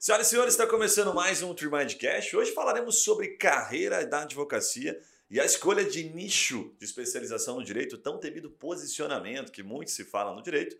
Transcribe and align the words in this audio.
Senhoras 0.00 0.28
e 0.28 0.30
senhores, 0.30 0.54
está 0.54 0.64
começando 0.64 1.12
mais 1.12 1.42
um 1.42 1.52
Tremindcast. 1.52 2.36
Hoje 2.36 2.52
falaremos 2.52 3.02
sobre 3.02 3.36
carreira 3.36 4.06
da 4.06 4.22
advocacia 4.22 4.96
e 5.28 5.40
a 5.40 5.44
escolha 5.44 5.84
de 5.84 6.04
nicho 6.10 6.72
de 6.78 6.84
especialização 6.84 7.56
no 7.56 7.64
direito, 7.64 7.98
tão 7.98 8.16
temido 8.16 8.48
posicionamento 8.48 9.50
que 9.50 9.60
muito 9.60 9.90
se 9.90 10.04
fala 10.04 10.32
no 10.32 10.40
direito. 10.40 10.76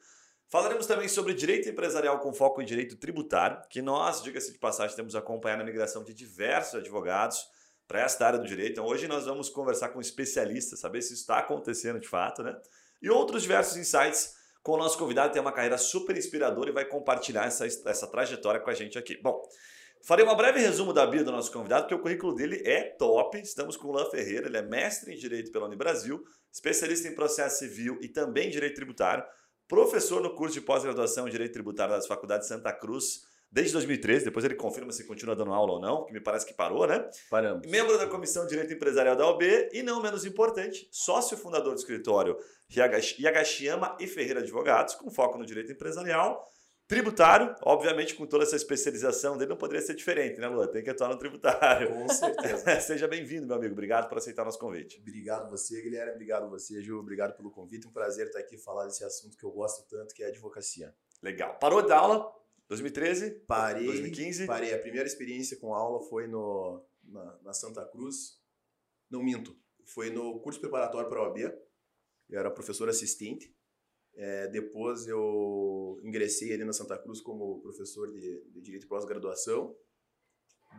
Falaremos 0.48 0.86
também 0.86 1.08
sobre 1.08 1.34
direito 1.34 1.68
empresarial 1.68 2.20
com 2.20 2.32
foco 2.32 2.62
em 2.62 2.64
direito 2.64 2.94
tributário, 2.94 3.60
que 3.68 3.82
nós, 3.82 4.22
diga-se 4.22 4.52
de 4.52 4.58
passagem, 4.58 4.94
temos 4.94 5.16
acompanhado 5.16 5.62
a 5.62 5.66
migração 5.66 6.04
de 6.04 6.14
diversos 6.14 6.76
advogados 6.76 7.44
para 7.88 8.02
esta 8.02 8.24
área 8.24 8.38
do 8.38 8.46
direito. 8.46 8.74
Então 8.74 8.86
hoje 8.86 9.08
nós 9.08 9.26
vamos 9.26 9.48
conversar 9.48 9.88
com 9.88 10.00
especialistas, 10.00 10.78
saber 10.78 11.02
se 11.02 11.14
isso 11.14 11.22
está 11.22 11.40
acontecendo 11.40 11.98
de 11.98 12.06
fato, 12.06 12.44
né? 12.44 12.56
E 13.02 13.10
outros 13.10 13.42
diversos 13.42 13.76
insights 13.76 14.37
com 14.68 14.74
o 14.74 14.76
nosso 14.76 14.98
convidado, 14.98 15.32
tem 15.32 15.40
uma 15.40 15.50
carreira 15.50 15.78
super 15.78 16.14
inspiradora 16.14 16.68
e 16.68 16.74
vai 16.74 16.84
compartilhar 16.84 17.46
essa, 17.46 17.64
essa 17.64 18.06
trajetória 18.06 18.60
com 18.60 18.68
a 18.68 18.74
gente 18.74 18.98
aqui. 18.98 19.18
Bom, 19.22 19.40
farei 20.04 20.26
um 20.26 20.36
breve 20.36 20.60
resumo 20.60 20.92
da 20.92 21.06
bio 21.06 21.24
do 21.24 21.32
nosso 21.32 21.50
convidado, 21.50 21.84
porque 21.84 21.94
o 21.94 21.98
currículo 22.00 22.34
dele 22.34 22.60
é 22.66 22.82
top. 22.82 23.38
Estamos 23.38 23.78
com 23.78 23.88
o 23.88 23.92
Lan 23.92 24.10
Ferreira, 24.10 24.46
ele 24.46 24.58
é 24.58 24.62
mestre 24.62 25.14
em 25.14 25.16
Direito 25.16 25.50
pela 25.50 25.64
Unibrasil, 25.64 26.22
especialista 26.52 27.08
em 27.08 27.14
processo 27.14 27.60
civil 27.60 27.98
e 28.02 28.08
também 28.08 28.48
em 28.48 28.50
Direito 28.50 28.74
Tributário, 28.74 29.24
professor 29.66 30.20
no 30.20 30.34
curso 30.34 30.52
de 30.52 30.60
pós-graduação 30.60 31.26
em 31.26 31.30
Direito 31.30 31.54
Tributário 31.54 31.94
das 31.94 32.06
Faculdades 32.06 32.46
Santa 32.46 32.70
Cruz, 32.70 33.22
desde 33.50 33.72
2013, 33.72 34.26
depois 34.26 34.44
ele 34.44 34.54
confirma 34.54 34.92
se 34.92 35.04
continua 35.04 35.34
dando 35.34 35.52
aula 35.52 35.72
ou 35.72 35.80
não, 35.80 36.04
que 36.04 36.12
me 36.12 36.20
parece 36.20 36.46
que 36.46 36.54
parou, 36.54 36.86
né? 36.86 37.08
Paramos. 37.30 37.66
Membro 37.66 37.96
da 37.96 38.06
Comissão 38.06 38.44
de 38.44 38.50
Direito 38.50 38.72
Empresarial 38.74 39.16
da 39.16 39.26
OB 39.26 39.70
e, 39.72 39.82
não 39.82 40.02
menos 40.02 40.24
importante, 40.24 40.88
sócio 40.90 41.36
fundador 41.36 41.74
do 41.74 41.78
escritório 41.78 42.36
Yagashiyama 42.70 43.96
e 43.98 44.06
Ferreira 44.06 44.40
Advogados, 44.40 44.94
com 44.94 45.10
foco 45.10 45.38
no 45.38 45.46
direito 45.46 45.72
empresarial, 45.72 46.46
tributário, 46.86 47.54
obviamente 47.62 48.14
com 48.14 48.26
toda 48.26 48.44
essa 48.44 48.56
especialização 48.56 49.36
dele 49.36 49.50
não 49.50 49.56
poderia 49.58 49.84
ser 49.84 49.94
diferente, 49.94 50.40
né, 50.40 50.48
Luan? 50.48 50.66
Tem 50.68 50.82
que 50.82 50.88
atuar 50.88 51.08
no 51.08 51.18
tributário. 51.18 51.92
Com 51.92 52.08
certeza. 52.08 52.80
Seja 52.80 53.06
bem-vindo, 53.06 53.46
meu 53.46 53.56
amigo. 53.56 53.72
Obrigado 53.72 54.08
por 54.08 54.16
aceitar 54.16 54.44
nosso 54.44 54.58
convite. 54.58 54.98
Obrigado 55.00 55.50
você, 55.50 55.80
Guilherme. 55.82 56.12
Obrigado 56.12 56.48
você, 56.48 56.82
Ju. 56.82 56.98
Obrigado 56.98 57.36
pelo 57.36 57.50
convite. 57.50 57.86
Um 57.86 57.92
prazer 57.92 58.26
estar 58.26 58.38
aqui 58.38 58.56
falar 58.56 58.86
desse 58.86 59.04
assunto 59.04 59.36
que 59.36 59.44
eu 59.44 59.50
gosto 59.50 59.86
tanto, 59.88 60.14
que 60.14 60.22
é 60.22 60.26
a 60.26 60.28
advocacia. 60.30 60.94
Legal. 61.22 61.58
Parou 61.58 61.82
de 61.82 61.92
aula? 61.92 62.26
2013? 62.68 63.30
Parei. 63.46 63.86
2015? 63.86 64.46
Parei. 64.46 64.74
A 64.74 64.78
primeira 64.78 65.06
experiência 65.06 65.56
com 65.58 65.74
aula 65.74 66.00
foi 66.08 66.26
no, 66.26 66.84
na, 67.02 67.40
na 67.42 67.52
Santa 67.52 67.84
Cruz. 67.86 68.40
Não 69.10 69.22
minto. 69.22 69.58
Foi 69.86 70.10
no 70.10 70.38
curso 70.40 70.60
preparatório 70.60 71.08
para 71.08 71.18
a 71.18 71.28
OAB. 71.28 71.38
Eu 72.28 72.38
era 72.38 72.50
professor 72.50 72.88
assistente. 72.88 73.56
É, 74.14 74.48
depois 74.48 75.06
eu 75.06 75.98
ingressei 76.02 76.52
ali 76.52 76.64
na 76.64 76.72
Santa 76.72 76.98
Cruz 76.98 77.20
como 77.20 77.60
professor 77.60 78.10
de, 78.12 78.44
de 78.50 78.60
Direito 78.60 78.84
e 78.84 78.88
Pós-Graduação. 78.88 79.74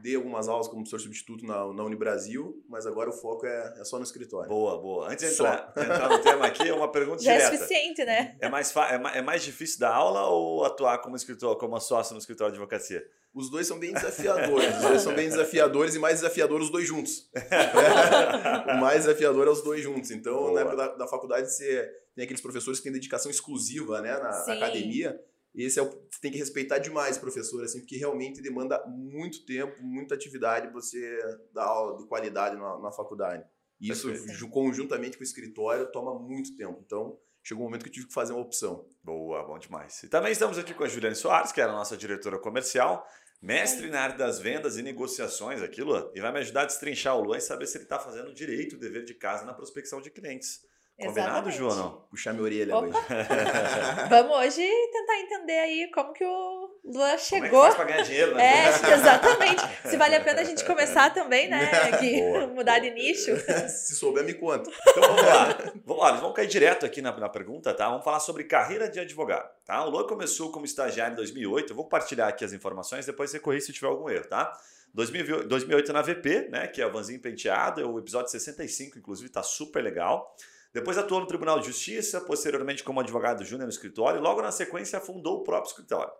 Dei 0.01 0.15
algumas 0.15 0.47
aulas 0.47 0.67
como 0.67 0.83
professor 0.83 0.99
substituto 1.01 1.45
na, 1.45 1.73
na 1.73 1.83
Unibrasil, 1.83 2.63
mas 2.69 2.85
agora 2.85 3.09
o 3.09 3.13
foco 3.13 3.45
é, 3.45 3.73
é 3.79 3.83
só 3.83 3.97
no 3.97 4.03
escritório. 4.03 4.47
Boa, 4.47 4.79
boa. 4.79 5.11
Antes 5.11 5.27
de 5.27 5.33
entrar, 5.33 5.73
entrar 5.75 6.09
no 6.09 6.19
tema 6.19 6.45
aqui, 6.45 6.69
é 6.69 6.73
uma 6.73 6.89
pergunta 6.89 7.19
Já 7.23 7.33
direta. 7.33 7.53
é 7.53 7.57
suficiente, 7.57 8.05
né? 8.05 8.37
É 8.39 8.47
mais, 8.47 8.73
é, 8.75 9.17
é 9.17 9.21
mais 9.21 9.43
difícil 9.43 9.79
dar 9.79 9.93
aula 9.93 10.27
ou 10.27 10.63
atuar 10.63 10.99
como 10.99 11.17
escritor, 11.17 11.57
como 11.57 11.77
sócio 11.81 12.13
no 12.13 12.19
escritório 12.19 12.53
de 12.53 12.59
advocacia? 12.59 13.03
Os 13.33 13.49
dois 13.49 13.67
são 13.67 13.77
bem 13.77 13.93
desafiadores. 13.93 14.75
Os 14.77 14.81
dois 14.81 15.01
são 15.01 15.13
bem 15.13 15.29
desafiadores 15.29 15.95
e 15.95 15.99
mais 15.99 16.15
desafiador 16.15 16.61
os 16.61 16.71
dois 16.71 16.87
juntos. 16.87 17.29
o 18.67 18.77
mais 18.79 19.03
desafiador 19.03 19.47
é 19.47 19.51
os 19.51 19.61
dois 19.61 19.83
juntos. 19.83 20.11
Então, 20.11 20.33
Boa. 20.33 20.53
na 20.53 20.61
época 20.61 20.75
da, 20.75 20.87
da 20.95 21.07
faculdade, 21.07 21.51
você 21.51 21.89
tem 22.15 22.23
aqueles 22.23 22.41
professores 22.41 22.79
que 22.79 22.83
têm 22.83 22.91
dedicação 22.91 23.29
exclusiva 23.29 24.01
né, 24.01 24.17
na 24.17 24.31
Sim. 24.31 24.51
academia. 24.51 25.19
E 25.55 25.63
esse 25.63 25.79
é 25.79 25.81
o, 25.81 25.85
você 25.89 26.19
tem 26.21 26.31
que 26.31 26.37
respeitar 26.37 26.77
demais 26.77 27.17
professor, 27.17 27.63
assim, 27.63 27.79
porque 27.79 27.97
realmente 27.97 28.41
demanda 28.41 28.83
muito 28.87 29.45
tempo, 29.45 29.81
muita 29.81 30.13
atividade 30.15 30.71
você 30.71 31.19
dar 31.53 31.65
aula 31.65 31.97
de 31.97 32.07
qualidade 32.07 32.55
na, 32.55 32.79
na 32.79 32.91
faculdade. 32.91 33.43
E 33.81 33.89
isso, 33.91 34.07
Perfeito. 34.07 34.33
ju- 34.33 34.49
conjuntamente 34.49 35.17
com 35.17 35.21
o 35.21 35.25
escritório, 35.25 35.91
toma 35.91 36.17
muito 36.19 36.55
tempo. 36.55 36.81
Então, 36.85 37.17
chegou 37.41 37.63
um 37.63 37.67
momento 37.67 37.83
que 37.83 37.89
eu 37.89 37.93
tive 37.93 38.07
que 38.07 38.13
fazer 38.13 38.33
uma 38.33 38.41
opção. 38.41 38.85
Boa, 39.03 39.43
bom 39.43 39.57
demais. 39.57 40.03
E 40.03 40.09
também 40.09 40.31
estamos 40.31 40.57
aqui 40.57 40.73
com 40.73 40.83
a 40.83 40.87
Juliane 40.87 41.15
Soares, 41.15 41.51
que 41.51 41.61
é 41.61 41.63
a 41.63 41.71
nossa 41.71 41.97
diretora 41.97 42.37
comercial, 42.37 43.07
mestre 43.41 43.89
na 43.89 44.01
área 44.01 44.17
das 44.17 44.37
vendas 44.37 44.77
e 44.77 44.83
negociações 44.83 45.61
aqui, 45.61 45.81
Luan, 45.81 46.11
e 46.13 46.19
vai 46.19 46.31
me 46.31 46.39
ajudar 46.39 46.63
a 46.63 46.65
destrinchar 46.65 47.17
o 47.17 47.23
Luan 47.23 47.37
e 47.37 47.41
saber 47.41 47.65
se 47.67 47.77
ele 47.77 47.85
está 47.85 47.97
fazendo 47.97 48.33
direito, 48.33 48.75
o 48.75 48.79
dever 48.79 49.05
de 49.05 49.13
casa 49.13 49.45
na 49.45 49.53
prospecção 49.53 50.01
de 50.01 50.11
clientes. 50.11 50.61
Combinado, 50.99 51.49
Exatamente. 51.49 51.57
Ju, 51.57 51.67
ou 51.67 51.75
não? 51.75 51.91
Puxar 52.09 52.33
minha 52.33 52.43
orelha 52.43 52.75
Opa. 52.75 52.87
hoje. 52.87 52.97
Vamos 54.09 54.37
hoje 54.37 54.67
tentar 54.91 55.19
entender 55.19 55.59
aí 55.59 55.91
como 55.93 56.11
que 56.13 56.25
o 56.25 56.69
Luan 56.83 56.93
Como 56.93 57.03
é 57.05 57.15
que 57.15 57.23
chegou. 57.23 57.61
faz 57.61 57.75
pra 57.75 57.85
ganhar 57.85 58.01
dinheiro, 58.03 58.35
né? 58.35 58.65
É, 58.65 58.93
exatamente. 58.93 59.61
Se 59.85 59.95
vale 59.97 60.15
a 60.15 60.21
pena 60.21 60.41
a 60.41 60.43
gente 60.43 60.65
começar 60.65 61.13
também, 61.13 61.47
né? 61.49 61.69
Que 61.99 62.21
Boa, 62.21 62.47
mudar 62.47 62.79
de 62.79 62.91
nicho. 62.91 63.31
Se 63.69 63.95
souber, 63.95 64.23
me 64.23 64.33
conta. 64.33 64.69
Então 64.89 65.03
vamos 65.03 65.21
lá. 65.23 65.57
Vamos 65.85 66.03
lá, 66.03 66.11
vamos 66.13 66.35
cair 66.35 66.47
direto 66.47 66.85
aqui 66.85 67.01
na, 67.01 67.15
na 67.17 67.29
pergunta, 67.29 67.73
tá? 67.73 67.87
Vamos 67.89 68.03
falar 68.03 68.19
sobre 68.19 68.43
carreira 68.43 68.89
de 68.89 68.99
advogado, 68.99 69.49
tá? 69.65 69.83
O 69.85 69.89
Luan 69.89 70.05
começou 70.07 70.51
como 70.51 70.65
estagiário 70.65 71.13
em 71.13 71.15
2008. 71.15 71.71
Eu 71.71 71.75
vou 71.75 71.85
compartilhar 71.85 72.27
aqui 72.27 72.43
as 72.43 72.53
informações, 72.53 73.05
depois 73.05 73.29
você 73.29 73.39
corrige 73.39 73.67
se 73.67 73.73
tiver 73.73 73.87
algum 73.87 74.09
erro, 74.09 74.25
tá? 74.27 74.51
2008 74.93 75.47
2008 75.47 75.93
na 75.93 76.01
VP, 76.01 76.49
né? 76.49 76.67
Que 76.67 76.81
é 76.81 76.85
o 76.87 76.91
Vanzinho 76.91 77.19
Penteado, 77.19 77.81
é 77.81 77.85
o 77.85 77.99
episódio 77.99 78.29
65, 78.31 78.97
inclusive, 78.97 79.29
tá 79.29 79.43
super 79.43 79.83
legal. 79.83 80.35
Depois 80.71 80.97
atuou 80.97 81.19
no 81.19 81.25
Tribunal 81.25 81.59
de 81.59 81.65
Justiça, 81.65 82.21
posteriormente 82.21 82.83
como 82.83 82.99
advogado 82.99 83.43
júnior 83.43 83.65
no 83.65 83.71
escritório, 83.71 84.19
e 84.19 84.21
logo 84.21 84.41
na 84.41 84.51
sequência 84.51 84.99
fundou 84.99 85.37
o 85.37 85.43
próprio 85.43 85.69
escritório. 85.69 86.13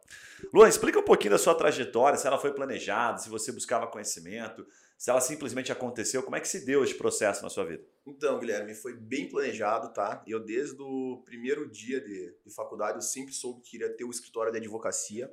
Luan, 0.52 0.68
explica 0.68 1.00
um 1.00 1.04
pouquinho 1.04 1.32
da 1.32 1.38
sua 1.38 1.54
trajetória, 1.54 2.18
se 2.18 2.26
ela 2.26 2.40
foi 2.40 2.52
planejada, 2.52 3.20
se 3.20 3.30
você 3.30 3.52
buscava 3.52 3.86
conhecimento, 3.86 4.66
se 4.98 5.12
ela 5.12 5.22
simplesmente 5.22 5.72
aconteceu, 5.72 6.24
como 6.24 6.36
é 6.36 6.42
que 6.42 6.48
se 6.48 6.66
deu 6.66 6.84
esse 6.84 6.96
processo 6.96 7.44
na 7.44 7.50
sua 7.50 7.64
vida? 7.64 7.84
Então, 8.06 8.40
Guilherme, 8.40 8.74
foi 8.74 8.94
bem 8.94 9.30
planejado, 9.30 9.94
tá? 9.94 10.24
Eu, 10.26 10.40
desde 10.40 10.82
o 10.82 11.22
primeiro 11.24 11.70
dia 11.70 12.02
de, 12.02 12.36
de 12.44 12.54
faculdade, 12.54 12.98
eu 12.98 13.02
sempre 13.02 13.34
soube 13.34 13.62
que 13.62 13.72
queria 13.72 13.96
ter 13.96 14.04
o 14.04 14.10
escritório 14.10 14.52
de 14.52 14.58
advocacia. 14.58 15.32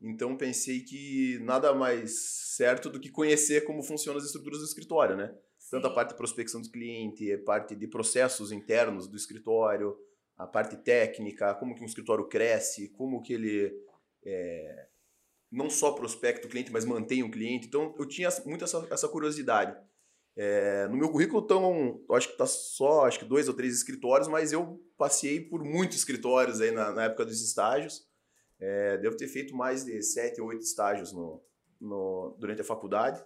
Então, 0.00 0.36
pensei 0.36 0.80
que 0.80 1.40
nada 1.42 1.74
mais 1.74 2.18
certo 2.56 2.88
do 2.88 3.00
que 3.00 3.10
conhecer 3.10 3.64
como 3.64 3.82
funcionam 3.82 4.20
as 4.20 4.24
estruturas 4.24 4.60
do 4.60 4.64
escritório, 4.64 5.16
né? 5.16 5.34
Tanto 5.70 5.86
a 5.86 5.90
parte 5.94 6.10
de 6.10 6.16
prospecção 6.16 6.60
do 6.62 6.70
cliente, 6.70 7.32
a 7.32 7.38
parte 7.44 7.74
de 7.76 7.86
processos 7.86 8.52
internos 8.52 9.06
do 9.06 9.16
escritório, 9.16 9.96
a 10.36 10.46
parte 10.46 10.76
técnica, 10.76 11.54
como 11.54 11.74
que 11.74 11.82
um 11.82 11.86
escritório 11.86 12.26
cresce, 12.28 12.88
como 12.90 13.20
que 13.22 13.32
ele 13.32 13.72
é, 14.24 14.86
não 15.50 15.68
só 15.68 15.92
prospecta 15.92 16.46
o 16.46 16.50
cliente, 16.50 16.72
mas 16.72 16.84
mantém 16.84 17.22
o 17.22 17.30
cliente. 17.30 17.66
Então, 17.66 17.94
eu 17.98 18.06
tinha 18.06 18.28
muito 18.46 18.64
essa, 18.64 18.86
essa 18.90 19.08
curiosidade. 19.08 19.76
É, 20.36 20.86
no 20.86 20.96
meu 20.96 21.10
currículo 21.10 21.42
estão, 21.42 22.00
acho 22.12 22.28
que 22.30 22.36
tá 22.38 22.46
só 22.46 23.06
acho 23.06 23.18
que 23.18 23.24
dois 23.24 23.48
ou 23.48 23.54
três 23.54 23.74
escritórios, 23.74 24.28
mas 24.28 24.52
eu 24.52 24.80
passei 24.96 25.40
por 25.40 25.64
muitos 25.64 25.98
escritórios 25.98 26.60
aí 26.60 26.70
na, 26.70 26.92
na 26.92 27.04
época 27.04 27.24
dos 27.24 27.42
estágios. 27.42 28.06
É, 28.60 28.96
devo 28.98 29.16
ter 29.16 29.26
feito 29.26 29.56
mais 29.56 29.84
de 29.84 30.00
sete 30.02 30.40
ou 30.40 30.48
oito 30.48 30.62
estágios 30.62 31.12
no, 31.12 31.42
no- 31.80 32.36
durante 32.38 32.60
a 32.60 32.64
faculdade. 32.64 33.24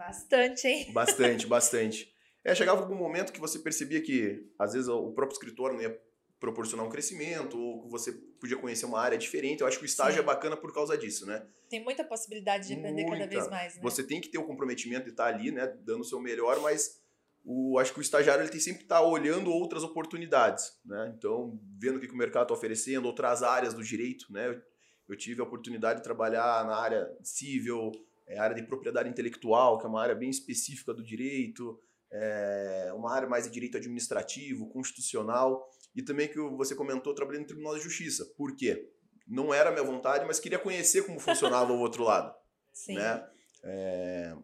Bastante, 0.00 0.66
hein? 0.66 0.92
Bastante, 0.92 1.46
bastante. 1.48 2.14
É, 2.42 2.54
chegava 2.54 2.80
algum 2.80 2.94
momento 2.94 3.32
que 3.32 3.40
você 3.40 3.58
percebia 3.58 4.00
que, 4.00 4.50
às 4.58 4.72
vezes, 4.72 4.88
o 4.88 5.12
próprio 5.12 5.34
escritório 5.34 5.76
não 5.76 5.82
ia 5.82 6.00
proporcionar 6.38 6.86
um 6.86 6.88
crescimento, 6.88 7.58
ou 7.58 7.82
que 7.82 7.90
você 7.90 8.12
podia 8.40 8.56
conhecer 8.56 8.86
uma 8.86 8.98
área 8.98 9.18
diferente. 9.18 9.60
Eu 9.60 9.66
acho 9.66 9.76
que 9.78 9.84
o 9.84 9.86
estágio 9.86 10.14
Sim. 10.14 10.20
é 10.20 10.22
bacana 10.22 10.56
por 10.56 10.72
causa 10.72 10.96
disso, 10.96 11.26
né? 11.26 11.46
Tem 11.68 11.84
muita 11.84 12.02
possibilidade 12.02 12.68
de 12.68 12.74
aprender 12.74 13.04
cada 13.04 13.16
Muita. 13.16 13.28
vez 13.28 13.48
mais, 13.48 13.76
né? 13.76 13.82
Você 13.82 14.02
tem 14.02 14.22
que 14.22 14.28
ter 14.28 14.38
o 14.38 14.46
comprometimento 14.46 15.04
de 15.04 15.10
estar 15.10 15.26
ali, 15.26 15.52
né, 15.52 15.66
dando 15.84 16.00
o 16.00 16.04
seu 16.04 16.18
melhor, 16.18 16.58
mas 16.60 16.98
o, 17.44 17.78
acho 17.78 17.92
que 17.92 18.00
o 18.00 18.02
estagiário 18.02 18.42
ele 18.42 18.50
tem 18.50 18.58
sempre 18.58 18.78
que 18.78 18.84
estar 18.86 19.02
olhando 19.02 19.52
outras 19.52 19.84
oportunidades, 19.84 20.72
né? 20.82 21.12
Então, 21.16 21.60
vendo 21.78 21.96
o 21.96 22.00
que 22.00 22.08
que 22.08 22.14
o 22.14 22.16
mercado 22.16 22.44
está 22.44 22.54
oferecendo, 22.54 23.04
outras 23.04 23.42
áreas 23.42 23.74
do 23.74 23.84
direito, 23.84 24.32
né? 24.32 24.48
Eu, 24.48 24.62
eu 25.10 25.16
tive 25.16 25.42
a 25.42 25.44
oportunidade 25.44 25.98
de 25.98 26.04
trabalhar 26.04 26.64
na 26.64 26.76
área 26.76 27.06
civil, 27.22 27.92
é, 28.30 28.38
área 28.38 28.54
de 28.54 28.62
propriedade 28.62 29.08
intelectual, 29.08 29.78
que 29.78 29.84
é 29.84 29.88
uma 29.88 30.00
área 30.00 30.14
bem 30.14 30.30
específica 30.30 30.94
do 30.94 31.02
direito, 31.02 31.78
é, 32.12 32.92
uma 32.94 33.12
área 33.12 33.28
mais 33.28 33.44
de 33.44 33.50
direito 33.50 33.76
administrativo, 33.76 34.68
constitucional, 34.68 35.68
e 35.94 36.00
também 36.00 36.28
que 36.28 36.38
você 36.38 36.74
comentou, 36.74 37.12
trabalhei 37.12 37.40
no 37.40 37.46
Tribunal 37.46 37.74
de 37.74 37.82
Justiça. 37.82 38.24
Por 38.36 38.54
quê? 38.54 38.88
Não 39.26 39.52
era 39.52 39.70
a 39.70 39.72
minha 39.72 39.84
vontade, 39.84 40.24
mas 40.24 40.38
queria 40.38 40.58
conhecer 40.58 41.04
como 41.04 41.18
funcionava 41.18 41.72
o 41.72 41.78
outro 41.80 42.04
lado 42.04 42.32
Sim. 42.72 42.94
né? 42.94 43.28
É, 43.64 44.36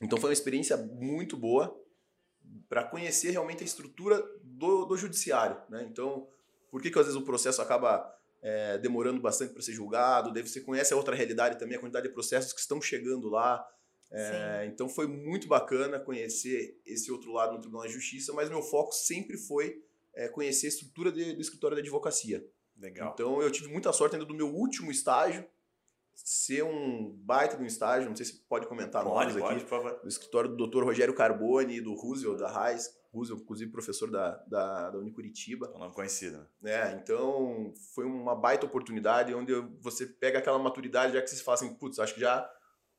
Então 0.00 0.18
foi 0.18 0.30
uma 0.30 0.34
experiência 0.34 0.76
muito 0.76 1.36
boa 1.36 1.76
para 2.68 2.84
conhecer 2.84 3.30
realmente 3.30 3.62
a 3.62 3.66
estrutura 3.66 4.22
do, 4.42 4.84
do 4.84 4.96
judiciário, 4.96 5.60
né? 5.68 5.86
Então, 5.90 6.28
por 6.70 6.80
que, 6.80 6.90
que 6.90 6.98
às 6.98 7.06
vezes 7.06 7.20
o 7.20 7.24
processo 7.24 7.60
acaba 7.60 8.13
é, 8.44 8.76
demorando 8.78 9.20
bastante 9.20 9.52
para 9.54 9.62
ser 9.62 9.72
julgado? 9.72 10.32
Daí 10.32 10.46
você 10.46 10.60
conhece 10.60 10.92
a 10.92 10.96
outra 10.96 11.16
realidade 11.16 11.58
também, 11.58 11.76
a 11.78 11.80
quantidade 11.80 12.06
de 12.06 12.12
processos 12.12 12.52
que 12.52 12.60
estão 12.60 12.80
chegando 12.80 13.28
lá. 13.30 13.66
É, 14.12 14.66
então 14.66 14.88
foi 14.88 15.06
muito 15.08 15.48
bacana 15.48 15.98
conhecer 15.98 16.78
esse 16.86 17.10
outro 17.10 17.32
lado 17.32 17.54
no 17.54 17.60
Tribunal 17.60 17.86
de 17.86 17.94
Justiça, 17.94 18.32
mas 18.32 18.48
meu 18.50 18.62
foco 18.62 18.92
sempre 18.92 19.36
foi 19.38 19.82
é, 20.14 20.28
conhecer 20.28 20.66
a 20.66 20.68
estrutura 20.68 21.10
de- 21.10 21.32
do 21.32 21.40
escritório 21.40 21.74
de 21.74 21.80
advocacia. 21.80 22.46
Legal. 22.78 23.10
Então 23.14 23.40
eu 23.42 23.50
tive 23.50 23.68
muita 23.68 23.92
sorte 23.92 24.14
ainda 24.14 24.26
do 24.26 24.34
meu 24.34 24.48
último 24.54 24.90
estágio 24.92 25.44
ser 26.14 26.62
um 26.64 27.10
baita 27.24 27.56
de 27.56 27.62
um 27.62 27.66
estágio, 27.66 28.08
não 28.08 28.16
sei 28.16 28.26
se 28.26 28.34
pode 28.48 28.66
comentar 28.66 29.02
Pode, 29.04 29.32
nomes 29.34 29.42
pode, 29.42 29.64
aqui, 29.64 30.02
do 30.02 30.08
escritório 30.08 30.54
do 30.54 30.66
Dr. 30.66 30.84
Rogério 30.84 31.14
Carboni, 31.14 31.80
do 31.80 31.94
Roosevelt, 31.94 32.38
da 32.38 32.50
Raiz, 32.50 32.88
Roosevelt, 33.12 33.42
inclusive 33.42 33.70
professor 33.70 34.10
da, 34.10 34.36
da, 34.46 34.90
da 34.90 34.98
Unicuritiba. 34.98 35.70
É 35.72 35.76
um 35.76 35.80
nome 35.80 35.94
conhecido. 35.94 36.38
né? 36.38 36.46
né? 36.62 37.00
Então, 37.02 37.72
foi 37.94 38.04
uma 38.04 38.34
baita 38.34 38.66
oportunidade 38.66 39.34
onde 39.34 39.52
você 39.80 40.06
pega 40.06 40.38
aquela 40.38 40.58
maturidade, 40.58 41.12
já 41.14 41.22
que 41.22 41.28
você 41.30 41.42
fala 41.42 41.54
assim, 41.56 41.74
putz, 41.74 41.98
acho 41.98 42.14
que 42.14 42.20
já 42.20 42.48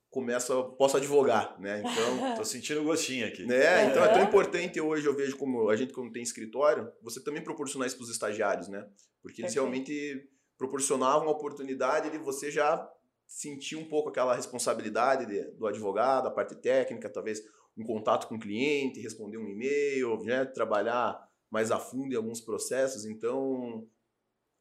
começo, 0.10 0.54
a- 0.54 0.72
posso 0.76 0.96
advogar, 0.96 1.60
né? 1.60 1.80
Então, 1.82 2.36
Tô 2.38 2.46
sentindo 2.46 2.84
gostinho 2.84 3.28
aqui. 3.28 3.46
né? 3.46 3.86
Então 3.88 4.04
é 4.04 4.14
tão 4.14 4.24
importante 4.24 4.80
hoje, 4.80 5.06
eu 5.06 5.14
vejo 5.16 5.36
como 5.38 5.70
a 5.70 5.76
gente 5.76 5.92
quando 5.92 6.12
tem 6.12 6.24
escritório, 6.24 6.90
você 7.02 7.22
também 7.22 7.44
proporcionar 7.44 7.88
isso 7.88 7.98
para 7.98 8.04
os 8.06 8.10
estagiários, 8.10 8.70
né? 8.70 8.88
Porque 9.22 9.42
eles 9.42 9.54
realmente 9.54 10.30
proporcionavam 10.58 11.28
a 11.28 11.32
oportunidade 11.32 12.10
de 12.10 12.18
você 12.18 12.50
já 12.50 12.90
sentir 13.28 13.76
um 13.76 13.86
pouco 13.86 14.10
aquela 14.10 14.36
responsabilidade 14.36 15.26
de- 15.26 15.52
do 15.52 15.68
advogado, 15.68 16.28
a 16.28 16.32
parte 16.32 16.56
técnica, 16.56 17.10
talvez 17.10 17.42
um 17.78 17.84
contato 17.84 18.28
com 18.28 18.36
o 18.36 18.40
cliente, 18.40 19.02
responder 19.02 19.38
um 19.38 19.48
e-mail, 19.48 20.24
né? 20.24 20.46
trabalhar 20.46 21.28
mais 21.50 21.72
a 21.72 21.80
fundo 21.80 22.14
em 22.14 22.18
alguns 22.18 22.40
processos. 22.42 23.06
Então, 23.06 23.86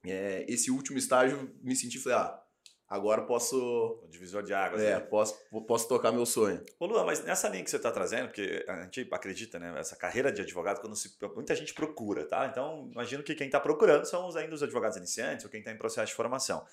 é, 0.04 0.44
esse 0.48 0.70
último 0.70 0.98
estágio, 0.98 1.50
me 1.62 1.74
senti, 1.76 1.98
falei, 1.98 2.18
ah, 2.18 2.40
agora 2.88 3.22
posso, 3.22 3.56
O 4.02 4.08
divisor 4.08 4.42
de 4.42 4.52
águas. 4.52 4.82
é, 4.82 4.94
né? 4.94 5.00
posso, 5.00 5.36
posso 5.66 5.88
tocar 5.88 6.12
meu 6.12 6.26
sonho. 6.26 6.62
Ô 6.78 6.86
Luan, 6.86 7.04
mas 7.04 7.24
nessa 7.24 7.48
linha 7.48 7.64
que 7.64 7.70
você 7.70 7.76
está 7.76 7.90
trazendo, 7.90 8.26
porque 8.28 8.64
a 8.68 8.82
gente 8.82 9.08
acredita, 9.10 9.58
né? 9.58 9.74
Essa 9.78 9.96
carreira 9.96 10.30
de 10.30 10.42
advogado, 10.42 10.80
quando 10.80 10.94
se, 10.94 11.16
muita 11.34 11.54
gente 11.56 11.72
procura, 11.72 12.26
tá? 12.26 12.46
Então, 12.46 12.88
imagino 12.92 13.22
que 13.22 13.34
quem 13.34 13.46
está 13.46 13.58
procurando 13.60 14.04
são 14.04 14.28
os, 14.28 14.36
ainda 14.36 14.54
os 14.54 14.62
advogados 14.62 14.96
iniciantes 14.96 15.44
ou 15.44 15.50
quem 15.50 15.60
está 15.60 15.72
em 15.72 15.78
processo 15.78 16.08
de 16.08 16.14
formação. 16.14 16.64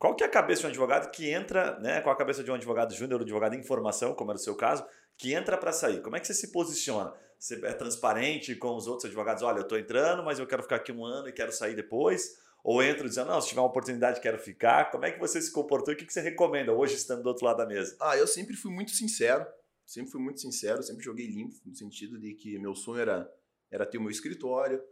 Qual 0.00 0.16
que 0.16 0.24
é 0.24 0.26
a 0.26 0.30
cabeça 0.30 0.62
de 0.62 0.66
um 0.66 0.70
advogado 0.70 1.10
que 1.10 1.28
entra, 1.28 1.78
né? 1.78 2.00
Qual 2.00 2.10
a 2.10 2.16
cabeça 2.16 2.42
de 2.42 2.50
um 2.50 2.54
advogado 2.54 2.94
júnior 2.94 3.20
ou 3.20 3.22
advogado 3.22 3.54
em 3.54 3.62
formação, 3.62 4.14
como 4.14 4.30
era 4.30 4.38
o 4.38 4.42
seu 4.42 4.56
caso, 4.56 4.82
que 5.14 5.34
entra 5.34 5.58
para 5.58 5.72
sair? 5.72 6.00
Como 6.00 6.16
é 6.16 6.20
que 6.20 6.26
você 6.26 6.32
se 6.32 6.50
posiciona? 6.50 7.12
Você 7.38 7.54
é 7.66 7.74
transparente 7.74 8.56
com 8.56 8.74
os 8.74 8.86
outros 8.86 9.04
advogados? 9.04 9.42
Olha, 9.42 9.58
eu 9.58 9.62
estou 9.62 9.78
entrando, 9.78 10.24
mas 10.24 10.38
eu 10.38 10.46
quero 10.46 10.62
ficar 10.62 10.76
aqui 10.76 10.90
um 10.90 11.04
ano 11.04 11.28
e 11.28 11.32
quero 11.32 11.52
sair 11.52 11.76
depois? 11.76 12.38
Ou 12.64 12.82
entro 12.82 13.06
dizendo, 13.06 13.28
não, 13.28 13.42
se 13.42 13.50
tiver 13.50 13.60
uma 13.60 13.68
oportunidade, 13.68 14.22
quero 14.22 14.38
ficar. 14.38 14.90
Como 14.90 15.04
é 15.04 15.10
que 15.10 15.20
você 15.20 15.38
se 15.38 15.52
comportou 15.52 15.92
e 15.92 15.94
o 15.94 15.98
que 15.98 16.06
que 16.06 16.12
você 16.14 16.22
recomenda 16.22 16.72
hoje, 16.72 16.94
estando 16.94 17.22
do 17.22 17.28
outro 17.28 17.44
lado 17.44 17.58
da 17.58 17.66
mesa? 17.66 17.94
Ah, 18.00 18.16
eu 18.16 18.26
sempre 18.26 18.56
fui 18.56 18.72
muito 18.72 18.92
sincero. 18.92 19.46
Sempre 19.84 20.12
fui 20.12 20.20
muito 20.22 20.40
sincero, 20.40 20.82
sempre 20.82 21.04
joguei 21.04 21.26
limpo, 21.26 21.56
no 21.66 21.74
sentido 21.74 22.18
de 22.18 22.32
que 22.32 22.58
meu 22.58 22.74
sonho 22.74 23.02
era, 23.02 23.30
era 23.70 23.84
ter 23.84 23.98
o 23.98 24.00
meu 24.00 24.10
escritório. 24.10 24.82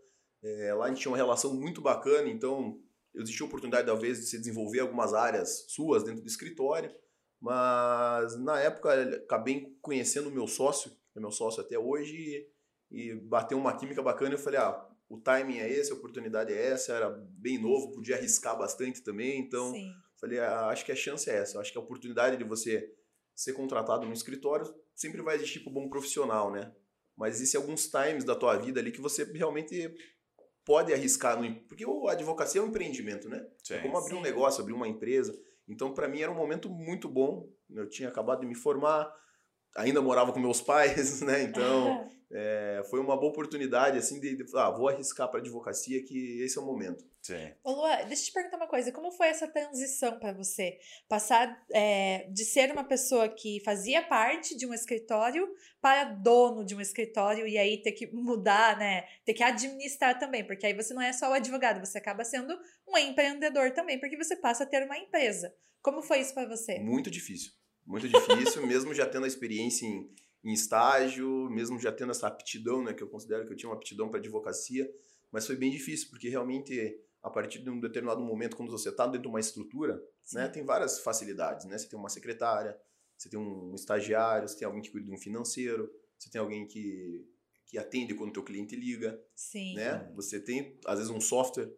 É, 0.43 0.75
lá 0.75 0.85
a 0.85 0.89
gente 0.89 1.01
tinha 1.01 1.11
uma 1.11 1.17
relação 1.17 1.55
muito 1.55 1.81
bacana, 1.81 2.29
então 2.29 2.79
existia 3.23 3.45
a 3.45 3.49
oportunidade, 3.49 3.87
talvez, 3.87 4.19
de 4.19 4.27
se 4.27 4.39
desenvolver 4.39 4.81
algumas 4.81 5.15
áreas 5.15 5.67
suas 5.69 6.05
dentro 6.05 6.23
do 6.23 6.29
escritório. 6.29 6.91
Mas 7.41 8.37
na 8.39 8.59
época 8.61 9.17
acabei 9.17 9.77
conhecendo 9.81 10.29
o 10.29 10.33
meu 10.33 10.47
sócio, 10.47 10.91
que 11.13 11.19
é 11.19 11.21
meu 11.21 11.31
sócio 11.31 11.63
até 11.63 11.79
hoje, 11.79 12.49
e, 12.91 13.13
e 13.13 13.15
bateu 13.15 13.59
uma 13.59 13.77
química 13.77 14.03
bacana. 14.03 14.35
Eu 14.35 14.39
falei, 14.39 14.59
ah, 14.59 14.89
o 15.09 15.19
timing 15.19 15.59
é 15.59 15.71
esse, 15.71 15.93
a 15.93 15.95
oportunidade 15.95 16.53
é 16.53 16.67
essa, 16.67 16.93
era 16.93 17.09
bem 17.11 17.61
novo, 17.61 17.93
podia 17.93 18.17
arriscar 18.17 18.59
bastante 18.59 19.03
também, 19.03 19.41
então. 19.41 19.73
Sim. 19.73 19.93
Falei, 20.21 20.41
ah, 20.41 20.67
acho 20.69 20.85
que 20.85 20.93
a 20.93 20.97
chance 20.97 21.31
é 21.31 21.37
essa. 21.37 21.61
Acho 21.61 21.71
que 21.71 21.79
a 21.79 21.81
oportunidade 21.81 22.37
de 22.37 22.45
você 22.45 22.93
ser 23.35 23.53
contratado 23.53 24.05
no 24.05 24.13
escritório 24.13 24.67
sempre 24.95 25.23
vai 25.23 25.37
existir 25.37 25.61
para 25.61 25.71
o 25.71 25.73
bom 25.73 25.89
profissional, 25.89 26.51
né? 26.51 26.75
Mas 27.17 27.37
existem 27.37 27.61
alguns 27.61 27.89
times 27.89 28.25
da 28.25 28.35
tua 28.35 28.57
vida 28.57 28.81
ali 28.81 28.91
que 28.91 29.01
você 29.01 29.25
realmente 29.25 29.95
pode 30.69 30.93
arriscar. 30.93 31.41
No, 31.41 31.55
porque 31.63 31.83
a 32.07 32.13
advocacia 32.13 32.61
é 32.61 32.65
um 32.65 32.67
empreendimento, 32.67 33.27
né? 33.27 33.43
É 33.71 33.79
como 33.79 33.97
abrir 33.97 34.13
um 34.13 34.19
Sim. 34.19 34.23
negócio, 34.23 34.61
abrir 34.61 34.75
uma 34.75 34.87
empresa. 34.87 35.35
Então, 35.67 35.95
para 35.95 36.07
mim, 36.07 36.21
era 36.21 36.31
um 36.31 36.35
momento 36.35 36.69
muito 36.69 37.09
bom. 37.09 37.49
Eu 37.71 37.89
tinha 37.89 38.11
acabado 38.11 38.41
de 38.41 38.47
me 38.47 38.55
formar, 38.55 39.11
ainda 39.75 40.03
morava 40.03 40.31
com 40.31 40.39
meus 40.39 40.61
pais, 40.61 41.23
né? 41.23 41.43
Então, 41.43 42.07
é, 42.31 42.83
foi 42.91 43.01
uma 43.01 43.17
boa 43.17 43.33
oportunidade, 43.33 43.97
assim, 43.97 44.21
de, 44.21 44.37
de 44.37 44.51
falar, 44.51 44.67
ah, 44.67 44.71
vou 44.71 44.89
arriscar 44.89 45.31
para 45.31 45.41
advocacia, 45.41 46.05
que 46.05 46.43
esse 46.43 46.59
é 46.59 46.61
o 46.61 46.65
momento. 46.65 47.05
Sim. 47.23 47.53
Ô 47.65 47.73
Luan, 47.73 47.97
deixa 48.07 48.23
eu 48.23 48.27
te 48.27 48.33
perguntar 48.33 48.57
uma 48.59 48.67
coisa. 48.67 48.93
Como 48.93 49.11
foi 49.11 49.29
essa 49.29 49.49
transição 49.49 50.19
para 50.19 50.33
você? 50.33 50.79
Passar 51.09 51.65
é, 51.73 52.29
de 52.31 52.45
ser 52.45 52.71
uma 52.71 52.85
pessoa 52.85 53.29
que 53.29 53.61
fazia 53.65 54.03
parte 54.03 54.57
de 54.57 54.67
um 54.67 54.75
escritório 54.75 55.49
para 55.81 56.05
dono 56.05 56.65
de 56.65 56.75
um 56.75 56.81
escritório 56.81 57.47
e 57.47 57.57
aí 57.57 57.81
ter 57.83 57.93
que 57.93 58.07
mudar, 58.13 58.79
né? 58.79 59.07
Ter 59.25 59.35
que 59.35 59.43
administrar 59.43 60.19
também, 60.19 60.47
porque 60.47 60.67
aí 60.67 60.75
você 60.75 60.93
não 60.93 61.03
é 61.03 61.13
só 61.13 61.31
o 61.31 61.35
advogado, 61.35 61.85
você 61.85 61.99
acaba 61.99 62.25
sendo 62.25 62.55
um 62.87 62.97
empreendedor 62.99 63.73
também, 63.73 63.99
porque 63.99 64.17
você 64.17 64.37
passa 64.37 64.65
a 64.65 64.67
ter 64.67 64.85
uma 64.85 64.99
empresa. 64.99 65.55
Como 65.81 66.03
foi 66.03 66.21
isso 66.21 66.35
para 66.35 66.49
você? 66.49 66.79
Muito 66.79 67.11
difícil. 67.11 67.53
Muito 67.87 68.07
difícil, 68.07 68.65
mesmo 68.67 68.93
já 68.93 69.07
tendo 69.07 69.25
a 69.25 69.29
experiência 69.29 69.87
em, 69.87 70.11
em 70.45 70.53
estágio, 70.53 71.49
mesmo 71.51 71.79
já 71.79 71.93
tendo 71.93 72.11
essa 72.11 72.27
aptidão, 72.27 72.83
né, 72.83 72.95
que 72.95 73.03
eu 73.03 73.09
considero 73.09 73.47
que 73.47 73.53
eu 73.53 73.57
tinha 73.57 73.69
uma 73.69 73.77
aptidão 73.77 74.09
para 74.09 74.19
advocacia, 74.19 74.89
mas 75.31 75.47
foi 75.47 75.57
bem 75.57 75.71
difícil, 75.71 76.09
porque 76.11 76.29
realmente, 76.29 76.99
a 77.23 77.29
partir 77.29 77.59
de 77.59 77.71
um 77.71 77.81
determinado 77.81 78.21
momento, 78.21 78.57
quando 78.57 78.71
você 78.71 78.89
está 78.89 79.05
dentro 79.07 79.23
de 79.23 79.29
uma 79.29 79.41
estrutura, 79.41 80.01
né, 80.33 80.49
tem 80.49 80.65
várias 80.65 81.01
facilidades, 81.01 81.67
né? 81.67 81.77
Você 81.77 81.89
tem 81.89 81.99
uma 81.99 82.09
secretária, 82.09 82.79
você 83.17 83.29
tem 83.29 83.39
um 83.39 83.75
estagiário, 83.75 84.49
você 84.49 84.59
tem 84.59 84.67
alguém 84.67 84.81
que 84.83 84.91
cuida 84.91 85.07
de 85.07 85.13
um 85.13 85.19
financeiro, 85.19 85.91
você 86.19 86.31
tem 86.31 86.41
alguém 86.41 86.67
que, 86.67 87.27
que 87.67 87.77
atende 87.77 88.15
quando 88.15 88.31
o 88.31 88.33
teu 88.33 88.45
cliente 88.45 88.77
liga, 88.77 89.21
Sim. 89.35 89.75
né? 89.75 90.11
Você 90.15 90.41
tem, 90.41 90.79
às 90.87 90.99
vezes, 90.99 91.11
um 91.13 91.21
software, 91.21 91.71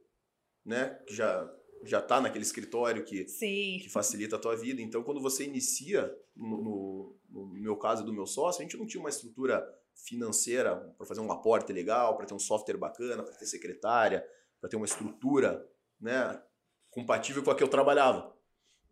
né, 0.64 0.90
que 1.06 1.14
já 1.14 1.50
já 1.82 1.98
está 1.98 2.20
naquele 2.20 2.44
escritório 2.44 3.04
que 3.04 3.26
Sim. 3.28 3.78
que 3.82 3.88
facilita 3.88 4.36
a 4.36 4.38
tua 4.38 4.56
vida. 4.56 4.82
Então, 4.82 5.02
quando 5.02 5.20
você 5.20 5.44
inicia, 5.44 6.14
no, 6.36 6.62
no, 6.62 7.16
no 7.28 7.46
meu 7.54 7.76
caso 7.76 8.04
do 8.04 8.12
meu 8.12 8.26
sócio, 8.26 8.60
a 8.60 8.64
gente 8.64 8.76
não 8.76 8.86
tinha 8.86 9.00
uma 9.00 9.08
estrutura 9.08 9.66
financeira 9.94 10.76
para 10.96 11.06
fazer 11.06 11.20
um 11.20 11.32
aporte 11.32 11.72
legal, 11.72 12.16
para 12.16 12.26
ter 12.26 12.34
um 12.34 12.38
software 12.38 12.76
bacana, 12.76 13.22
para 13.22 13.34
ter 13.34 13.46
secretária, 13.46 14.26
para 14.60 14.68
ter 14.68 14.76
uma 14.76 14.86
estrutura 14.86 15.66
né, 16.00 16.42
compatível 16.90 17.42
com 17.42 17.50
a 17.50 17.54
que 17.54 17.62
eu 17.62 17.68
trabalhava. 17.68 18.34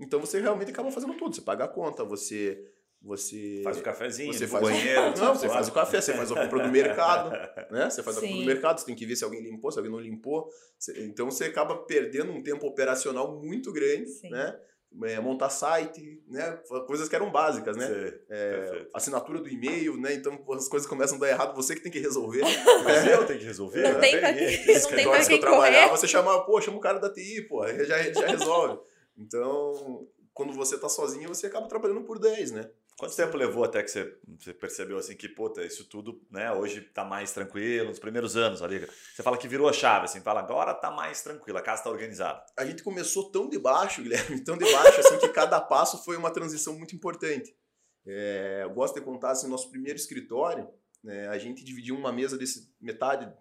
Então, 0.01 0.21
você 0.21 0.41
realmente 0.41 0.71
acaba 0.71 0.91
fazendo 0.91 1.15
tudo. 1.15 1.35
Você 1.35 1.43
paga 1.43 1.65
a 1.65 1.69
conta, 1.69 2.05
você... 2.05 2.73
Você 3.01 3.61
Faz 3.63 3.79
o 3.79 3.83
cafezinho, 3.83 4.33
você 4.33 4.47
faz 4.47 4.63
o- 4.63 4.67
banheiro. 4.67 5.01
Não, 5.19 5.35
você 5.35 5.49
faz 5.49 5.69
o 5.69 5.73
café, 5.73 6.01
você 6.01 6.13
faz 6.15 6.33
a 6.33 6.35
compra 6.43 6.63
do 6.65 6.69
mercado, 6.71 7.31
né? 7.71 7.89
Você 7.89 8.03
faz 8.03 8.19
a 8.19 8.21
compra 8.21 8.37
do 8.37 8.45
mercado, 8.45 8.81
você 8.81 8.87
tem 8.87 8.95
que 8.97 9.07
ver 9.07 9.15
se 9.17 9.23
alguém 9.25 9.41
limpou, 9.43 9.71
se 9.71 9.79
alguém 9.79 9.93
não 9.93 10.01
limpou. 10.01 10.49
Você- 10.79 11.05
Então 11.05 11.31
você 11.31 11.45
acaba 11.45 11.77
perdendo 11.77 12.33
um 12.33 12.43
tempo 12.43 12.67
operacional 12.67 13.41
muito 13.41 13.73
grande, 13.73 14.07
Sim. 14.09 14.31
né? 14.31 14.59
É, 15.05 15.21
montar 15.21 15.51
site, 15.51 16.23
né? 16.27 16.59
Coisas 16.87 17.09
que 17.11 17.15
eram 17.15 17.31
básicas, 17.31 17.77
né? 17.77 17.87
Sim, 17.87 18.19
É, 18.31 18.87
assinatura 18.95 19.39
do 19.39 19.49
e-mail, 19.49 19.97
né? 20.01 20.15
Então 20.15 20.37
as 20.55 20.67
coisas 20.67 20.89
começam 20.89 21.19
a 21.19 21.21
dar 21.21 21.29
errado, 21.29 21.55
você 21.55 21.75
que 21.77 21.83
tem 21.83 21.93
que 21.93 22.01
resolver. 22.01 22.41
Mas 22.85 23.07
É. 23.07 23.15
eu 23.15 23.27
tenho 23.27 23.39
que 23.39 23.45
resolver. 23.45 23.83
Não 23.83 23.93
né? 23.93 24.01
tem 24.01 24.19
pra 24.19 24.33
quê? 24.35 24.45
Não 24.67 24.91
tem 24.97 25.09
pra 25.09 25.19
que 25.21 25.27
quem 25.27 25.37
eu 25.37 25.41
trabalhava, 25.41 25.97
você 25.97 26.09
chamava, 26.09 26.41
pô, 26.45 26.61
chama 26.61 26.79
o 26.79 26.81
cara 26.81 26.99
da 26.99 27.13
TI, 27.13 27.43
pô, 27.43 27.63
aí 27.63 27.85
já, 27.85 28.03
já 28.13 28.27
resolve. 28.27 28.81
Então, 29.17 30.09
quando 30.33 30.53
você 30.55 30.79
tá 30.79 30.89
sozinho, 30.89 31.29
você 31.29 31.47
acaba 31.49 31.69
trabalhando 31.69 32.03
por 32.05 32.19
10, 32.19 32.51
né? 32.53 32.69
Quanto 32.99 33.15
tempo 33.15 33.37
levou 33.37 33.63
até 33.63 33.81
que 33.81 33.91
você, 33.93 34.53
percebeu 34.55 34.99
assim 34.99 35.17
que, 35.17 35.29
puta, 35.29 35.65
isso 35.65 35.89
tudo, 35.89 36.21
né, 36.29 36.51
hoje 36.53 36.81
tá 36.81 37.05
mais 37.05 37.31
tranquilo, 37.31 37.91
nos 37.91 38.01
primeiros 38.01 38.37
anos 38.37 38.61
ali. 38.61 38.85
Você 39.15 39.23
fala 39.23 39.39
que 39.39 39.47
virou 39.47 39.69
a 39.69 39.73
chave, 39.73 40.07
assim, 40.07 40.21
fala, 40.21 40.41
agora 40.41 40.75
tá 40.75 40.91
mais 40.91 41.23
tranquilo, 41.23 41.59
a 41.59 41.63
casa 41.63 41.85
tá 41.85 41.91
organizada. 41.91 42.45
a 42.57 42.65
gente 42.65 42.83
começou 42.83 43.31
tão 43.31 43.49
de 43.49 43.57
baixo, 43.57 44.03
Guilherme, 44.03 44.43
tão 44.43 44.59
de 44.59 44.65
baixo, 44.73 44.99
assim, 44.99 45.17
que 45.21 45.29
cada 45.29 45.61
passo 45.61 46.05
foi 46.05 46.17
uma 46.17 46.33
transição 46.33 46.77
muito 46.77 46.97
importante. 46.97 47.57
É, 48.05 48.63
eu 48.65 48.71
gosto 48.71 48.97
de 48.97 49.01
contar, 49.01 49.31
assim, 49.31 49.49
nosso 49.49 49.71
primeiro 49.71 49.97
escritório, 49.97 50.69
né, 51.05 51.29
a 51.29 51.39
gente 51.39 51.63
dividiu 51.63 51.95
uma 51.95 52.13
mesa, 52.13 52.37
desse, 52.37 52.69
metade 52.81 53.33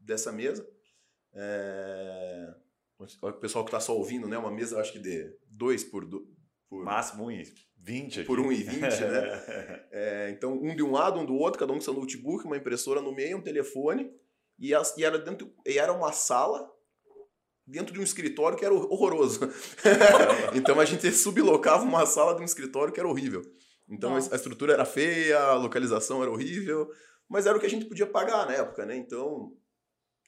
dessa 0.00 0.32
mesa, 0.32 0.68
é, 1.32 2.54
o 2.98 3.32
pessoal 3.34 3.64
que 3.64 3.68
está 3.68 3.78
só 3.78 3.96
ouvindo, 3.96 4.26
né, 4.26 4.36
uma 4.36 4.50
mesa, 4.50 4.80
acho 4.80 4.92
que 4.92 4.98
de 4.98 5.32
dois 5.46 5.84
por... 5.84 6.04
do- 6.04 6.34
por 6.68 6.84
Máximo 6.84 7.26
1,20 7.26 8.12
aqui. 8.12 8.24
Por 8.24 8.38
1,20, 8.38 8.80
né? 8.80 9.86
É, 9.92 10.30
então, 10.30 10.52
um 10.54 10.74
de 10.74 10.82
um 10.82 10.92
lado, 10.92 11.18
um 11.20 11.24
do 11.24 11.34
outro, 11.34 11.58
cada 11.58 11.72
um 11.72 11.76
com 11.76 11.80
seu 11.82 11.94
notebook, 11.94 12.44
uma 12.44 12.56
impressora 12.56 13.00
no 13.00 13.12
meio, 13.14 13.38
um 13.38 13.42
telefone, 13.42 14.10
e, 14.58 14.74
as- 14.74 14.96
e 14.96 15.04
era, 15.04 15.18
dentro, 15.18 15.52
e 15.66 15.78
era 15.78 15.92
uma 15.92 16.12
sala 16.12 16.70
dentro 17.66 17.92
de 17.92 18.00
um 18.00 18.02
escritório 18.02 18.56
que 18.58 18.64
era 18.64 18.74
horroroso. 18.74 19.40
então 20.54 20.78
a 20.80 20.84
gente 20.84 21.10
sublocava 21.12 21.82
uma 21.84 22.06
sala 22.06 22.34
de 22.34 22.42
um 22.42 22.44
escritório 22.44 22.92
que 22.92 23.00
era 23.00 23.08
horrível. 23.08 23.42
Então 23.88 24.14
a 24.16 24.18
estrutura 24.18 24.72
era 24.72 24.84
feia, 24.84 25.38
a 25.38 25.54
localização 25.54 26.22
era 26.22 26.30
horrível, 26.30 26.88
mas 27.28 27.46
era 27.46 27.56
o 27.56 27.60
que 27.60 27.66
a 27.66 27.70
gente 27.70 27.86
podia 27.86 28.06
pagar 28.06 28.46
na 28.46 28.52
época, 28.54 28.84
né? 28.86 28.96
Então, 28.96 29.52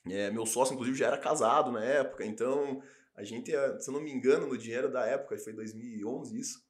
é, 0.08 0.30
meu 0.30 0.46
sócio, 0.46 0.72
inclusive, 0.74 0.96
já 0.96 1.06
era 1.08 1.18
casado 1.18 1.70
na 1.72 1.82
época, 1.84 2.24
então 2.24 2.80
a 3.18 3.24
gente, 3.24 3.52
eh, 3.52 3.80
se 3.80 3.90
eu 3.90 3.94
não 3.94 4.00
me 4.00 4.12
engano, 4.12 4.46
no 4.46 4.56
dinheiro 4.56 4.90
da 4.90 5.04
época, 5.04 5.36
foi 5.38 5.52
2011 5.52 6.38
isso, 6.38 6.60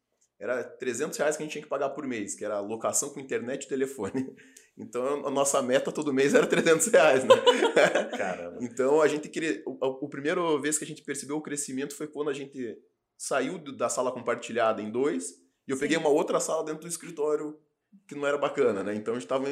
era 0.40 0.64
300 0.64 1.18
reais 1.18 1.36
que 1.36 1.42
a 1.42 1.44
gente 1.44 1.52
tinha 1.52 1.62
que 1.62 1.68
pagar 1.68 1.90
por 1.90 2.06
mês, 2.06 2.34
que 2.34 2.42
era 2.42 2.58
locação 2.58 3.10
com 3.10 3.20
internet 3.20 3.64
e 3.64 3.68
telefone. 3.68 4.34
Então 4.80 5.26
a 5.26 5.30
nossa 5.32 5.60
meta 5.60 5.90
todo 5.90 6.12
mês 6.12 6.34
era 6.34 6.46
300 6.46 6.86
reais, 6.86 7.24
né? 7.24 7.34
Caramba. 8.16 8.58
Então 8.62 9.02
a 9.02 9.08
gente 9.08 9.28
queria. 9.28 9.60
O, 9.66 10.04
o 10.06 10.08
primeiro 10.08 10.56
vez 10.60 10.78
que 10.78 10.84
a 10.84 10.86
gente 10.86 11.02
percebeu 11.02 11.36
o 11.36 11.42
crescimento 11.42 11.96
foi 11.96 12.06
quando 12.06 12.30
a 12.30 12.32
gente 12.32 12.78
saiu 13.16 13.58
da 13.58 13.88
sala 13.88 14.12
compartilhada 14.12 14.80
em 14.80 14.88
dois 14.88 15.30
e 15.66 15.72
eu 15.72 15.76
Sim. 15.76 15.80
peguei 15.80 15.96
uma 15.96 16.10
outra 16.10 16.38
sala 16.38 16.64
dentro 16.64 16.82
do 16.82 16.86
escritório 16.86 17.58
que 18.06 18.14
não 18.14 18.24
era 18.24 18.38
bacana, 18.38 18.84
né? 18.84 18.94
Então 18.94 19.14
a 19.14 19.16
gente 19.16 19.24
estava 19.24 19.46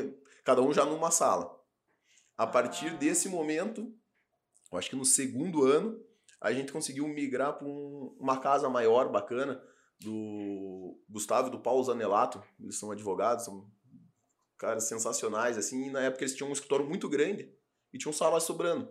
cada 0.45 0.63
um 0.63 0.73
já 0.73 0.85
numa 0.85 1.11
sala. 1.11 1.53
A 2.37 2.47
partir 2.47 2.97
desse 2.97 3.29
momento, 3.29 3.93
eu 4.71 4.79
acho 4.79 4.91
que 4.91 4.95
no 4.95 5.05
segundo 5.05 5.65
ano, 5.65 6.01
a 6.41 6.53
gente 6.53 6.73
conseguiu 6.73 7.07
migrar 7.09 7.55
para 7.59 7.67
uma 7.67 8.39
casa 8.39 8.69
maior, 8.69 9.11
bacana, 9.11 9.63
do 10.01 10.99
Gustavo 11.09 11.49
e 11.49 11.51
do 11.51 11.61
Paulo 11.61 11.83
Zanelato. 11.83 12.43
Eles 12.61 12.79
são 12.79 12.91
advogados, 12.91 13.45
são 13.45 13.67
caras 14.59 14.85
sensacionais, 14.85 15.57
assim. 15.57 15.87
E 15.87 15.91
na 15.91 16.03
época 16.03 16.25
eles 16.25 16.35
tinham 16.35 16.51
um 16.51 16.53
escritório 16.53 16.87
muito 16.87 17.09
grande 17.09 17.53
e 17.93 17.99
tinham 17.99 18.13
salas 18.13 18.43
sobrando. 18.43 18.89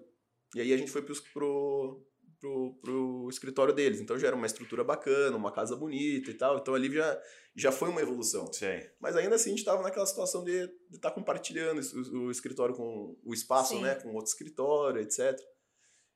E 0.55 0.61
aí 0.61 0.73
a 0.73 0.77
gente 0.77 0.91
foi 0.91 1.01
pro, 1.01 1.15
pro, 1.33 2.07
pro, 2.39 2.73
pro 2.81 3.29
escritório 3.29 3.73
deles. 3.73 3.99
Então 3.99 4.17
já 4.17 4.27
era 4.27 4.35
uma 4.35 4.45
estrutura 4.45 4.83
bacana, 4.83 5.37
uma 5.37 5.51
casa 5.51 5.75
bonita 5.75 6.31
e 6.31 6.33
tal. 6.33 6.57
Então 6.57 6.73
ali 6.73 6.91
já, 6.91 7.21
já 7.55 7.71
foi 7.71 7.89
uma 7.89 8.01
evolução. 8.01 8.51
Sei. 8.51 8.89
Mas 8.99 9.15
ainda 9.15 9.35
assim 9.35 9.49
a 9.49 9.51
gente 9.51 9.59
estava 9.59 9.83
naquela 9.83 10.05
situação 10.05 10.43
de 10.43 10.69
estar 10.91 11.11
compartilhando 11.11 11.81
o, 12.11 12.25
o 12.25 12.31
escritório 12.31 12.75
com 12.75 13.15
o 13.23 13.33
espaço, 13.33 13.75
Sim. 13.75 13.81
né? 13.81 13.95
Com 13.95 14.13
outro 14.13 14.31
escritório, 14.31 15.01
etc. 15.01 15.39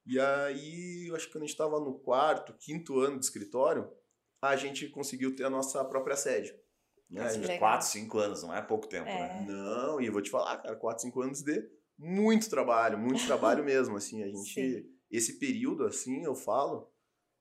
E 0.06 0.20
aí, 0.20 1.08
eu 1.08 1.16
acho 1.16 1.28
que 1.28 1.34
quando 1.34 1.44
a 1.44 1.46
gente 1.46 1.54
estava 1.56 1.80
no 1.80 2.00
quarto, 2.00 2.54
quinto 2.60 3.00
ano 3.00 3.20
de 3.20 3.26
escritório, 3.26 3.90
a 4.42 4.56
gente 4.56 4.88
conseguiu 4.90 5.36
ter 5.36 5.44
a 5.44 5.50
nossa 5.50 5.84
própria 5.86 6.16
sede. 6.16 6.54
Né? 7.10 7.22
A 7.22 7.24
Mas 7.26 7.34
gente- 7.36 7.44
Legal. 7.48 7.60
4, 7.60 7.88
5 7.88 8.18
anos, 8.18 8.44
não 8.44 8.54
é 8.56 8.62
pouco 8.62 8.88
tempo, 8.88 9.08
É. 9.10 9.14
né? 9.20 9.46
Não, 9.48 10.00
e 10.02 10.06
eu 10.08 10.14
vou 10.14 10.22
te 10.22 10.30
falar, 10.30 10.58
cara, 10.58 10.76
4, 10.76 11.02
5 11.04 11.22
anos 11.22 11.42
de 11.44 11.70
muito 11.98 12.50
trabalho, 12.50 12.98
muito 12.98 13.26
trabalho 13.26 13.64
mesmo, 13.66 13.98
assim, 13.98 14.24
a 14.24 14.28
gente, 14.28 14.54
Sim. 14.54 14.84
esse 15.12 15.38
período, 15.40 15.86
assim, 15.86 16.24
eu 16.24 16.34
falo, 16.34 16.92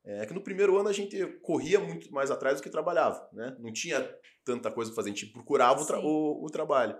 é 0.04 0.26
que 0.26 0.34
no 0.34 0.42
primeiro 0.42 0.76
ano 0.78 0.88
a 0.88 0.92
gente 0.92 1.24
corria 1.42 1.78
muito 1.78 2.10
mais 2.12 2.30
atrás 2.30 2.58
do 2.58 2.62
que 2.62 2.70
trabalhava, 2.70 3.28
né, 3.32 3.56
não 3.60 3.72
tinha 3.72 4.00
tanta 4.44 4.70
coisa 4.70 4.90
pra 4.90 4.96
fazer, 4.96 5.10
a 5.10 5.14
gente 5.14 5.32
procurava 5.32 5.80
o, 5.82 5.86
tra- 5.86 6.00
o, 6.00 6.44
o 6.44 6.50
trabalho, 6.50 6.98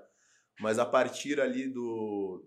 mas 0.61 0.79
a 0.79 0.85
partir 0.87 1.41
ali 1.41 1.69
do 1.69 2.47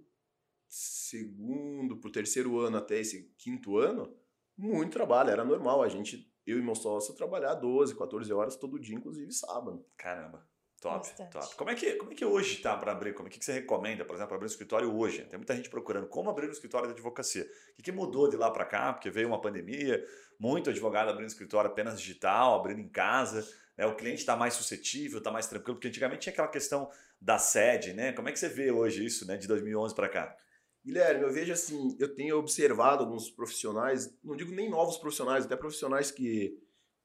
segundo 0.72 1.98
pro 1.98 2.10
terceiro 2.10 2.58
ano 2.60 2.78
até 2.78 2.98
esse 2.98 3.34
quinto 3.38 3.78
ano, 3.78 4.16
muito 4.58 4.94
trabalho, 4.94 5.30
era 5.30 5.44
normal, 5.44 5.84
a 5.84 5.90
gente, 5.90 6.34
eu 6.48 6.58
e 6.58 6.62
meu 6.62 6.76
sócio, 6.76 7.14
trabalhar 7.14 7.56
12, 7.56 7.98
14 7.98 8.32
horas 8.32 8.56
todo 8.56 8.80
dia, 8.80 8.96
inclusive 8.96 9.30
sábado. 9.34 9.86
Caramba. 9.98 10.48
Top, 10.80 11.08
Bastante. 11.08 11.32
top. 11.32 11.56
Como 11.58 11.70
é 11.70 11.76
que, 11.76 11.94
como 11.96 12.12
é 12.14 12.16
que 12.16 12.24
hoje 12.24 12.58
tá 12.62 12.76
para 12.78 12.94
abrir? 12.94 13.14
Como 13.14 13.28
é 13.28 13.32
que 13.32 13.44
você 13.44 13.52
recomenda, 13.52 14.06
por 14.06 14.14
exemplo, 14.16 14.30
para 14.30 14.38
abrir 14.38 14.46
um 14.46 14.50
escritório 14.50 14.96
hoje? 14.96 15.24
Tem 15.26 15.38
muita 15.38 15.56
gente 15.56 15.70
procurando 15.70 16.08
como 16.08 16.30
abrir 16.30 16.48
um 16.48 16.52
escritório 16.52 16.88
de 16.88 16.94
advocacia. 16.94 17.44
O 17.44 17.76
que, 17.76 17.84
que 17.84 17.92
mudou 17.92 18.30
de 18.30 18.38
lá 18.38 18.50
para 18.50 18.66
cá? 18.66 18.94
Porque 18.94 19.10
veio 19.12 19.28
uma 19.28 19.40
pandemia, 19.42 20.04
muito 20.40 20.70
advogado 20.70 21.10
abrindo 21.10 21.28
escritório 21.28 21.70
apenas 21.70 22.00
digital, 22.00 22.56
abrindo 22.56 22.80
em 22.80 22.88
casa. 22.88 23.46
né? 23.78 23.86
O 23.86 23.96
cliente 23.96 24.22
está 24.22 24.36
mais 24.38 24.54
suscetível, 24.56 25.18
está 25.20 25.30
mais 25.30 25.46
tranquilo, 25.48 25.76
porque 25.76 25.90
antigamente 25.90 26.22
tinha 26.22 26.34
aquela 26.34 26.48
questão 26.48 26.90
da 27.20 27.38
sede, 27.38 27.94
né? 27.94 28.14
Como 28.14 28.30
é 28.30 28.32
que 28.32 28.40
você 28.40 28.50
vê 28.50 28.72
hoje 28.72 29.06
isso, 29.06 29.28
né? 29.28 29.38
De 29.38 29.48
2011 29.48 29.94
para 29.94 30.10
cá? 30.10 30.36
Guilherme, 30.84 31.24
eu 31.24 31.32
vejo 31.32 31.54
assim, 31.54 31.96
eu 32.00 32.14
tenho 32.14 32.38
observado 32.38 33.04
alguns 33.04 33.30
profissionais, 33.30 34.12
não 34.24 34.36
digo 34.36 34.52
nem 34.52 34.70
novos 34.70 34.98
profissionais, 34.98 35.46
até 35.46 35.56
profissionais 35.56 36.10
que, 36.10 36.58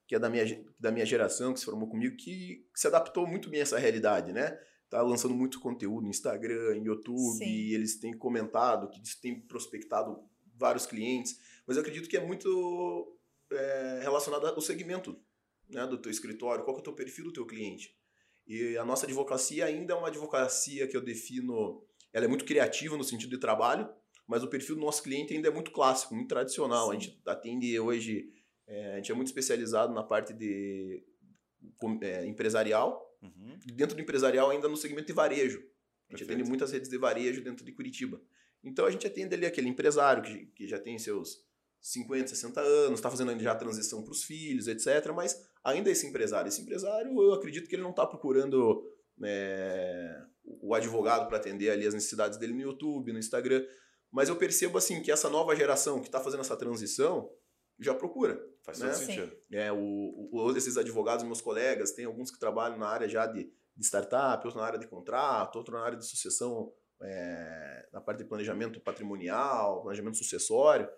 que 0.07 0.15
é 0.15 0.19
da 0.19 0.31
minha, 0.31 0.65
da 0.79 0.91
minha 0.91 1.05
geração, 1.05 1.53
que 1.53 1.61
se 1.61 1.67
formou 1.67 1.89
comigo, 1.89 2.17
que 2.17 2.67
se 2.75 2.87
adaptou 2.87 3.27
muito 3.27 3.51
bem 3.51 3.61
a 3.61 3.63
essa 3.63 3.79
realidade, 3.79 4.33
né? 4.33 4.59
Tá 4.89 5.03
lançando 5.03 5.35
muito 5.35 5.61
conteúdo 5.61 6.05
no 6.05 6.11
Instagram, 6.11 6.77
em 6.77 6.85
YouTube, 6.85 7.39
Sim. 7.39 7.45
e 7.45 7.75
eles 7.75 7.99
têm 7.99 8.17
comentado, 8.17 8.89
que 8.89 8.99
eles 8.99 9.15
têm 9.17 9.41
prospectado 9.41 10.19
vários 10.55 10.87
clientes, 10.87 11.39
mas 11.67 11.77
eu 11.77 11.83
acredito 11.83 12.09
que 12.09 12.17
é 12.17 12.25
muito 12.25 13.19
é, 13.53 14.01
relacionado 14.03 14.47
ao 14.47 14.61
segmento 14.61 15.21
né, 15.69 15.87
do 15.87 15.99
teu 15.99 16.11
escritório, 16.11 16.65
qual 16.65 16.75
que 16.75 16.81
é 16.81 16.83
o 16.83 16.85
teu 16.85 16.95
perfil 16.95 17.27
do 17.27 17.33
teu 17.33 17.45
cliente. 17.45 17.95
E 18.47 18.79
a 18.79 18.85
nossa 18.85 19.07
advocacia 19.07 19.67
ainda 19.67 19.93
é 19.93 19.97
uma 19.97 20.09
advocacia 20.09 20.87
que 20.87 20.97
eu 20.97 21.03
defino 21.03 21.85
ela 22.17 22.25
é 22.25 22.29
muito 22.29 22.47
criativa 22.47 22.97
no 22.97 23.05
sentido 23.05 23.29
de 23.29 23.39
trabalho, 23.39 23.87
mas 24.27 24.43
o 24.43 24.49
perfil 24.49 24.75
do 24.75 24.81
nosso 24.81 25.03
cliente 25.03 25.35
ainda 25.35 25.49
é 25.49 25.51
muito 25.51 25.71
clássico, 25.71 26.15
muito 26.15 26.29
tradicional. 26.29 26.91
A 26.91 26.95
Sim. 26.95 27.01
gente 27.01 27.21
atende 27.27 27.79
hoje, 27.79 28.33
é, 28.67 28.95
a 28.95 28.97
gente 28.97 29.13
é 29.13 29.15
muito 29.15 29.27
especializado 29.29 29.93
na 29.93 30.03
parte 30.03 30.33
de 30.33 31.05
é, 32.01 32.25
empresarial, 32.27 33.05
Uhum. 33.23 33.59
e 33.67 33.73
dentro 33.73 33.97
do 33.97 34.01
empresarial 34.01 34.51
ainda 34.51 34.67
no 34.67 34.77
segmento 34.79 35.07
de 35.09 35.13
varejo. 35.13 35.59
A 35.59 35.61
gente 35.61 35.67
Perfeito. 36.09 36.33
atende 36.33 36.49
muitas 36.49 36.73
redes 36.73 36.89
de 36.89 36.97
varejo 36.97 37.45
dentro 37.45 37.65
de 37.67 37.73
Curitiba. 37.73 38.19
Então 38.65 38.87
a 38.87 38.91
gente 38.91 39.07
atende 39.07 39.35
ali 39.35 39.45
aquele 39.45 39.69
empresário 39.69 40.23
que, 40.23 40.47
que 40.55 40.67
já 40.67 40.79
tem 40.79 40.99
seus 40.99 41.45
50, 41.83 42.29
60 42.29 42.61
anos, 42.61 42.99
está 42.99 43.11
fazendo 43.11 43.39
já 43.39 43.53
a 43.53 43.57
transição 43.57 44.03
para 44.03 44.13
os 44.13 44.25
filhos, 44.25 44.69
etc. 44.69 45.13
Mas 45.15 45.39
ainda 45.63 45.91
esse 45.91 46.07
empresário, 46.07 46.49
esse 46.49 46.63
empresário, 46.63 47.11
eu 47.21 47.35
acredito 47.35 47.69
que 47.69 47.75
ele 47.75 47.83
não 47.83 47.91
está 47.91 48.07
procurando 48.07 48.91
é, 49.23 50.23
o 50.47 50.75
advogado 50.75 51.27
para 51.29 51.37
atender 51.37 51.71
ali 51.71 51.87
as 51.87 51.95
necessidades 51.95 52.39
dele 52.39 52.53
no 52.55 52.61
YouTube, 52.61 53.13
no 53.13 53.19
Instagram. 53.19 53.65
Mas 54.11 54.29
eu 54.29 54.37
percebo 54.37 54.79
assim 54.79 55.03
que 55.03 55.11
essa 55.11 55.29
nova 55.29 55.55
geração 55.57 56.01
que 56.01 56.07
está 56.07 56.21
fazendo 56.21 56.41
essa 56.41 56.57
transição 56.57 57.31
já 57.79 57.95
procura. 57.95 58.41
Faz 58.63 58.79
Né? 58.79 58.89
todo 58.89 58.97
sentido. 58.99 59.37
É, 59.53 59.71
o, 59.73 60.29
o- 60.33 60.57
esses 60.57 60.77
advogados, 60.77 61.25
meus 61.25 61.41
colegas, 61.41 61.93
tem 61.93 62.05
alguns 62.05 62.31
que 62.31 62.39
trabalham 62.39 62.79
na 62.79 62.89
área 62.89 63.09
já 63.09 63.27
de, 63.27 63.45
de 63.77 63.85
startup, 63.87 64.37
outros 64.47 64.55
na 64.55 64.63
área 64.65 64.79
de 64.79 64.87
contrato, 64.87 65.57
outro 65.57 65.75
na 65.75 65.85
área 65.85 65.99
de 65.99 66.07
sucessão, 66.07 66.73
é, 67.03 67.89
na 67.93 68.01
parte 68.01 68.19
de 68.19 68.25
planejamento 68.25 68.81
patrimonial, 68.81 69.83
planejamento 69.83 70.17
sucessório. 70.17 70.89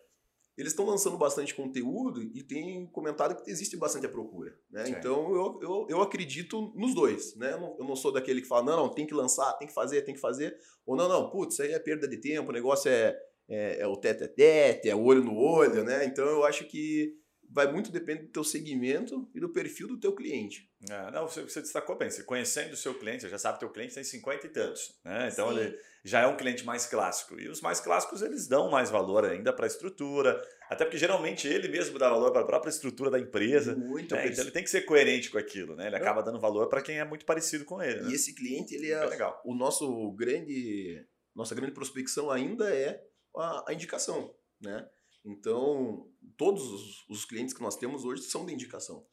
Eles 0.59 0.73
estão 0.73 0.85
lançando 0.85 1.17
bastante 1.17 1.55
conteúdo 1.55 2.21
e 2.21 2.43
têm 2.43 2.85
comentado 2.89 3.41
que 3.41 3.49
existe 3.49 3.77
bastante 3.77 4.07
a 4.07 4.09
procura. 4.09 4.59
Né? 4.69 4.89
Então 4.89 5.33
eu, 5.33 5.61
eu, 5.63 5.87
eu 5.89 6.03
acredito 6.03 6.73
nos 6.75 6.93
dois. 6.97 7.37
Né? 7.37 7.53
Eu, 7.53 7.61
não, 7.61 7.77
eu 7.79 7.85
não 7.85 7.95
sou 7.95 8.13
daquele 8.13 8.43
que 8.43 8.49
fala, 8.49 8.65
não, 8.65 8.77
não, 8.77 8.89
tem 8.89 9.07
que 9.07 9.15
lançar, 9.15 9.53
tem 9.53 9.69
que 9.69 9.73
fazer, 9.73 10.03
tem 10.03 10.15
que 10.15 10.21
fazer. 10.21 10.59
Ou 10.85 10.97
não, 10.97 11.09
não, 11.09 11.31
putz, 11.31 11.55
isso 11.55 11.63
aí 11.63 11.73
é 11.73 11.79
perda 11.79 12.09
de 12.09 12.17
tempo, 12.17 12.51
o 12.51 12.53
negócio 12.53 12.91
é, 12.91 13.17
é, 13.49 13.83
é 13.83 13.87
o 13.87 13.97
tete 13.97 14.25
a 14.25 14.29
tete, 14.29 14.91
é 14.91 14.97
o 14.97 15.05
olho 15.05 15.23
no 15.23 15.37
olho, 15.37 15.85
né? 15.85 16.05
Então 16.05 16.27
eu 16.27 16.45
acho 16.45 16.65
que 16.65 17.15
vai 17.51 17.71
muito 17.73 17.91
depender 17.91 18.23
do 18.23 18.29
teu 18.29 18.45
segmento 18.45 19.29
e 19.35 19.41
do 19.41 19.49
perfil 19.49 19.89
do 19.89 19.99
teu 19.99 20.15
cliente. 20.15 20.71
É, 20.89 21.11
não, 21.11 21.27
você, 21.27 21.43
você 21.43 21.61
destacou 21.63 21.97
bem. 21.97 22.11
Você 22.11 22.23
conhecendo 22.23 22.73
o 22.75 22.77
seu 22.77 22.95
cliente, 22.95 23.23
você 23.23 23.29
já 23.29 23.39
sabe 23.39 23.59
que 23.59 23.65
o 23.65 23.69
teu 23.69 23.73
cliente 23.75 23.95
tem 23.95 24.05
50 24.05 24.47
e 24.47 24.51
tantos. 24.51 24.95
Né? 25.05 25.29
Então 25.33 25.51
Sim. 25.53 25.59
ele 25.61 25.79
já 26.05 26.21
é 26.21 26.27
um 26.27 26.37
cliente 26.37 26.65
mais 26.65 26.87
clássico. 26.87 27.41
E 27.41 27.49
os 27.49 27.61
mais 27.61 27.81
clássicos 27.81 28.23
eles 28.23 28.47
dão 28.47 28.71
mais 28.71 28.91
valor 28.91 29.25
ainda 29.25 29.53
para 29.53 29.65
a 29.65 29.67
estrutura, 29.67 30.41
até 30.69 30.85
porque 30.85 30.99
geralmente 30.99 31.49
ele 31.49 31.69
mesmo 31.69 31.99
dá 31.99 32.11
valor 32.11 32.31
para 32.33 32.43
a 32.43 32.47
própria 32.47 32.71
estrutura 32.71 33.11
da 33.11 33.19
empresa. 33.19 33.75
Muito 33.75 34.15
né? 34.15 34.27
Então 34.29 34.43
ele 34.45 34.51
tem 34.51 34.63
que 34.63 34.71
ser 34.71 34.83
coerente 34.83 35.31
com 35.31 35.39
aquilo, 35.39 35.75
né? 35.75 35.87
Ele 35.87 35.97
Não. 35.97 36.03
acaba 36.03 36.23
dando 36.23 36.39
valor 36.39 36.69
para 36.69 36.83
quem 36.83 36.99
é 36.99 37.05
muito 37.05 37.25
parecido 37.25 37.65
com 37.65 37.83
ele. 37.83 38.03
Né? 38.03 38.11
E 38.11 38.15
esse 38.15 38.35
cliente, 38.35 38.75
ele 38.75 38.91
É 38.91 38.95
é 38.95 39.05
legal. 39.07 39.41
o 39.45 39.55
nosso 39.55 40.13
grande 40.13 41.05
nossa 41.35 41.55
grande 41.55 41.73
prospecção 41.73 42.31
ainda 42.31 42.69
é 42.75 43.01
a, 43.37 43.71
a 43.71 43.73
indicação, 43.73 44.35
né? 44.61 44.89
Então, 45.25 46.09
todos 46.37 47.05
os, 47.09 47.25
clientes 47.25 47.55
que 47.55 47.63
nós 47.63 47.77
temos 47.77 48.05
hoje 48.05 48.23
são 48.23 48.47
de 48.47 48.53
indicação. 48.53 49.07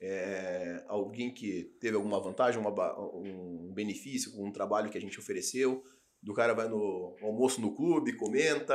É, 0.00 0.84
alguém 0.86 1.32
que 1.32 1.64
teve 1.80 1.96
alguma 1.96 2.20
vantagem, 2.20 2.60
uma 2.60 2.70
um 3.14 3.72
benefício 3.74 4.32
com 4.32 4.46
um 4.46 4.52
trabalho 4.52 4.90
que 4.90 4.98
a 4.98 5.00
gente 5.00 5.18
ofereceu, 5.18 5.82
do 6.22 6.34
cara 6.34 6.54
vai 6.54 6.68
no 6.68 7.16
almoço 7.22 7.60
no 7.60 7.74
clube, 7.74 8.16
comenta, 8.16 8.74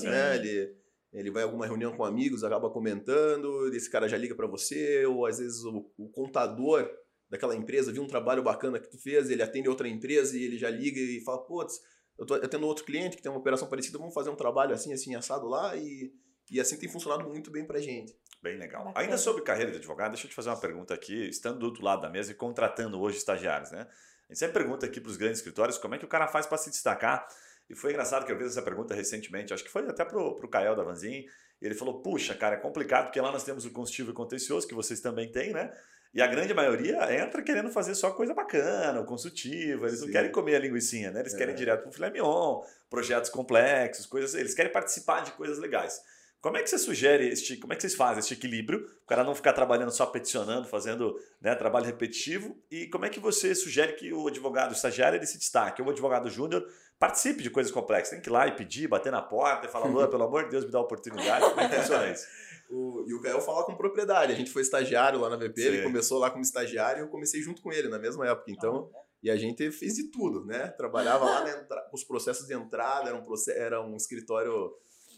Sim. 0.00 0.08
né? 0.08 0.36
Ele, 0.36 0.76
ele 1.12 1.30
vai 1.30 1.42
a 1.42 1.46
alguma 1.46 1.66
reunião 1.66 1.96
com 1.96 2.04
amigos, 2.04 2.44
acaba 2.44 2.70
comentando, 2.70 3.72
esse 3.74 3.90
cara 3.90 4.08
já 4.08 4.16
liga 4.16 4.34
para 4.34 4.46
você, 4.46 5.06
ou 5.06 5.26
às 5.26 5.38
vezes 5.38 5.64
o, 5.64 5.90
o 5.96 6.08
contador 6.10 6.88
daquela 7.30 7.54
empresa 7.54 7.92
viu 7.92 8.02
um 8.02 8.08
trabalho 8.08 8.42
bacana 8.42 8.78
que 8.78 8.90
tu 8.90 8.98
fez, 8.98 9.30
ele 9.30 9.42
atende 9.42 9.68
outra 9.68 9.88
empresa 9.88 10.36
e 10.36 10.42
ele 10.42 10.58
já 10.58 10.70
liga 10.70 10.98
e 10.98 11.22
fala, 11.22 11.44
putz, 11.44 11.80
eu 12.18 12.26
tô 12.26 12.34
atendendo 12.34 12.66
outro 12.66 12.84
cliente 12.84 13.16
que 13.16 13.22
tem 13.22 13.30
uma 13.30 13.38
operação 13.38 13.68
parecida, 13.68 13.96
vamos 13.98 14.12
fazer 14.12 14.30
um 14.30 14.36
trabalho 14.36 14.74
assim, 14.74 14.92
assim, 14.92 15.14
assado 15.14 15.46
lá 15.46 15.76
e, 15.76 16.12
e 16.50 16.60
assim 16.60 16.76
tem 16.76 16.88
funcionado 16.88 17.28
muito 17.28 17.50
bem 17.50 17.64
pra 17.64 17.80
gente. 17.80 18.14
Bem 18.42 18.58
legal. 18.58 18.84
Bacana. 18.84 19.04
Ainda 19.04 19.16
sobre 19.16 19.42
carreira 19.42 19.70
de 19.70 19.78
advogado, 19.78 20.12
deixa 20.12 20.26
eu 20.26 20.30
te 20.30 20.34
fazer 20.34 20.48
uma 20.48 20.60
pergunta 20.60 20.94
aqui, 20.94 21.28
estando 21.28 21.58
do 21.58 21.66
outro 21.66 21.84
lado 21.84 22.02
da 22.02 22.10
mesa 22.10 22.32
e 22.32 22.34
contratando 22.34 23.00
hoje 23.00 23.18
estagiários, 23.18 23.70
né? 23.70 23.86
A 24.28 24.32
gente 24.32 24.38
sempre 24.40 24.54
pergunta 24.54 24.84
aqui 24.84 25.00
para 25.00 25.10
os 25.10 25.16
grandes 25.16 25.38
escritórios 25.38 25.78
como 25.78 25.94
é 25.94 25.98
que 25.98 26.04
o 26.04 26.08
cara 26.08 26.28
faz 26.28 26.46
para 26.46 26.58
se 26.58 26.70
destacar. 26.70 27.26
E 27.68 27.74
foi 27.74 27.90
engraçado 27.90 28.24
que 28.24 28.32
eu 28.32 28.36
fiz 28.36 28.48
essa 28.48 28.62
pergunta 28.62 28.94
recentemente, 28.94 29.52
acho 29.52 29.64
que 29.64 29.70
foi 29.70 29.86
até 29.86 30.04
pro, 30.04 30.36
pro 30.36 30.48
Cael 30.48 30.74
da 30.74 30.82
Vanzin, 30.82 31.24
e 31.60 31.66
ele 31.66 31.74
falou: 31.74 32.00
puxa, 32.02 32.34
cara, 32.34 32.56
é 32.56 32.58
complicado, 32.58 33.06
porque 33.06 33.20
lá 33.20 33.30
nós 33.30 33.44
temos 33.44 33.64
o 33.64 33.70
constitutivo 33.70 34.10
e 34.10 34.14
contencioso, 34.14 34.66
que 34.66 34.74
vocês 34.74 35.00
também 35.00 35.30
têm, 35.30 35.52
né? 35.52 35.70
E 36.14 36.22
a 36.22 36.26
grande 36.26 36.54
maioria 36.54 37.14
entra 37.14 37.42
querendo 37.42 37.70
fazer 37.70 37.94
só 37.94 38.10
coisa 38.10 38.32
bacana, 38.34 39.00
o 39.00 39.04
consultivo, 39.04 39.86
eles 39.86 40.00
não 40.00 40.06
Sim. 40.06 40.12
querem 40.12 40.32
comer 40.32 40.56
a 40.56 40.58
linguicinha, 40.58 41.10
né? 41.10 41.20
Eles 41.20 41.34
É. 41.34 41.36
querem 41.36 41.54
ir 41.54 41.58
direto 41.58 41.82
pro 41.82 41.92
filé 41.92 42.10
mignon, 42.10 42.62
projetos 42.88 43.30
complexos, 43.30 44.06
coisas 44.06 44.30
assim. 44.30 44.40
Eles 44.40 44.54
querem 44.54 44.72
participar 44.72 45.20
de 45.20 45.32
coisas 45.32 45.58
legais. 45.58 46.00
Como 46.40 46.56
é 46.56 46.62
que 46.62 46.70
você 46.70 46.78
sugere 46.78 47.28
este, 47.28 47.56
como 47.56 47.72
é 47.72 47.76
que 47.76 47.82
vocês 47.82 47.96
fazem 47.96 48.20
este 48.20 48.32
equilíbrio? 48.32 48.86
O 49.02 49.06
cara 49.08 49.24
não 49.24 49.34
ficar 49.34 49.52
trabalhando 49.52 49.90
só 49.90 50.06
peticionando, 50.06 50.68
fazendo 50.68 51.18
né, 51.40 51.52
trabalho 51.56 51.84
repetitivo. 51.84 52.56
E 52.70 52.86
como 52.86 53.04
é 53.04 53.08
que 53.08 53.18
você 53.18 53.54
sugere 53.56 53.94
que 53.94 54.12
o 54.12 54.28
advogado 54.28 54.70
o 54.70 54.74
estagiário 54.74 55.18
ele 55.18 55.26
se 55.26 55.36
destaque? 55.36 55.82
Ou 55.82 55.88
o 55.88 55.90
advogado 55.90 56.30
júnior 56.30 56.64
participe 56.96 57.42
de 57.42 57.50
coisas 57.50 57.72
complexas? 57.72 58.10
Tem 58.10 58.20
que 58.20 58.28
ir 58.28 58.32
lá 58.32 58.46
e 58.46 58.52
pedir, 58.52 58.86
bater 58.86 59.10
na 59.10 59.20
porta 59.20 59.66
e 59.66 59.68
falar, 59.70 59.88
pelo 60.06 60.22
amor 60.22 60.44
de 60.44 60.50
Deus, 60.50 60.64
me 60.64 60.70
dá 60.70 60.78
a 60.78 60.82
oportunidade. 60.82 61.44
Como 61.44 61.60
é 61.60 61.68
que 61.68 61.74
funciona 61.74 62.08
isso? 62.08 62.26
O, 62.70 63.04
e 63.06 63.14
o 63.14 63.20
Caio 63.22 63.40
fala 63.40 63.64
com 63.64 63.74
propriedade. 63.74 64.32
A 64.32 64.36
gente 64.36 64.50
foi 64.50 64.62
estagiário 64.62 65.18
lá 65.20 65.30
na 65.30 65.36
VP, 65.36 65.60
Sim. 65.62 65.68
ele 65.68 65.82
começou 65.82 66.18
lá 66.18 66.30
como 66.30 66.42
estagiário 66.42 67.00
e 67.00 67.02
eu 67.04 67.08
comecei 67.08 67.40
junto 67.40 67.62
com 67.62 67.72
ele 67.72 67.88
na 67.88 67.98
mesma 67.98 68.26
época. 68.28 68.50
Então, 68.50 68.90
e 69.22 69.30
a 69.30 69.36
gente 69.36 69.70
fez 69.72 69.94
de 69.94 70.04
tudo, 70.10 70.44
né? 70.44 70.68
Trabalhava 70.68 71.24
lá 71.24 71.44
na 71.44 71.50
entra- 71.50 71.88
os 71.92 72.04
processos 72.04 72.46
de 72.46 72.54
entrada, 72.54 73.08
era 73.08 73.16
um, 73.18 73.24
proce- 73.24 73.52
era 73.52 73.80
um 73.84 73.96
escritório. 73.96 74.52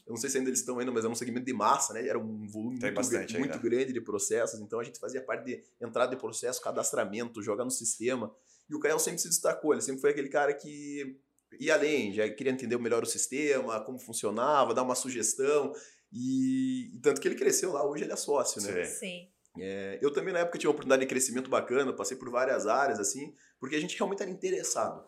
Eu 0.06 0.10
não 0.14 0.16
sei 0.16 0.30
se 0.30 0.38
ainda 0.38 0.48
eles 0.50 0.60
estão 0.60 0.78
ainda, 0.78 0.90
mas 0.92 1.04
era 1.04 1.12
um 1.12 1.16
segmento 1.16 1.44
de 1.46 1.52
massa, 1.52 1.92
né? 1.92 2.06
Era 2.06 2.18
um 2.18 2.46
volume 2.48 2.78
Tem 2.78 2.88
muito, 2.90 2.96
bastante 2.96 3.32
gra- 3.32 3.40
muito 3.40 3.58
grande 3.58 3.92
de 3.92 4.00
processos. 4.00 4.60
Então 4.60 4.78
a 4.80 4.84
gente 4.84 4.98
fazia 4.98 5.20
parte 5.22 5.44
de 5.44 5.62
entrada 5.80 6.14
de 6.14 6.20
processo, 6.20 6.60
cadastramento, 6.62 7.42
jogar 7.42 7.64
no 7.64 7.70
sistema. 7.70 8.32
E 8.68 8.74
o 8.74 8.78
Caio 8.78 8.98
sempre 9.00 9.20
se 9.20 9.28
destacou, 9.28 9.72
ele 9.72 9.82
sempre 9.82 10.00
foi 10.00 10.10
aquele 10.10 10.28
cara 10.28 10.54
que 10.54 11.16
ia 11.58 11.74
além, 11.74 12.12
já 12.12 12.28
queria 12.30 12.52
entender 12.52 12.78
melhor 12.78 13.02
o 13.02 13.06
sistema, 13.06 13.80
como 13.84 13.98
funcionava, 13.98 14.72
dar 14.72 14.82
uma 14.84 14.94
sugestão. 14.94 15.72
E, 16.12 16.94
e 16.96 16.98
tanto 17.00 17.20
que 17.20 17.28
ele 17.28 17.34
cresceu 17.36 17.72
lá, 17.72 17.86
hoje 17.86 18.04
ele 18.04 18.12
é 18.12 18.16
sócio, 18.16 18.60
né? 18.62 18.84
Sim. 18.84 18.94
Sim. 18.98 19.28
É, 19.58 19.98
eu 20.00 20.12
também 20.12 20.32
na 20.32 20.40
época 20.40 20.58
tive 20.58 20.68
uma 20.68 20.72
oportunidade 20.72 21.00
de 21.02 21.08
crescimento 21.08 21.50
bacana, 21.50 21.92
passei 21.92 22.16
por 22.16 22.30
várias 22.30 22.66
áreas 22.66 23.00
assim, 23.00 23.34
porque 23.58 23.74
a 23.76 23.80
gente 23.80 23.96
realmente 23.96 24.22
era 24.22 24.30
interessado. 24.30 25.04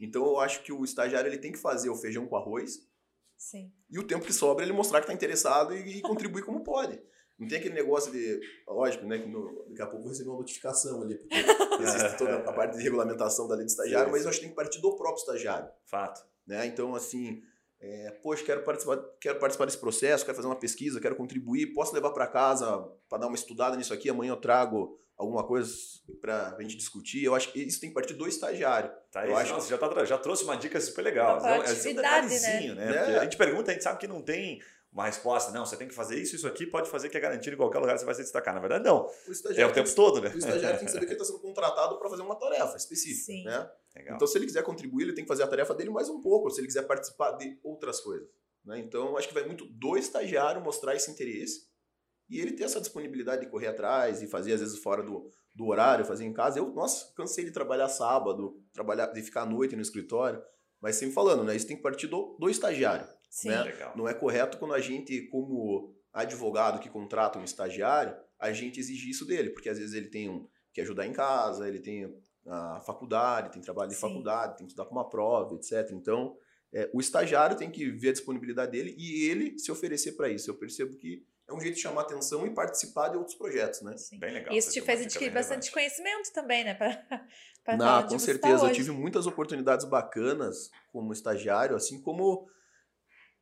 Então 0.00 0.24
eu 0.26 0.38
acho 0.40 0.62
que 0.62 0.72
o 0.72 0.84
estagiário 0.84 1.28
ele 1.28 1.38
tem 1.38 1.52
que 1.52 1.58
fazer 1.58 1.88
o 1.90 1.96
feijão 1.96 2.26
com 2.26 2.36
arroz 2.36 2.86
Sim. 3.36 3.72
e 3.90 3.98
o 3.98 4.06
tempo 4.06 4.24
que 4.26 4.32
sobra 4.32 4.62
ele 4.64 4.72
mostrar 4.74 5.00
que 5.00 5.04
está 5.04 5.14
interessado 5.14 5.74
e, 5.74 5.98
e 5.98 6.02
contribuir 6.02 6.42
como 6.44 6.62
pode. 6.62 7.00
Não 7.38 7.46
tem 7.48 7.58
aquele 7.58 7.74
negócio 7.74 8.10
de, 8.12 8.40
lógico, 8.66 9.06
né, 9.06 9.18
que 9.20 9.28
no- 9.28 9.64
daqui 9.68 9.82
a 9.82 9.86
pouco 9.86 9.98
eu 9.98 10.02
vou 10.02 10.08
receber 10.10 10.28
uma 10.30 10.38
notificação 10.38 11.02
ali, 11.02 11.16
porque 11.16 11.36
existe 11.82 12.18
toda 12.18 12.36
a 12.38 12.52
parte 12.52 12.76
de 12.76 12.82
regulamentação 12.82 13.46
da 13.48 13.54
lei 13.54 13.64
do 13.64 13.68
estagiário, 13.70 14.06
Sim, 14.06 14.10
mas 14.12 14.20
sim. 14.22 14.26
eu 14.26 14.30
acho 14.30 14.38
que 14.38 14.44
tem 14.46 14.50
que 14.50 14.56
partir 14.56 14.80
do 14.80 14.96
próprio 14.96 15.20
estagiário 15.20 15.70
Fato. 15.86 16.20
né? 16.46 16.66
Então, 16.66 16.94
assim, 16.96 17.40
é, 17.80 18.10
poxa, 18.22 18.44
quero 18.44 18.62
participar, 18.64 18.98
quero 19.20 19.38
participar 19.38 19.64
desse 19.66 19.78
processo, 19.78 20.24
quero 20.24 20.36
fazer 20.36 20.48
uma 20.48 20.56
pesquisa, 20.58 21.00
quero 21.00 21.14
contribuir, 21.16 21.72
posso 21.72 21.94
levar 21.94 22.10
para 22.10 22.26
casa 22.26 22.88
para 23.08 23.18
dar 23.18 23.26
uma 23.28 23.36
estudada 23.36 23.76
nisso 23.76 23.94
aqui, 23.94 24.08
amanhã 24.10 24.30
eu 24.32 24.36
trago 24.36 24.98
alguma 25.16 25.44
coisa 25.44 25.68
para 26.20 26.54
a 26.56 26.62
gente 26.62 26.76
discutir. 26.76 27.24
Eu 27.24 27.34
acho 27.34 27.52
que 27.52 27.60
isso 27.60 27.80
tem 27.80 27.88
que 27.90 27.94
partir 27.94 28.14
do 28.14 28.26
estagiário. 28.28 28.90
Tá 29.10 29.26
Eu 29.26 29.36
acho- 29.36 29.52
nossa, 29.52 29.68
já, 29.68 29.76
tá 29.76 30.04
já 30.04 30.16
trouxe 30.16 30.44
uma 30.44 30.56
dica 30.56 30.80
super 30.80 31.02
legal. 31.02 31.32
Uma 31.32 31.38
Então, 31.38 31.50
é 31.50 31.58
um 31.58 31.62
proatividade, 31.64 32.28
detalhezinho, 32.28 32.74
né? 32.76 32.86
né? 32.86 32.98
Porque 33.04 33.18
a 33.18 33.24
gente 33.24 33.36
pergunta, 33.36 33.70
a 33.70 33.74
gente 33.74 33.82
sabe 33.82 33.98
que 33.98 34.06
não 34.06 34.22
tem 34.22 34.60
uma 34.92 35.06
resposta. 35.06 35.50
Não, 35.50 35.66
você 35.66 35.76
tem 35.76 35.88
que 35.88 35.94
fazer 35.94 36.20
isso, 36.20 36.36
isso 36.36 36.46
aqui, 36.46 36.66
pode 36.66 36.88
fazer 36.88 37.08
que 37.08 37.16
é 37.16 37.20
garantido 37.20 37.54
em 37.54 37.58
qualquer 37.58 37.78
lugar 37.80 37.98
você 37.98 38.04
vai 38.04 38.14
se 38.14 38.22
destacar. 38.22 38.54
Na 38.54 38.60
verdade, 38.60 38.84
não. 38.84 39.06
O 39.06 39.50
É 39.56 39.66
o 39.66 39.72
tempo 39.72 39.86
tem, 39.88 39.94
todo, 39.96 40.20
né? 40.20 40.30
o 40.32 40.38
estagiário 40.38 40.78
tem 40.78 40.86
que 40.86 40.92
saber 40.92 41.06
que 41.06 41.12
ele 41.12 41.20
está 41.20 41.24
sendo 41.24 41.40
contratado 41.40 41.98
para 41.98 42.08
fazer 42.08 42.22
uma 42.22 42.36
tarefa 42.36 42.76
específica, 42.76 43.24
Sim. 43.26 43.44
né? 43.44 43.68
Legal. 43.98 44.16
Então, 44.16 44.26
se 44.26 44.38
ele 44.38 44.46
quiser 44.46 44.62
contribuir, 44.62 45.04
ele 45.04 45.12
tem 45.12 45.24
que 45.24 45.28
fazer 45.28 45.42
a 45.42 45.48
tarefa 45.48 45.74
dele 45.74 45.90
mais 45.90 46.08
um 46.08 46.20
pouco, 46.20 46.50
se 46.50 46.60
ele 46.60 46.66
quiser 46.68 46.86
participar 46.86 47.32
de 47.32 47.58
outras 47.62 48.00
coisas. 48.00 48.28
Né? 48.64 48.78
Então, 48.78 49.16
acho 49.16 49.28
que 49.28 49.34
vai 49.34 49.44
muito 49.44 49.66
do 49.66 49.96
estagiário 49.96 50.62
mostrar 50.62 50.94
esse 50.94 51.10
interesse 51.10 51.68
e 52.30 52.40
ele 52.40 52.52
ter 52.52 52.64
essa 52.64 52.80
disponibilidade 52.80 53.42
de 53.42 53.50
correr 53.50 53.68
atrás 53.68 54.22
e 54.22 54.26
fazer, 54.26 54.52
às 54.52 54.60
vezes, 54.60 54.78
fora 54.78 55.02
do, 55.02 55.30
do 55.54 55.66
horário, 55.66 56.04
fazer 56.04 56.24
em 56.24 56.32
casa. 56.32 56.58
Eu, 56.58 56.72
nossa, 56.72 57.12
cansei 57.14 57.44
de 57.44 57.50
trabalhar 57.50 57.88
sábado, 57.88 58.62
trabalhar, 58.72 59.06
de 59.06 59.22
ficar 59.22 59.42
à 59.42 59.46
noite 59.46 59.74
no 59.74 59.82
escritório, 59.82 60.42
mas 60.80 60.96
sempre 60.96 61.14
falando, 61.14 61.42
né? 61.42 61.56
Isso 61.56 61.66
tem 61.66 61.76
que 61.76 61.82
partir 61.82 62.06
do, 62.06 62.36
do 62.38 62.48
estagiário. 62.48 63.08
Sim. 63.30 63.48
né? 63.48 63.62
Legal. 63.62 63.96
Não 63.96 64.06
é 64.08 64.14
correto 64.14 64.58
quando 64.58 64.74
a 64.74 64.80
gente, 64.80 65.22
como 65.28 65.94
advogado 66.12 66.80
que 66.80 66.90
contrata 66.90 67.38
um 67.38 67.44
estagiário, 67.44 68.14
a 68.38 68.52
gente 68.52 68.78
exigir 68.78 69.10
isso 69.10 69.26
dele, 69.26 69.50
porque 69.50 69.68
às 69.68 69.78
vezes 69.78 69.94
ele 69.94 70.08
tem 70.08 70.28
um, 70.28 70.46
que 70.72 70.80
ajudar 70.80 71.06
em 71.06 71.12
casa, 71.12 71.66
ele 71.66 71.80
tem 71.80 72.14
a 72.48 72.80
faculdade, 72.80 73.52
tem 73.52 73.60
trabalho 73.62 73.88
de 73.88 73.94
Sim. 73.94 74.00
faculdade, 74.00 74.56
tem 74.56 74.66
que 74.66 74.72
estudar 74.72 74.84
para 74.86 74.92
uma 74.92 75.08
prova, 75.08 75.54
etc. 75.54 75.90
Então, 75.92 76.36
é, 76.72 76.88
o 76.92 77.00
estagiário 77.00 77.56
tem 77.56 77.70
que 77.70 77.90
ver 77.90 78.10
a 78.10 78.12
disponibilidade 78.12 78.72
dele 78.72 78.94
e 78.98 79.28
ele 79.28 79.58
se 79.58 79.70
oferecer 79.70 80.12
para 80.12 80.28
isso. 80.28 80.50
Eu 80.50 80.54
percebo 80.54 80.96
que 80.96 81.24
é 81.48 81.52
um 81.54 81.60
jeito 81.60 81.76
de 81.76 81.80
chamar 81.80 82.02
atenção 82.02 82.46
e 82.46 82.50
participar 82.50 83.08
de 83.08 83.16
outros 83.16 83.34
projetos, 83.34 83.80
né? 83.80 83.96
Sim. 83.96 84.18
Bem 84.18 84.34
legal. 84.34 84.54
Isso 84.54 84.70
te 84.70 84.82
fez 84.82 85.00
adquirir 85.00 85.30
bastante 85.32 85.70
relevante. 85.70 85.72
conhecimento 85.72 86.32
também, 86.32 86.64
né? 86.64 86.74
Pra, 87.64 87.76
pra 87.76 87.76
Não, 87.76 88.02
com 88.04 88.08
tá 88.14 88.18
certeza. 88.18 88.66
eu 88.66 88.72
tive 88.72 88.90
muitas 88.92 89.26
oportunidades 89.26 89.84
bacanas 89.84 90.70
como 90.90 91.12
estagiário, 91.12 91.76
assim 91.76 92.00
como 92.00 92.48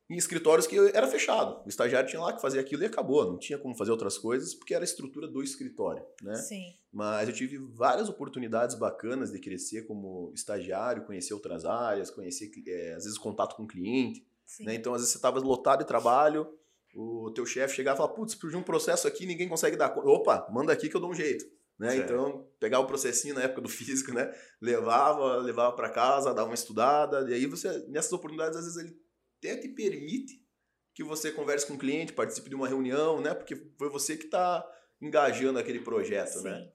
em 0.09 0.17
escritórios 0.17 0.67
que 0.67 0.79
era 0.95 1.09
fechado. 1.09 1.63
O 1.65 1.69
estagiário 1.69 2.09
tinha 2.09 2.23
lá 2.23 2.33
que 2.33 2.41
fazer 2.41 2.61
aquilo 2.61 2.83
e 2.83 2.87
acabou. 2.87 3.25
Não 3.27 3.39
tinha 3.39 3.59
como 3.59 3.75
fazer 3.75 3.91
outras 3.91 4.17
coisas 4.17 4.55
porque 4.55 4.75
era 4.75 4.85
a 4.85 4.87
estrutura 4.87 5.27
do 5.27 5.43
escritório, 5.43 6.05
né? 6.23 6.37
Sim. 6.37 6.75
Mas 6.93 7.29
eu 7.29 7.35
tive 7.35 7.59
várias 7.59 8.09
oportunidades 8.09 8.77
bacanas 8.77 9.33
de 9.33 9.39
crescer 9.41 9.83
como 9.87 10.33
estagiário, 10.35 11.05
conhecer 11.05 11.35
outras 11.35 11.65
áreas, 11.65 12.11
conhecer, 12.11 12.51
eh, 12.67 12.95
às 12.97 13.05
vezes, 13.05 13.19
contato 13.19 13.57
com 13.57 13.65
o 13.65 13.67
cliente. 13.67 14.25
Né? 14.61 14.77
Então, 14.77 14.95
às 14.95 15.01
vezes, 15.01 15.13
você 15.13 15.19
estava 15.19 15.41
lotado 15.41 15.81
de 15.81 15.87
trabalho, 15.87 16.49
o 16.95 17.31
teu 17.33 17.45
chefe 17.45 17.75
chegava 17.75 17.97
e 17.97 17.99
falava, 17.99 18.15
putz, 18.15 18.35
surgiu 18.35 18.59
um 18.59 18.63
processo 18.63 19.07
aqui 19.07 19.27
ninguém 19.27 19.49
consegue 19.49 19.77
dar 19.77 19.91
conta. 19.91 20.09
Opa, 20.09 20.49
manda 20.51 20.73
aqui 20.73 20.89
que 20.89 20.97
eu 20.97 21.01
dou 21.01 21.11
um 21.11 21.15
jeito. 21.15 21.45
Né? 21.79 21.97
Então, 21.97 22.49
pegar 22.59 22.81
o 22.81 22.87
processinho 22.87 23.35
na 23.35 23.43
época 23.43 23.61
do 23.61 23.69
físico, 23.69 24.13
né? 24.15 24.33
levava, 24.63 25.37
levava 25.37 25.75
para 25.77 25.91
casa, 25.91 26.33
dava 26.33 26.49
uma 26.49 26.55
estudada, 26.55 27.29
e 27.29 27.35
aí 27.35 27.45
você, 27.45 27.87
nessas 27.89 28.13
oportunidades, 28.13 28.57
às 28.57 28.65
vezes 28.65 28.79
ele 28.81 29.06
até 29.39 29.57
te 29.57 29.69
permite 29.69 30.45
que 30.95 31.05
você 31.05 31.31
converse 31.31 31.67
com 31.67 31.75
o 31.75 31.79
cliente, 31.79 32.13
participe 32.13 32.49
de 32.49 32.55
uma 32.55 32.67
reunião, 32.67 33.21
né? 33.21 33.35
Porque 33.35 33.55
foi 33.77 33.89
você 33.89 34.17
que 34.17 34.25
está 34.25 34.67
engajando 35.01 35.59
aquele 35.59 35.81
projeto, 35.81 36.41
né? 36.41 36.61
Sim. 36.61 36.73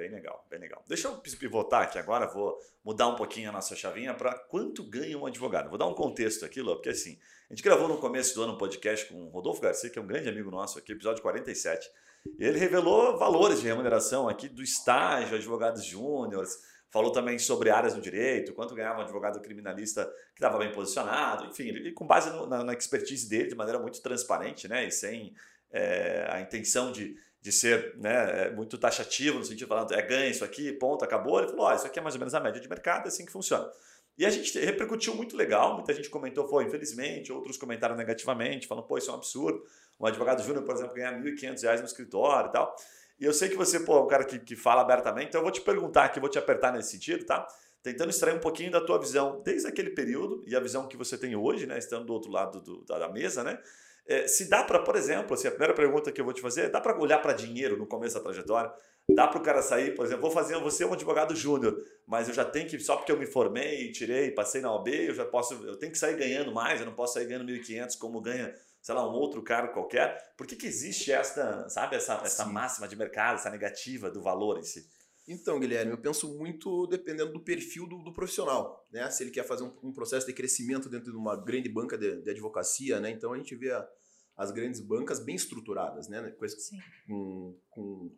Bem 0.00 0.10
legal, 0.10 0.46
bem 0.48 0.58
legal. 0.58 0.82
Deixa 0.88 1.08
eu 1.08 1.18
pivotar 1.18 1.82
aqui 1.82 1.98
agora, 1.98 2.26
vou 2.26 2.58
mudar 2.82 3.06
um 3.08 3.16
pouquinho 3.16 3.50
a 3.50 3.52
nossa 3.52 3.76
chavinha 3.76 4.14
para 4.14 4.32
quanto 4.34 4.82
ganha 4.82 5.18
um 5.18 5.26
advogado. 5.26 5.68
Vou 5.68 5.76
dar 5.76 5.86
um 5.86 5.94
contexto 5.94 6.42
aqui, 6.44 6.62
Lô, 6.62 6.74
porque 6.76 6.88
assim, 6.88 7.18
a 7.50 7.54
gente 7.54 7.62
gravou 7.62 7.86
no 7.86 7.98
começo 7.98 8.34
do 8.34 8.42
ano 8.42 8.54
um 8.54 8.58
podcast 8.58 9.06
com 9.06 9.26
o 9.26 9.28
Rodolfo 9.28 9.60
Garcia, 9.60 9.90
que 9.90 9.98
é 9.98 10.02
um 10.02 10.06
grande 10.06 10.28
amigo 10.28 10.50
nosso 10.50 10.78
aqui, 10.78 10.92
episódio 10.92 11.22
47. 11.22 11.86
E 12.38 12.44
ele 12.44 12.58
revelou 12.58 13.18
valores 13.18 13.60
de 13.60 13.66
remuneração 13.66 14.26
aqui 14.26 14.48
do 14.48 14.62
estágio, 14.62 15.36
advogados 15.36 15.84
júniores, 15.84 16.56
falou 16.90 17.12
também 17.12 17.38
sobre 17.38 17.70
áreas 17.70 17.94
do 17.94 18.00
direito, 18.00 18.52
quanto 18.52 18.74
ganhava 18.74 18.98
um 18.98 19.02
advogado 19.02 19.40
criminalista 19.40 20.04
que 20.34 20.42
estava 20.42 20.58
bem 20.58 20.72
posicionado, 20.72 21.46
enfim, 21.46 21.68
ele, 21.68 21.92
com 21.92 22.06
base 22.06 22.30
no- 22.30 22.46
na, 22.46 22.64
na 22.64 22.72
expertise 22.72 23.28
dele, 23.28 23.48
de 23.48 23.54
maneira 23.54 23.78
muito 23.78 24.00
transparente, 24.02 24.66
né, 24.68 24.86
e 24.86 24.90
sem 24.90 25.32
é, 25.72 26.26
a 26.28 26.40
intenção 26.40 26.90
de, 26.90 27.16
de 27.40 27.52
ser 27.52 27.94
né, 27.96 28.46
é, 28.46 28.50
muito 28.50 28.76
taxativo, 28.76 29.38
no 29.38 29.44
sentido 29.44 29.60
de 29.60 29.66
falando, 29.66 29.92
é 29.94 30.02
ganha 30.02 30.28
isso 30.28 30.44
aqui, 30.44 30.72
ponto, 30.72 31.04
acabou. 31.04 31.38
Ele 31.38 31.48
falou, 31.48 31.66
ó, 31.66 31.74
isso 31.74 31.86
aqui 31.86 31.98
é 31.98 32.02
mais 32.02 32.14
ou 32.16 32.18
menos 32.18 32.34
a 32.34 32.40
média 32.40 32.60
de 32.60 32.68
mercado, 32.68 33.04
é 33.04 33.08
assim 33.08 33.24
que 33.24 33.30
funciona. 33.32 33.70
E 34.18 34.26
a 34.26 34.30
gente 34.30 34.58
repercutiu 34.58 35.14
muito 35.14 35.36
legal, 35.36 35.74
muita 35.76 35.94
gente 35.94 36.10
comentou, 36.10 36.46
foi, 36.46 36.64
infelizmente, 36.64 37.32
outros 37.32 37.56
comentaram 37.56 37.96
negativamente, 37.96 38.66
falando, 38.66 38.84
pô, 38.84 38.98
isso 38.98 39.10
é 39.10 39.14
um 39.14 39.16
absurdo. 39.16 39.64
Um 39.98 40.06
advogado 40.06 40.42
júnior, 40.42 40.64
por 40.64 40.74
exemplo, 40.74 40.94
ganhar 40.94 41.12
R$ 41.12 41.22
1.500 41.32 41.78
no 41.78 41.86
escritório 41.86 42.48
e 42.50 42.52
tal. 42.52 42.74
E 43.20 43.24
eu 43.24 43.32
sei 43.34 43.48
que 43.50 43.56
você, 43.56 43.80
pô, 43.80 43.98
é 43.98 44.02
um 44.02 44.06
cara 44.06 44.24
que, 44.24 44.38
que 44.38 44.56
fala 44.56 44.80
abertamente, 44.82 45.28
então 45.28 45.40
eu 45.40 45.44
vou 45.44 45.52
te 45.52 45.60
perguntar 45.60 46.04
aqui, 46.04 46.18
vou 46.18 46.28
te 46.28 46.38
apertar 46.38 46.72
nesse 46.72 46.92
sentido, 46.92 47.24
tá? 47.26 47.46
Tentando 47.82 48.10
extrair 48.10 48.34
um 48.36 48.40
pouquinho 48.40 48.70
da 48.70 48.80
tua 48.80 48.98
visão 48.98 49.42
desde 49.44 49.66
aquele 49.68 49.90
período 49.90 50.42
e 50.46 50.56
a 50.56 50.60
visão 50.60 50.86
que 50.88 50.96
você 50.96 51.16
tem 51.18 51.36
hoje, 51.36 51.66
né? 51.66 51.78
Estando 51.78 52.06
do 52.06 52.12
outro 52.14 52.30
lado 52.30 52.60
do- 52.60 52.84
da, 52.84 52.98
da 52.98 53.08
mesa, 53.08 53.44
né? 53.44 53.58
É, 54.06 54.26
se 54.26 54.48
dá 54.48 54.64
para, 54.64 54.80
por 54.80 54.96
exemplo, 54.96 55.34
assim, 55.34 55.46
a 55.48 55.50
primeira 55.50 55.74
pergunta 55.74 56.10
que 56.10 56.20
eu 56.20 56.24
vou 56.24 56.34
te 56.34 56.40
fazer, 56.40 56.70
dá 56.70 56.80
para 56.80 56.98
olhar 56.98 57.18
para 57.20 57.32
dinheiro 57.32 57.76
no 57.76 57.86
começo 57.86 58.14
da 58.16 58.20
trajetória? 58.22 58.72
Dá 59.08 59.26
para 59.26 59.38
o 59.40 59.42
cara 59.42 59.60
sair, 59.62 59.94
por 59.94 60.04
exemplo, 60.04 60.22
vou 60.22 60.30
fazer 60.30 60.56
você 60.58 60.84
um 60.84 60.92
advogado 60.92 61.34
júnior, 61.34 61.76
mas 62.06 62.28
eu 62.28 62.34
já 62.34 62.44
tenho 62.44 62.68
que, 62.68 62.78
só 62.78 62.96
porque 62.96 63.10
eu 63.12 63.18
me 63.18 63.26
formei, 63.26 63.90
tirei, 63.92 64.30
passei 64.30 64.60
na 64.60 64.72
OB, 64.72 65.08
eu 65.08 65.14
já 65.14 65.24
posso, 65.24 65.54
eu 65.66 65.76
tenho 65.76 65.92
que 65.92 65.98
sair 65.98 66.16
ganhando 66.16 66.52
mais, 66.52 66.80
eu 66.80 66.86
não 66.86 66.94
posso 66.94 67.14
sair 67.14 67.26
ganhando 67.26 67.44
1.500 67.44 67.96
como 67.96 68.20
ganha, 68.20 68.54
sei 68.80 68.94
lá, 68.94 69.08
um 69.08 69.12
outro 69.14 69.42
cara 69.42 69.68
qualquer. 69.68 70.34
Por 70.36 70.46
que, 70.46 70.56
que 70.56 70.66
existe 70.66 71.12
esta, 71.12 71.68
sabe, 71.68 71.96
essa, 71.96 72.14
essa 72.24 72.44
Sim. 72.44 72.52
máxima 72.52 72.88
de 72.88 72.96
mercado, 72.96 73.36
essa 73.36 73.50
negativa 73.50 74.10
do 74.10 74.22
valor 74.22 74.58
em 74.58 74.62
si? 74.62 74.86
Então, 75.28 75.60
Guilherme, 75.60 75.92
eu 75.92 75.98
penso 75.98 76.36
muito 76.36 76.86
dependendo 76.88 77.32
do 77.32 77.40
perfil 77.44 77.86
do, 77.86 78.02
do 78.02 78.12
profissional, 78.12 78.84
né? 78.90 79.08
Se 79.10 79.22
ele 79.22 79.30
quer 79.30 79.44
fazer 79.44 79.62
um, 79.62 79.72
um 79.82 79.92
processo 79.92 80.26
de 80.26 80.32
crescimento 80.32 80.88
dentro 80.88 81.12
de 81.12 81.16
uma 81.16 81.36
grande 81.36 81.68
banca 81.68 81.96
de, 81.96 82.20
de 82.22 82.30
advocacia, 82.30 82.98
né? 82.98 83.10
Então 83.10 83.32
a 83.32 83.36
gente 83.36 83.54
vê 83.54 83.70
a- 83.70 83.86
as 84.36 84.50
grandes 84.50 84.80
bancas 84.80 85.20
bem 85.20 85.36
estruturadas, 85.36 86.08
né? 86.08 86.30
Com, 86.30 86.44
esse- 86.44 86.70
com, 87.06 87.56
com 87.68 88.16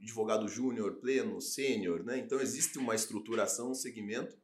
advogado 0.00 0.48
júnior, 0.48 1.00
pleno, 1.00 1.40
sênior, 1.40 2.02
né? 2.04 2.18
Então 2.18 2.40
existe 2.40 2.78
uma 2.78 2.94
estruturação, 2.94 3.72
um 3.72 3.74
segmento. 3.74 4.34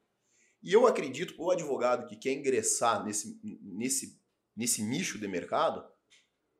E 0.62 0.72
eu 0.74 0.86
acredito 0.86 1.34
que 1.34 1.40
o 1.40 1.50
advogado 1.50 2.06
que 2.06 2.16
quer 2.16 2.32
ingressar 2.32 3.02
nesse, 3.02 3.40
nesse, 3.62 4.19
nesse 4.60 4.82
nicho 4.82 5.18
de 5.18 5.26
mercado, 5.26 5.82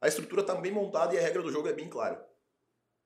a 0.01 0.09
estrutura 0.09 0.41
está 0.41 0.55
bem 0.55 0.73
montada 0.73 1.15
e 1.15 1.19
a 1.19 1.21
regra 1.21 1.43
do 1.43 1.53
jogo 1.53 1.69
é 1.69 1.73
bem 1.75 1.87
clara. 1.87 2.27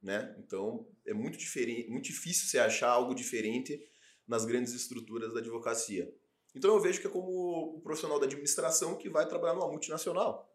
Né? 0.00 0.36
Então 0.38 0.86
é 1.04 1.12
muito 1.12 1.36
diferente, 1.36 1.90
muito 1.90 2.04
difícil 2.04 2.46
você 2.46 2.60
achar 2.60 2.90
algo 2.90 3.12
diferente 3.12 3.80
nas 4.28 4.44
grandes 4.44 4.72
estruturas 4.72 5.34
da 5.34 5.40
advocacia. 5.40 6.08
Então 6.54 6.72
eu 6.72 6.80
vejo 6.80 7.00
que 7.00 7.08
é 7.08 7.10
como 7.10 7.76
o 7.76 7.80
profissional 7.80 8.20
da 8.20 8.26
administração 8.26 8.96
que 8.96 9.10
vai 9.10 9.26
trabalhar 9.26 9.54
numa 9.54 9.68
multinacional. 9.68 10.48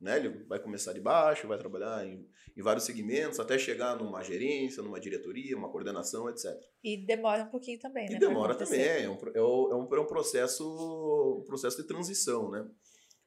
Né? 0.00 0.16
Ele 0.16 0.44
vai 0.44 0.60
começar 0.60 0.92
de 0.92 1.00
baixo, 1.00 1.48
vai 1.48 1.58
trabalhar 1.58 2.06
em, 2.06 2.28
em 2.56 2.62
vários 2.62 2.84
segmentos, 2.84 3.40
até 3.40 3.58
chegar 3.58 3.96
numa 3.96 4.22
gerência, 4.22 4.82
numa 4.82 5.00
diretoria, 5.00 5.56
uma 5.56 5.70
coordenação, 5.70 6.28
etc. 6.28 6.52
E 6.84 7.04
demora 7.04 7.42
um 7.42 7.50
pouquinho 7.50 7.80
também, 7.80 8.08
né? 8.08 8.16
E 8.16 8.18
demora 8.18 8.54
também, 8.54 8.80
é 8.80 9.08
um, 9.08 9.18
é 9.34 9.42
um, 9.42 9.72
é 9.72 9.74
um, 9.74 9.94
é 9.96 10.00
um 10.00 10.06
processo, 10.06 11.40
um 11.40 11.44
processo 11.44 11.78
de 11.82 11.88
transição, 11.88 12.50
né? 12.50 12.68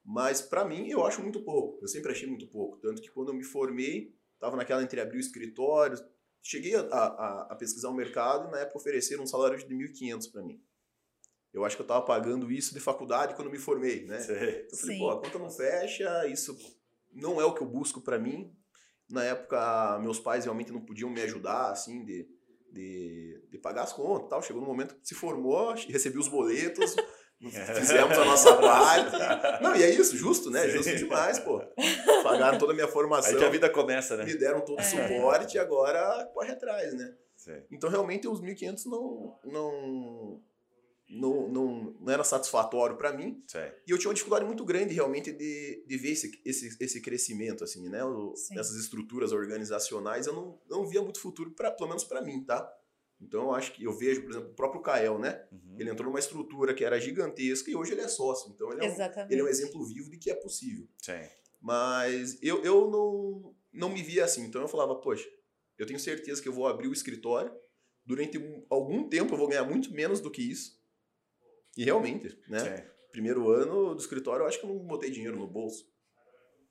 Mas 0.05 0.39
para 0.39 0.63
mim 0.63 0.87
eu 0.87 1.03
acho 1.03 1.21
muito 1.21 1.41
pouco. 1.41 1.79
Eu 1.81 1.87
sempre 1.87 2.11
achei 2.11 2.27
muito 2.27 2.47
pouco. 2.47 2.77
Tanto 2.77 3.01
que 3.01 3.09
quando 3.09 3.29
eu 3.29 3.33
me 3.33 3.43
formei, 3.43 4.15
estava 4.35 4.55
naquela 4.55 4.83
entre 4.83 5.01
abrir 5.01 5.17
o 5.17 5.19
escritório, 5.19 5.97
cheguei 6.43 6.75
a, 6.75 6.81
a, 6.81 7.47
a, 7.51 7.55
pesquisar 7.55 7.89
o 7.89 7.93
mercado 7.93 8.47
e 8.47 8.51
na 8.51 8.59
época 8.59 8.77
ofereceram 8.77 9.23
um 9.23 9.27
salário 9.27 9.57
de 9.57 9.73
1.500 9.73 10.31
para 10.31 10.43
mim. 10.43 10.61
Eu 11.51 11.65
acho 11.65 11.75
que 11.75 11.81
eu 11.81 11.85
estava 11.85 12.05
pagando 12.05 12.51
isso 12.51 12.73
de 12.73 12.79
faculdade 12.79 13.33
quando 13.33 13.49
me 13.49 13.57
formei, 13.57 14.05
né? 14.05 14.19
Sei. 14.19 14.67
Eu 14.71 14.77
falei, 14.77 14.97
pô, 14.99 15.09
a 15.09 15.21
conta 15.21 15.39
não 15.39 15.49
fecha, 15.49 16.27
isso 16.27 16.55
não 17.11 17.41
é 17.41 17.45
o 17.45 17.53
que 17.53 17.63
eu 17.63 17.67
busco 17.67 18.01
para 18.01 18.19
mim. 18.19 18.53
Na 19.09 19.23
época, 19.23 19.97
meus 19.99 20.19
pais 20.19 20.43
realmente 20.43 20.71
não 20.71 20.81
podiam 20.81 21.09
me 21.09 21.21
ajudar, 21.21 21.71
assim, 21.71 22.03
de, 22.03 22.27
de, 22.71 23.47
de 23.49 23.57
pagar 23.57 23.83
as 23.83 23.93
contas 23.93 24.29
tal. 24.29 24.43
Chegou 24.43 24.61
no 24.61 24.67
momento 24.67 24.95
que 24.95 25.07
se 25.07 25.15
formou, 25.15 25.73
recebi 25.73 26.19
os 26.19 26.27
boletos, 26.27 26.95
Fizemos 27.75 28.17
a 28.17 28.25
nossa 28.25 28.55
parte. 28.57 29.63
Não, 29.63 29.75
e 29.75 29.83
é 29.83 29.89
isso, 29.89 30.17
justo, 30.17 30.49
né? 30.49 30.63
Sim. 30.63 30.71
Justo 30.71 30.95
demais, 30.95 31.39
pô. 31.39 31.61
Pagaram 32.23 32.57
toda 32.57 32.71
a 32.71 32.75
minha 32.75 32.87
formação. 32.87 33.31
Aí 33.31 33.37
que 33.37 33.45
a 33.45 33.49
vida 33.49 33.69
começa, 33.69 34.17
né? 34.17 34.25
Me 34.25 34.35
deram 34.35 34.61
todo 34.61 34.77
o 34.77 34.81
é. 34.81 34.83
suporte 34.83 35.55
e 35.55 35.59
agora 35.59 36.25
corre 36.33 36.51
atrás, 36.51 36.93
né? 36.93 37.15
Sim. 37.35 37.61
Então, 37.71 37.89
realmente, 37.89 38.27
os 38.27 38.41
1.500 38.41 38.85
não, 38.85 39.39
não, 39.45 40.41
não, 41.09 41.47
não, 41.49 41.95
não 41.99 42.13
era 42.13 42.23
satisfatório 42.23 42.97
para 42.97 43.13
mim. 43.13 43.43
Sim. 43.47 43.59
E 43.85 43.91
eu 43.91 43.97
tinha 43.97 44.09
uma 44.09 44.15
dificuldade 44.15 44.45
muito 44.45 44.65
grande, 44.65 44.93
realmente, 44.93 45.31
de, 45.31 45.83
de 45.85 45.97
ver 45.97 46.11
esse, 46.11 46.41
esse, 46.43 46.75
esse 46.79 47.01
crescimento, 47.01 47.63
assim, 47.63 47.87
né? 47.89 48.03
O, 48.03 48.33
essas 48.53 48.75
estruturas 48.75 49.31
organizacionais, 49.31 50.25
eu 50.25 50.33
não, 50.33 50.59
não 50.69 50.87
via 50.87 51.01
muito 51.01 51.19
futuro, 51.19 51.51
pra, 51.51 51.71
pelo 51.71 51.89
menos 51.89 52.03
para 52.03 52.21
mim, 52.21 52.43
tá? 52.43 52.67
Então, 53.21 53.43
eu 53.43 53.51
acho 53.53 53.71
que 53.73 53.83
eu 53.83 53.93
vejo, 53.97 54.23
por 54.23 54.31
exemplo, 54.31 54.49
o 54.49 54.55
próprio 54.55 54.81
Kael, 54.81 55.17
né? 55.17 55.45
Uhum. 55.51 55.77
Ele 55.79 55.89
entrou 55.89 56.09
numa 56.09 56.19
estrutura 56.19 56.73
que 56.73 56.83
era 56.83 56.99
gigantesca 56.99 57.71
e 57.71 57.75
hoje 57.75 57.93
ele 57.93 58.01
é 58.01 58.07
sócio. 58.07 58.51
Então, 58.53 58.71
ele 58.71 58.85
é, 58.85 58.89
um, 58.89 59.31
ele 59.31 59.41
é 59.41 59.43
um 59.43 59.47
exemplo 59.47 59.83
vivo 59.85 60.09
de 60.09 60.17
que 60.17 60.29
é 60.29 60.35
possível. 60.35 60.87
Sim. 61.01 61.21
Mas 61.61 62.37
eu, 62.41 62.63
eu 62.63 62.89
não, 62.91 63.55
não 63.73 63.89
me 63.89 64.03
via 64.03 64.25
assim. 64.25 64.43
Então, 64.43 64.61
eu 64.61 64.67
falava, 64.67 64.95
poxa, 64.95 65.27
eu 65.77 65.85
tenho 65.85 65.99
certeza 65.99 66.41
que 66.41 66.47
eu 66.47 66.53
vou 66.53 66.67
abrir 66.67 66.87
o 66.87 66.93
escritório. 66.93 67.53
Durante 68.05 68.37
algum 68.69 69.09
tempo 69.09 69.33
eu 69.33 69.37
vou 69.37 69.47
ganhar 69.47 69.63
muito 69.63 69.91
menos 69.91 70.19
do 70.19 70.29
que 70.29 70.41
isso. 70.41 70.79
E 71.75 71.83
realmente, 71.83 72.37
né? 72.47 72.59
Sim. 72.59 72.83
Primeiro 73.11 73.49
ano 73.49 73.95
do 73.95 74.01
escritório, 74.01 74.43
eu 74.43 74.47
acho 74.47 74.59
que 74.59 74.65
eu 74.65 74.73
não 74.73 74.79
botei 74.79 75.09
dinheiro 75.09 75.37
no 75.37 75.47
bolso. 75.47 75.89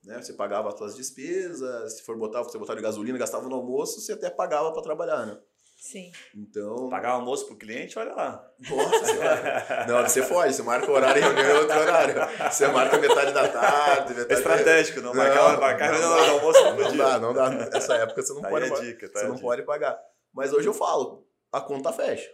Né? 0.04 0.20
Você 0.20 0.34
pagava 0.34 0.68
as 0.68 0.76
suas 0.76 0.94
despesas, 0.94 1.96
se 1.96 2.02
for 2.02 2.16
botar, 2.16 2.42
você 2.42 2.58
botava 2.58 2.76
de 2.76 2.82
gasolina, 2.82 3.18
gastava 3.18 3.48
no 3.48 3.54
almoço, 3.54 4.00
você 4.00 4.12
até 4.12 4.28
pagava 4.30 4.72
para 4.72 4.82
trabalhar, 4.82 5.26
né? 5.26 5.40
Sim. 5.84 6.10
Então. 6.34 6.88
Pagar 6.88 7.10
o 7.10 7.16
almoço 7.16 7.46
pro 7.46 7.56
cliente, 7.56 7.98
olha 7.98 8.14
lá. 8.14 8.50
Nossa 8.70 9.04
senhora. 9.04 9.84
Não, 9.86 10.02
você 10.02 10.22
foge, 10.22 10.54
você 10.54 10.62
marca 10.62 10.90
o 10.90 10.94
horário 10.94 11.20
e 11.20 11.22
reunião 11.22 11.44
em 11.44 11.58
outro 11.58 11.78
horário. 11.78 12.14
Você 12.50 12.66
marca 12.68 12.96
metade 12.96 13.32
da 13.32 13.46
tarde. 13.48 14.14
Metade 14.14 14.32
é 14.32 14.34
estratégico, 14.34 15.02
não, 15.02 15.12
não 15.12 15.22
marcar, 15.22 15.60
marcar 15.60 15.92
não, 15.92 16.00
não, 16.00 16.08
não, 16.08 16.34
almoço 16.36 16.64
não, 16.64 16.76
não 16.78 16.96
dá, 16.96 17.18
não 17.18 17.34
dá. 17.34 17.50
Nessa 17.50 17.96
época 17.96 18.22
você 18.22 18.32
não 18.32 18.40
tá 18.40 18.48
pode. 18.48 18.80
Dica, 18.80 19.10
tá 19.10 19.18
você 19.18 19.26
não 19.26 19.34
dica. 19.34 19.46
pode 19.46 19.62
pagar. 19.64 19.98
Mas 20.32 20.54
hoje 20.54 20.66
eu 20.66 20.72
falo, 20.72 21.28
a 21.52 21.60
conta 21.60 21.92
fecha. 21.92 22.30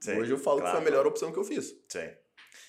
Sim, 0.00 0.18
hoje 0.18 0.32
eu 0.32 0.38
falo 0.38 0.58
claro. 0.58 0.76
que 0.76 0.82
foi 0.82 0.88
a 0.88 0.90
melhor 0.90 1.06
opção 1.06 1.30
que 1.30 1.38
eu 1.38 1.44
fiz. 1.44 1.76
Sim. 1.88 2.10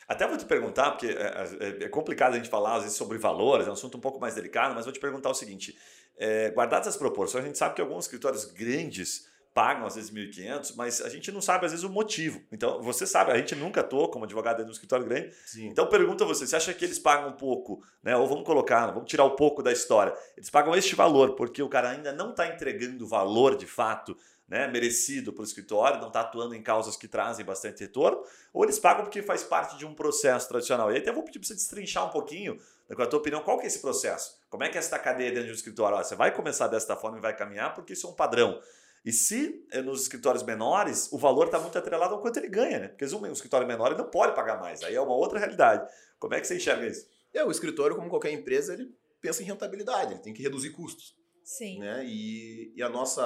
Até 0.08 0.28
vou 0.28 0.38
te 0.38 0.46
perguntar, 0.46 0.92
porque 0.92 1.08
é, 1.08 1.48
é, 1.60 1.86
é, 1.86 1.90
complicado 1.90 2.36
a 2.36 2.38
gente 2.38 2.48
falar 2.48 2.76
às 2.76 2.84
vezes 2.84 2.96
sobre 2.96 3.18
valores, 3.18 3.66
é 3.66 3.72
um 3.72 3.74
assunto 3.74 3.98
um 3.98 4.02
pouco 4.02 4.20
mais 4.20 4.36
delicado, 4.36 4.76
mas 4.76 4.86
vou 4.86 4.94
te 4.94 5.00
perguntar 5.00 5.32
o 5.32 5.34
seguinte: 5.34 5.76
é, 6.16 6.52
guardadas 6.52 6.90
as 6.90 6.96
proporções, 6.96 7.44
a 7.44 7.48
gente 7.48 7.58
sabe 7.58 7.74
que 7.74 7.82
alguns 7.82 8.06
escritórios 8.06 8.46
grandes 8.46 9.34
pagam 9.56 9.88
às 9.88 9.96
vezes 9.96 10.12
1.500, 10.12 10.74
mas 10.76 11.02
a 11.02 11.08
gente 11.08 11.32
não 11.32 11.40
sabe 11.40 11.66
às 11.66 11.72
vezes 11.72 11.86
o 11.86 11.90
motivo. 11.90 12.42
Então, 12.52 12.82
você 12.82 13.08
sabe, 13.08 13.32
a 13.32 13.38
gente 13.38 13.56
nunca 13.56 13.80
atuou 13.80 14.10
como 14.10 14.26
advogado 14.26 14.58
dentro 14.58 14.70
do 14.70 14.74
escritório 14.74 15.06
grande. 15.06 15.34
Sim. 15.46 15.68
Então, 15.68 15.88
pergunta 15.88 16.26
a 16.26 16.28
você, 16.28 16.46
você 16.46 16.58
acha 16.58 16.74
que 16.74 16.84
eles 16.84 17.00
pagam 17.00 17.30
um 17.30 17.38
pouco, 17.38 17.82
né? 18.04 18.18
Ou 18.18 18.28
vamos 18.28 18.44
colocar, 18.44 18.88
vamos 18.88 19.10
tirar 19.10 19.24
um 19.24 19.38
pouco 19.38 19.64
da 19.64 19.72
história. 19.72 20.14
Eles 20.36 20.50
pagam 20.50 20.76
este 20.76 20.94
valor 20.94 21.36
porque 21.36 21.64
o 21.64 21.70
cara 21.70 21.92
ainda 21.92 22.12
não 22.12 22.32
está 22.32 22.46
entregando 22.48 23.08
valor 23.08 23.56
de 23.56 23.66
fato, 23.66 24.18
né, 24.46 24.68
merecido 24.68 25.32
para 25.32 25.42
o 25.42 25.46
escritório, 25.46 26.02
não 26.02 26.10
está 26.10 26.20
atuando 26.20 26.54
em 26.54 26.62
causas 26.62 26.98
que 26.98 27.08
trazem 27.08 27.46
bastante 27.46 27.80
retorno, 27.80 28.22
ou 28.54 28.64
eles 28.64 28.78
pagam 28.78 29.04
porque 29.04 29.22
faz 29.24 29.42
parte 29.42 29.78
de 29.78 29.86
um 29.86 29.94
processo 29.94 30.50
tradicional. 30.50 30.92
E 30.92 30.96
aí 30.96 31.02
até 31.02 31.12
vou 31.14 31.24
pedir 31.24 31.40
para 31.40 31.48
você 31.48 31.56
destrinchar 31.56 32.06
um 32.06 32.10
pouquinho, 32.10 32.56
né, 32.90 32.96
com 32.96 33.02
a 33.02 33.08
tua 33.08 33.20
opinião, 33.20 33.42
qual 33.42 33.58
que 33.58 33.64
é 33.64 33.68
esse 33.68 33.80
processo? 33.80 34.38
Como 34.50 34.64
é 34.64 34.70
que 34.70 34.78
é 34.78 34.80
essa 34.80 35.00
cadeia 35.00 35.32
dentro 35.32 35.48
do 35.48 35.56
escritório? 35.56 35.98
você 35.98 36.16
vai 36.16 36.32
começar 36.32 36.68
desta 36.68 36.96
forma 36.96 37.18
e 37.18 37.22
vai 37.22 37.36
caminhar 37.36 37.74
porque 37.74 37.94
isso 37.94 38.06
é 38.06 38.10
um 38.10 38.14
padrão. 38.14 38.60
E 39.06 39.12
se 39.12 39.64
é 39.72 39.84
nos 39.84 40.02
escritórios 40.02 40.42
menores, 40.42 41.12
o 41.12 41.18
valor 41.18 41.46
está 41.46 41.60
muito 41.60 41.78
atrelado 41.78 42.16
ao 42.16 42.22
quanto 42.22 42.38
ele 42.38 42.50
ganha, 42.50 42.80
né? 42.80 42.88
Porque 42.88 43.06
um 43.06 43.32
escritório 43.32 43.68
menor 43.68 43.92
ele 43.92 44.02
não 44.02 44.10
pode 44.10 44.34
pagar 44.34 44.60
mais. 44.60 44.82
Aí 44.84 44.96
é 44.96 45.00
uma 45.00 45.14
outra 45.14 45.38
realidade. 45.38 45.88
Como 46.18 46.34
é 46.34 46.42
que 46.42 46.48
você 46.48 46.56
enxerga 46.56 46.88
isso? 46.88 47.08
É, 47.32 47.44
o 47.46 47.52
escritório, 47.52 47.96
como 47.96 48.10
qualquer 48.10 48.32
empresa, 48.32 48.74
ele 48.74 48.92
pensa 49.22 49.44
em 49.44 49.46
rentabilidade, 49.46 50.14
ele 50.14 50.22
tem 50.22 50.34
que 50.34 50.42
reduzir 50.42 50.72
custos. 50.72 51.16
Sim. 51.44 51.80
Né? 51.80 52.04
E, 52.08 52.74
e 52.76 52.82
a, 52.82 52.90
nossa, 52.90 53.24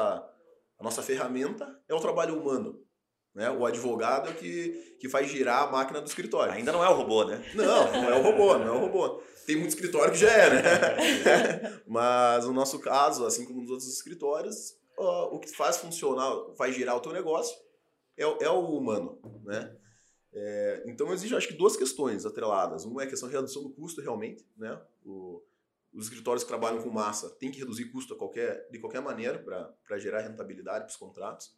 a 0.77 0.83
nossa 0.83 1.01
ferramenta 1.01 1.81
é 1.87 1.93
o 1.93 1.99
trabalho 2.01 2.37
humano. 2.37 2.83
Né? 3.33 3.49
O 3.49 3.65
advogado 3.65 4.27
é 4.27 4.31
o 4.31 4.35
que, 4.35 4.97
que 4.99 5.07
faz 5.07 5.29
girar 5.29 5.63
a 5.63 5.71
máquina 5.71 6.01
do 6.01 6.07
escritório. 6.07 6.51
Ainda 6.51 6.73
não 6.73 6.83
é 6.83 6.89
o 6.89 6.93
robô, 6.93 7.23
né? 7.23 7.41
Não, 7.55 7.91
não 7.91 8.09
é 8.09 8.19
o 8.19 8.21
robô, 8.21 8.57
não 8.57 8.67
é 8.67 8.71
o 8.71 8.79
robô. 8.79 9.23
Tem 9.45 9.55
muito 9.55 9.69
escritório 9.69 10.11
que 10.11 10.19
já 10.19 10.29
é, 10.29 10.49
né? 10.49 10.61
Mas 11.87 12.45
no 12.45 12.51
nosso 12.51 12.79
caso, 12.79 13.25
assim 13.25 13.45
como 13.45 13.61
nos 13.61 13.69
outros 13.69 13.87
escritórios, 13.87 14.77
o 14.99 15.39
que 15.39 15.49
faz 15.55 15.77
funcionar, 15.77 16.31
faz 16.57 16.75
girar 16.75 16.95
o 16.95 16.99
teu 16.99 17.11
negócio 17.11 17.57
é, 18.17 18.23
é 18.23 18.49
o 18.49 18.77
humano, 18.77 19.17
né? 19.43 19.75
É, 20.31 20.83
então 20.85 21.11
existe, 21.11 21.33
acho 21.33 21.47
que 21.47 21.53
duas 21.53 21.75
questões 21.75 22.25
atreladas. 22.25 22.85
Uma 22.85 23.01
é 23.01 23.05
a 23.05 23.09
questão 23.09 23.29
de 23.29 23.35
redução 23.35 23.63
do 23.63 23.69
custo 23.71 24.01
realmente, 24.01 24.45
né? 24.57 24.79
O, 25.03 25.41
os 25.93 26.05
escritórios 26.05 26.43
que 26.43 26.49
trabalham 26.49 26.81
com 26.83 26.89
massa 26.89 27.29
têm 27.31 27.49
que 27.49 27.59
reduzir 27.59 27.85
custo 27.85 28.15
qualquer, 28.15 28.69
de 28.69 28.77
qualquer 28.77 29.01
maneira 29.01 29.39
para 29.39 29.97
gerar 29.97 30.21
rentabilidade 30.21 30.85
para 30.85 30.91
os 30.91 30.97
contratos. 30.97 31.57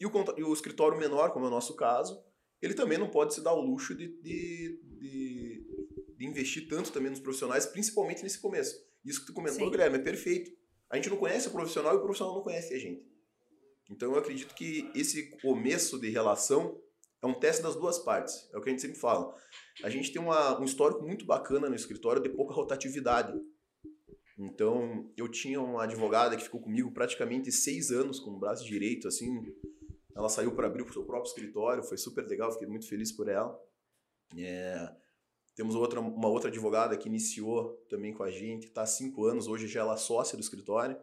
E 0.00 0.06
o, 0.06 0.10
e 0.36 0.42
o, 0.42 0.52
escritório 0.52 0.96
menor, 0.96 1.30
como 1.30 1.44
é 1.44 1.48
o 1.48 1.50
nosso 1.50 1.74
caso, 1.74 2.22
ele 2.60 2.74
também 2.74 2.98
não 2.98 3.10
pode 3.10 3.34
se 3.34 3.42
dar 3.42 3.52
o 3.52 3.60
luxo 3.60 3.94
de, 3.94 4.08
de, 4.22 4.80
de, 4.82 5.66
de 6.16 6.26
investir 6.26 6.68
tanto 6.68 6.92
também 6.92 7.10
nos 7.10 7.20
profissionais, 7.20 7.66
principalmente 7.66 8.22
nesse 8.22 8.38
começo. 8.38 8.82
Isso 9.04 9.20
que 9.20 9.26
tu 9.26 9.32
comentou, 9.34 9.66
Sim. 9.66 9.70
Guilherme, 9.70 9.98
é 9.98 10.02
perfeito. 10.02 10.50
A 10.90 10.96
gente 10.96 11.10
não 11.10 11.16
conhece 11.16 11.48
o 11.48 11.52
profissional 11.52 11.94
e 11.94 11.96
o 11.96 12.02
profissional 12.02 12.34
não 12.34 12.42
conhece 12.42 12.74
a 12.74 12.78
gente. 12.78 13.04
Então 13.90 14.12
eu 14.12 14.18
acredito 14.18 14.54
que 14.54 14.90
esse 14.94 15.30
começo 15.40 15.98
de 15.98 16.10
relação 16.10 16.80
é 17.22 17.26
um 17.26 17.38
teste 17.38 17.62
das 17.62 17.74
duas 17.76 17.98
partes. 17.98 18.48
É 18.52 18.58
o 18.58 18.60
que 18.60 18.68
a 18.68 18.72
gente 18.72 18.82
sempre 18.82 18.98
fala. 18.98 19.34
A 19.82 19.90
gente 19.90 20.12
tem 20.12 20.20
uma, 20.20 20.60
um 20.60 20.64
histórico 20.64 21.02
muito 21.02 21.24
bacana 21.24 21.68
no 21.68 21.74
escritório 21.74 22.22
de 22.22 22.28
pouca 22.28 22.54
rotatividade. 22.54 23.32
Então, 24.38 25.10
eu 25.16 25.30
tinha 25.30 25.60
uma 25.60 25.84
advogada 25.84 26.36
que 26.36 26.44
ficou 26.44 26.60
comigo 26.60 26.92
praticamente 26.92 27.50
seis 27.50 27.90
anos 27.90 28.20
com 28.20 28.32
o 28.32 28.38
braço 28.38 28.64
direito, 28.64 29.08
assim. 29.08 29.30
Ela 30.14 30.28
saiu 30.28 30.54
para 30.54 30.66
abrir 30.66 30.82
o 30.82 30.92
seu 30.92 31.04
próprio 31.04 31.28
escritório, 31.28 31.82
foi 31.82 31.96
super 31.96 32.26
legal, 32.26 32.52
fiquei 32.52 32.68
muito 32.68 32.88
feliz 32.88 33.12
por 33.12 33.28
ela. 33.28 33.58
É, 34.36 34.94
temos 35.56 35.74
outra, 35.74 35.98
uma 35.98 36.28
outra 36.28 36.50
advogada 36.50 36.96
que 36.98 37.08
iniciou 37.08 37.72
também 37.88 38.12
com 38.12 38.22
a 38.22 38.30
gente, 38.30 38.66
está 38.66 38.82
há 38.82 38.86
cinco 38.86 39.24
anos, 39.24 39.48
hoje 39.48 39.66
já 39.66 39.80
ela 39.80 39.94
é 39.94 39.96
sócia 39.96 40.36
do 40.36 40.42
escritório. 40.42 41.00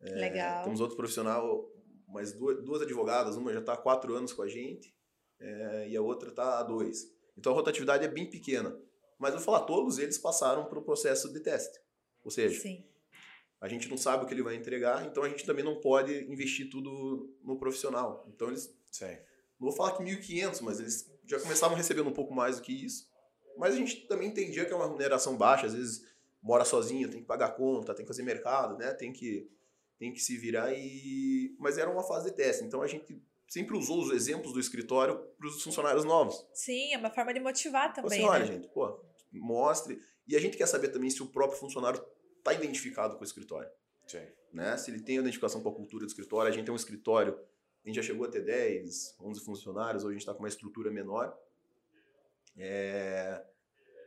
É, 0.00 0.10
Legal. 0.10 0.64
Temos 0.64 0.80
outro 0.80 0.96
profissional, 0.96 1.72
mais 2.08 2.32
duas, 2.32 2.62
duas 2.64 2.82
advogadas, 2.82 3.36
uma 3.36 3.52
já 3.52 3.60
está 3.60 3.74
há 3.74 3.76
quatro 3.76 4.12
anos 4.14 4.32
com 4.32 4.42
a 4.42 4.48
gente 4.48 4.92
é, 5.38 5.88
e 5.88 5.96
a 5.96 6.02
outra 6.02 6.30
está 6.30 6.58
há 6.58 6.62
dois. 6.64 7.12
Então 7.36 7.52
a 7.52 7.54
rotatividade 7.54 8.04
é 8.04 8.08
bem 8.08 8.28
pequena. 8.28 8.76
Mas 9.20 9.30
eu 9.30 9.38
vou 9.38 9.44
falar, 9.44 9.60
todos 9.60 9.98
eles 9.98 10.18
passaram 10.18 10.64
para 10.64 10.78
o 10.80 10.82
processo 10.82 11.32
de 11.32 11.38
teste. 11.38 11.78
Ou 12.24 12.32
seja, 12.32 12.60
Sim. 12.60 12.84
a 13.60 13.68
gente 13.68 13.88
não 13.88 13.96
sabe 13.96 14.24
o 14.24 14.26
que 14.26 14.34
ele 14.34 14.42
vai 14.42 14.56
entregar, 14.56 15.06
então 15.06 15.22
a 15.22 15.28
gente 15.28 15.46
também 15.46 15.64
não 15.64 15.80
pode 15.80 16.12
investir 16.24 16.68
tudo 16.68 17.32
no 17.42 17.56
profissional. 17.56 18.26
Então 18.28 18.48
eles. 18.48 18.76
Sim. 18.90 19.16
Não 19.60 19.68
vou 19.68 19.72
falar 19.72 19.92
que 19.92 20.02
1.500, 20.02 20.60
mas 20.62 20.80
eles 20.80 21.08
já 21.24 21.38
começavam 21.40 21.76
recebendo 21.76 22.08
um 22.08 22.12
pouco 22.12 22.34
mais 22.34 22.56
do 22.56 22.62
que 22.62 22.72
isso. 22.72 23.07
Mas 23.58 23.74
a 23.74 23.76
gente 23.76 24.06
também 24.06 24.28
entendia 24.28 24.64
que 24.64 24.72
é 24.72 24.76
uma 24.76 24.84
remuneração 24.84 25.36
baixa, 25.36 25.66
às 25.66 25.74
vezes 25.74 26.06
mora 26.42 26.64
sozinho, 26.64 27.10
tem 27.10 27.20
que 27.20 27.26
pagar 27.26 27.50
conta, 27.50 27.94
tem 27.94 28.04
que 28.04 28.08
fazer 28.08 28.22
mercado, 28.22 28.78
né? 28.78 28.92
Tem 28.94 29.12
que, 29.12 29.50
tem 29.98 30.12
que 30.12 30.20
se 30.20 30.36
virar 30.36 30.72
e... 30.72 31.56
Mas 31.58 31.76
era 31.76 31.90
uma 31.90 32.02
fase 32.02 32.30
de 32.30 32.36
teste, 32.36 32.64
então 32.64 32.80
a 32.80 32.86
gente 32.86 33.20
sempre 33.48 33.76
usou 33.76 34.02
os 34.02 34.12
exemplos 34.12 34.52
do 34.52 34.60
escritório 34.60 35.18
para 35.36 35.48
os 35.48 35.62
funcionários 35.62 36.04
novos. 36.04 36.46
Sim, 36.52 36.92
é 36.92 36.98
uma 36.98 37.10
forma 37.10 37.34
de 37.34 37.40
motivar 37.40 37.92
também, 37.92 38.20
assim, 38.20 38.28
olha, 38.28 38.44
né? 38.44 38.52
gente, 38.52 38.68
pô, 38.68 39.02
mostre. 39.32 40.00
E 40.26 40.36
a 40.36 40.40
gente 40.40 40.56
quer 40.56 40.66
saber 40.66 40.88
também 40.88 41.10
se 41.10 41.22
o 41.22 41.26
próprio 41.26 41.58
funcionário 41.58 42.02
está 42.38 42.52
identificado 42.52 43.16
com 43.16 43.22
o 43.22 43.24
escritório. 43.24 43.70
Sim. 44.06 44.26
Né? 44.52 44.76
Se 44.76 44.90
ele 44.90 45.00
tem 45.00 45.16
identificação 45.16 45.62
com 45.62 45.68
a 45.70 45.74
cultura 45.74 46.04
do 46.04 46.08
escritório, 46.08 46.50
a 46.50 46.54
gente 46.54 46.64
tem 46.64 46.72
um 46.72 46.76
escritório, 46.76 47.38
a 47.84 47.88
gente 47.88 47.96
já 47.96 48.02
chegou 48.02 48.26
a 48.26 48.30
ter 48.30 48.42
10, 48.42 49.16
11 49.20 49.44
funcionários, 49.44 50.04
hoje 50.04 50.10
a 50.10 50.12
gente 50.12 50.22
está 50.22 50.34
com 50.34 50.40
uma 50.40 50.48
estrutura 50.48 50.90
menor. 50.90 51.36
É, 52.58 53.42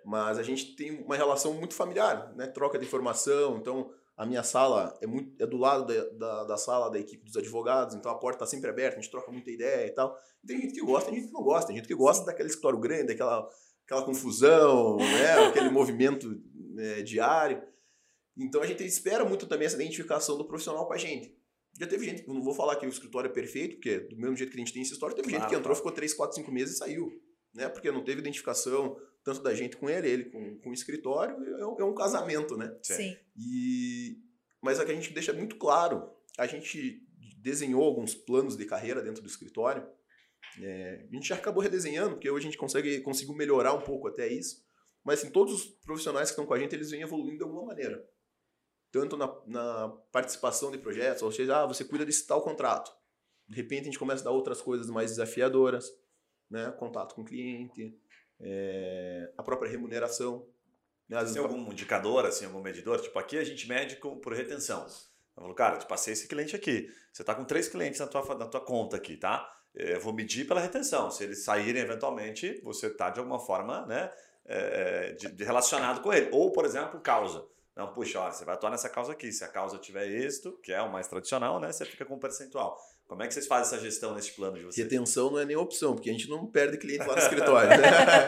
mas 0.06 0.38
a 0.38 0.44
gente 0.44 0.76
tem 0.76 1.04
uma 1.04 1.16
relação 1.16 1.54
muito 1.54 1.74
familiar, 1.74 2.34
né? 2.36 2.48
Troca 2.48 2.78
de 2.78 2.86
informação. 2.86 3.58
Então, 3.58 3.92
a 4.18 4.26
minha 4.26 4.44
sala 4.44 4.98
é, 5.02 5.08
muito, 5.08 5.42
é 5.42 5.48
do 5.48 5.58
lado 5.58 5.86
da, 5.86 6.10
da, 6.10 6.44
da 6.44 6.58
sala 6.58 6.90
da 6.90 7.00
equipe 7.00 7.24
dos 7.24 7.38
advogados, 7.38 7.96
então 7.96 8.12
a 8.12 8.16
porta 8.16 8.38
está 8.38 8.46
sempre 8.46 8.70
aberta, 8.70 8.98
a 8.98 9.02
gente 9.02 9.10
troca 9.10 9.32
muita 9.32 9.50
ideia 9.50 9.88
e 9.88 9.92
tal. 9.92 10.18
E 10.44 10.48
tem 10.48 10.62
gente 10.62 10.74
que 10.74 10.82
gosta, 10.82 11.10
tem 11.10 11.20
gente 11.20 11.30
que 11.30 11.34
não 11.34 11.44
gosta. 11.44 11.68
Tem 11.68 11.76
gente 11.76 11.88
que 11.88 11.96
gosta 11.96 12.26
daquele 12.26 12.50
escritório 12.50 12.80
grande, 12.80 13.08
daquela 13.08 13.50
aquela 13.86 14.04
confusão, 14.04 14.98
né? 14.98 15.48
aquele 15.50 15.70
movimento 15.70 16.40
é, 16.78 17.02
diário. 17.02 17.62
Então 18.38 18.62
a 18.62 18.66
gente 18.66 18.84
espera 18.86 19.26
muito 19.26 19.46
também 19.46 19.66
essa 19.66 19.76
identificação 19.76 20.38
do 20.38 20.46
profissional 20.46 20.88
com 20.88 20.94
a 20.94 20.98
gente. 20.98 21.36
Já 21.80 21.88
teve 21.88 22.06
gente, 22.06 22.28
não 22.28 22.42
vou 22.42 22.54
falar 22.54 22.76
que 22.76 22.86
o 22.86 22.90
escritório 22.90 23.30
é 23.30 23.34
perfeito, 23.34 23.76
porque 23.76 24.00
do 24.00 24.18
mesmo 24.18 24.36
jeito 24.36 24.52
que 24.52 24.58
a 24.58 24.60
gente 24.60 24.74
tem 24.74 24.82
essa 24.82 24.94
história, 24.94 25.16
teve 25.16 25.30
claro, 25.30 25.44
gente 25.44 25.50
que 25.50 25.56
entrou, 25.56 25.76
ficou 25.76 25.92
3, 25.92 26.14
4, 26.14 26.36
5 26.36 26.52
meses 26.52 26.76
e 26.76 26.78
saiu. 26.78 27.12
Né? 27.54 27.68
Porque 27.70 27.92
não 27.92 28.04
teve 28.04 28.22
identificação 28.22 28.98
tanto 29.24 29.42
da 29.42 29.54
gente 29.54 29.78
com 29.78 29.90
ele, 29.90 30.10
ele 30.10 30.26
com, 30.26 30.60
com 30.60 30.70
o 30.70 30.74
escritório, 30.74 31.36
é 31.58 31.66
um, 31.66 31.80
é 31.80 31.84
um 31.84 31.94
casamento, 31.94 32.58
né? 32.58 32.76
Sim. 32.82 33.16
E, 33.36 34.18
mas 34.62 34.80
é 34.80 34.86
que 34.86 34.92
a 34.92 34.96
gente 34.96 35.14
deixa 35.14 35.32
muito 35.32 35.58
claro, 35.58 36.12
a 36.38 36.48
gente 36.48 37.06
desenhou 37.38 37.84
alguns 37.84 38.16
planos 38.16 38.58
de 38.58 38.66
carreira 38.66 39.02
dentro 39.02 39.22
do 39.22 39.28
escritório, 39.28 39.88
é, 40.60 41.08
a 41.10 41.16
gente 41.16 41.28
já 41.30 41.36
acabou 41.36 41.62
redesenhando, 41.62 42.12
porque 42.12 42.30
hoje 42.30 42.48
a 42.48 42.50
gente 42.50 42.58
consegue, 42.58 43.00
conseguiu 43.02 43.36
melhorar 43.36 43.74
um 43.74 43.82
pouco 43.82 44.08
até 44.08 44.28
isso, 44.28 44.66
mas 45.04 45.20
assim, 45.20 45.32
todos 45.32 45.54
os 45.54 45.66
profissionais 45.66 46.30
que 46.30 46.34
estão 46.34 46.46
com 46.46 46.54
a 46.54 46.60
gente, 46.60 46.74
eles 46.76 46.92
vêm 46.92 47.02
evoluindo 47.02 47.38
de 47.38 47.44
alguma 47.44 47.66
maneira. 47.66 48.04
Tanto 48.92 49.16
na, 49.16 49.28
na 49.48 49.90
participação 50.12 50.72
de 50.72 50.78
projetos, 50.78 51.24
ou 51.24 51.32
seja, 51.32 51.62
ah, 51.62 51.66
você 51.66 51.86
cuida 51.86 52.06
desse 52.06 52.28
tal 52.28 52.42
contrato. 52.42 52.92
De 53.48 53.56
repente 53.56 53.82
a 53.82 53.86
gente 53.86 54.00
começa 54.00 54.22
a 54.22 54.26
dar 54.26 54.32
outras 54.32 54.62
coisas 54.62 54.90
mais 54.90 55.12
desafiadoras, 55.12 55.90
né? 56.52 56.72
contato 56.78 57.16
com 57.16 57.22
o 57.22 57.26
cliente, 57.26 57.98
é, 58.40 59.32
a 59.38 59.42
própria 59.42 59.72
remuneração. 59.72 60.46
Né? 61.08 61.24
Tem 61.26 61.42
algum 61.42 61.72
indicador, 61.72 62.26
assim, 62.26 62.46
algum 62.46 62.62
medidor? 62.62 63.00
Tipo, 63.02 63.18
aqui 63.18 63.38
a 63.38 63.44
gente 63.44 63.68
mede 63.68 63.96
com, 63.96 64.20
por 64.20 64.34
retenção. 64.34 64.86
Eu 65.38 65.44
falo, 65.44 65.56
cara, 65.56 65.78
te 65.78 65.88
passei 65.88 66.14
esse 66.14 66.28
cliente 66.28 66.56
aqui. 66.56 66.90
Você 67.12 67.24
está 67.24 67.34
com 67.34 67.46
três 67.46 67.68
clientes 67.68 68.00
na 68.00 68.08
tua, 68.08 68.36
na 68.36 68.46
tua 68.46 68.62
conta 68.62 68.98
aqui, 68.98 69.18
tá? 69.18 69.50
Eu 69.74 70.02
vou 70.02 70.14
medir 70.14 70.46
pela 70.46 70.60
retenção. 70.60 71.10
Se 71.10 71.24
eles 71.24 71.44
saírem 71.44 71.82
eventualmente, 71.82 72.60
você 72.62 72.88
está 72.88 73.10
de 73.10 73.20
alguma 73.20 73.40
forma 73.40 73.86
né, 73.86 74.12
é, 74.46 75.14
de, 75.14 75.32
de 75.32 75.44
relacionado 75.44 76.02
com 76.02 76.12
ele. 76.12 76.30
Ou, 76.32 76.52
por 76.52 76.66
exemplo, 76.66 77.00
causa. 77.00 77.46
Não, 77.82 77.92
puxa, 77.92 78.20
olha, 78.20 78.32
você 78.32 78.46
vai 78.46 78.54
atuar 78.54 78.70
nessa 78.70 78.88
causa 78.88 79.12
aqui. 79.12 79.32
Se 79.32 79.44
a 79.44 79.48
causa 79.48 79.80
tiver 79.80 80.08
êxito, 80.08 80.52
que 80.62 80.72
é 80.72 80.80
o 80.82 80.92
mais 80.92 81.08
tradicional, 81.08 81.60
né, 81.60 81.72
você 81.72 81.84
fica 81.84 82.06
com 82.06 82.14
um 82.14 82.20
percentual. 82.20 82.78
Como 83.08 83.24
é 83.24 83.28
que 83.28 83.34
vocês 83.34 83.48
fazem 83.48 83.76
essa 83.76 83.84
gestão 83.84 84.14
nesse 84.14 84.34
plano 84.34 84.58
de 84.58 84.64
vocês? 84.64 84.88
Retenção 84.88 85.32
não 85.32 85.40
é 85.40 85.46
nem 85.46 85.58
opção, 85.58 85.96
porque 85.96 86.10
a 86.10 86.14
gente 86.14 86.30
não 86.30 86.46
perde 86.46 86.78
cliente 86.78 87.06
lá 87.06 87.16
no 87.16 87.22
escritório. 87.22 87.70
Né? 87.70 87.78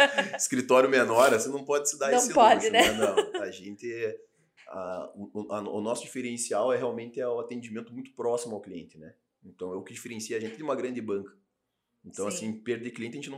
escritório 0.36 0.89
menor, 0.89 1.30
você 1.30 1.50
não 1.50 1.63
pode 1.63 1.88
se 1.88 2.00
dar 2.00 2.10
não 2.10 2.18
esse 2.18 2.34
pode, 2.34 2.68
luxo. 2.68 2.72
Né? 2.72 2.92
né? 2.92 2.98
Não, 2.98 3.42
a 3.42 3.52
gente... 3.52 4.20
A, 4.68 5.12
o, 5.16 5.48
a, 5.52 5.62
o, 5.62 5.82
nosso 5.82 6.02
diferencial 6.02 6.74
é 6.74 6.78
realmente 6.78 7.22
é 7.22 7.28
o 7.28 7.39
atendimento 7.39 7.94
muito 7.94 8.12
próximo 8.16 8.56
ao 8.56 8.62
cliente, 8.62 8.98
né? 8.98 9.13
Então 9.46 9.72
é 9.72 9.76
o 9.76 9.84
que 9.84 9.94
diferencia 9.94 10.36
a 10.36 10.39
gente 10.39 10.58
de 10.58 10.63
uma 10.63 10.76
grande 10.76 11.00
banca. 11.00 11.32
Então, 12.04 12.30
Sim. 12.32 12.50
assim, 12.50 12.60
perder 12.60 12.89
cliente, 12.89 13.20
a 13.20 13.22
gente 13.22 13.30
não, 13.30 13.38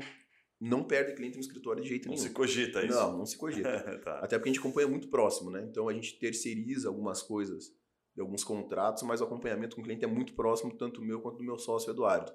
não 0.59 0.83
perde 0.83 1.15
cliente 1.15 1.35
no 1.35 1.41
escritório 1.41 1.81
de 1.81 1.89
jeito 1.89 2.07
não 2.07 2.15
nenhum. 2.15 2.23
Não 2.23 2.29
se 2.29 2.33
cogita 2.33 2.85
isso? 2.85 2.95
Não, 2.95 3.17
não 3.17 3.25
se 3.25 3.37
cogita. 3.37 3.99
tá. 4.03 4.19
Até 4.19 4.37
porque 4.37 4.49
a 4.49 4.53
gente 4.53 4.59
acompanha 4.59 4.87
muito 4.87 5.09
próximo, 5.09 5.51
né? 5.51 5.65
Então 5.69 5.89
a 5.89 5.93
gente 5.93 6.17
terceiriza 6.17 6.87
algumas 6.87 7.21
coisas 7.21 7.73
de 8.15 8.21
alguns 8.21 8.43
contratos, 8.43 9.03
mas 9.03 9.19
o 9.19 9.25
acompanhamento 9.25 9.75
com 9.75 9.81
o 9.81 9.85
cliente 9.85 10.05
é 10.05 10.07
muito 10.07 10.33
próximo, 10.33 10.75
tanto 10.75 11.01
meu 11.01 11.19
quanto 11.19 11.37
do 11.37 11.43
meu 11.43 11.59
sócio 11.59 11.91
Eduardo. 11.91 12.31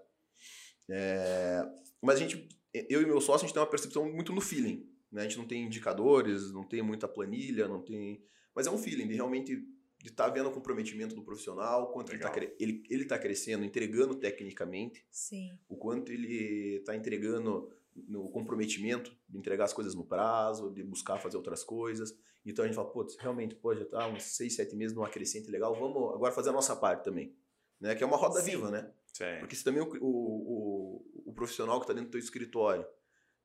É... 0.90 1.66
Mas 2.02 2.16
a 2.16 2.18
gente, 2.18 2.48
eu 2.88 3.00
e 3.00 3.06
meu 3.06 3.20
sócio, 3.20 3.44
a 3.44 3.46
gente 3.46 3.54
tem 3.54 3.62
uma 3.62 3.68
percepção 3.68 4.10
muito 4.12 4.32
no 4.32 4.40
feeling. 4.40 4.86
Né? 5.10 5.22
A 5.22 5.24
gente 5.24 5.38
não 5.38 5.46
tem 5.46 5.64
indicadores, 5.64 6.52
não 6.52 6.64
tem 6.64 6.82
muita 6.82 7.08
planilha, 7.08 7.66
não 7.66 7.82
tem. 7.82 8.22
Mas 8.54 8.66
é 8.66 8.70
um 8.70 8.78
feeling 8.78 9.08
de 9.08 9.14
realmente 9.14 9.56
de 10.02 10.08
estar 10.08 10.24
tá 10.24 10.30
vendo 10.30 10.48
o 10.48 10.52
comprometimento 10.52 11.14
do 11.14 11.22
profissional, 11.22 11.92
quanto 11.92 12.10
Legal. 12.10 12.34
ele 12.34 12.46
está 12.46 12.56
ele, 12.58 12.82
ele 12.88 13.04
tá 13.04 13.18
crescendo, 13.18 13.64
entregando 13.64 14.14
tecnicamente, 14.14 15.04
Sim. 15.10 15.58
o 15.68 15.76
quanto 15.76 16.10
ele 16.10 16.76
está 16.76 16.96
entregando 16.96 17.70
no 18.08 18.28
comprometimento 18.30 19.10
de 19.28 19.38
entregar 19.38 19.64
as 19.64 19.72
coisas 19.72 19.94
no 19.94 20.04
prazo, 20.04 20.72
de 20.72 20.82
buscar 20.82 21.18
fazer 21.18 21.36
outras 21.36 21.64
coisas. 21.64 22.14
Então 22.44 22.64
a 22.64 22.68
gente 22.68 22.76
fala, 22.76 22.90
putz, 22.90 23.16
realmente, 23.18 23.54
pô, 23.54 23.74
já 23.74 23.84
tá 23.84 24.06
uns 24.08 24.22
seis, 24.22 24.54
sete 24.54 24.74
meses 24.74 24.96
num 24.96 25.04
acrescente 25.04 25.50
legal, 25.50 25.74
vamos 25.74 26.14
agora 26.14 26.32
fazer 26.32 26.50
a 26.50 26.52
nossa 26.52 26.74
parte 26.74 27.04
também. 27.04 27.36
Né? 27.80 27.94
Que 27.94 28.02
é 28.02 28.06
uma 28.06 28.16
roda 28.16 28.40
Sim. 28.40 28.52
viva, 28.52 28.70
né? 28.70 28.90
Sim. 29.12 29.38
Porque 29.40 29.56
se 29.56 29.64
também 29.64 29.82
o, 29.82 29.88
o, 30.00 30.06
o, 30.06 31.30
o 31.30 31.32
profissional 31.34 31.78
que 31.78 31.84
está 31.84 31.92
dentro 31.92 32.08
do 32.08 32.12
teu 32.12 32.20
escritório 32.20 32.86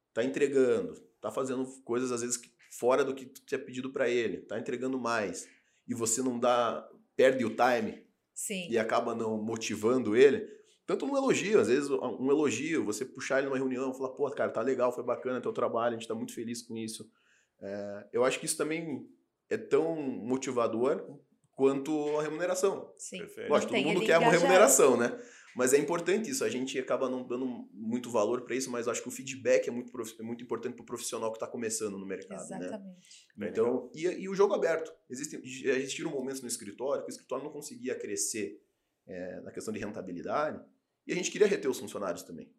está 0.09 0.23
entregando, 0.23 0.93
está 0.93 1.29
fazendo 1.29 1.65
coisas 1.83 2.11
às 2.11 2.21
vezes 2.21 2.39
fora 2.71 3.03
do 3.03 3.15
que 3.15 3.25
tu 3.25 3.41
tinha 3.45 3.59
pedido 3.59 3.91
para 3.91 4.09
ele, 4.09 4.37
está 4.37 4.59
entregando 4.59 4.99
mais, 4.99 5.47
e 5.87 5.93
você 5.93 6.21
não 6.21 6.39
dá, 6.39 6.89
perde 7.15 7.45
o 7.45 7.55
time 7.55 8.05
Sim. 8.33 8.67
e 8.69 8.77
acaba 8.77 9.15
não 9.15 9.41
motivando 9.41 10.15
ele, 10.15 10.47
tanto 10.85 11.05
no 11.05 11.17
elogio, 11.17 11.59
às 11.59 11.67
vezes 11.67 11.89
um 11.89 12.29
elogio, 12.29 12.85
você 12.85 13.03
puxar 13.03 13.39
ele 13.39 13.47
numa 13.47 13.57
reunião, 13.57 13.93
falar, 13.93 14.09
pô, 14.09 14.29
cara, 14.31 14.51
tá 14.51 14.61
legal, 14.61 14.91
foi 14.91 15.03
bacana 15.03 15.41
teu 15.41 15.53
trabalho, 15.53 15.95
a 15.95 15.99
gente 15.99 16.07
tá 16.07 16.15
muito 16.15 16.33
feliz 16.33 16.61
com 16.61 16.77
isso. 16.77 17.09
É, 17.61 18.07
eu 18.13 18.23
acho 18.23 18.39
que 18.39 18.45
isso 18.45 18.57
também 18.57 19.07
é 19.49 19.57
tão 19.57 19.95
motivador 19.95 21.19
quanto 21.55 22.19
a 22.19 22.23
remuneração. 22.23 22.93
Sim. 22.97 23.21
Lógico, 23.49 23.73
todo 23.73 23.83
mundo 23.83 24.05
quer 24.05 24.17
uma 24.19 24.31
remuneração, 24.31 24.97
né? 24.97 25.17
Mas 25.55 25.73
é 25.73 25.77
importante 25.77 26.29
isso, 26.29 26.43
a 26.43 26.49
gente 26.49 26.77
acaba 26.77 27.09
não 27.09 27.25
dando 27.25 27.45
muito 27.71 28.11
valor 28.11 28.41
para 28.41 28.55
isso, 28.55 28.69
mas 28.69 28.87
eu 28.87 28.91
acho 28.91 29.01
que 29.01 29.07
o 29.07 29.11
feedback 29.11 29.69
é 29.69 29.71
muito, 29.71 29.89
é 30.19 30.23
muito 30.23 30.43
importante 30.43 30.75
para 30.75 30.83
o 30.83 30.85
profissional 30.85 31.31
que 31.31 31.37
está 31.37 31.47
começando 31.47 31.97
no 31.97 32.05
mercado. 32.05 32.49
Né? 32.49 32.57
Exatamente. 32.57 33.27
Né? 33.37 33.49
Então, 33.49 33.89
e, 33.95 34.03
e, 34.03 34.27
o 34.27 34.35
jogo 34.35 34.53
aberto. 34.53 34.91
Existem, 35.09 35.39
existiram 35.41 36.11
momentos 36.11 36.41
no 36.41 36.47
escritório 36.49 37.03
que 37.03 37.09
o 37.09 37.13
escritório 37.13 37.45
não 37.45 37.53
conseguia 37.53 37.97
crescer 37.97 38.61
é, 39.07 39.39
na 39.41 39.51
questão 39.51 39.73
de 39.73 39.79
rentabilidade, 39.79 40.61
e 41.07 41.13
a 41.13 41.15
gente 41.15 41.31
queria 41.31 41.47
reter 41.47 41.69
os 41.69 41.79
funcionários 41.79 42.23
também. 42.23 42.51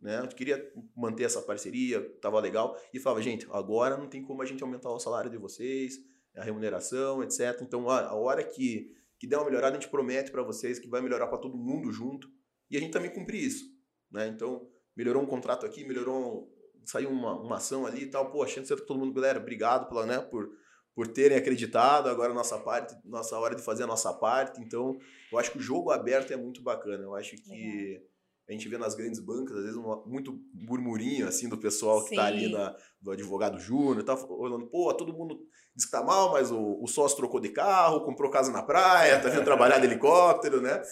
Né? 0.00 0.16
A 0.16 0.22
gente 0.22 0.34
queria 0.34 0.72
manter 0.96 1.24
essa 1.24 1.42
parceria, 1.42 2.00
tava 2.20 2.40
legal. 2.40 2.78
E 2.92 2.98
falava, 2.98 3.22
gente, 3.22 3.46
agora 3.50 3.96
não 3.96 4.08
tem 4.08 4.22
como 4.22 4.42
a 4.42 4.44
gente 4.44 4.62
aumentar 4.62 4.90
o 4.90 4.98
salário 4.98 5.30
de 5.30 5.36
vocês, 5.36 5.98
a 6.36 6.44
remuneração, 6.44 7.22
etc. 7.22 7.60
Então, 7.62 7.88
a, 7.88 8.06
a 8.06 8.14
hora 8.14 8.44
que, 8.44 8.94
que 9.18 9.26
der 9.26 9.36
uma 9.36 9.46
melhorada, 9.46 9.76
a 9.76 9.80
gente 9.80 9.90
promete 9.90 10.30
para 10.30 10.42
vocês 10.42 10.78
que 10.78 10.88
vai 10.88 11.00
melhorar 11.00 11.26
para 11.26 11.38
todo 11.38 11.56
mundo 11.56 11.92
junto. 11.92 12.28
E 12.70 12.76
a 12.76 12.80
gente 12.80 12.92
também 12.92 13.12
cumpre 13.12 13.38
isso. 13.38 13.64
Né? 14.10 14.28
Então, 14.28 14.68
melhorou 14.96 15.22
um 15.22 15.26
contrato 15.26 15.66
aqui, 15.66 15.84
melhorou, 15.84 16.52
saiu 16.84 17.10
uma, 17.10 17.40
uma 17.40 17.56
ação 17.56 17.86
ali 17.86 18.02
e 18.02 18.10
tal. 18.10 18.30
Pô, 18.30 18.42
achando 18.42 18.66
que 18.66 18.86
todo 18.86 18.98
mundo, 18.98 19.12
galera, 19.12 19.38
obrigado 19.38 19.88
pela, 19.88 20.06
né, 20.06 20.20
por 20.20 20.50
por 20.98 21.06
terem 21.06 21.38
acreditado. 21.38 22.08
Agora 22.08 22.34
nossa 22.34 22.58
parte, 22.58 22.92
nossa 23.04 23.38
hora 23.38 23.54
de 23.54 23.62
fazer 23.62 23.84
a 23.84 23.86
nossa 23.86 24.12
parte. 24.12 24.60
Então, 24.60 24.98
eu 25.30 25.38
acho 25.38 25.52
que 25.52 25.58
o 25.58 25.62
jogo 25.62 25.92
aberto 25.92 26.32
é 26.32 26.36
muito 26.36 26.60
bacana. 26.60 27.04
Eu 27.04 27.14
acho 27.14 27.36
que 27.36 28.02
a 28.48 28.52
gente 28.52 28.68
vê 28.68 28.76
nas 28.76 28.96
grandes 28.96 29.20
bancas, 29.20 29.58
às 29.58 29.62
vezes, 29.62 29.76
um, 29.76 30.02
muito 30.06 30.40
murmurinho 30.52 31.28
assim 31.28 31.48
do 31.48 31.56
pessoal 31.56 32.02
que 32.02 32.10
está 32.10 32.26
ali 32.26 32.50
na, 32.50 32.74
do 33.00 33.12
advogado 33.12 33.60
júnior, 33.60 34.02
tá 34.02 34.16
falando, 34.16 34.66
pô, 34.66 34.92
todo 34.92 35.12
mundo 35.12 35.38
diz 35.76 35.84
que 35.84 35.92
tá 35.92 36.02
mal, 36.02 36.32
mas 36.32 36.50
o, 36.50 36.82
o 36.82 36.88
sócio 36.88 37.16
trocou 37.16 37.38
de 37.38 37.50
carro, 37.50 38.04
comprou 38.04 38.28
casa 38.28 38.50
na 38.50 38.64
praia, 38.64 39.20
tá 39.20 39.28
vindo 39.28 39.44
trabalhar 39.44 39.78
de 39.78 39.86
helicóptero, 39.86 40.60
né? 40.60 40.82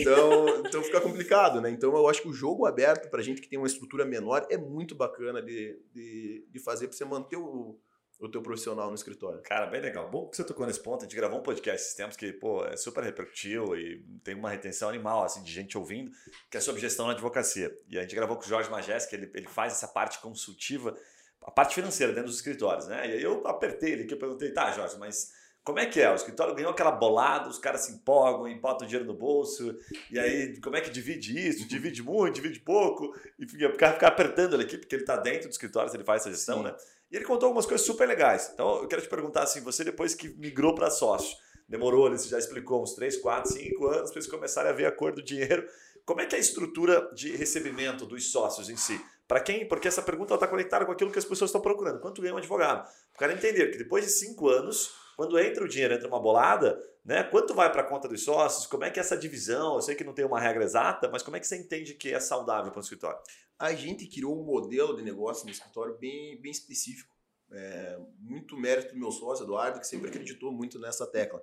Então, 0.00 0.48
então 0.66 0.82
fica 0.82 1.00
complicado, 1.00 1.60
né? 1.60 1.70
Então 1.70 1.94
eu 1.94 2.08
acho 2.08 2.22
que 2.22 2.28
o 2.28 2.32
jogo 2.32 2.66
aberto 2.66 3.08
pra 3.08 3.22
gente 3.22 3.40
que 3.40 3.48
tem 3.48 3.60
uma 3.60 3.68
estrutura 3.68 4.04
menor 4.04 4.44
é 4.50 4.58
muito 4.58 4.96
bacana 4.96 5.40
de, 5.40 5.78
de, 5.94 6.48
de 6.50 6.58
fazer 6.58 6.88
para 6.88 6.96
você 6.96 7.04
manter 7.04 7.36
o 7.36 7.78
o 8.22 8.28
teu 8.28 8.40
profissional 8.40 8.88
no 8.88 8.94
escritório? 8.94 9.42
Cara, 9.42 9.66
bem 9.66 9.80
legal. 9.80 10.08
Bom 10.08 10.28
que 10.28 10.36
você 10.36 10.44
tocou 10.44 10.64
nesse 10.64 10.80
ponto. 10.80 11.00
A 11.00 11.02
gente 11.02 11.16
gravou 11.16 11.40
um 11.40 11.42
podcast 11.42 11.82
esses 11.82 11.94
tempos 11.94 12.16
que, 12.16 12.32
pô, 12.32 12.64
é 12.64 12.76
super 12.76 13.02
repercutiu 13.02 13.76
e 13.76 14.00
tem 14.22 14.36
uma 14.36 14.48
retenção 14.48 14.88
animal, 14.88 15.24
assim, 15.24 15.42
de 15.42 15.52
gente 15.52 15.76
ouvindo, 15.76 16.12
que 16.48 16.56
é 16.56 16.60
sobre 16.60 16.80
gestão 16.80 17.06
na 17.06 17.14
advocacia. 17.14 17.76
E 17.88 17.98
a 17.98 18.02
gente 18.02 18.14
gravou 18.14 18.36
com 18.36 18.44
o 18.44 18.48
Jorge 18.48 18.70
Magés, 18.70 19.06
que 19.06 19.16
ele, 19.16 19.28
ele 19.34 19.48
faz 19.48 19.72
essa 19.72 19.88
parte 19.88 20.20
consultiva, 20.20 20.96
a 21.42 21.50
parte 21.50 21.74
financeira 21.74 22.12
dentro 22.12 22.28
dos 22.28 22.36
escritórios, 22.36 22.86
né? 22.86 23.08
E 23.08 23.12
aí 23.14 23.22
eu 23.22 23.44
apertei 23.44 23.92
ele 23.92 24.04
aqui, 24.04 24.14
eu 24.14 24.18
perguntei, 24.18 24.52
tá, 24.52 24.70
Jorge, 24.70 24.96
mas 24.98 25.32
como 25.64 25.80
é 25.80 25.86
que 25.86 26.00
é? 26.00 26.08
O 26.10 26.14
escritório 26.14 26.54
ganhou 26.54 26.70
aquela 26.70 26.92
bolada, 26.92 27.48
os 27.48 27.58
caras 27.58 27.82
se 27.82 27.92
empolgam, 27.92 28.56
botam 28.60 28.86
o 28.86 28.88
dinheiro 28.88 29.04
no 29.04 29.18
bolso, 29.18 29.76
e 30.10 30.18
aí 30.18 30.60
como 30.60 30.76
é 30.76 30.80
que 30.80 30.90
divide 30.90 31.36
isso? 31.36 31.66
Divide 31.66 32.04
muito, 32.04 32.36
divide 32.36 32.60
pouco, 32.60 33.16
e 33.36 33.48
fica, 33.48 33.92
fica 33.92 34.06
apertando 34.06 34.54
ele 34.54 34.62
aqui, 34.62 34.78
porque 34.78 34.94
ele 34.94 35.02
está 35.02 35.16
dentro 35.16 35.48
do 35.48 35.52
escritório, 35.52 35.92
ele 35.92 36.04
faz 36.04 36.22
essa 36.22 36.30
gestão, 36.30 36.58
Sim. 36.58 36.64
né? 36.64 36.76
E 37.12 37.16
ele 37.16 37.26
contou 37.26 37.48
algumas 37.48 37.66
coisas 37.66 37.86
super 37.86 38.08
legais. 38.08 38.50
Então 38.54 38.80
eu 38.80 38.88
quero 38.88 39.02
te 39.02 39.08
perguntar 39.08 39.42
assim, 39.42 39.60
você 39.60 39.84
depois 39.84 40.14
que 40.14 40.30
migrou 40.38 40.74
para 40.74 40.90
sócio, 40.90 41.36
demorou, 41.68 42.10
você 42.10 42.26
já 42.26 42.38
explicou 42.38 42.82
uns 42.82 42.94
3, 42.94 43.18
4, 43.18 43.52
5 43.52 43.86
anos 43.86 44.10
para 44.10 44.18
eles 44.18 44.30
começarem 44.30 44.70
a 44.70 44.74
ver 44.74 44.86
a 44.86 44.92
cor 44.92 45.12
do 45.12 45.22
dinheiro. 45.22 45.68
Como 46.06 46.22
é 46.22 46.26
que 46.26 46.34
é 46.34 46.38
a 46.38 46.40
estrutura 46.40 47.10
de 47.14 47.36
recebimento 47.36 48.06
dos 48.06 48.32
sócios 48.32 48.70
em 48.70 48.76
si? 48.76 48.98
Para 49.32 49.40
quem? 49.40 49.66
Porque 49.66 49.88
essa 49.88 50.02
pergunta 50.02 50.34
está 50.34 50.46
conectada 50.46 50.84
com 50.84 50.92
aquilo 50.92 51.10
que 51.10 51.18
as 51.18 51.24
pessoas 51.24 51.48
estão 51.48 51.62
procurando. 51.62 52.00
Quanto 52.00 52.20
ganha 52.20 52.34
um 52.34 52.36
advogado? 52.36 52.86
O 53.14 53.18
cara 53.18 53.32
entender 53.32 53.70
que 53.70 53.78
depois 53.78 54.04
de 54.04 54.10
5 54.10 54.46
anos, 54.46 54.92
quando 55.16 55.38
entra 55.38 55.64
o 55.64 55.68
dinheiro, 55.68 55.94
entra 55.94 56.06
uma 56.06 56.20
bolada, 56.20 56.78
né? 57.02 57.22
Quanto 57.22 57.54
vai 57.54 57.72
para 57.72 57.80
a 57.80 57.84
conta 57.86 58.06
dos 58.06 58.22
sócios? 58.22 58.66
Como 58.66 58.84
é 58.84 58.90
que 58.90 59.00
é 59.00 59.02
essa 59.02 59.16
divisão? 59.16 59.76
Eu 59.76 59.80
sei 59.80 59.94
que 59.94 60.04
não 60.04 60.12
tem 60.12 60.26
uma 60.26 60.38
regra 60.38 60.62
exata, 60.62 61.08
mas 61.10 61.22
como 61.22 61.34
é 61.38 61.40
que 61.40 61.46
você 61.46 61.56
entende 61.56 61.94
que 61.94 62.12
é 62.12 62.20
saudável 62.20 62.70
para 62.70 62.78
o 62.78 62.82
escritório? 62.82 63.18
A 63.58 63.72
gente 63.72 64.06
criou 64.06 64.38
um 64.38 64.44
modelo 64.44 64.94
de 64.94 65.02
negócio 65.02 65.46
no 65.46 65.50
escritório 65.50 65.96
bem, 65.96 66.38
bem 66.38 66.52
específico. 66.52 67.16
É, 67.50 67.98
muito 68.18 68.54
mérito 68.54 68.92
do 68.92 69.00
meu 69.00 69.10
sócio, 69.10 69.46
Eduardo, 69.46 69.80
que 69.80 69.86
sempre 69.86 70.10
acreditou 70.10 70.52
muito 70.52 70.78
nessa 70.78 71.06
tecla. 71.06 71.42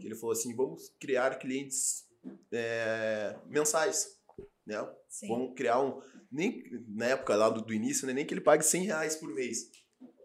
Que 0.00 0.04
ele 0.04 0.16
falou 0.16 0.32
assim: 0.32 0.52
vamos 0.52 0.92
criar 0.98 1.38
clientes 1.38 2.08
é, 2.50 3.36
mensais. 3.46 4.19
Né? 4.70 4.94
Sim. 5.08 5.28
Vamos 5.28 5.54
criar 5.54 5.80
um. 5.80 6.00
Nem 6.30 6.62
na 6.88 7.06
época 7.06 7.34
lá 7.34 7.50
do, 7.50 7.60
do 7.60 7.74
início, 7.74 8.06
né? 8.06 8.12
nem 8.12 8.24
que 8.24 8.32
ele 8.32 8.40
pague 8.40 8.64
100 8.64 8.84
reais 8.84 9.16
por 9.16 9.28
mês. 9.34 9.70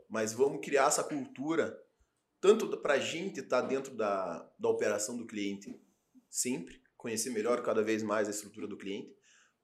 Mas 0.10 0.34
vamos 0.34 0.64
criar 0.64 0.88
essa 0.88 1.04
cultura, 1.04 1.76
tanto 2.40 2.78
para 2.82 2.94
a 2.94 3.00
gente 3.00 3.40
estar 3.40 3.64
tá 3.64 3.68
dentro 3.68 3.96
da, 3.96 4.50
da 4.60 4.70
operação 4.70 5.18
do 5.18 5.26
cliente 5.26 5.76
sempre, 6.30 6.82
conhecer 6.96 7.32
melhor 7.32 7.62
cada 7.64 7.82
vez 7.82 8.04
mais 8.04 8.28
a 8.28 8.32
estrutura 8.32 8.68
do 8.68 8.78
cliente, 8.78 9.10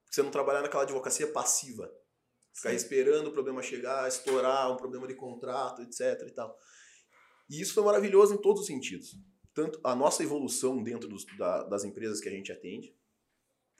porque 0.03 0.15
você 0.15 0.23
não 0.23 0.31
trabalhar 0.31 0.61
naquela 0.61 0.83
advocacia 0.83 1.27
passiva. 1.27 1.91
Ficar 2.53 2.71
Sim. 2.71 2.75
esperando 2.75 3.27
o 3.27 3.31
problema 3.31 3.61
chegar, 3.61 4.07
estourar 4.07 4.71
um 4.71 4.77
problema 4.77 5.07
de 5.07 5.15
contrato, 5.15 5.81
etc. 5.83 6.27
e 6.27 6.31
tal. 6.31 6.57
E 7.49 7.61
isso 7.61 7.73
foi 7.73 7.83
maravilhoso 7.83 8.33
em 8.33 8.37
todos 8.37 8.61
os 8.61 8.67
sentidos. 8.67 9.15
Tanto 9.53 9.79
a 9.83 9.95
nossa 9.95 10.23
evolução 10.23 10.81
dentro 10.81 11.07
dos, 11.07 11.25
da, 11.37 11.63
das 11.63 11.83
empresas 11.83 12.19
que 12.19 12.27
a 12.27 12.31
gente 12.31 12.51
atende, 12.51 12.95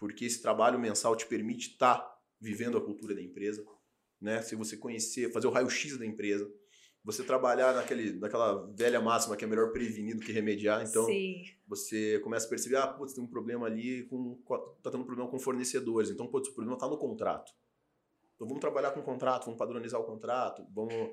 porque 0.01 0.25
esse 0.25 0.41
trabalho 0.41 0.79
mensal 0.79 1.15
te 1.15 1.27
permite 1.27 1.73
estar 1.73 1.99
tá 1.99 2.21
vivendo 2.39 2.75
a 2.75 2.81
cultura 2.81 3.13
da 3.13 3.21
empresa, 3.21 3.63
né? 4.19 4.41
Se 4.41 4.55
você 4.55 4.75
conhecer, 4.75 5.31
fazer 5.31 5.45
o 5.45 5.51
raio-x 5.51 5.95
da 5.95 6.05
empresa, 6.07 6.51
você 7.03 7.23
trabalhar 7.23 7.75
naquele, 7.75 8.13
naquela 8.13 8.65
velha 8.75 8.99
máxima 8.99 9.37
que 9.37 9.45
é 9.45 9.47
melhor 9.47 9.71
prevenir 9.71 10.15
do 10.15 10.23
que 10.23 10.31
remediar, 10.31 10.81
então 10.81 11.05
Sim. 11.05 11.45
você 11.67 12.19
começa 12.23 12.47
a 12.47 12.49
perceber, 12.49 12.77
ah, 12.77 12.87
putz, 12.87 13.13
tem 13.13 13.23
um 13.23 13.27
problema 13.27 13.67
ali 13.67 14.07
com 14.07 14.41
tá 14.81 14.89
tendo 14.89 15.03
um 15.03 15.05
problema 15.05 15.29
com 15.29 15.37
fornecedores, 15.37 16.09
então 16.09 16.25
putz, 16.25 16.49
o 16.49 16.53
problema 16.55 16.75
está 16.75 16.87
no 16.87 16.97
contrato. 16.97 17.51
Então 18.33 18.47
vamos 18.47 18.59
trabalhar 18.59 18.89
com 18.91 19.01
o 19.01 19.03
contrato, 19.03 19.45
vamos 19.45 19.59
padronizar 19.59 20.01
o 20.01 20.03
contrato, 20.03 20.65
vamos 20.73 21.11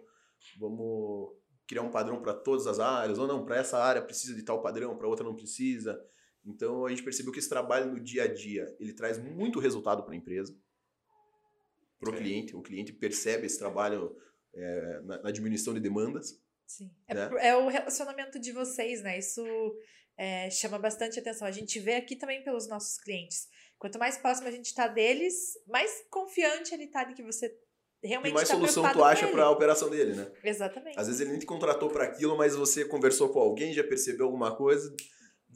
vamos 0.59 1.37
criar 1.67 1.83
um 1.83 1.91
padrão 1.91 2.23
para 2.23 2.33
todas 2.33 2.67
as 2.67 2.81
áreas, 2.81 3.19
ou 3.19 3.27
não, 3.27 3.45
para 3.45 3.59
essa 3.59 3.79
área 3.79 4.01
precisa 4.01 4.35
de 4.35 4.43
tal 4.43 4.63
padrão, 4.63 4.97
para 4.97 5.07
outra 5.07 5.27
não 5.27 5.35
precisa. 5.35 6.03
Então 6.49 6.87
a 6.87 6.89
gente 6.89 7.03
percebeu 7.03 7.31
que 7.31 7.39
esse 7.39 7.49
trabalho 7.49 7.93
no 7.93 8.01
dia 8.01 8.25
a 8.25 8.27
dia 8.27 8.75
ele 8.81 8.95
traz 8.95 9.19
muito 9.19 9.61
resultado 9.61 10.03
para 10.03 10.15
a 10.15 10.17
empresa, 10.17 10.59
para 12.01 12.11
o 12.11 12.15
é. 12.15 12.17
cliente. 12.17 12.57
O 12.57 12.63
cliente 12.63 12.93
percebe 12.93 13.47
esse 13.47 13.59
trabalho 13.59 14.17
é, 14.55 15.01
na, 15.03 15.23
na, 15.23 15.31
diminuição 15.31 15.75
de 15.75 15.81
demandas. 15.81 16.41
Sim. 16.67 16.91
É 17.07 17.15
né? 17.15 17.31
É, 17.39 17.49
é, 17.49 17.57
o 17.57 17.69
relacionamento 17.69 18.41
de 18.41 18.53
vocês, 18.53 19.03
né? 19.03 19.19
Isso 19.19 19.45
é, 20.17 20.49
chama 20.51 20.79
bastante 20.79 21.19
atenção. 21.21 21.47
A 21.47 21.53
gente 21.53 21.79
vê 21.79 21.97
aqui 21.97 22.17
também 22.17 22.43
pelos 22.43 22.67
nossos 22.67 22.99
clientes. 22.99 23.47
Quanto 23.79 23.99
mais 23.99 24.17
próximo 24.17 24.49
a 24.49 24.51
gente 24.51 24.67
está 24.67 24.89
deles, 24.89 25.53
mais 25.67 25.91
confiante 26.11 26.73
ele 26.73 26.85
está 26.85 27.05
de 27.05 27.15
que 27.15 27.23
você 27.23 27.55
realmente 28.03 28.33
E 28.33 28.35
mais 28.35 28.49
tá 28.49 28.55
solução 28.55 28.91
tu 28.91 29.05
acha 29.05 29.29
para 29.29 29.45
a 29.45 29.51
operação 29.51 29.91
dele, 29.91 30.15
né? 30.15 30.33
Exatamente. 30.43 30.99
Às 30.99 31.07
vezes 31.09 31.21
ele 31.21 31.31
nem 31.31 31.39
te 31.39 31.47
contratou 31.47 31.91
para 31.91 32.05
aquilo, 32.05 32.37
mas 32.39 32.57
você 32.57 32.87
conversou 32.87 33.29
com 33.29 33.39
alguém, 33.39 33.75
já 33.75 33.85
percebeu 33.85 34.27
alguma 34.27 34.57
coisa 34.57 34.95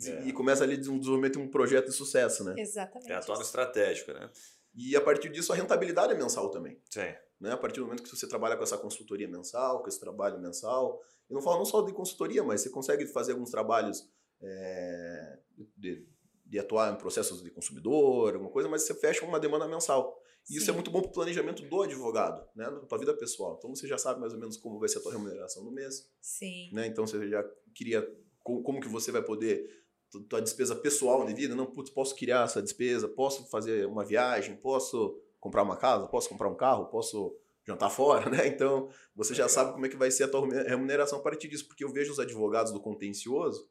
é. 0.09 0.23
E 0.25 0.33
começa 0.33 0.65
ali 0.65 0.77
um 0.77 0.99
desenvolvimento 0.99 1.35
de 1.35 1.39
um 1.39 1.49
projeto 1.49 1.87
de 1.87 1.93
sucesso, 1.93 2.45
né? 2.45 2.55
Exatamente. 2.59 3.11
É 3.11 3.17
a 3.17 3.21
tona 3.21 3.43
estratégica, 3.43 4.13
né? 4.15 4.31
E 4.75 4.97
a 4.97 5.01
partir 5.01 5.29
disso 5.29 5.53
a 5.53 5.57
rentabilidade 5.57 6.13
é 6.13 6.17
mensal 6.17 6.51
também. 6.51 6.81
Sim. 6.91 7.13
Né? 7.41 7.53
A 7.53 7.57
partir 7.57 7.81
do 7.81 7.87
momento 7.87 8.03
que 8.03 8.09
você 8.09 8.27
trabalha 8.27 8.57
com 8.57 8.63
essa 8.63 8.79
consultoria 8.79 9.29
mensal, 9.29 9.83
com 9.83 9.89
esse 9.89 10.01
trabalho 10.01 10.41
mensal, 10.41 11.03
eu 11.29 11.35
não 11.35 11.43
falo 11.43 11.59
não 11.59 11.65
só 11.65 11.83
de 11.83 11.93
consultoria, 11.93 12.43
mas 12.43 12.61
você 12.61 12.71
consegue 12.71 13.07
fazer 13.07 13.33
alguns 13.33 13.51
trabalhos 13.51 14.09
é, 14.41 15.39
de, 15.77 16.07
de, 16.47 16.59
atuar 16.59 16.93
em 16.93 16.97
processos 16.97 17.43
de 17.43 17.51
consumidor, 17.51 18.35
alguma 18.35 18.51
coisa, 18.51 18.69
mas 18.69 18.83
você 18.83 18.95
fecha 18.95 19.25
uma 19.25 19.41
demanda 19.41 19.67
mensal. 19.67 20.21
E 20.49 20.53
Sim. 20.53 20.59
isso 20.59 20.71
é 20.71 20.75
muito 20.75 20.91
bom 20.91 21.01
para 21.01 21.11
o 21.11 21.13
planejamento 21.13 21.63
do 21.63 21.83
advogado, 21.83 22.49
né? 22.55 22.65
Da 22.65 22.81
tua 22.81 22.99
vida 22.99 23.15
pessoal. 23.17 23.57
Então 23.59 23.75
você 23.75 23.87
já 23.87 23.99
sabe 23.99 24.21
mais 24.21 24.33
ou 24.33 24.39
menos 24.39 24.57
como 24.57 24.79
vai 24.79 24.89
ser 24.89 24.99
a 24.99 25.03
tua 25.03 25.13
remuneração 25.13 25.63
no 25.63 25.71
mês. 25.71 26.09
Sim. 26.21 26.71
Né? 26.73 26.87
Então 26.87 27.07
você 27.07 27.29
já 27.29 27.45
queria 27.75 28.09
como 28.43 28.81
que 28.81 28.89
você 28.89 29.13
vai 29.13 29.23
poder 29.23 29.82
tua 30.21 30.41
despesa 30.41 30.77
pessoal 30.77 31.25
de 31.25 31.35
vida, 31.35 31.55
não, 31.55 31.67
putz, 31.67 31.91
posso 31.91 32.15
criar 32.15 32.45
essa 32.45 32.63
despesa, 32.63 33.09
posso 33.09 33.49
fazer 33.51 33.87
uma 33.87 34.05
viagem, 34.05 34.57
posso 34.57 35.19
comprar 35.41 35.63
uma 35.63 35.77
casa, 35.77 36.07
posso 36.07 36.29
comprar 36.29 36.49
um 36.49 36.55
carro, 36.55 36.87
posso 36.87 37.37
jantar 37.65 37.91
fora, 37.91 38.29
né? 38.31 38.47
Então, 38.47 38.89
você 39.15 39.35
já 39.35 39.49
sabe 39.49 39.73
como 39.73 39.87
é 39.87 39.89
que 39.89 39.97
vai 39.97 40.11
ser 40.11 40.25
a 40.25 40.29
tua 40.29 40.47
remuneração 40.65 41.19
a 41.19 41.23
partir 41.23 41.49
disso, 41.49 41.67
porque 41.67 41.85
eu 41.85 41.93
vejo 41.93 42.13
os 42.13 42.19
advogados 42.19 42.73
do 42.73 42.81
contencioso, 42.81 43.69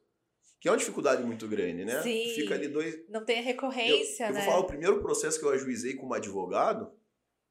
que 0.60 0.68
é 0.68 0.70
uma 0.70 0.78
dificuldade 0.78 1.22
muito 1.24 1.48
grande, 1.48 1.84
né? 1.84 2.00
Sim. 2.02 2.32
Fica 2.34 2.54
ali 2.54 2.68
dois... 2.68 3.08
Não 3.08 3.24
tem 3.24 3.38
a 3.38 3.42
recorrência, 3.42 4.24
eu, 4.24 4.28
eu 4.28 4.34
né? 4.34 4.40
vou 4.40 4.50
falar, 4.50 4.60
o 4.60 4.66
primeiro 4.66 5.00
processo 5.00 5.38
que 5.38 5.44
eu 5.44 5.50
ajuizei 5.50 5.94
como 5.94 6.14
advogado 6.14 6.92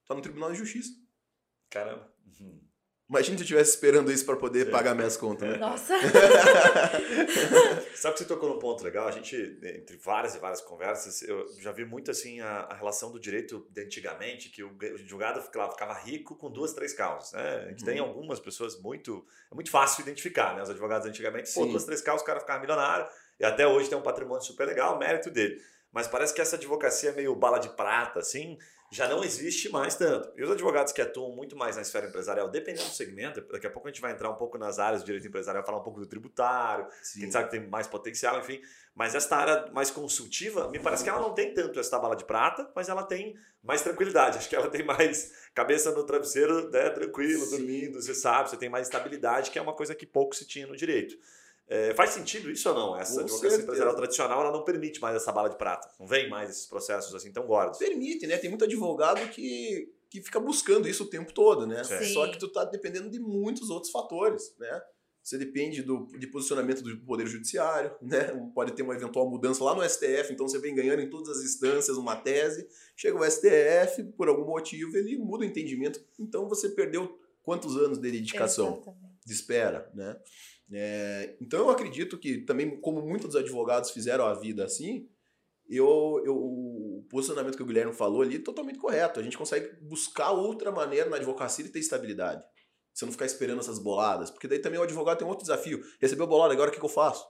tá 0.07 0.15
no 0.15 0.21
Tribunal 0.21 0.51
de 0.51 0.57
Justiça. 0.57 0.91
Caramba. 1.69 2.13
Uhum. 2.25 2.70
Imagina 3.11 3.35
se 3.35 3.41
eu 3.41 3.43
estivesse 3.43 3.71
esperando 3.71 4.09
isso 4.09 4.25
para 4.25 4.37
poder 4.37 4.67
Sim. 4.67 4.71
pagar 4.71 4.95
minhas 4.95 5.17
contas, 5.17 5.49
né? 5.49 5.57
Nossa! 5.57 5.93
Sabe 7.93 8.13
que 8.13 8.19
você 8.19 8.25
tocou 8.25 8.47
num 8.47 8.57
ponto 8.57 8.81
legal? 8.85 9.05
A 9.05 9.11
gente, 9.11 9.35
entre 9.61 9.97
várias 9.97 10.33
e 10.33 10.39
várias 10.39 10.61
conversas, 10.61 11.21
eu 11.23 11.45
já 11.59 11.73
vi 11.73 11.83
muito 11.83 12.09
assim 12.09 12.39
a, 12.39 12.61
a 12.69 12.73
relação 12.73 13.11
do 13.11 13.19
direito 13.19 13.67
de 13.69 13.81
antigamente, 13.81 14.47
que 14.47 14.63
o, 14.63 14.69
o 14.69 14.97
julgado 14.99 15.41
ficava, 15.41 15.69
ficava, 15.73 15.93
rico 15.93 16.37
com 16.37 16.49
duas, 16.49 16.71
três 16.71 16.93
causas, 16.93 17.33
né? 17.33 17.63
A 17.65 17.67
gente 17.67 17.81
uhum. 17.81 17.85
tem 17.85 17.99
algumas 17.99 18.39
pessoas 18.39 18.79
muito... 18.79 19.25
É 19.51 19.55
muito 19.55 19.69
fácil 19.69 20.03
identificar, 20.03 20.55
né? 20.55 20.63
Os 20.63 20.69
advogados 20.69 21.05
antigamente, 21.05 21.49
Sim. 21.49 21.59
pô, 21.59 21.65
duas, 21.65 21.83
três 21.83 21.99
causas, 21.99 22.21
o 22.21 22.25
cara 22.25 22.39
ficava 22.39 22.61
milionário, 22.61 23.05
e 23.37 23.43
até 23.43 23.67
hoje 23.67 23.89
tem 23.89 23.97
um 23.97 24.01
patrimônio 24.01 24.41
super 24.41 24.65
legal, 24.65 24.97
mérito 24.97 25.29
dele. 25.29 25.61
Mas 25.91 26.07
parece 26.07 26.33
que 26.33 26.41
essa 26.41 26.55
advocacia 26.55 27.09
é 27.09 27.13
meio 27.13 27.35
bala 27.35 27.59
de 27.59 27.69
prata, 27.69 28.19
assim, 28.19 28.57
já 28.91 29.07
não 29.07 29.23
existe 29.23 29.69
mais 29.69 29.95
tanto. 29.95 30.29
E 30.37 30.43
os 30.43 30.51
advogados 30.51 30.91
que 30.91 31.01
atuam 31.01 31.33
muito 31.33 31.55
mais 31.55 31.77
na 31.77 31.81
esfera 31.81 32.07
empresarial, 32.07 32.49
dependendo 32.49 32.87
do 32.87 32.93
segmento, 32.93 33.41
daqui 33.49 33.65
a 33.65 33.69
pouco 33.69 33.87
a 33.87 33.91
gente 33.91 34.01
vai 34.01 34.11
entrar 34.11 34.29
um 34.29 34.35
pouco 34.35 34.57
nas 34.57 34.79
áreas 34.79 35.01
do 35.01 35.05
direito 35.05 35.25
empresarial, 35.25 35.65
falar 35.65 35.79
um 35.79 35.83
pouco 35.83 35.99
do 35.99 36.05
tributário, 36.05 36.85
Sim. 37.01 37.21
gente 37.21 37.31
sabe 37.31 37.45
que 37.45 37.51
tem 37.51 37.67
mais 37.67 37.87
potencial, 37.87 38.37
enfim. 38.39 38.61
Mas 38.93 39.15
esta 39.15 39.37
área 39.37 39.71
mais 39.71 39.89
consultiva, 39.89 40.69
me 40.69 40.77
parece 40.77 41.05
que 41.05 41.09
ela 41.09 41.21
não 41.21 41.33
tem 41.33 41.53
tanto 41.53 41.79
essa 41.79 41.97
bala 41.97 42.17
de 42.17 42.25
prata, 42.25 42.69
mas 42.75 42.89
ela 42.89 43.03
tem 43.03 43.37
mais 43.63 43.81
tranquilidade. 43.81 44.37
Acho 44.37 44.49
que 44.49 44.55
ela 44.55 44.69
tem 44.69 44.83
mais 44.83 45.31
cabeça 45.53 45.91
no 45.91 46.05
travesseiro, 46.05 46.69
né, 46.69 46.89
tranquilo, 46.89 47.45
Sim. 47.45 47.57
dormindo, 47.57 48.01
você 48.01 48.13
sabe, 48.13 48.49
você 48.49 48.57
tem 48.57 48.69
mais 48.69 48.87
estabilidade, 48.87 49.51
que 49.51 49.57
é 49.57 49.61
uma 49.61 49.73
coisa 49.73 49.95
que 49.95 50.05
pouco 50.05 50.35
se 50.35 50.45
tinha 50.45 50.67
no 50.67 50.75
direito. 50.75 51.17
É, 51.71 51.93
faz 51.93 52.09
sentido 52.09 52.51
isso 52.51 52.67
ou 52.67 52.75
não? 52.75 52.99
Essa 52.99 53.13
Com 53.13 53.19
advocacia 53.21 53.49
certeza. 53.49 53.63
empresarial 53.63 53.95
tradicional 53.95 54.41
ela 54.41 54.51
não 54.51 54.65
permite 54.65 54.99
mais 54.99 55.15
essa 55.15 55.31
bala 55.31 55.49
de 55.49 55.55
prata. 55.55 55.89
Não 55.97 56.05
vem 56.05 56.29
mais 56.29 56.49
esses 56.49 56.65
processos 56.65 57.15
assim 57.15 57.31
tão 57.31 57.47
gordos. 57.47 57.79
Permite, 57.79 58.27
né? 58.27 58.37
Tem 58.37 58.49
muito 58.49 58.65
advogado 58.65 59.25
que, 59.29 59.89
que 60.09 60.21
fica 60.21 60.37
buscando 60.37 60.85
isso 60.85 61.05
o 61.05 61.09
tempo 61.09 61.33
todo, 61.33 61.65
né? 61.65 61.81
Sim. 61.85 62.03
Só 62.13 62.27
que 62.27 62.37
tu 62.37 62.49
tá 62.49 62.65
dependendo 62.65 63.09
de 63.09 63.19
muitos 63.19 63.69
outros 63.69 63.89
fatores, 63.89 64.53
né? 64.59 64.81
Você 65.23 65.37
depende 65.37 65.81
do, 65.81 66.07
de 66.07 66.27
posicionamento 66.27 66.81
do 66.81 67.05
Poder 67.05 67.25
Judiciário, 67.25 67.95
né? 68.01 68.33
Pode 68.53 68.73
ter 68.73 68.83
uma 68.83 68.95
eventual 68.95 69.29
mudança 69.29 69.63
lá 69.63 69.73
no 69.73 69.87
STF, 69.87 70.33
então 70.33 70.49
você 70.49 70.59
vem 70.59 70.75
ganhando 70.75 71.01
em 71.01 71.09
todas 71.09 71.37
as 71.37 71.43
instâncias 71.45 71.95
uma 71.95 72.17
tese, 72.17 72.67
chega 72.97 73.17
o 73.17 73.23
STF, 73.23 74.03
por 74.17 74.27
algum 74.27 74.45
motivo, 74.45 74.97
ele 74.97 75.17
muda 75.17 75.45
o 75.45 75.47
entendimento, 75.47 76.03
então 76.19 76.49
você 76.49 76.67
perdeu 76.67 77.17
quantos 77.43 77.77
anos 77.77 77.97
de 77.97 78.11
dedicação, 78.11 78.73
Exatamente. 78.73 79.19
de 79.25 79.33
espera, 79.33 79.89
né? 79.93 80.17
É, 80.73 81.35
então 81.41 81.59
eu 81.59 81.69
acredito 81.69 82.17
que 82.17 82.39
também, 82.39 82.79
como 82.79 83.01
muitos 83.01 83.35
advogados 83.35 83.91
fizeram 83.91 84.25
a 84.25 84.33
vida 84.33 84.63
assim, 84.63 85.09
eu, 85.69 86.21
eu, 86.25 86.35
o 86.35 87.05
posicionamento 87.09 87.55
que 87.55 87.63
o 87.63 87.65
Guilherme 87.65 87.93
falou 87.93 88.21
ali 88.21 88.35
é 88.35 88.39
totalmente 88.39 88.79
correto. 88.79 89.19
A 89.19 89.23
gente 89.23 89.37
consegue 89.37 89.75
buscar 89.81 90.31
outra 90.31 90.71
maneira 90.71 91.09
na 91.09 91.17
advocacia 91.17 91.63
de 91.63 91.71
ter 91.71 91.79
estabilidade. 91.79 92.43
Você 92.93 93.05
não 93.05 93.11
ficar 93.11 93.25
esperando 93.25 93.59
essas 93.59 93.79
boladas. 93.79 94.29
Porque 94.29 94.47
daí 94.47 94.59
também 94.59 94.79
o 94.79 94.83
advogado 94.83 95.17
tem 95.17 95.25
um 95.25 95.29
outro 95.29 95.43
desafio. 95.43 95.81
Recebeu 95.99 96.27
bolada, 96.27 96.53
agora 96.53 96.69
o 96.69 96.73
que, 96.73 96.79
que 96.79 96.85
eu 96.85 96.89
faço? 96.89 97.25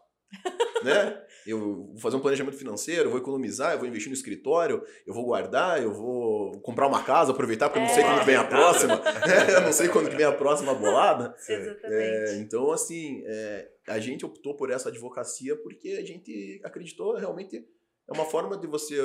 Né? 0.83 1.21
Eu 1.45 1.59
vou 1.59 1.97
fazer 1.97 2.17
um 2.17 2.19
planejamento 2.19 2.57
financeiro, 2.57 3.05
eu 3.05 3.09
vou 3.09 3.19
economizar, 3.19 3.73
eu 3.73 3.79
vou 3.79 3.87
investir 3.87 4.09
no 4.09 4.15
escritório, 4.15 4.83
eu 5.07 5.13
vou 5.13 5.25
guardar, 5.25 5.81
eu 5.81 5.91
vou 5.93 6.59
comprar 6.61 6.87
uma 6.87 7.03
casa, 7.03 7.31
aproveitar, 7.31 7.69
porque 7.69 7.79
eu 7.79 7.87
não 7.87 7.93
sei 7.93 8.03
quando 8.03 8.25
vem 8.25 8.35
a 8.35 8.43
próxima. 8.43 8.95
né? 8.97 9.55
Eu 9.55 9.61
não 9.61 9.73
sei 9.73 9.87
quando 9.89 10.09
vem 10.11 10.25
a 10.25 10.31
próxima 10.31 10.73
bolada. 10.73 11.35
Exatamente. 11.49 11.83
É, 11.93 12.35
então, 12.37 12.71
assim, 12.71 13.23
é, 13.25 13.69
a 13.87 13.99
gente 13.99 14.25
optou 14.25 14.55
por 14.55 14.69
essa 14.69 14.89
advocacia 14.89 15.55
porque 15.55 15.89
a 15.99 16.05
gente 16.05 16.61
acreditou 16.63 17.15
realmente 17.15 17.65
é 18.07 18.13
uma 18.13 18.25
forma 18.25 18.57
de 18.57 18.67
você 18.67 18.97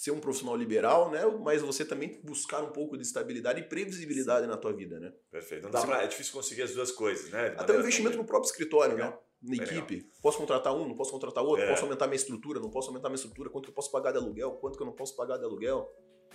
ser 0.00 0.12
um 0.12 0.18
profissional 0.18 0.56
liberal, 0.56 1.10
né? 1.10 1.26
Mas 1.44 1.60
você 1.60 1.84
também 1.84 2.18
buscar 2.24 2.62
um 2.62 2.70
pouco 2.70 2.96
de 2.96 3.02
estabilidade 3.02 3.60
e 3.60 3.64
previsibilidade 3.64 4.46
na 4.46 4.56
tua 4.56 4.72
vida, 4.72 4.98
né? 4.98 5.12
Perfeito. 5.30 5.64
Não 5.64 5.70
dá 5.70 5.82
pra, 5.82 6.02
é 6.02 6.06
difícil 6.06 6.32
conseguir 6.32 6.62
as 6.62 6.72
duas 6.72 6.90
coisas, 6.90 7.30
né? 7.30 7.54
Até 7.58 7.76
o 7.76 7.80
investimento 7.80 8.16
no 8.16 8.24
próprio 8.24 8.48
escritório, 8.48 8.96
né? 8.96 9.12
na 9.42 9.56
equipe. 9.56 10.06
Posso 10.22 10.38
contratar 10.38 10.74
um, 10.74 10.88
não 10.88 10.96
posso 10.96 11.10
contratar 11.10 11.44
outro, 11.44 11.64
é. 11.64 11.68
posso 11.68 11.84
aumentar 11.84 12.06
minha 12.06 12.16
estrutura, 12.16 12.60
não 12.60 12.70
posso 12.70 12.88
aumentar 12.88 13.08
minha 13.08 13.16
estrutura, 13.16 13.48
quanto 13.50 13.68
eu 13.68 13.74
posso 13.74 13.90
pagar 13.90 14.12
de 14.12 14.18
aluguel, 14.18 14.52
quanto 14.52 14.76
que 14.76 14.82
eu 14.82 14.86
não 14.86 14.92
posso 14.94 15.14
pagar 15.16 15.38
de 15.38 15.44
aluguel. 15.44 15.86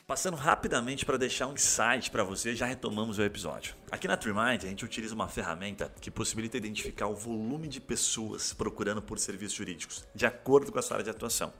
Passando 0.08 0.36
rapidamente 0.36 1.06
para 1.06 1.18
deixar 1.18 1.48
um 1.48 1.54
insight 1.54 2.10
para 2.12 2.24
você, 2.24 2.56
já 2.56 2.66
retomamos 2.66 3.18
o 3.20 3.24
episódio. 3.24 3.76
Aqui 3.92 4.08
na 4.08 4.18
TreeMind 4.18 4.64
a 4.64 4.68
gente 4.68 4.86
utiliza 4.86 5.14
uma 5.14 5.28
ferramenta 5.28 5.92
que 6.02 6.12
possibilita 6.12 6.58
identificar 6.58 7.08
o 7.08 7.16
volume 7.16 7.68
de 7.68 7.82
pessoas 7.82 8.54
procurando 8.54 9.02
por 9.02 9.20
serviços 9.20 9.56
jurídicos, 9.56 10.08
de 10.14 10.26
acordo 10.26 10.72
com 10.72 10.80
a 10.80 10.82
sua 10.82 10.98
área 10.98 11.04
de 11.04 11.10
atuação. 11.10 11.54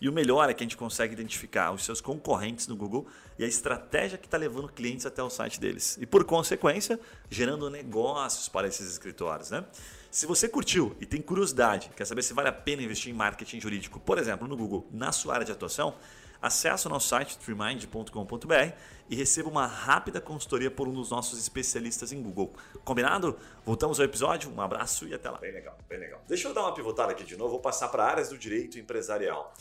E 0.00 0.08
o 0.08 0.12
melhor 0.12 0.48
é 0.48 0.54
que 0.54 0.62
a 0.62 0.66
gente 0.66 0.76
consegue 0.76 1.12
identificar 1.12 1.72
os 1.72 1.84
seus 1.84 2.00
concorrentes 2.00 2.66
no 2.66 2.74
Google 2.74 3.06
e 3.38 3.44
a 3.44 3.46
estratégia 3.46 4.16
que 4.16 4.26
está 4.26 4.38
levando 4.38 4.68
clientes 4.68 5.04
até 5.04 5.22
o 5.22 5.28
site 5.28 5.60
deles. 5.60 5.98
E 6.00 6.06
por 6.06 6.24
consequência, 6.24 6.98
gerando 7.28 7.68
negócios 7.68 8.48
para 8.48 8.66
esses 8.66 8.90
escritórios, 8.90 9.50
né? 9.50 9.64
Se 10.10 10.26
você 10.26 10.48
curtiu 10.48 10.96
e 11.00 11.06
tem 11.06 11.20
curiosidade, 11.20 11.90
quer 11.94 12.04
saber 12.04 12.22
se 12.22 12.32
vale 12.32 12.48
a 12.48 12.52
pena 12.52 12.82
investir 12.82 13.12
em 13.12 13.16
marketing 13.16 13.60
jurídico, 13.60 14.00
por 14.00 14.18
exemplo, 14.18 14.48
no 14.48 14.56
Google, 14.56 14.88
na 14.90 15.12
sua 15.12 15.34
área 15.34 15.46
de 15.46 15.52
atuação, 15.52 15.94
acesse 16.42 16.86
o 16.86 16.90
nosso 16.90 17.08
site 17.08 17.36
freemind.com.br 17.38 18.74
e 19.08 19.14
receba 19.14 19.48
uma 19.48 19.66
rápida 19.66 20.20
consultoria 20.20 20.70
por 20.70 20.88
um 20.88 20.92
dos 20.92 21.10
nossos 21.10 21.38
especialistas 21.38 22.12
em 22.12 22.22
Google. 22.22 22.52
Combinado? 22.84 23.38
Voltamos 23.64 24.00
ao 24.00 24.06
episódio, 24.06 24.50
um 24.50 24.60
abraço 24.60 25.06
e 25.06 25.14
até 25.14 25.28
lá. 25.30 25.38
Bem 25.38 25.52
legal, 25.52 25.78
bem 25.88 25.98
legal. 25.98 26.22
Deixa 26.26 26.48
eu 26.48 26.54
dar 26.54 26.62
uma 26.62 26.74
pivotada 26.74 27.12
aqui 27.12 27.24
de 27.24 27.36
novo, 27.36 27.50
vou 27.50 27.60
passar 27.60 27.88
para 27.88 28.04
áreas 28.04 28.30
do 28.30 28.38
direito 28.38 28.78
empresarial. 28.78 29.52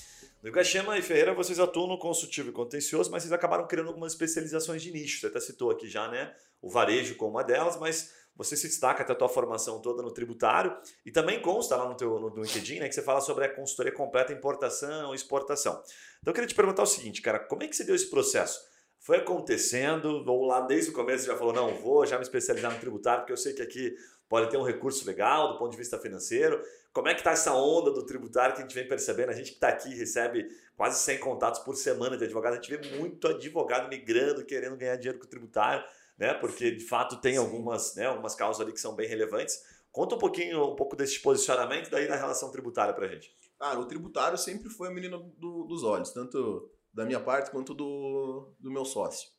No 0.41 0.53
Gachema 0.53 0.97
e 0.97 1.01
Ferreira, 1.01 1.33
vocês 1.33 1.59
atuam 1.59 1.85
no 1.85 1.99
consultivo 1.99 2.47
e 2.47 2.53
contencioso, 2.53 3.11
mas 3.11 3.23
vocês 3.23 3.33
acabaram 3.33 3.67
criando 3.67 3.87
algumas 3.87 4.13
especializações 4.13 4.81
de 4.81 4.89
nicho. 4.89 5.19
Você 5.19 5.27
até 5.27 5.39
citou 5.41 5.69
aqui 5.69 5.85
já, 5.89 6.07
né? 6.07 6.33
O 6.61 6.69
varejo 6.69 7.15
como 7.15 7.31
uma 7.31 7.43
delas, 7.43 7.77
mas 7.77 8.13
você 8.37 8.55
se 8.55 8.69
destaca 8.69 9.03
até 9.03 9.11
a 9.11 9.15
tua 9.15 9.27
formação 9.27 9.81
toda 9.81 10.01
no 10.01 10.11
tributário 10.11 10.73
e 11.05 11.11
também 11.11 11.41
consta 11.41 11.75
lá 11.75 11.89
no 11.89 11.93
teu 11.93 12.17
no, 12.17 12.29
no 12.29 12.41
LinkedIn, 12.41 12.79
né, 12.79 12.87
que 12.87 12.95
você 12.95 13.01
fala 13.01 13.19
sobre 13.19 13.43
a 13.43 13.53
consultoria 13.53 13.91
completa 13.91 14.31
importação 14.31 15.11
e 15.11 15.15
exportação. 15.15 15.73
Então 16.21 16.31
eu 16.31 16.33
queria 16.33 16.47
te 16.47 16.55
perguntar 16.55 16.83
o 16.83 16.85
seguinte, 16.85 17.21
cara, 17.21 17.37
como 17.37 17.63
é 17.63 17.67
que 17.67 17.75
você 17.75 17.83
deu 17.83 17.93
esse 17.93 18.09
processo? 18.09 18.61
Foi 18.97 19.17
acontecendo, 19.17 20.23
ou 20.25 20.45
lá 20.45 20.61
desde 20.61 20.91
o 20.91 20.93
começo 20.93 21.25
você 21.25 21.31
já 21.31 21.37
falou, 21.37 21.51
não, 21.51 21.75
vou 21.75 22.05
já 22.05 22.15
me 22.15 22.23
especializar 22.23 22.71
no 22.71 22.79
tributário, 22.79 23.21
porque 23.21 23.33
eu 23.33 23.37
sei 23.37 23.51
que 23.51 23.61
aqui 23.61 23.93
pode 24.29 24.49
ter 24.49 24.55
um 24.55 24.63
recurso 24.63 25.05
legal 25.05 25.51
do 25.51 25.59
ponto 25.59 25.71
de 25.71 25.77
vista 25.77 25.99
financeiro. 25.99 26.61
Como 26.91 27.07
é 27.07 27.13
que 27.13 27.19
está 27.19 27.31
essa 27.31 27.53
onda 27.53 27.91
do 27.91 28.05
tributário 28.05 28.55
que 28.55 28.61
a 28.61 28.63
gente 28.63 28.75
vem 28.75 28.87
percebendo? 28.87 29.29
A 29.29 29.33
gente 29.33 29.51
que 29.51 29.55
está 29.55 29.69
aqui 29.69 29.93
recebe 29.95 30.47
quase 30.75 30.99
100 31.03 31.19
contatos 31.19 31.59
por 31.61 31.75
semana 31.75 32.17
de 32.17 32.23
advogado, 32.23 32.53
a 32.53 32.55
gente 32.55 32.75
vê 32.75 32.97
muito 32.97 33.27
advogado 33.27 33.89
migrando, 33.89 34.45
querendo 34.45 34.75
ganhar 34.75 34.95
dinheiro 34.95 35.19
com 35.19 35.25
o 35.25 35.29
tributário 35.29 35.83
né? 36.19 36.33
Porque 36.33 36.69
de 36.69 36.83
fato 36.83 37.21
tem 37.21 37.37
algumas, 37.37 37.95
né, 37.95 38.05
algumas 38.05 38.35
causas 38.35 38.61
ali 38.61 38.73
que 38.73 38.81
são 38.81 38.93
bem 38.93 39.07
relevantes. 39.07 39.57
Conta 39.89 40.15
um 40.15 40.19
pouquinho, 40.19 40.73
um 40.73 40.75
pouco 40.75 40.95
desse 40.95 41.19
posicionamento 41.21 41.89
daí 41.89 42.07
na 42.07 42.15
relação 42.15 42.51
tributária 42.51 42.93
para 42.93 43.07
gente. 43.07 43.33
Ah, 43.57 43.79
o 43.79 43.85
tributário 43.85 44.37
sempre 44.37 44.69
foi 44.69 44.89
a 44.89 44.91
menina 44.91 45.17
do, 45.17 45.63
dos 45.63 45.83
olhos, 45.83 46.11
tanto 46.11 46.69
da 46.93 47.05
minha 47.05 47.19
parte 47.19 47.49
quanto 47.49 47.73
do, 47.73 48.53
do 48.59 48.69
meu 48.69 48.85
sócio. 48.85 49.29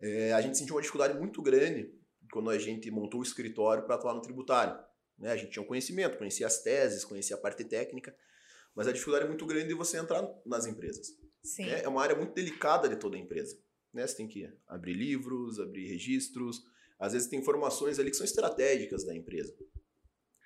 É, 0.00 0.32
a 0.32 0.40
gente 0.40 0.56
sentiu 0.56 0.76
uma 0.76 0.80
dificuldade 0.80 1.18
muito 1.18 1.42
grande 1.42 1.92
quando 2.32 2.50
a 2.50 2.58
gente 2.58 2.90
montou 2.90 3.20
o 3.20 3.22
escritório 3.22 3.84
para 3.84 3.96
atuar 3.96 4.14
no 4.14 4.22
tributário. 4.22 4.78
Né? 5.22 5.30
A 5.30 5.36
gente 5.36 5.52
tinha 5.52 5.62
um 5.62 5.66
conhecimento, 5.66 6.18
conhecia 6.18 6.46
as 6.46 6.60
teses, 6.62 7.04
conhecia 7.04 7.36
a 7.36 7.38
parte 7.38 7.62
técnica, 7.62 8.14
mas 8.74 8.88
a 8.88 8.92
dificuldade 8.92 9.24
é 9.24 9.28
muito 9.28 9.46
grande 9.46 9.68
de 9.68 9.74
você 9.74 9.96
entrar 9.96 10.28
nas 10.44 10.66
empresas. 10.66 11.06
Sim. 11.44 11.64
É, 11.64 11.84
é 11.84 11.88
uma 11.88 12.02
área 12.02 12.16
muito 12.16 12.34
delicada 12.34 12.88
de 12.88 12.96
toda 12.96 13.16
a 13.16 13.20
empresa. 13.20 13.56
Né? 13.94 14.04
Você 14.04 14.16
tem 14.16 14.26
que 14.26 14.52
abrir 14.66 14.94
livros, 14.94 15.60
abrir 15.60 15.86
registros. 15.86 16.64
Às 16.98 17.12
vezes 17.12 17.28
tem 17.28 17.38
informações 17.38 18.00
ali 18.00 18.10
que 18.10 18.16
são 18.16 18.24
estratégicas 18.24 19.04
da 19.04 19.14
empresa. 19.14 19.54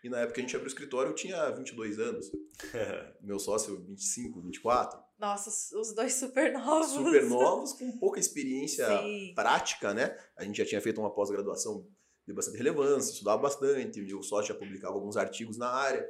E 0.05 0.11
na 0.11 0.19
época 0.19 0.35
que 0.35 0.41
a 0.41 0.43
gente 0.43 0.55
abriu 0.55 0.67
o 0.67 0.73
escritório, 0.73 1.11
eu 1.11 1.15
tinha 1.15 1.51
22 1.51 1.99
anos. 1.99 2.31
Meu 3.23 3.39
sócio, 3.39 3.83
25, 3.83 4.43
24. 4.43 5.01
Nossa, 5.19 5.49
os 5.79 5.95
dois 5.95 6.13
super 6.15 6.53
novos. 6.53 6.91
Super 6.91 7.25
novos, 7.27 7.73
com 7.73 7.99
pouca 7.99 8.21
experiência 8.21 8.87
Sim. 8.87 9.33
prática, 9.35 9.95
né? 9.95 10.17
A 10.37 10.45
gente 10.45 10.59
já 10.59 10.67
tinha 10.67 10.81
feito 10.83 11.01
uma 11.01 11.15
pós-graduação 11.15 11.89
de 12.27 12.33
bastante 12.33 12.59
relevância, 12.59 13.13
estudava 13.13 13.41
bastante, 13.41 14.03
meu 14.03 14.23
sócio 14.23 14.53
já 14.53 14.59
publicava 14.59 14.95
alguns 14.95 15.17
artigos 15.17 15.57
na 15.57 15.69
área. 15.69 16.09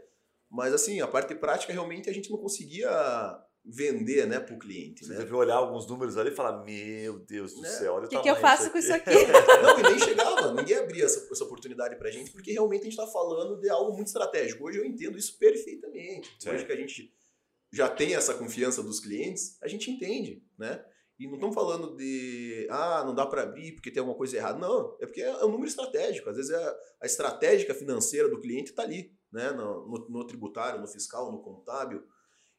Mas 0.50 0.72
assim, 0.72 1.00
a 1.00 1.06
parte 1.06 1.34
prática 1.34 1.72
realmente 1.72 2.08
a 2.08 2.12
gente 2.12 2.30
não 2.30 2.38
conseguia 2.38 2.88
vender 3.68 4.26
né, 4.26 4.38
para 4.38 4.54
o 4.54 4.58
cliente. 4.58 5.04
Você 5.04 5.12
né? 5.12 5.18
deve 5.18 5.34
olhar 5.34 5.56
alguns 5.56 5.86
números 5.88 6.16
ali 6.16 6.30
e 6.30 6.34
falar: 6.34 6.64
Meu 6.64 7.18
Deus 7.18 7.52
do 7.52 7.62
Né? 7.62 7.68
céu, 7.68 7.94
olha 7.94 8.04
o 8.04 8.06
O 8.06 8.08
que, 8.08 8.20
que 8.20 8.30
eu 8.30 8.36
faço 8.36 8.70
com 8.70 8.78
isso 8.78 8.92
aqui? 8.94 9.10
Não, 9.62 9.78
e 9.78 9.82
nem 9.82 9.98
chegava, 9.98 10.54
ninguém 10.54 10.76
abria 10.76 11.04
essa, 11.04 11.28
essa 11.30 11.44
oportunidade 11.44 11.96
pra 11.96 12.10
gente, 12.10 12.30
porque 12.30 12.52
realmente 12.52 12.82
a 12.82 12.84
gente 12.84 12.98
está 12.98 13.06
falando 13.06 13.60
de 13.60 13.68
algo 13.68 13.92
muito 13.92 14.06
estratégico. 14.06 14.64
Hoje 14.64 14.78
eu 14.78 14.84
entendo 14.84 15.18
isso 15.18 15.36
perfeitamente. 15.36 16.34
Sim. 16.38 16.50
Hoje 16.50 16.64
que 16.64 16.72
a 16.72 16.76
gente 16.76 17.12
já 17.72 17.88
tem 17.88 18.14
essa 18.14 18.32
confiança 18.34 18.82
dos 18.82 19.00
clientes, 19.00 19.58
a 19.60 19.68
gente 19.68 19.90
entende, 19.90 20.42
né? 20.56 20.82
E 21.18 21.26
não 21.26 21.34
estamos 21.34 21.54
falando 21.54 21.96
de, 21.96 22.66
ah, 22.70 23.02
não 23.04 23.14
dá 23.14 23.26
para 23.26 23.42
abrir 23.42 23.72
porque 23.72 23.90
tem 23.90 24.00
alguma 24.00 24.16
coisa 24.16 24.36
errada. 24.36 24.58
Não, 24.58 24.96
é 25.00 25.06
porque 25.06 25.22
é 25.22 25.44
um 25.44 25.50
número 25.50 25.68
estratégico. 25.68 26.28
Às 26.28 26.36
vezes 26.36 26.50
é 26.50 26.62
a, 26.62 26.76
a 27.02 27.06
estratégica 27.06 27.74
financeira 27.74 28.28
do 28.28 28.40
cliente 28.40 28.70
está 28.70 28.82
ali, 28.82 29.16
né? 29.32 29.50
No, 29.52 29.86
no, 29.86 30.08
no 30.10 30.26
tributário, 30.26 30.80
no 30.80 30.86
fiscal, 30.86 31.32
no 31.32 31.40
contábil. 31.40 32.02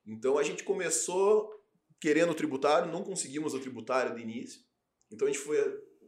Então 0.05 0.37
a 0.37 0.43
gente 0.43 0.63
começou 0.63 1.51
querendo 1.99 2.31
o 2.31 2.35
tributário, 2.35 2.91
não 2.91 3.03
conseguimos 3.03 3.53
o 3.53 3.59
tributário 3.59 4.15
de 4.15 4.21
início. 4.21 4.61
Então 5.11 5.27
a 5.27 5.31
gente 5.31 5.43
foi, 5.43 5.57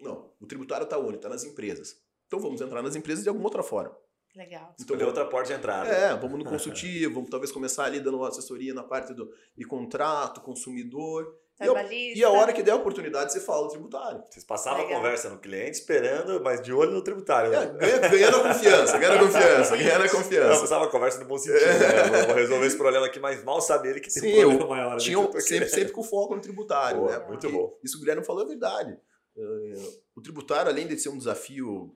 não, 0.02 0.34
o 0.39 0.47
tributário 0.47 0.86
está 0.86 0.97
onde? 0.97 1.18
Está 1.18 1.30
nas 1.30 1.43
empresas. 1.43 2.02
Então 2.28 2.39
vamos 2.39 2.62
entrar 2.62 2.82
nas 2.82 2.95
empresas 2.95 3.24
de 3.24 3.30
alguma 3.30 3.47
outra 3.47 3.64
forma. 3.64 3.95
Legal. 4.36 4.62
Então, 4.74 4.76
Escolher 4.80 5.04
outra 5.06 5.26
porta 5.26 5.50
de 5.50 5.54
entrada. 5.60 5.90
é, 5.90 6.16
vamos 6.16 6.38
no 6.40 6.46
consultivo, 6.50 7.16
vamos 7.16 7.30
talvez 7.30 7.52
começar 7.52 7.86
ali 7.86 8.00
dando 8.00 8.18
uma 8.18 8.28
assessoria 8.30 8.74
na 8.74 8.84
parte 8.84 9.14
do, 9.14 9.32
de 9.58 9.66
contrato, 9.66 10.42
consumidor. 10.42 11.36
E 11.62 12.18
e 12.18 12.24
a 12.24 12.30
hora 12.30 12.54
que 12.54 12.64
der 12.64 12.72
a 12.72 12.76
oportunidade, 12.78 13.34
você 13.34 13.42
fala 13.42 13.64
do 13.64 13.70
tributário. 13.72 14.24
Vocês 14.30 14.46
passavam 14.46 14.86
a 14.86 14.88
conversa 14.88 15.30
no 15.30 15.38
cliente 15.40 15.72
esperando, 15.72 16.42
mas 16.42 16.62
de 16.62 16.72
olho 16.72 16.92
no 16.92 17.02
tributário. 17.04 17.54
É, 17.54 17.66
né? 17.66 17.78
ganha- 17.78 17.98
ganhando 18.08 18.38
a 18.38 18.54
confiança, 18.54 18.98
ganhando 18.98 19.18
a 19.18 19.28
confiança, 19.28 19.76
ganhando 19.76 20.02
a 20.02 20.06
Não, 20.08 20.10
confiança. 20.10 20.62
passava 20.62 20.86
a 20.86 20.88
conversa 20.88 21.20
no 21.20 21.26
bom 21.26 21.38
sentido. 21.38 21.60
Né? 21.60 22.26
Vou 22.28 22.36
resolver 22.36 22.66
esse 22.66 22.78
problema 22.78 23.06
aqui, 23.08 23.20
mas 23.20 23.44
mal 23.44 23.60
sabe 23.60 23.90
ele 23.90 24.00
que 24.00 24.10
tem 24.10 24.22
Sim, 24.24 24.46
um 24.46 24.58
problema 24.58 24.68
maior. 24.86 24.98
Tinha 25.00 25.22
sempre, 25.42 25.68
sempre 25.68 25.92
com 25.92 26.02
foco 26.02 26.34
no 26.34 26.40
tributário. 26.42 27.02
Boa, 27.02 27.12
né? 27.12 27.26
muito 27.28 27.42
Porque 27.42 27.48
bom. 27.58 27.78
Isso 27.84 27.96
que 27.96 27.98
o 27.98 28.02
Guilherme 28.06 28.24
falou 28.26 28.44
é 28.44 28.48
verdade. 28.48 28.98
É, 29.38 29.74
O 30.16 30.22
tributário, 30.22 30.72
além 30.72 30.88
de 30.88 30.98
ser 30.98 31.10
um 31.10 31.18
desafio, 31.18 31.94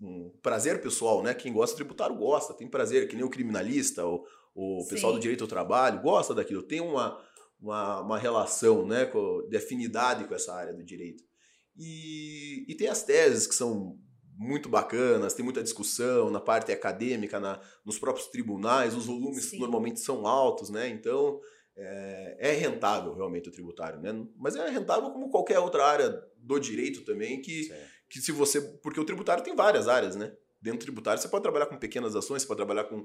um 0.00 0.32
prazer 0.42 0.80
pessoal, 0.80 1.22
né? 1.22 1.34
Quem 1.34 1.52
gosta 1.52 1.74
do 1.74 1.78
tributário 1.78 2.16
gosta, 2.16 2.54
tem 2.54 2.68
prazer, 2.68 3.08
que 3.08 3.16
nem 3.16 3.24
o 3.24 3.30
criminalista, 3.30 4.06
o, 4.06 4.24
o 4.54 4.86
pessoal 4.88 5.12
Sim. 5.12 5.18
do 5.18 5.22
direito 5.22 5.44
ao 5.44 5.48
trabalho 5.48 6.00
gosta 6.00 6.34
daquilo, 6.34 6.62
tem 6.62 6.80
uma, 6.80 7.20
uma, 7.60 8.00
uma 8.00 8.18
relação 8.18 8.86
né, 8.86 9.06
com- 9.06 9.46
de 9.48 9.56
afinidade 9.56 10.24
com 10.26 10.34
essa 10.34 10.54
área 10.54 10.72
do 10.74 10.84
direito. 10.84 11.22
E, 11.76 12.64
e 12.68 12.74
tem 12.74 12.88
as 12.88 13.02
teses 13.02 13.46
que 13.46 13.54
são 13.54 13.98
muito 14.38 14.68
bacanas, 14.68 15.34
tem 15.34 15.44
muita 15.44 15.62
discussão 15.62 16.30
na 16.30 16.40
parte 16.40 16.72
acadêmica, 16.72 17.40
na, 17.40 17.60
nos 17.84 17.98
próprios 17.98 18.28
tribunais, 18.28 18.94
os 18.94 19.06
volumes 19.06 19.50
Sim. 19.50 19.58
normalmente 19.58 20.00
são 20.00 20.26
altos, 20.26 20.70
né? 20.70 20.88
Então 20.88 21.40
é, 21.76 22.36
é 22.50 22.52
rentável 22.52 23.14
realmente 23.14 23.48
o 23.48 23.52
tributário, 23.52 24.00
né? 24.00 24.12
Mas 24.36 24.56
é 24.56 24.68
rentável 24.68 25.10
como 25.10 25.30
qualquer 25.30 25.58
outra 25.58 25.84
área 25.84 26.22
do 26.38 26.58
direito 26.58 27.04
também, 27.04 27.40
que, 27.40 27.64
Sim. 27.64 27.74
Que 28.08 28.20
se 28.20 28.32
você. 28.32 28.60
Porque 28.60 29.00
o 29.00 29.04
tributário 29.04 29.42
tem 29.42 29.54
várias 29.54 29.88
áreas, 29.88 30.16
né? 30.16 30.34
Dentro 30.60 30.80
do 30.80 30.82
tributário, 30.82 31.20
você 31.20 31.28
pode 31.28 31.42
trabalhar 31.42 31.66
com 31.66 31.78
pequenas 31.78 32.16
ações, 32.16 32.42
você 32.42 32.48
pode 32.48 32.58
trabalhar 32.58 32.84
com 32.84 33.04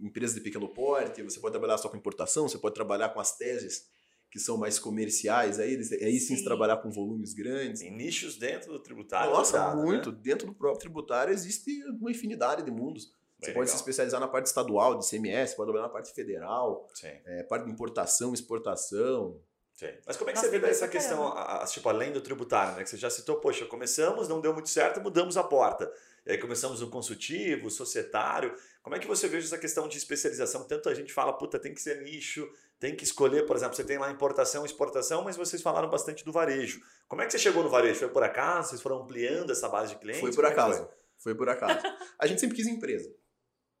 empresas 0.00 0.34
de 0.34 0.40
pequeno 0.40 0.68
porte, 0.68 1.22
você 1.22 1.40
pode 1.40 1.52
trabalhar 1.52 1.76
só 1.76 1.88
com 1.88 1.96
importação, 1.96 2.48
você 2.48 2.58
pode 2.58 2.74
trabalhar 2.74 3.10
com 3.10 3.20
as 3.20 3.36
teses 3.36 3.90
que 4.30 4.38
são 4.38 4.56
mais 4.56 4.78
comerciais, 4.78 5.58
aí, 5.58 5.76
aí 5.76 6.18
sim, 6.18 6.28
Sim. 6.28 6.36
se 6.36 6.44
trabalhar 6.44 6.78
com 6.78 6.90
volumes 6.90 7.34
grandes. 7.34 7.82
Tem 7.82 7.94
nichos 7.94 8.36
dentro 8.36 8.72
do 8.72 8.78
tributário. 8.78 9.30
Nossa, 9.30 9.74
né? 9.74 9.82
muito. 9.82 10.10
Dentro 10.10 10.46
do 10.46 10.54
próprio 10.54 10.80
tributário 10.80 11.34
existe 11.34 11.84
uma 12.00 12.10
infinidade 12.10 12.62
de 12.62 12.70
mundos. 12.70 13.12
Você 13.38 13.48
Bem 13.48 13.54
pode 13.56 13.68
se 13.68 13.74
legal. 13.74 13.80
especializar 13.80 14.20
na 14.20 14.28
parte 14.28 14.46
estadual, 14.46 14.98
de 14.98 15.06
CMS, 15.06 15.54
pode 15.54 15.66
trabalhar 15.66 15.88
na 15.88 15.92
parte 15.92 16.14
federal, 16.14 16.88
é, 17.04 17.42
parte 17.42 17.66
de 17.66 17.72
importação, 17.72 18.32
exportação. 18.32 19.38
Sim. 19.86 19.98
Mas 20.06 20.16
como 20.16 20.30
é 20.30 20.32
que 20.32 20.38
Nossa, 20.38 20.50
você 20.50 20.58
vê 20.58 20.66
essa 20.68 20.88
questão, 20.88 21.26
a- 21.28 21.62
a- 21.62 21.66
tipo, 21.66 21.88
além 21.88 22.12
do 22.12 22.20
tributário, 22.20 22.76
né? 22.76 22.82
Que 22.84 22.90
você 22.90 22.96
já 22.96 23.10
citou, 23.10 23.36
poxa, 23.36 23.64
começamos, 23.66 24.28
não 24.28 24.40
deu 24.40 24.52
muito 24.52 24.68
certo, 24.68 25.00
mudamos 25.00 25.36
a 25.36 25.42
porta. 25.44 25.92
E 26.24 26.32
aí 26.32 26.38
começamos 26.38 26.80
no 26.80 26.88
consultivo, 26.88 27.68
societário. 27.68 28.54
Como 28.82 28.94
é 28.94 28.98
que 28.98 29.06
você 29.08 29.26
vê 29.26 29.38
essa 29.38 29.58
questão 29.58 29.88
de 29.88 29.98
especialização? 29.98 30.64
Tanto 30.64 30.88
a 30.88 30.94
gente 30.94 31.12
fala, 31.12 31.32
puta, 31.32 31.58
tem 31.58 31.74
que 31.74 31.82
ser 31.82 32.00
nicho, 32.02 32.48
tem 32.78 32.94
que 32.94 33.02
escolher, 33.04 33.44
por 33.44 33.56
exemplo, 33.56 33.74
você 33.74 33.82
tem 33.84 33.98
lá 33.98 34.10
importação, 34.10 34.64
exportação, 34.64 35.22
mas 35.24 35.36
vocês 35.36 35.60
falaram 35.60 35.90
bastante 35.90 36.24
do 36.24 36.30
varejo. 36.32 36.80
Como 37.08 37.22
é 37.22 37.26
que 37.26 37.32
você 37.32 37.38
chegou 37.38 37.62
no 37.64 37.68
varejo? 37.68 37.98
Foi 37.98 38.08
por 38.08 38.22
acaso? 38.22 38.70
Vocês 38.70 38.80
foram 38.80 39.02
ampliando 39.02 39.50
essa 39.50 39.68
base 39.68 39.94
de 39.94 40.00
clientes? 40.00 40.20
Foi 40.20 40.32
por 40.32 40.44
é 40.44 40.48
acaso. 40.48 40.88
Foi 41.18 41.34
por 41.34 41.48
acaso. 41.48 41.80
a 42.18 42.26
gente 42.26 42.40
sempre 42.40 42.56
quis 42.56 42.66
empresa. 42.68 43.12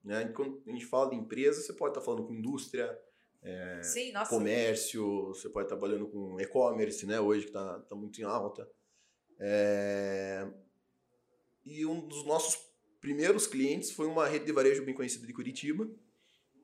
Né? 0.04 0.32
Quando 0.34 0.60
a 0.66 0.70
gente 0.70 0.84
fala 0.86 1.10
de 1.10 1.16
empresa, 1.16 1.60
você 1.62 1.72
pode 1.72 1.92
estar 1.92 2.00
falando 2.04 2.24
com 2.26 2.34
indústria, 2.34 2.98
Sim, 3.82 4.12
nossa. 4.12 4.30
comércio, 4.30 5.28
você 5.28 5.48
pode 5.48 5.66
estar 5.66 5.76
trabalhando 5.76 6.08
com 6.08 6.40
e-commerce, 6.40 7.04
né? 7.06 7.20
Hoje 7.20 7.42
que 7.42 7.50
está 7.50 7.80
tá 7.80 7.96
muito 7.96 8.20
em 8.20 8.24
alta. 8.24 8.68
É, 9.40 10.46
E 11.64 11.84
um 11.84 12.06
dos 12.06 12.24
nossos 12.24 12.56
primeiros 13.00 13.46
clientes 13.46 13.90
foi 13.90 14.06
uma 14.06 14.28
rede 14.28 14.44
de 14.44 14.52
varejo 14.52 14.84
bem 14.84 14.94
conhecida 14.94 15.26
de 15.26 15.32
Curitiba, 15.32 15.90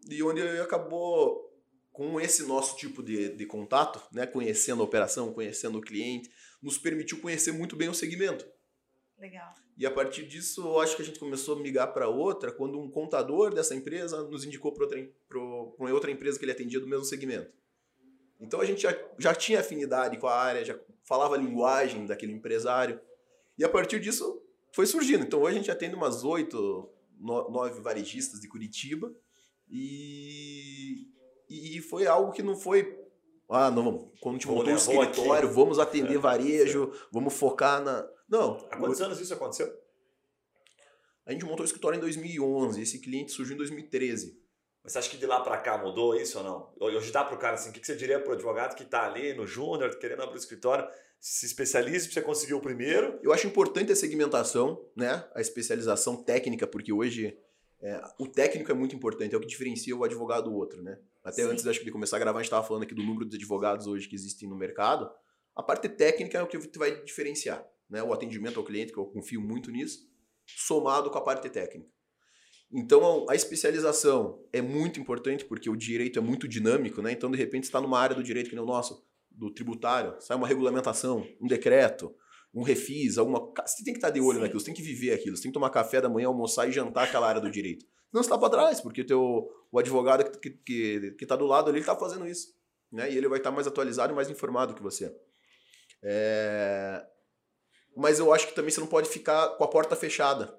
e 0.09 0.23
onde 0.23 0.41
acabou 0.61 1.49
com 1.91 2.21
esse 2.21 2.45
nosso 2.47 2.77
tipo 2.77 3.03
de, 3.03 3.31
de 3.37 3.45
contato, 3.45 4.01
né? 4.13 4.25
Conhecendo 4.27 4.81
a 4.83 4.85
operação, 4.85 5.33
conhecendo 5.33 5.79
o 5.79 5.83
cliente, 5.83 6.31
nos 6.63 6.79
permitiu 6.79 7.21
conhecer 7.21 7.51
muito 7.51 7.75
bem 7.75 7.89
o 7.89 7.95
segmento. 7.95 8.47
Legal. 9.19 9.53
E 9.77 9.85
a 9.85 9.91
partir 9.91 10.27
disso, 10.27 10.61
eu 10.61 10.81
acho 10.81 10.95
que 10.95 11.03
a 11.03 11.05
gente 11.05 11.19
começou 11.19 11.57
a 11.57 11.61
migrar 11.61 11.93
para 11.93 12.09
outra 12.09 12.53
quando 12.53 12.81
um 12.81 12.89
contador 12.89 13.53
dessa 13.53 13.75
empresa 13.75 14.23
nos 14.29 14.45
indicou 14.45 14.73
para 14.73 14.85
outra, 14.85 15.13
pra 15.29 15.41
uma 15.79 15.93
outra 15.93 16.11
empresa 16.11 16.39
que 16.39 16.45
ele 16.45 16.53
atendia 16.53 16.81
do 16.81 16.87
mesmo 16.87 17.05
segmento. 17.05 17.53
Então 18.41 18.61
a 18.61 18.65
gente 18.65 18.83
já, 18.83 18.97
já 19.19 19.35
tinha 19.35 19.61
afinidade 19.61 20.17
com 20.19 20.27
a 20.27 20.35
área, 20.35 20.65
já 20.65 20.79
falava 21.05 21.35
a 21.35 21.39
linguagem 21.39 22.07
daquele 22.07 22.33
empresário. 22.33 23.01
E 23.57 23.65
a 23.65 23.69
partir 23.69 23.99
disso 24.01 24.41
foi 24.73 24.87
surgindo. 24.87 25.25
Então 25.25 25.41
hoje 25.43 25.57
a 25.57 25.59
gente 25.59 25.71
atende 25.71 25.95
umas 25.97 26.23
oito, 26.25 26.89
no- 27.19 27.51
nove 27.51 27.81
varejistas 27.81 28.41
de 28.41 28.49
Curitiba. 28.49 29.13
E, 29.71 31.07
e 31.49 31.81
foi 31.83 32.07
algo 32.07 32.33
que 32.33 32.43
não 32.43 32.57
foi 32.57 32.97
Ah, 33.51 33.71
não, 33.71 33.85
vamos. 33.85 34.11
Quando 34.21 34.37
a 34.37 34.39
gente 34.39 34.47
montou 34.49 34.67
o 34.67 34.77
aqui. 35.03 35.11
escritório, 35.13 35.49
vamos 35.53 35.79
atender 35.79 36.15
É, 36.15 36.19
varejo, 36.19 36.93
vamos 37.13 37.35
focar 37.35 37.83
na. 37.83 38.07
Não, 38.29 38.57
Há 38.71 38.77
quantos 38.77 39.01
anos 39.01 39.21
isso 39.21 39.33
aconteceu? 39.35 39.71
a 41.27 41.33
gente 41.33 41.45
montou 41.45 41.61
o 41.61 41.65
escritório 41.67 41.99
em 41.99 42.01
2011, 42.01 42.81
esse 42.81 42.99
cliente 43.01 43.33
surgiu 43.33 43.55
em 43.55 43.59
2013. 43.59 44.41
Mas 44.89 44.95
você 44.95 44.99
acha 45.01 45.11
que 45.11 45.19
de 45.19 45.27
lá 45.27 45.43
pra 45.43 45.59
cá 45.59 45.77
mudou 45.77 46.15
isso 46.15 46.39
ou 46.39 46.45
não? 46.45 46.73
Hoje 46.81 47.13
dá 47.13 47.23
pro 47.23 47.37
cara 47.37 47.57
assim, 47.57 47.69
o 47.69 47.73
que 47.75 47.87
você 47.87 47.95
diria 47.95 48.19
pro 48.19 48.33
advogado 48.33 48.75
que 48.75 48.87
tá 48.87 49.05
ali 49.05 49.35
no 49.35 49.47
júnior, 49.47 49.95
querendo 49.99 50.23
abrir 50.23 50.37
o 50.37 50.39
escritório, 50.39 50.89
se 51.21 51.45
especialize 51.45 52.07
pra 52.07 52.15
você 52.15 52.23
conseguir 52.23 52.55
o 52.55 52.61
primeiro? 52.63 53.21
Eu 53.23 53.31
acho 53.31 53.47
importante 53.47 53.93
a 53.93 53.95
segmentação, 53.95 54.83
né? 54.97 55.29
A 55.35 55.43
especialização 55.43 56.25
técnica, 56.25 56.67
porque 56.67 56.91
hoje 56.91 57.39
é, 57.83 58.01
o 58.19 58.27
técnico 58.27 58.73
é 58.73 58.75
muito 58.75 58.97
importante, 58.97 59.35
é 59.35 59.37
o 59.37 59.43
que 59.43 59.47
diferencia 59.47 59.95
o 59.95 60.05
advogado 60.05 60.45
do 60.45 60.57
outro, 60.57 60.83
né? 60.83 60.99
Até 61.23 61.43
Sim. 61.43 61.51
antes 61.51 61.67
acho 61.67 61.81
que 61.81 61.85
de 61.85 61.93
começar 61.93 62.17
a 62.17 62.21
gravar, 62.21 62.39
a 62.39 62.43
gente 62.43 62.47
estava 62.47 62.67
falando 62.67 62.85
aqui 62.85 62.95
do 62.95 63.03
número 63.03 63.29
de 63.29 63.37
advogados 63.37 63.87
hoje 63.87 64.09
que 64.09 64.15
existem 64.15 64.49
no 64.49 64.57
mercado. 64.57 65.11
A 65.55 65.63
parte 65.63 65.87
técnica 65.91 66.39
é 66.39 66.43
o 66.43 66.47
que 66.47 66.57
vai 66.79 67.03
diferenciar, 67.03 67.63
né? 67.91 68.03
O 68.03 68.11
atendimento 68.11 68.59
ao 68.59 68.65
cliente, 68.65 68.91
que 68.91 68.99
eu 68.99 69.05
confio 69.05 69.43
muito 69.43 69.71
nisso, 69.71 70.09
somado 70.47 71.11
com 71.11 71.19
a 71.19 71.23
parte 71.23 71.51
técnica. 71.51 71.91
Então, 72.71 73.27
a 73.31 73.35
especialização 73.35 74.45
é 74.53 74.61
muito 74.61 75.01
importante 75.01 75.45
porque 75.45 75.71
o 75.71 75.77
direito 75.77 76.19
é 76.19 76.23
muito 76.23 76.47
dinâmico, 76.47 77.01
né? 77.01 77.13
Então, 77.13 77.31
de 77.31 77.39
repente, 77.39 77.65
você 77.65 77.69
está 77.69 77.81
numa 77.81 77.99
área 77.99 78.15
do 78.15 78.23
direito 78.23 78.51
que 78.51 78.55
nem 78.55 78.63
o 78.63 78.67
nosso, 78.67 79.07
do 79.31 79.51
tributário, 79.51 80.17
sai 80.21 80.37
uma 80.37 80.47
regulamentação, 80.47 81.27
um 81.41 81.47
decreto, 81.47 82.15
um 82.53 82.63
refis, 82.63 83.17
alguma. 83.17 83.53
Você 83.67 83.85
tem 83.85 83.95
que 83.95 83.99
estar 83.99 84.11
de 84.11 84.21
olho 84.21 84.35
Sim. 84.37 84.43
naquilo, 84.43 84.61
você 84.61 84.67
tem 84.67 84.75
que 84.75 84.83
viver 84.83 85.13
aquilo, 85.13 85.37
você 85.37 85.45
tem 85.45 85.51
que 85.51 85.55
tomar 85.55 85.71
café 85.71 86.01
da 86.01 86.09
manhã, 86.09 86.29
almoçar 86.29 86.69
e 86.69 86.73
jantar 86.73 87.05
aquela 87.05 87.27
área 87.27 87.41
do 87.41 87.51
direito. 87.51 87.87
Senão 88.11 88.23
você 88.23 88.29
está 88.29 88.39
para 88.39 88.51
trás, 88.51 88.81
porque 88.81 89.03
o, 89.03 89.07
teu, 89.07 89.51
o 89.71 89.79
advogado 89.79 90.31
que, 90.31 90.39
que, 90.39 90.51
que, 90.51 91.11
que 91.13 91.27
tá 91.27 91.37
do 91.37 91.47
lado 91.47 91.71
ali 91.71 91.81
está 91.81 91.95
fazendo 91.97 92.27
isso. 92.27 92.55
Né? 92.91 93.13
E 93.13 93.17
ele 93.17 93.29
vai 93.29 93.39
estar 93.39 93.51
mais 93.51 93.67
atualizado 93.67 94.13
e 94.13 94.17
mais 94.17 94.31
informado 94.31 94.75
que 94.75 94.83
você. 94.83 95.15
É... 96.03 97.05
Mas 97.97 98.19
eu 98.19 98.33
acho 98.33 98.47
que 98.47 98.55
também 98.55 98.71
você 98.71 98.81
não 98.81 98.87
pode 98.87 99.09
ficar 99.09 99.49
com 99.57 99.65
a 99.65 99.69
porta 99.69 99.95
fechada. 99.95 100.59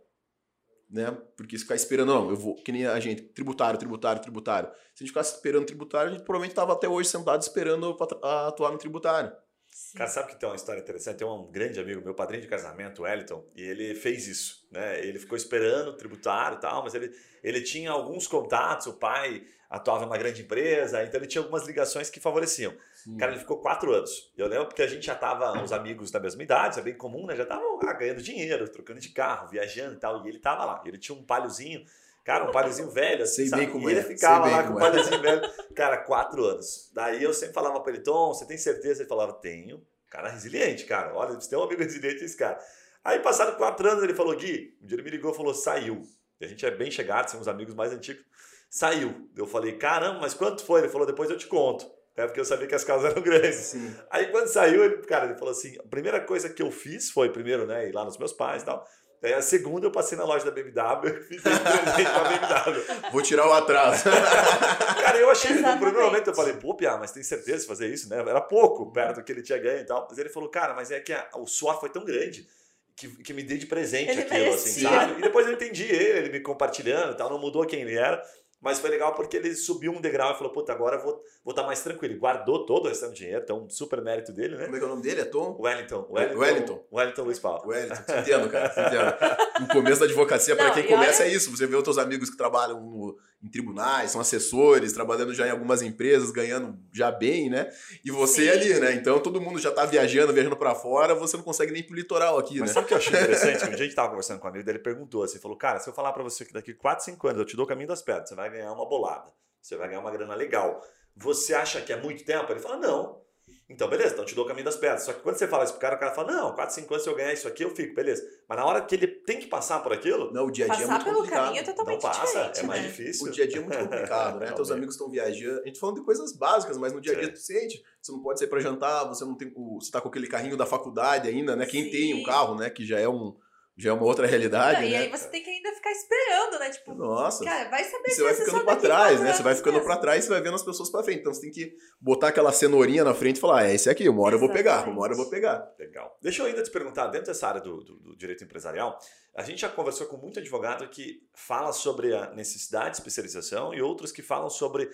Né? 0.90 1.16
Porque 1.38 1.56
se 1.56 1.64
ficar 1.64 1.76
esperando, 1.76 2.08
não, 2.08 2.30
eu 2.32 2.36
vou, 2.36 2.56
que 2.56 2.72
nem 2.72 2.88
a 2.88 3.00
gente, 3.00 3.22
tributário, 3.22 3.78
tributário, 3.78 4.22
tributário. 4.22 4.70
Se 4.96 5.04
a 5.04 5.06
gente 5.06 5.10
ficasse 5.10 5.36
esperando 5.36 5.66
tributário, 5.66 6.10
a 6.10 6.14
gente 6.14 6.24
provavelmente 6.24 6.52
estava 6.52 6.74
até 6.74 6.88
hoje 6.88 7.10
sentado 7.10 7.42
esperando 7.42 7.96
para 7.96 8.48
atuar 8.48 8.72
no 8.72 8.78
tributário. 8.78 9.32
Sim. 9.70 9.98
Cara, 10.00 10.10
sabe 10.10 10.30
que 10.30 10.40
tem 10.40 10.50
uma 10.50 10.56
história 10.56 10.82
interessante? 10.82 11.18
Tem 11.18 11.28
um 11.28 11.50
grande 11.52 11.80
amigo, 11.80 12.04
meu 12.04 12.16
padrinho 12.16 12.42
de 12.42 12.48
casamento, 12.48 13.00
o 13.00 13.06
Wellington, 13.06 13.46
e 13.56 13.62
ele 13.62 13.94
fez 13.94 14.28
isso, 14.28 14.68
né? 14.72 15.00
Ele 15.06 15.20
ficou 15.20 15.38
esperando 15.38 15.90
o 15.90 15.94
tributário 15.96 16.58
e 16.58 16.62
tal, 16.62 16.84
mas 16.84 16.96
ele, 16.96 17.16
ele 17.44 17.62
tinha 17.62 17.92
alguns 17.92 18.28
contatos, 18.28 18.88
o 18.88 18.94
pai 18.94 19.46
atuava 19.70 20.04
em 20.04 20.08
uma 20.08 20.18
grande 20.18 20.42
empresa, 20.42 21.04
então 21.04 21.20
ele 21.20 21.28
tinha 21.28 21.42
algumas 21.42 21.68
ligações 21.68 22.10
que 22.10 22.20
favoreciam. 22.20 22.74
Cara, 23.18 23.32
ele 23.32 23.40
ficou 23.40 23.58
quatro 23.58 23.94
anos. 23.94 24.32
Eu 24.38 24.48
lembro 24.48 24.68
porque 24.68 24.82
a 24.82 24.88
gente 24.88 25.06
já 25.06 25.16
tava, 25.16 25.54
uns 25.62 25.72
amigos 25.72 26.12
da 26.12 26.20
mesma 26.20 26.44
idade, 26.44 26.72
isso 26.72 26.80
é 26.80 26.84
bem 26.84 26.98
comum, 26.98 27.26
né? 27.26 27.36
Já 27.36 27.44
estavam 27.44 27.80
ah, 27.82 27.94
ganhando 27.94 28.22
dinheiro, 28.22 28.68
trocando 28.70 29.00
de 29.00 29.10
carro, 29.10 29.48
viajando 29.48 29.96
e 29.96 30.00
tal. 30.00 30.26
E 30.26 30.30
ele 30.30 30.40
tava 30.40 30.66
lá. 30.66 30.84
Ele 30.86 30.98
tinha 30.98 31.18
um 31.18 31.24
palhozinho, 31.24 31.84
cara, 32.26 32.50
um 32.50 32.52
palhozinho 32.52 32.90
velho, 32.90 33.24
assim, 33.24 33.36
Sei 33.36 33.48
sabe? 33.48 33.64
bem 33.64 33.72
como 33.72 33.90
e 33.90 33.94
ele 33.94 34.02
é, 34.02 34.04
ficava 34.04 34.48
sei 34.48 34.56
lá 34.56 34.64
com 34.64 34.70
o 34.70 34.74
como 34.74 34.86
é. 34.86 34.90
palhozinho 34.90 35.22
velho. 35.22 35.42
Cara, 35.76 35.98
quatro 35.98 36.44
anos. 36.46 36.92
Daí 36.94 37.24
eu 37.24 37.34
sempre 37.34 37.54
falava 37.54 37.80
pra 37.80 37.94
ele, 37.94 38.02
Tom, 38.02 38.34
você 38.34 38.46
tem 38.46 38.58
certeza? 38.58 39.02
Ele 39.02 39.10
falava, 39.10 39.34
tenho. 39.34 39.82
Cara, 40.10 40.30
resiliente, 40.30 40.86
cara. 40.86 41.14
Olha, 41.16 41.36
você 41.36 41.50
tem 41.50 41.58
um 41.58 41.64
amigo 41.64 41.82
resiliente, 41.82 42.24
esse 42.24 42.36
cara. 42.36 42.60
Aí, 43.04 43.20
passado 43.20 43.56
quatro 43.56 43.88
anos, 43.90 44.04
ele 44.04 44.14
falou, 44.14 44.36
Gui, 44.36 44.78
um 44.82 44.86
dia 44.86 44.96
ele 44.96 45.04
me 45.04 45.10
ligou 45.12 45.32
e 45.32 45.36
falou, 45.36 45.54
saiu. 45.54 46.02
E 46.40 46.46
a 46.46 46.48
gente 46.48 46.66
é 46.66 46.72
bem 46.72 46.92
chegado, 46.92 47.30
são 47.30 47.40
uns 47.40 47.48
amigos 47.48 47.74
mais 47.74 47.92
antigos. 47.94 48.26
Saiu. 48.70 49.30
Eu 49.36 49.48
falei, 49.48 49.78
caramba, 49.78 50.20
mas 50.20 50.34
quanto 50.34 50.64
foi? 50.64 50.82
Ele 50.82 50.90
falou, 50.90 51.08
depois 51.08 51.30
eu 51.30 51.38
te 51.38 51.48
conto. 51.48 51.90
É 52.20 52.26
porque 52.28 52.40
eu 52.40 52.46
sabia 52.46 52.68
que 52.68 52.76
as 52.76 52.84
casas 52.84 53.12
eram 53.12 53.22
grandes. 53.22 53.56
Sim. 53.56 53.96
Aí 54.10 54.28
quando 54.28 54.48
saiu, 54.48 54.84
ele, 54.84 54.98
cara, 55.04 55.26
ele 55.26 55.36
falou 55.36 55.52
assim: 55.52 55.76
a 55.80 55.88
primeira 55.88 56.20
coisa 56.20 56.50
que 56.50 56.62
eu 56.62 56.72
fiz 56.72 57.10
foi, 57.12 57.30
primeiro, 57.32 57.66
né, 57.66 57.88
ir 57.88 57.92
lá 57.94 58.04
nos 58.06 58.18
meus 58.18 58.34
pais 58.34 58.62
e 58.62 58.66
tal. 58.66 58.86
Aí 59.22 59.34
a 59.34 59.42
segunda 59.42 59.86
eu 59.86 59.92
passei 59.92 60.18
na 60.18 60.24
loja 60.24 60.46
da 60.46 60.52
BMW 60.52 61.10
e 61.10 61.24
fiz 61.40 61.40
um 61.46 61.58
presente 61.60 62.10
pra 62.10 62.64
BMW. 62.64 63.12
Vou 63.12 63.22
tirar 63.22 63.48
o 63.48 63.52
atraso. 63.52 64.06
Cara, 65.04 65.18
eu 65.18 65.30
achei, 65.30 65.52
no 65.52 65.58
primeiro 65.58 65.78
Exatamente. 65.80 66.06
momento 66.06 66.28
eu 66.30 66.34
falei, 66.36 66.54
pô, 66.54 66.74
Pia, 66.76 66.98
mas 66.98 67.12
tem 67.12 67.22
certeza 67.24 67.60
de 67.60 67.68
fazer 67.68 67.88
isso, 67.88 68.08
né? 68.10 68.18
Era 68.20 68.40
pouco 68.40 68.92
perto 68.94 69.16
do 69.18 69.24
que 69.24 69.32
ele 69.32 69.42
tinha 69.42 69.58
ganho 69.58 69.82
e 69.82 69.86
tal. 69.86 70.08
Mas 70.10 70.18
ele 70.18 70.30
falou, 70.30 70.50
cara, 70.50 70.74
mas 70.74 70.90
é 70.92 71.00
que 71.02 71.12
a- 71.12 71.28
o 71.36 71.46
suor 71.46 71.80
foi 71.82 71.90
tão 71.90 72.06
grande 72.06 72.48
que, 72.96 73.08
que 73.24 73.34
me 73.34 73.44
dei 73.44 73.58
de 73.58 73.66
presente 73.66 74.12
Ele 74.12 74.22
aquilo, 74.22 74.54
assim, 74.54 74.82
merecia. 74.84 74.90
sabe? 74.90 75.20
E 75.20 75.22
depois 75.22 75.48
eu 75.48 75.54
entendi 75.54 75.84
ele, 75.84 76.20
ele 76.20 76.30
me 76.30 76.40
compartilhando 76.40 77.12
e 77.14 77.18
tal, 77.18 77.30
não 77.30 77.40
mudou 77.40 77.66
quem 77.66 77.82
ele 77.82 77.96
era. 77.98 78.22
Mas 78.62 78.80
foi 78.80 78.90
legal 78.90 79.14
porque 79.16 79.38
ele 79.38 79.56
subiu 79.56 79.92
um 79.94 80.02
degrau 80.02 80.34
e 80.34 80.38
falou, 80.38 80.52
puta, 80.52 80.74
agora 80.74 80.98
eu 80.98 81.02
vou 81.02 81.14
estar 81.14 81.40
vou 81.46 81.54
tá 81.54 81.64
mais 81.64 81.82
tranquilo. 81.82 82.14
Ele 82.14 82.20
guardou 82.20 82.66
todo 82.66 82.86
o 82.86 82.90
restante 82.90 83.12
do 83.12 83.16
dinheiro, 83.16 83.42
então 83.44 83.64
um 83.64 83.70
super 83.70 84.02
mérito 84.02 84.34
dele, 84.34 84.58
né? 84.58 84.66
Como 84.66 84.76
é 84.76 84.80
que 84.80 84.84
é 84.84 84.88
o 84.88 84.90
nome 84.92 85.02
dele? 85.02 85.22
É 85.22 85.26
Tom? 85.26 85.56
Wellington. 85.58 86.08
Wellington. 86.10 86.84
Wellington 86.92 87.24
Luiz 87.24 87.40
Paulo. 87.40 87.68
Wellington, 87.70 88.04
te 88.04 88.20
entendo, 88.20 88.50
cara, 88.50 88.70
te 88.70 88.80
entendo. 88.82 89.64
O 89.64 89.68
começo 89.74 90.00
da 90.02 90.06
advocacia, 90.06 90.56
Não, 90.56 90.74
quem 90.74 90.88
começa, 90.88 91.24
olha- 91.24 91.32
é 91.32 91.34
isso. 91.34 91.56
Você 91.56 91.66
vê 91.66 91.76
os 91.76 91.84
teus 91.84 91.98
amigos 91.98 92.30
que 92.30 92.36
trabalham 92.38 92.82
no- 92.82 93.18
em 93.42 93.50
tribunais, 93.50 94.12
são 94.12 94.20
assessores, 94.20 94.92
trabalhando 94.92 95.34
já 95.34 95.48
em 95.48 95.52
algumas 95.52 95.82
empresas, 95.82 96.30
ganhando 96.30 96.78
já 96.92 97.10
bem, 97.10 97.50
né? 97.50 97.70
E 98.04 98.12
você 98.12 98.44
Sim. 98.44 98.50
ali, 98.50 98.80
né? 98.80 98.94
Então 98.94 99.20
todo 99.20 99.40
mundo 99.40 99.60
já 99.60 99.72
tá 99.72 99.86
viajando, 99.86 100.34
viajando 100.34 100.58
pra 100.58 100.76
fora, 100.76 101.16
você 101.16 101.38
não 101.38 101.44
consegue 101.44 101.72
nem 101.72 101.82
ir 101.82 101.86
pro 101.86 101.96
litoral 101.96 102.38
aqui, 102.38 102.60
Mas 102.60 102.70
né? 102.70 102.74
sabe 102.74 102.86
o 102.86 102.88
que 102.88 102.94
eu 102.94 102.98
achei 102.98 103.14
interessante? 103.14 103.64
Um 103.70 103.70
dia 103.70 103.76
a 103.76 103.84
gente 103.84 103.96
tava 103.96 104.10
conversando 104.10 104.40
com 104.40 104.48
um 104.48 104.50
amigo 104.50 104.66
dele, 104.66 104.78
ele 104.78 104.84
perguntou 104.84 105.24
assim, 105.24 105.40
falou, 105.40 105.58
cara, 105.58 105.80
se 105.80 105.90
eu 105.90 105.94
falar 105.94 106.12
pra 106.12 106.24
você 106.24 106.44
que 106.44 106.52
daqui 106.52 106.74
4, 106.74 107.06
5 107.06 107.28
anos 107.28 107.40
eu 107.40 107.46
te 107.46 107.56
dou 107.56 107.66
o 107.66 107.68
caminho 107.68 107.88
das 107.88 108.02
pedras, 108.02 108.30
você 108.30 108.36
vai 108.36 108.50
ganhar 108.50 108.72
uma 108.74 108.88
bolada, 108.88 109.32
você 109.62 109.78
vai 109.78 109.88
ganhar 109.88 110.02
uma 110.02 110.12
grana 110.12 110.36
legal. 110.36 110.82
Você 111.16 111.54
acha 111.54 111.82
que 111.82 111.94
é 111.94 112.02
muito 112.02 112.24
tempo? 112.26 112.52
Ele 112.52 112.60
fala, 112.60 112.78
não. 112.78 113.22
Então, 113.70 113.88
beleza, 113.88 114.14
então 114.14 114.24
eu 114.24 114.28
te 114.28 114.34
dou 114.34 114.46
o 114.46 114.48
caminho 114.48 114.66
das 114.66 114.76
pedras. 114.76 115.04
Só 115.04 115.14
que 115.14 115.22
quando 115.22 115.36
você 115.36 115.48
fala 115.48 115.64
isso 115.64 115.74
pro 115.74 115.82
cara, 115.82 115.96
o 115.96 116.00
cara 116.00 116.12
fala, 116.12 116.32
não, 116.32 116.56
4, 116.56 116.74
5 116.74 116.92
anos 116.92 117.04
se 117.04 117.10
eu 117.10 117.16
ganhar 117.16 117.32
isso 117.32 117.48
aqui, 117.48 117.64
eu 117.64 117.70
fico, 117.76 117.94
beleza. 117.94 118.28
Mas 118.48 118.58
na 118.58 118.66
hora 118.66 118.82
que 118.82 118.96
ele 118.96 119.06
tem 119.08 119.38
que 119.40 119.46
passar 119.46 119.84
por 119.84 119.94
aquilo, 119.94 120.34
Não, 120.34 120.48
o 120.48 120.52
dia 120.52 120.66
a 120.66 120.70
dia 120.70 120.86
é 120.86 120.88
Passar 120.88 120.94
muito 120.94 121.04
pelo 121.04 121.16
complicado. 121.18 121.44
caminho 121.46 121.62
é 121.62 121.66
não 121.68 121.74
totalmente 121.76 122.02
passa, 122.02 122.26
diferente, 122.26 122.60
é 122.60 122.64
mais 122.64 122.82
né? 122.82 122.88
difícil. 122.88 123.28
O 123.28 123.32
dia 123.32 123.44
a 123.44 123.48
dia 123.48 123.58
é 123.58 123.62
muito 123.62 123.78
complicado, 123.78 124.40
né? 124.40 124.52
Teus 124.54 124.72
amigos 124.72 124.96
estão 124.96 125.08
viajando. 125.10 125.62
A 125.62 125.66
gente 125.66 125.76
tá 125.76 125.80
falando 125.82 125.96
de 125.98 126.04
coisas 126.04 126.34
básicas, 126.34 126.78
mas 126.78 126.94
no 126.94 127.00
dia 127.00 127.14
a 127.14 127.16
dia 127.16 127.28
Sim. 127.28 127.34
tu 127.34 127.40
sente. 127.40 127.84
Você 128.02 128.12
não 128.12 128.22
pode 128.24 128.40
sair 128.40 128.48
pra 128.48 128.60
jantar, 128.60 129.04
você 129.08 129.24
não 129.24 129.38
tem. 129.38 129.54
Você 129.80 129.92
tá 129.92 130.02
com 130.02 130.10
aquele 130.10 130.28
carrinho 130.28 130.58
da 130.58 130.66
faculdade 130.66 131.28
ainda, 131.30 131.56
né? 131.56 131.68
Quem 131.68 131.92
tem 131.92 132.16
um 132.16 132.18
Sim. 132.18 132.24
carro, 132.24 132.56
né? 132.56 132.70
Que 132.72 132.84
já 132.84 133.00
é 133.00 133.08
um. 133.08 133.36
Já 133.82 133.92
é 133.92 133.94
uma 133.94 134.04
outra 134.04 134.28
realidade, 134.28 134.82
Não, 134.82 134.88
e 134.88 134.92
né? 134.92 134.98
aí 134.98 135.10
você 135.10 135.30
tem 135.30 135.42
que 135.42 135.50
ainda 135.50 135.72
ficar 135.72 135.92
esperando, 135.92 136.60
né? 136.60 136.70
Tipo, 136.70 136.94
Nossa. 136.96 137.46
cara, 137.46 137.70
vai 137.70 137.84
saber 137.86 138.08
E 138.08 138.12
se 138.12 138.16
você 138.18 138.24
vai 138.24 138.34
ficando 138.36 138.64
pra 138.66 138.74
daqui 138.74 138.86
trás, 138.86 139.22
né? 139.22 139.34
Você 139.34 139.44
vai 139.44 139.56
ficando 139.56 139.82
pra 139.82 139.96
trás 139.98 140.24
e 140.24 140.28
você 140.28 140.34
vai 140.34 140.42
vendo 140.42 140.56
as 140.56 140.64
pessoas 140.64 140.90
pra 140.90 141.02
frente. 141.02 141.20
Então 141.22 141.34
você 141.34 141.40
tem 141.42 141.50
que 141.52 141.74
botar 142.02 142.28
aquela 142.28 142.52
cenourinha 142.52 143.06
na 143.06 143.14
frente 143.14 143.38
e 143.38 143.40
falar: 143.40 143.62
ah, 143.62 143.70
é 143.70 143.74
esse 143.76 143.90
aqui, 143.90 144.10
uma 144.10 144.22
hora 144.22 144.36
eu 144.36 144.40
vou 144.40 144.50
pegar, 144.50 144.72
Exatamente. 144.74 144.96
uma 144.98 145.04
hora 145.04 145.14
eu 145.14 145.18
vou 145.18 145.30
pegar. 145.30 145.74
Legal. 145.80 146.18
Deixa 146.22 146.42
eu 146.42 146.48
ainda 146.48 146.62
te 146.62 146.70
perguntar, 146.70 147.08
dentro 147.08 147.28
dessa 147.28 147.48
área 147.48 147.62
do, 147.62 147.78
do- 147.82 148.00
do 148.00 148.18
direito 148.18 148.44
empresarial, 148.44 149.00
a 149.34 149.44
gente 149.44 149.62
já 149.62 149.70
conversou 149.70 150.08
com 150.08 150.18
muito 150.18 150.40
advogado 150.40 150.86
que 150.90 151.22
fala 151.34 151.72
sobre 151.72 152.14
a 152.14 152.32
necessidade 152.32 152.92
de 152.92 152.98
especialização 152.98 153.74
e 153.74 153.82
outros 153.82 154.12
que 154.12 154.22
falam 154.22 154.50
sobre 154.50 154.90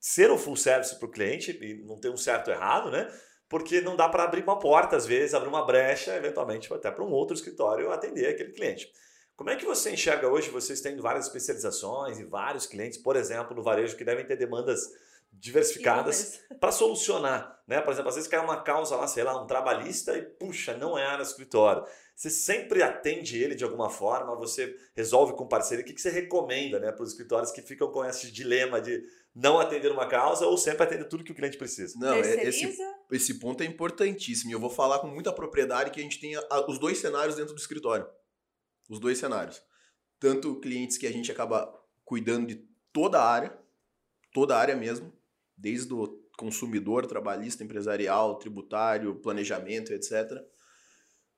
ser 0.00 0.30
o 0.30 0.38
full 0.38 0.56
service 0.56 0.98
para 0.98 1.06
o 1.06 1.10
cliente, 1.10 1.50
e 1.60 1.74
não 1.84 2.00
tem 2.00 2.10
um 2.10 2.16
certo 2.16 2.48
ou 2.48 2.54
errado, 2.54 2.90
né? 2.90 3.06
Porque 3.50 3.80
não 3.80 3.96
dá 3.96 4.08
para 4.08 4.22
abrir 4.22 4.44
uma 4.44 4.60
porta, 4.60 4.96
às 4.96 5.04
vezes, 5.04 5.34
abrir 5.34 5.48
uma 5.48 5.66
brecha, 5.66 6.14
eventualmente 6.14 6.72
até 6.72 6.88
para 6.88 7.04
um 7.04 7.10
outro 7.10 7.34
escritório 7.34 7.90
atender 7.90 8.28
aquele 8.28 8.52
cliente. 8.52 8.90
Como 9.36 9.50
é 9.50 9.56
que 9.56 9.66
você 9.66 9.90
enxerga 9.90 10.28
hoje, 10.28 10.50
vocês 10.50 10.80
tendo 10.80 11.02
várias 11.02 11.26
especializações 11.26 12.20
e 12.20 12.24
vários 12.24 12.64
clientes, 12.64 12.96
por 12.96 13.16
exemplo, 13.16 13.56
no 13.56 13.62
varejo, 13.62 13.96
que 13.96 14.04
devem 14.04 14.24
ter 14.24 14.36
demandas 14.36 14.92
diversificadas 15.32 16.40
para 16.60 16.70
solucionar, 16.70 17.60
né? 17.66 17.80
Por 17.80 17.92
exemplo, 17.92 18.08
às 18.08 18.14
vezes 18.14 18.30
cai 18.30 18.38
uma 18.38 18.62
causa 18.62 18.94
lá, 18.94 19.08
sei 19.08 19.24
lá, 19.24 19.42
um 19.42 19.46
trabalhista 19.46 20.16
e 20.16 20.22
puxa, 20.22 20.76
não 20.76 20.96
é 20.96 21.04
área 21.04 21.22
escritório. 21.22 21.84
Você 22.14 22.30
sempre 22.30 22.82
atende 22.82 23.42
ele 23.42 23.54
de 23.54 23.64
alguma 23.64 23.90
forma, 23.90 24.36
você 24.36 24.76
resolve 24.94 25.32
com 25.32 25.48
parceria. 25.48 25.82
O 25.82 25.86
que 25.86 25.94
que 25.94 26.00
você 26.00 26.10
recomenda, 26.10 26.78
né, 26.78 26.92
para 26.92 27.02
os 27.02 27.10
escritórios 27.10 27.50
que 27.50 27.62
ficam 27.62 27.90
com 27.90 28.04
esse 28.04 28.30
dilema 28.30 28.80
de 28.80 29.02
não 29.34 29.58
atender 29.60 29.92
uma 29.92 30.06
causa 30.06 30.46
ou 30.46 30.56
sempre 30.58 30.82
atender 30.82 31.04
tudo 31.08 31.22
que 31.24 31.32
o 31.32 31.34
cliente 31.34 31.56
precisa? 31.56 31.98
Não, 31.98 32.14
é- 32.14 32.20
esse, 32.48 32.64
esse 33.12 33.38
ponto 33.38 33.62
é 33.62 33.66
importantíssimo. 33.66 34.50
E 34.50 34.52
eu 34.54 34.60
vou 34.60 34.70
falar 34.70 34.98
com 34.98 35.06
muita 35.06 35.32
propriedade 35.32 35.90
que 35.90 36.00
a 36.00 36.02
gente 36.02 36.20
tem 36.20 36.34
a- 36.36 36.66
os 36.68 36.78
dois 36.78 36.98
cenários 36.98 37.36
dentro 37.36 37.54
do 37.54 37.60
escritório. 37.60 38.06
Os 38.88 38.98
dois 38.98 39.18
cenários. 39.18 39.62
Tanto 40.18 40.58
clientes 40.60 40.98
que 40.98 41.06
a 41.06 41.12
gente 41.12 41.30
acaba 41.30 41.72
cuidando 42.04 42.46
de 42.48 42.66
toda 42.92 43.20
a 43.20 43.24
área, 43.28 43.56
toda 44.32 44.56
a 44.56 44.58
área 44.58 44.76
mesmo, 44.76 45.12
desde 45.56 45.92
o 45.94 46.20
consumidor, 46.36 47.06
trabalhista, 47.06 47.62
empresarial, 47.62 48.38
tributário, 48.38 49.14
planejamento, 49.20 49.92
etc. 49.92 50.12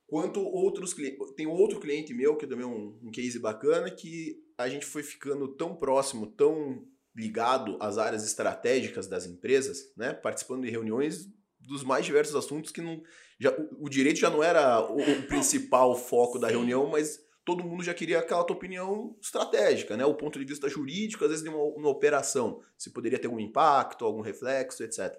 Quanto 0.07 0.41
outros 0.41 0.93
clientes. 0.95 1.19
Tem 1.35 1.47
outro 1.47 1.81
cliente 1.81 2.13
meu, 2.15 2.37
que 2.37 2.47
também 2.47 2.65
é 2.65 2.69
um, 2.69 2.99
um 3.03 3.11
case 3.11 3.39
bacana, 3.39 3.91
que 3.91 4.37
a 4.59 4.69
gente 4.69 4.85
foi 4.87 5.03
ficando 5.03 5.49
tão 5.49 5.75
próximo, 5.77 6.27
tão 6.27 6.87
ligado 7.15 7.77
às 7.81 7.99
áreas 7.99 8.25
estratégicas 8.25 9.07
das 9.07 9.27
empresas, 9.27 9.93
né? 9.97 10.13
Participando 10.13 10.63
de 10.63 10.71
reuniões 10.71 11.29
dos 11.61 11.85
mais 11.85 12.05
diversos 12.05 12.35
assuntos 12.35 12.71
que 12.71 12.81
não. 12.81 13.03
Já, 13.39 13.51
o, 13.51 13.85
o 13.87 13.89
direito 13.89 14.19
já 14.19 14.31
não 14.31 14.43
era 14.43 14.81
o, 14.81 15.01
o 15.01 15.23
principal 15.29 15.97
foco 15.97 16.39
da 16.39 16.49
Sim. 16.49 16.55
reunião, 16.55 16.87
mas 16.89 17.21
todo 17.45 17.65
mundo 17.65 17.83
já 17.83 17.93
queria 17.93 18.19
aquela 18.19 18.45
tua 18.45 18.57
opinião 18.57 19.17
estratégica, 19.21 19.97
né? 19.97 20.05
O 20.05 20.15
ponto 20.15 20.39
de 20.39 20.45
vista 20.45 20.69
jurídico, 20.69 21.25
às 21.25 21.31
vezes, 21.31 21.45
de 21.45 21.51
uma, 21.51 21.63
uma 21.63 21.89
operação. 21.89 22.61
Se 22.79 22.91
poderia 22.91 23.19
ter 23.19 23.27
algum 23.27 23.41
impacto, 23.41 24.05
algum 24.05 24.21
reflexo, 24.21 24.83
etc. 24.83 25.15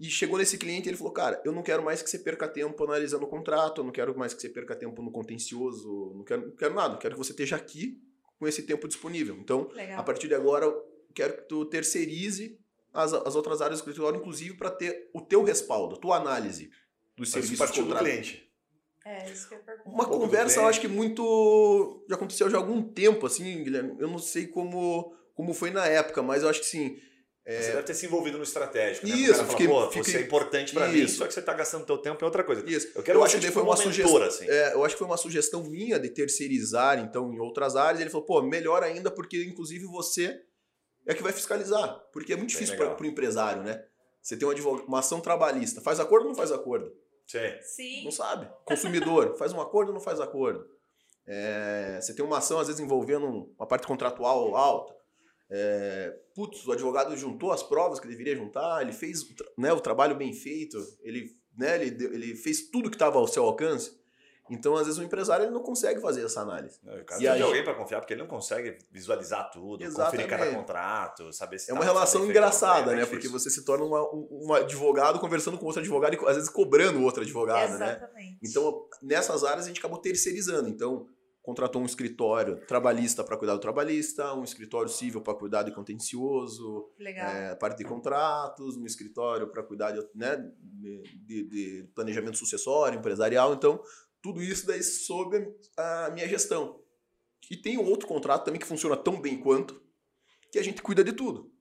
E 0.00 0.06
chegou 0.06 0.38
nesse 0.38 0.58
cliente 0.58 0.88
e 0.88 0.90
ele 0.90 0.96
falou: 0.96 1.12
Cara, 1.12 1.40
eu 1.44 1.52
não 1.52 1.62
quero 1.62 1.84
mais 1.84 2.02
que 2.02 2.10
você 2.10 2.18
perca 2.18 2.48
tempo 2.48 2.82
analisando 2.82 3.24
o 3.24 3.28
contrato, 3.28 3.80
eu 3.80 3.84
não 3.84 3.92
quero 3.92 4.16
mais 4.18 4.34
que 4.34 4.42
você 4.42 4.48
perca 4.48 4.74
tempo 4.74 5.00
no 5.02 5.12
contencioso, 5.12 6.12
não 6.16 6.24
quero, 6.24 6.48
não 6.48 6.56
quero 6.56 6.74
nada, 6.74 6.94
eu 6.94 6.98
quero 6.98 7.14
que 7.14 7.18
você 7.18 7.30
esteja 7.30 7.54
aqui 7.54 8.02
com 8.38 8.46
esse 8.46 8.62
tempo 8.62 8.88
disponível. 8.88 9.36
Então, 9.36 9.68
Legal. 9.72 10.00
a 10.00 10.02
partir 10.02 10.28
de 10.28 10.34
agora, 10.34 10.66
eu 10.66 10.84
quero 11.14 11.36
que 11.36 11.42
tu 11.42 11.64
terceirize 11.66 12.58
as, 12.92 13.12
as 13.12 13.34
outras 13.34 13.60
áreas 13.60 13.80
do 13.80 13.82
escritório, 13.82 14.20
inclusive 14.20 14.56
para 14.56 14.70
ter 14.70 15.10
o 15.12 15.20
teu 15.20 15.42
respaldo, 15.42 15.96
a 15.96 15.98
tua 15.98 16.16
análise 16.16 16.70
dos 17.16 17.30
serviços 17.30 17.70
do 17.70 17.96
cliente. 17.96 18.44
É, 19.04 19.30
isso 19.30 19.48
que 19.48 19.54
eu 19.54 19.58
ia 19.58 19.64
perguntar. 19.64 19.90
Uma 19.90 20.04
Um 20.04 20.08
pouco 20.08 20.24
conversa, 20.24 20.60
eu 20.60 20.66
acho 20.66 20.80
que 20.80 20.88
muito. 20.88 22.04
Já 22.08 22.16
aconteceu 22.16 22.48
já 22.48 22.56
há 22.56 22.60
algum 22.60 22.82
tempo, 22.82 23.26
assim, 23.26 23.62
Guilherme. 23.62 23.96
Eu 23.98 24.08
não 24.08 24.18
sei 24.18 24.46
como, 24.46 25.14
como 25.34 25.52
foi 25.52 25.70
na 25.70 25.86
época, 25.86 26.22
mas 26.22 26.42
eu 26.42 26.48
acho 26.48 26.60
que 26.60 26.66
sim. 26.66 26.98
Você 27.46 27.72
deve 27.72 27.82
ter 27.82 27.94
se 27.94 28.06
envolvido 28.06 28.38
no 28.38 28.42
estratégico. 28.44 29.06
Né? 29.06 29.12
É. 29.12 29.16
Isso, 29.16 29.32
cara 29.34 29.46
fiquei- 29.48 29.66
fala, 29.66 29.84
Pô, 29.84 29.90
fiquei- 29.92 30.12
você 30.12 30.18
é 30.18 30.22
importante 30.22 30.72
pra 30.72 30.88
mim, 30.88 30.98
Isso. 31.00 31.18
só 31.18 31.26
que 31.26 31.34
você 31.34 31.42
tá 31.42 31.52
gastando 31.52 31.84
teu 31.84 31.98
tempo 31.98 32.22
em 32.22 32.24
outra 32.24 32.42
coisa. 32.42 32.64
Isso. 32.68 32.88
Eu 32.94 33.02
quero 33.02 33.18
Eu 33.18 33.22
você 33.22 33.26
acho 33.26 33.34
que 33.36 33.40
tipo, 33.42 33.52
foi 33.52 33.62
uma 33.62 33.70
uma 33.74 33.76
sugestão- 33.76 34.22
assim. 34.22 34.46
É, 34.48 34.72
eu 34.72 34.82
acho 34.84 34.94
que 34.94 34.98
foi 34.98 35.06
uma 35.06 35.16
sugestão 35.18 35.62
minha 35.64 35.98
de 36.00 36.08
terceirizar, 36.08 36.98
então, 37.00 37.32
em 37.34 37.38
outras 37.40 37.76
áreas. 37.76 38.00
Ele 38.00 38.08
falou, 38.08 38.24
pô, 38.24 38.40
melhor 38.40 38.82
ainda, 38.82 39.10
porque 39.10 39.44
inclusive 39.44 39.84
você 39.84 40.40
é 41.06 41.12
que 41.12 41.22
vai 41.22 41.32
fiscalizar. 41.32 42.00
Porque 42.14 42.32
é 42.32 42.36
muito 42.36 42.48
Bem 42.54 42.58
difícil 42.64 42.76
para 42.78 43.02
o 43.02 43.06
empresário, 43.06 43.62
né? 43.62 43.84
Você 44.22 44.38
tem 44.38 44.48
um 44.48 44.50
advogado, 44.50 44.86
uma 44.88 45.00
ação 45.00 45.20
trabalhista. 45.20 45.82
Faz 45.82 46.00
acordo 46.00 46.22
ou 46.22 46.28
não 46.30 46.34
faz 46.34 46.50
acordo? 46.50 46.90
Sim. 47.26 47.38
Sim. 47.60 48.04
Não 48.04 48.10
sabe. 48.10 48.48
Consumidor, 48.64 49.36
faz 49.36 49.52
um 49.52 49.60
acordo 49.60 49.88
ou 49.88 49.94
não 49.94 50.00
faz 50.00 50.18
acordo? 50.18 50.64
É, 51.26 51.98
você 52.00 52.14
tem 52.14 52.24
uma 52.24 52.38
ação, 52.38 52.58
às 52.58 52.68
vezes, 52.68 52.80
envolvendo 52.80 53.26
um- 53.26 53.54
uma 53.58 53.66
parte 53.66 53.86
contratual 53.86 54.56
alta. 54.56 54.94
É, 55.50 56.14
putz, 56.34 56.66
o 56.66 56.72
advogado 56.72 57.16
juntou 57.16 57.52
as 57.52 57.62
provas 57.62 58.00
que 58.00 58.08
deveria 58.08 58.34
juntar, 58.36 58.80
ele 58.82 58.92
fez 58.92 59.20
né, 59.58 59.72
o 59.72 59.80
trabalho 59.80 60.16
bem 60.16 60.32
feito, 60.32 60.76
ele, 61.02 61.30
né, 61.56 61.76
ele, 61.84 62.04
ele 62.06 62.34
fez 62.34 62.68
tudo 62.70 62.90
que 62.90 62.96
estava 62.96 63.18
ao 63.18 63.26
seu 63.28 63.44
alcance. 63.44 64.02
Então, 64.50 64.76
às 64.76 64.84
vezes, 64.84 64.98
o 65.00 65.02
empresário 65.02 65.46
ele 65.46 65.52
não 65.52 65.62
consegue 65.62 66.02
fazer 66.02 66.22
essa 66.22 66.42
análise. 66.42 66.78
O 66.82 67.04
cara 67.06 67.22
E 67.22 67.26
aí- 67.26 67.38
de 67.38 67.42
alguém 67.42 67.64
pra 67.64 67.72
confiar, 67.74 68.00
porque 68.00 68.12
ele 68.12 68.20
não 68.20 68.28
consegue 68.28 68.76
visualizar 68.90 69.50
tudo, 69.50 69.78
conferir 69.78 70.26
cada 70.28 70.44
Exatamente. 70.44 70.54
contrato, 70.54 71.32
saber 71.32 71.58
se 71.58 71.64
É 71.64 71.68
tá- 71.68 71.72
uma 71.74 71.80
tá 71.80 71.92
relação 71.92 72.20
não, 72.20 72.28
engraçada, 72.28 72.92
é 72.92 72.96
né? 72.96 73.06
Porque 73.06 73.26
você 73.26 73.48
se 73.48 73.64
torna 73.64 73.86
uma- 73.86 74.06
um, 74.14 74.52
advogado 74.52 75.18
conversando 75.18 75.56
com 75.56 75.64
outro 75.64 75.80
advogado 75.80 76.12
e, 76.14 76.28
às 76.28 76.34
vezes, 76.36 76.50
cobrando 76.50 76.98
o 76.98 77.04
outro 77.04 77.22
advogado, 77.22 77.78
né? 77.78 77.96
Exatamente. 77.96 78.38
Então, 78.42 78.86
nessas 79.02 79.44
áreas 79.44 79.64
a 79.64 79.68
gente 79.68 79.78
acabou 79.78 79.96
terceirizando. 79.98 80.68
Então, 80.68 81.06
contratou 81.44 81.82
um 81.82 81.84
escritório 81.84 82.56
trabalhista 82.66 83.22
para 83.22 83.36
cuidar 83.36 83.52
do 83.52 83.60
trabalhista, 83.60 84.32
um 84.34 84.42
escritório 84.42 84.88
civil 84.88 85.20
para 85.20 85.34
cuidar 85.34 85.62
do 85.62 85.74
contencioso, 85.74 86.90
é, 87.50 87.54
parte 87.54 87.76
de 87.76 87.84
contratos, 87.84 88.78
um 88.78 88.86
escritório 88.86 89.46
para 89.48 89.62
cuidar 89.62 89.90
de, 89.92 90.00
né, 90.14 90.36
de, 90.72 91.42
de- 91.44 91.88
planejamento 91.94 92.38
sucessório, 92.38 92.98
empresarial. 92.98 93.52
Então, 93.52 93.78
tudo 94.22 94.42
isso 94.42 94.66
daí 94.66 94.82
sob 94.82 95.54
a 95.76 96.10
minha 96.14 96.26
gestão. 96.26 96.80
E 97.50 97.58
tem 97.58 97.76
um 97.76 97.90
outro 97.90 98.08
contrato 98.08 98.46
também 98.46 98.58
que 98.58 98.66
funciona 98.66 98.96
tão 98.96 99.20
bem 99.20 99.38
quanto, 99.38 99.82
que 100.50 100.58
a 100.58 100.62
gente 100.62 100.80
cuida 100.80 101.04
de 101.04 101.12
tudo. 101.12 101.52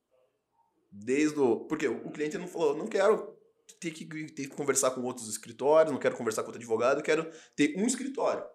Desde 0.89 1.38
o. 1.38 1.65
Porque 1.65 1.89
o 1.89 2.09
cliente 2.09 2.38
não 2.38 2.47
falou, 2.47 2.73
não 2.73 2.88
quero 2.88 3.36
ter 3.81 3.91
que, 3.91 4.05
ter 4.05 4.47
que 4.47 4.55
conversar 4.55 4.91
com 4.91 5.01
outros 5.01 5.27
escritórios, 5.27 5.91
não 5.91 5.99
quero 5.99 6.15
conversar 6.15 6.41
com 6.43 6.47
outro 6.47 6.61
advogado, 6.61 6.99
eu 6.99 7.03
quero 7.03 7.29
ter 7.53 7.75
um 7.77 7.86
escritório. 7.86 8.45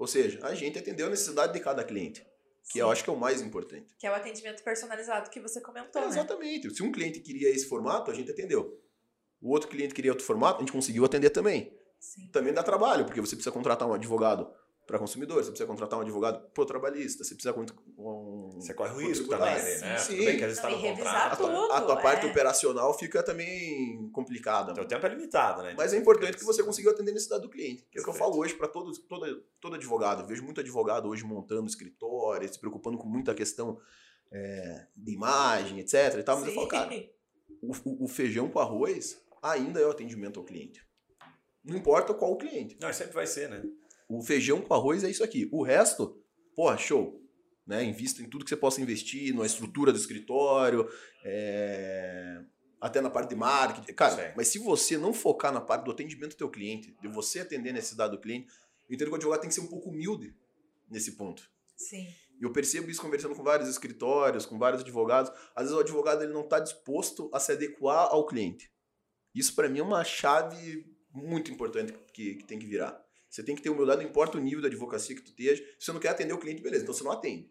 Ou 0.00 0.06
seja, 0.06 0.40
a 0.42 0.54
gente 0.54 0.78
atendeu 0.78 1.08
a 1.08 1.10
necessidade 1.10 1.52
de 1.52 1.60
cada 1.60 1.84
cliente, 1.84 2.26
que 2.72 2.78
eu 2.78 2.86
Sim. 2.86 2.92
acho 2.92 3.04
que 3.04 3.10
é 3.10 3.12
o 3.12 3.18
mais 3.18 3.42
importante. 3.42 3.94
Que 3.98 4.06
é 4.06 4.10
o 4.10 4.14
atendimento 4.14 4.62
personalizado 4.64 5.28
que 5.28 5.38
você 5.38 5.60
comentou, 5.60 6.00
É, 6.00 6.06
né? 6.06 6.10
exatamente. 6.10 6.74
Se 6.74 6.82
um 6.82 6.90
cliente 6.90 7.20
queria 7.20 7.50
esse 7.50 7.66
formato, 7.66 8.10
a 8.10 8.14
gente 8.14 8.30
atendeu. 8.30 8.82
O 9.42 9.50
outro 9.50 9.68
cliente 9.68 9.92
queria 9.92 10.10
outro 10.10 10.24
formato, 10.24 10.56
a 10.56 10.60
gente 10.60 10.72
conseguiu 10.72 11.04
atender 11.04 11.28
também. 11.28 11.70
Sim. 12.00 12.30
Também 12.32 12.54
dá 12.54 12.62
trabalho, 12.62 13.04
porque 13.04 13.20
você 13.20 13.36
precisa 13.36 13.52
contratar 13.52 13.86
um 13.86 13.92
advogado 13.92 14.50
para 14.90 14.98
consumidor, 14.98 15.42
você 15.42 15.50
precisa 15.50 15.66
contratar 15.66 15.98
um 15.98 16.02
advogado 16.02 16.50
pro 16.50 16.66
trabalhista, 16.66 17.22
você 17.24 17.34
precisa 17.34 17.54
um 17.96 18.50
Você 18.54 18.74
corre 18.74 18.92
o 18.92 19.08
risco 19.08 19.28
também, 19.28 19.48
ali, 19.54 19.78
né? 19.80 19.96
Sim. 19.98 20.16
Tudo 20.16 20.24
bem 20.26 20.36
que 20.36 20.44
às 20.44 20.48
vezes 20.48 20.60
tá 20.62 20.68
no 20.70 20.80
contrato. 20.82 21.36
tudo. 21.36 21.72
A 21.72 21.80
tua 21.80 21.96
parte 21.96 22.26
é. 22.26 22.30
operacional 22.30 22.98
fica 22.98 23.22
também 23.22 24.10
complicada. 24.10 24.74
Teu 24.74 24.84
tempo 24.86 25.06
é 25.06 25.08
limitado, 25.10 25.62
né? 25.62 25.74
Mas 25.76 25.92
é 25.92 25.96
Então, 25.96 26.02
importante 26.02 26.36
que 26.36 26.44
você 26.44 26.62
conseguiu 26.62 26.90
atender 26.90 27.12
a 27.12 27.14
necessidade 27.14 27.42
do 27.42 27.48
cliente. 27.48 27.86
Que 27.90 27.98
é 27.98 28.00
o 28.00 28.04
que 28.04 28.10
eu 28.10 28.14
falo 28.14 28.36
hoje 28.36 28.54
para 28.54 28.66
todo, 28.68 28.92
todo, 29.02 29.42
todo 29.60 29.76
advogado. 29.76 30.22
Eu 30.22 30.26
vejo 30.26 30.42
muito 30.42 30.60
advogado 30.60 31.08
hoje 31.08 31.24
montando 31.24 31.66
escritório, 31.68 32.52
se 32.52 32.58
preocupando 32.58 32.98
com 32.98 33.06
muita 33.08 33.32
questão 33.34 33.78
é, 34.32 34.86
de 34.96 35.12
imagem, 35.14 35.78
etc. 35.80 36.16
E 36.18 36.22
tal, 36.22 36.38
mas 36.38 36.48
eu 36.48 36.54
falo, 36.54 36.68
cara, 36.68 36.90
Sim. 36.90 37.08
o, 37.62 37.72
o- 37.84 38.04
o 38.04 38.08
feijão 38.08 38.48
com 38.48 38.58
arroz 38.58 39.20
ainda 39.42 39.80
é 39.80 39.86
o 39.86 39.90
atendimento 39.90 40.38
ao 40.40 40.44
cliente. 40.44 40.84
Não 41.64 41.76
importa 41.76 42.14
qual 42.14 42.32
o 42.32 42.36
cliente. 42.36 42.76
Não, 42.80 42.92
sempre 42.92 43.12
vai 43.14 43.26
ser, 43.26 43.48
né? 43.50 43.62
O 44.10 44.20
feijão 44.22 44.60
com 44.60 44.74
arroz 44.74 45.04
é 45.04 45.08
isso 45.08 45.22
aqui. 45.22 45.48
O 45.52 45.62
resto, 45.62 46.20
porra, 46.56 46.76
show. 46.76 47.24
Né? 47.64 47.84
Invista 47.84 48.20
em 48.20 48.28
tudo 48.28 48.44
que 48.44 48.48
você 48.48 48.56
possa 48.56 48.80
investir, 48.80 49.32
na 49.32 49.46
estrutura 49.46 49.92
do 49.92 49.98
escritório, 49.98 50.88
é, 51.24 52.42
até 52.80 53.00
na 53.00 53.08
parte 53.08 53.28
de 53.28 53.36
marketing. 53.36 53.92
Cara, 53.92 54.16
Sim. 54.16 54.34
mas 54.36 54.48
se 54.48 54.58
você 54.58 54.98
não 54.98 55.12
focar 55.12 55.52
na 55.52 55.60
parte 55.60 55.84
do 55.84 55.92
atendimento 55.92 56.30
do 56.30 56.36
teu 56.36 56.50
cliente, 56.50 56.92
de 57.00 57.06
você 57.06 57.38
atender 57.38 57.70
a 57.70 57.74
necessidade 57.74 58.10
do 58.10 58.20
cliente, 58.20 58.48
eu 58.88 58.96
entendo 58.96 59.06
que 59.06 59.12
o 59.12 59.16
advogado 59.16 59.42
tem 59.42 59.48
que 59.48 59.54
ser 59.54 59.60
um 59.60 59.68
pouco 59.68 59.90
humilde 59.90 60.34
nesse 60.90 61.12
ponto. 61.12 61.48
Sim. 61.76 62.08
E 62.40 62.42
eu 62.42 62.52
percebo 62.52 62.90
isso 62.90 63.00
conversando 63.00 63.36
com 63.36 63.44
vários 63.44 63.68
escritórios, 63.68 64.44
com 64.44 64.58
vários 64.58 64.82
advogados. 64.82 65.30
Às 65.54 65.66
vezes 65.66 65.76
o 65.76 65.80
advogado 65.80 66.24
ele 66.24 66.32
não 66.32 66.42
está 66.42 66.58
disposto 66.58 67.30
a 67.32 67.38
se 67.38 67.52
adequar 67.52 68.08
ao 68.10 68.26
cliente. 68.26 68.72
Isso 69.32 69.54
para 69.54 69.68
mim 69.68 69.78
é 69.78 69.84
uma 69.84 70.02
chave 70.02 70.84
muito 71.12 71.52
importante 71.52 71.92
que, 72.12 72.34
que 72.34 72.44
tem 72.44 72.58
que 72.58 72.66
virar. 72.66 73.08
Você 73.30 73.42
tem 73.44 73.54
que 73.54 73.62
ter 73.62 73.70
humildade, 73.70 74.02
não 74.02 74.10
importa 74.10 74.36
o 74.36 74.40
nível 74.40 74.60
da 74.60 74.66
advocacia 74.68 75.14
que 75.14 75.22
tu 75.22 75.30
esteja. 75.30 75.62
Se 75.78 75.86
você 75.86 75.92
não 75.92 76.00
quer 76.00 76.08
atender 76.08 76.32
o 76.32 76.38
cliente, 76.38 76.60
beleza, 76.62 76.82
então 76.82 76.94
você 76.94 77.04
não 77.04 77.12
atende. 77.12 77.48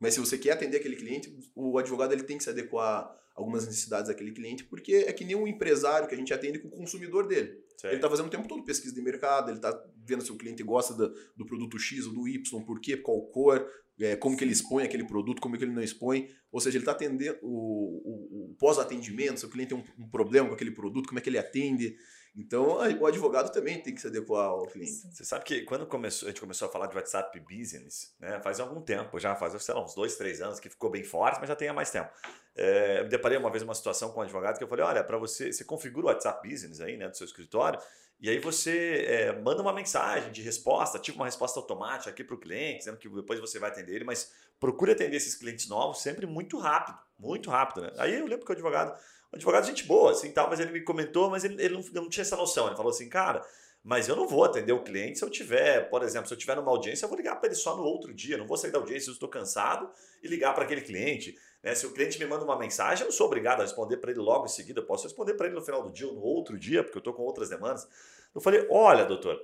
Mas 0.00 0.14
se 0.14 0.20
você 0.20 0.38
quer 0.38 0.52
atender 0.52 0.76
aquele 0.76 0.96
cliente, 0.96 1.34
o 1.54 1.78
advogado 1.78 2.12
ele 2.12 2.22
tem 2.22 2.38
que 2.38 2.44
se 2.44 2.50
adequar 2.50 2.84
a 3.04 3.18
algumas 3.34 3.66
necessidades 3.66 4.08
daquele 4.08 4.32
cliente, 4.32 4.64
porque 4.64 4.92
é 5.06 5.12
que 5.12 5.24
nem 5.24 5.34
um 5.36 5.46
empresário 5.46 6.06
que 6.08 6.14
a 6.14 6.18
gente 6.18 6.32
atende 6.34 6.58
com 6.58 6.68
o 6.68 6.70
consumidor 6.70 7.26
dele. 7.26 7.64
Sei. 7.76 7.90
Ele 7.90 7.96
está 7.96 8.10
fazendo 8.10 8.26
o 8.26 8.30
tempo 8.30 8.46
todo 8.46 8.64
pesquisa 8.64 8.94
de 8.94 9.00
mercado, 9.00 9.50
ele 9.50 9.58
está 9.58 9.84
vendo 10.04 10.22
se 10.24 10.30
o 10.30 10.36
cliente 10.36 10.62
gosta 10.62 10.94
do, 10.94 11.08
do 11.36 11.46
produto 11.46 11.78
X 11.78 12.06
ou 12.06 12.12
do 12.12 12.28
Y, 12.28 12.64
por 12.64 12.80
quê, 12.80 12.96
qual 12.96 13.20
cor, 13.28 13.68
é, 14.00 14.14
como 14.16 14.36
que 14.36 14.44
ele 14.44 14.52
expõe 14.52 14.84
aquele 14.84 15.04
produto, 15.04 15.40
como 15.40 15.56
que 15.56 15.64
ele 15.64 15.72
não 15.72 15.82
expõe. 15.82 16.28
Ou 16.52 16.60
seja, 16.60 16.76
ele 16.78 16.82
está 16.82 16.92
atendendo 16.92 17.38
o, 17.42 17.48
o- 17.48 18.50
o 18.52 18.54
pós-atendimento, 18.56 19.40
se 19.40 19.46
o 19.46 19.50
cliente 19.50 19.74
tem 19.74 19.78
um, 19.78 20.04
um 20.04 20.08
problema 20.08 20.48
com 20.48 20.54
aquele 20.54 20.70
produto, 20.72 21.06
como 21.08 21.18
é 21.18 21.22
que 21.22 21.28
ele 21.28 21.38
atende. 21.38 21.96
Então, 22.36 22.78
o 23.00 23.06
advogado 23.06 23.50
também 23.50 23.80
tem 23.80 23.94
que 23.94 24.00
se 24.00 24.06
adequar 24.06 24.46
ao 24.46 24.66
cliente. 24.66 25.08
Você 25.12 25.24
sabe 25.24 25.44
que 25.44 25.62
quando 25.62 25.86
começou, 25.86 26.26
a 26.26 26.30
gente 26.30 26.40
começou 26.40 26.68
a 26.68 26.70
falar 26.70 26.86
de 26.86 26.96
WhatsApp 26.96 27.40
Business, 27.40 28.14
né, 28.20 28.40
faz 28.42 28.60
algum 28.60 28.80
tempo, 28.80 29.18
já 29.18 29.34
faz, 29.34 29.60
sei 29.62 29.74
lá, 29.74 29.82
uns 29.82 29.94
dois, 29.94 30.16
três 30.16 30.40
anos 30.40 30.60
que 30.60 30.68
ficou 30.68 30.90
bem 30.90 31.02
forte, 31.02 31.38
mas 31.40 31.48
já 31.48 31.56
tem 31.56 31.68
há 31.68 31.72
mais 31.72 31.90
tempo. 31.90 32.10
É, 32.54 33.00
eu 33.00 33.04
me 33.04 33.08
deparei 33.08 33.38
uma 33.38 33.50
vez 33.50 33.62
uma 33.62 33.74
situação 33.74 34.10
com 34.10 34.20
um 34.20 34.22
advogado 34.22 34.58
que 34.58 34.64
eu 34.64 34.68
falei, 34.68 34.84
olha, 34.84 35.02
para 35.02 35.18
você, 35.18 35.52
você 35.52 35.64
configura 35.64 36.06
o 36.06 36.08
WhatsApp 36.08 36.48
Business 36.48 36.80
aí, 36.80 36.96
né, 36.96 37.08
do 37.08 37.16
seu 37.16 37.24
escritório, 37.24 37.80
e 38.20 38.28
aí 38.28 38.38
você 38.40 39.04
é, 39.06 39.40
manda 39.40 39.62
uma 39.62 39.72
mensagem 39.72 40.32
de 40.32 40.42
resposta, 40.42 40.98
tipo 40.98 41.18
uma 41.18 41.26
resposta 41.26 41.60
automática 41.60 42.10
aqui 42.10 42.24
para 42.24 42.34
o 42.34 42.38
cliente, 42.38 42.78
dizendo 42.78 42.96
que 42.96 43.08
depois 43.08 43.38
você 43.38 43.60
vai 43.60 43.70
atender 43.70 43.94
ele, 43.94 44.04
mas 44.04 44.32
procure 44.58 44.90
atender 44.90 45.16
esses 45.16 45.36
clientes 45.36 45.68
novos 45.68 46.02
sempre 46.02 46.26
muito 46.26 46.58
rápido, 46.58 46.98
muito 47.16 47.48
rápido, 47.48 47.82
né? 47.82 47.92
Aí 47.96 48.18
eu 48.18 48.26
lembro 48.26 48.44
que 48.44 48.50
o 48.50 48.54
advogado, 48.54 48.98
o 49.32 49.36
advogado 49.36 49.66
gente 49.66 49.84
boa, 49.84 50.12
assim, 50.12 50.30
tal, 50.32 50.48
mas 50.48 50.58
ele 50.58 50.72
me 50.72 50.82
comentou, 50.82 51.30
mas 51.30 51.44
ele, 51.44 51.62
ele 51.62 51.74
não, 51.74 52.02
não 52.02 52.08
tinha 52.08 52.22
essa 52.22 52.36
noção. 52.36 52.66
Ele 52.66 52.76
falou 52.76 52.90
assim, 52.90 53.08
cara, 53.08 53.44
mas 53.84 54.08
eu 54.08 54.16
não 54.16 54.26
vou 54.26 54.44
atender 54.44 54.72
o 54.72 54.82
cliente 54.82 55.18
se 55.18 55.24
eu 55.24 55.30
tiver, 55.30 55.88
por 55.88 56.02
exemplo, 56.02 56.26
se 56.28 56.34
eu 56.34 56.38
tiver 56.38 56.56
numa 56.56 56.70
audiência, 56.70 57.04
eu 57.04 57.08
vou 57.08 57.16
ligar 57.16 57.36
para 57.36 57.48
ele 57.48 57.54
só 57.54 57.76
no 57.76 57.82
outro 57.82 58.12
dia, 58.12 58.36
não 58.36 58.46
vou 58.46 58.56
sair 58.56 58.70
da 58.70 58.78
audiência, 58.78 59.10
eu 59.10 59.14
estou 59.14 59.28
cansado 59.28 59.88
e 60.22 60.28
ligar 60.28 60.54
para 60.54 60.64
aquele 60.64 60.80
cliente. 60.80 61.36
Né? 61.62 61.74
Se 61.74 61.86
o 61.86 61.92
cliente 61.92 62.18
me 62.18 62.26
manda 62.26 62.44
uma 62.44 62.58
mensagem, 62.58 63.02
eu 63.02 63.06
não 63.06 63.12
sou 63.12 63.26
obrigado 63.26 63.60
a 63.60 63.62
responder 63.62 63.98
para 63.98 64.10
ele 64.10 64.20
logo 64.20 64.46
em 64.46 64.48
seguida, 64.48 64.80
eu 64.80 64.86
posso 64.86 65.04
responder 65.04 65.34
para 65.34 65.46
ele 65.46 65.54
no 65.54 65.62
final 65.62 65.82
do 65.82 65.92
dia 65.92 66.06
ou 66.06 66.14
no 66.14 66.22
outro 66.22 66.58
dia, 66.58 66.82
porque 66.82 66.98
eu 66.98 67.00
estou 67.00 67.14
com 67.14 67.22
outras 67.22 67.48
demandas. 67.48 67.86
Eu 68.34 68.40
falei, 68.40 68.66
olha, 68.70 69.04
doutor, 69.04 69.40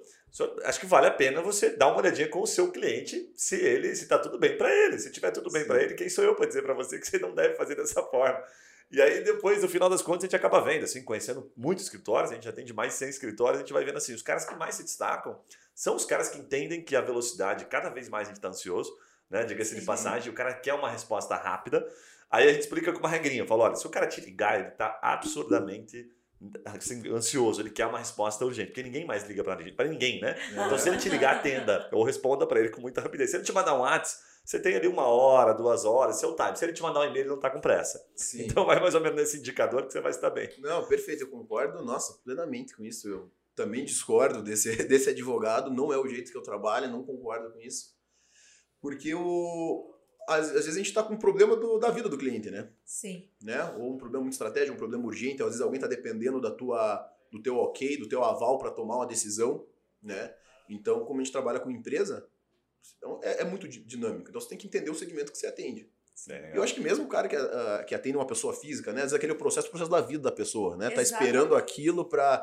acho 0.65 0.79
que 0.79 0.87
vale 0.87 1.07
a 1.07 1.11
pena 1.11 1.41
você 1.41 1.71
dar 1.71 1.89
uma 1.89 1.99
olhadinha 1.99 2.29
com 2.29 2.43
o 2.43 2.47
seu 2.47 2.71
cliente, 2.71 3.33
se 3.35 3.57
ele, 3.57 3.95
se 3.97 4.07
tá 4.07 4.19
tudo 4.19 4.39
bem 4.39 4.57
para 4.57 4.71
ele. 4.71 4.99
Se 4.99 5.11
tiver 5.11 5.31
tudo 5.31 5.51
bem 5.51 5.67
para 5.67 5.83
ele, 5.83 5.95
quem 5.95 6.09
sou 6.09 6.23
eu 6.23 6.35
para 6.35 6.47
dizer 6.47 6.63
para 6.63 6.75
você 6.75 6.99
que 6.99 7.07
você 7.07 7.19
não 7.19 7.35
deve 7.35 7.55
fazer 7.55 7.77
dessa 7.77 8.03
forma? 8.03 8.43
E 8.91 9.01
aí, 9.03 9.25
depois, 9.25 9.63
no 9.63 9.69
final 9.69 9.89
das 9.89 10.03
contas, 10.03 10.25
a 10.25 10.27
gente 10.27 10.37
acaba 10.37 10.61
vendo, 10.61 10.85
assim, 10.85 11.03
conhecendo 11.03 11.51
muitos 11.57 11.85
escritórios, 11.85 12.31
a 12.31 12.35
gente 12.35 12.49
atende 12.49 12.73
mais 12.73 12.93
de 12.93 12.99
100 12.99 13.09
escritórios, 13.09 13.59
a 13.59 13.61
gente 13.61 13.73
vai 13.73 13.85
vendo 13.85 13.97
assim, 13.97 14.15
os 14.15 14.23
caras 14.23 14.45
que 14.45 14.55
mais 14.55 14.77
se 14.77 14.85
destacam 14.85 15.39
são 15.75 15.97
os 15.97 16.05
caras 16.05 16.29
que 16.29 16.39
entendem 16.39 16.83
que 16.83 16.95
a 16.95 17.01
velocidade, 17.01 17.65
cada 17.65 17.91
vez 17.91 18.09
mais 18.09 18.29
a 18.29 18.31
gente 18.31 18.39
está 18.39 18.49
ansioso, 18.49 18.97
né? 19.29 19.45
Diga-se 19.45 19.75
de 19.75 19.85
passagem, 19.85 20.31
o 20.31 20.35
cara 20.35 20.55
quer 20.55 20.75
uma 20.75 20.89
resposta 20.89 21.35
rápida. 21.35 21.85
Aí 22.31 22.49
a 22.49 22.53
gente 22.53 22.63
explica 22.63 22.93
com 22.93 23.01
uma 23.01 23.09
regrinha, 23.09 23.47
fala, 23.47 23.65
olha, 23.65 23.75
se 23.75 23.87
o 23.87 23.91
cara 23.91 24.07
te 24.07 24.21
ligar, 24.21 24.61
ele 24.61 24.71
tá 24.71 24.99
absurdamente 25.03 26.09
assim, 26.67 27.09
ansioso, 27.11 27.61
ele 27.61 27.71
quer 27.71 27.87
uma 27.87 27.99
resposta 27.99 28.45
urgente, 28.45 28.69
porque 28.69 28.83
ninguém 28.83 29.07
mais 29.07 29.25
liga 29.25 29.43
para 29.43 29.89
ninguém, 29.89 30.21
né? 30.21 30.37
Então 30.53 30.79
se 30.79 30.89
ele 30.89 30.99
te 30.99 31.09
ligar, 31.09 31.37
atenda, 31.37 31.89
ou 31.91 32.05
responda 32.05 32.47
para 32.47 32.61
ele 32.61 32.69
com 32.69 32.81
muita 32.81 33.01
rapidez. 33.01 33.31
Se 33.31 33.37
ele 33.37 33.45
te 33.45 33.53
mandar 33.53 33.75
um 33.75 33.81
WhatsApp, 33.81 34.23
você 34.45 34.61
tem 34.61 34.77
ali 34.77 34.87
uma 34.87 35.07
hora, 35.07 35.55
duas 35.55 35.87
horas, 35.87 36.17
seu 36.17 36.37
time. 36.37 36.55
Se 36.55 36.65
ele 36.67 36.75
te 36.75 36.83
mandar 36.83 37.01
um 37.01 37.05
e-mail, 37.05 37.23
ele 37.23 37.29
não 37.29 37.37
está 37.37 37.49
com 37.49 37.63
pressa. 37.63 38.07
Sim. 38.15 38.45
Então 38.45 38.67
vai 38.67 38.79
mais 38.79 38.95
ou 38.95 39.01
menos 39.01 39.17
nesse 39.17 39.39
indicador 39.39 39.87
que 39.87 39.93
você 39.93 40.03
vai 40.03 40.11
estar 40.11 40.29
bem. 40.29 40.51
Não, 40.59 40.85
perfeito, 40.85 41.23
eu 41.23 41.31
concordo, 41.31 41.83
nossa, 41.83 42.21
plenamente 42.23 42.77
com 42.77 42.85
isso. 42.85 43.09
Eu 43.09 43.33
também 43.55 43.85
discordo 43.85 44.43
desse, 44.43 44.77
desse 44.85 45.09
advogado, 45.09 45.71
não 45.71 45.91
é 45.93 45.97
o 45.97 46.07
jeito 46.07 46.31
que 46.31 46.37
eu 46.37 46.43
trabalho, 46.43 46.91
não 46.91 47.03
concordo 47.03 47.53
com 47.53 47.61
isso. 47.61 47.95
Porque 48.83 49.15
o, 49.15 49.95
às, 50.29 50.49
às 50.49 50.53
vezes 50.53 50.75
a 50.75 50.79
gente 50.79 50.89
está 50.89 51.03
com 51.03 51.15
um 51.15 51.19
problema 51.19 51.57
do, 51.57 51.79
da 51.79 51.91
vida 51.91 52.11
do 52.11 52.19
cliente, 52.19 52.51
né? 52.51 52.69
Sim. 52.85 53.31
né? 53.41 53.65
Ou 53.79 53.95
um 53.95 53.97
problema 53.97 54.25
muito 54.25 54.35
estratégico, 54.35 54.75
um 54.75 54.79
problema 54.79 55.07
urgente, 55.07 55.43
às 55.43 55.49
vezes 55.49 55.63
alguém 55.63 55.79
está 55.79 55.89
dependendo 55.89 56.39
da 56.39 56.51
tua, 56.51 57.03
do 57.33 57.43
teu 57.43 57.57
ok, 57.57 57.97
do 57.97 58.09
teu 58.11 58.23
aval 58.23 58.59
para 58.59 58.71
tomar 58.71 58.97
uma 58.97 59.07
decisão, 59.07 59.67
né? 60.03 60.35
Então, 60.69 61.05
como 61.07 61.21
a 61.21 61.25
gente 61.25 61.33
trabalha 61.33 61.61
com 61.61 61.71
empresa, 61.71 62.29
então 62.99 63.21
é, 63.23 63.43
é 63.43 63.45
muito 63.45 63.67
di- 63.69 63.85
dinâmico. 63.85 64.29
Então, 64.29 64.41
você 64.41 64.49
tem 64.49 64.59
que 64.59 64.67
entender 64.67 64.91
o 64.91 64.95
segmento 64.95 65.33
que 65.33 65.39
você 65.39 65.47
atende. 65.47 65.89
É, 66.29 66.57
Eu 66.57 66.63
acho 66.63 66.75
que 66.75 66.81
mesmo 66.81 67.05
o 67.05 67.09
cara 67.09 67.27
que, 67.29 67.35
ah, 67.37 67.85
que 67.87 67.95
atende 67.95 68.17
uma 68.17 68.27
pessoa 68.27 68.55
física, 68.55 68.93
né? 68.93 68.99
Às 69.01 69.05
vezes 69.07 69.15
aquele 69.15 69.33
é 69.33 69.35
o 69.35 69.39
processo, 69.39 69.67
o 69.67 69.71
processo 69.71 69.91
da 69.91 70.01
vida 70.01 70.23
da 70.23 70.33
pessoa, 70.33 70.77
né? 70.77 70.91
Tá 70.91 71.03
Exatamente. 71.03 71.29
esperando 71.29 71.55
aquilo 71.57 72.05
para 72.09 72.39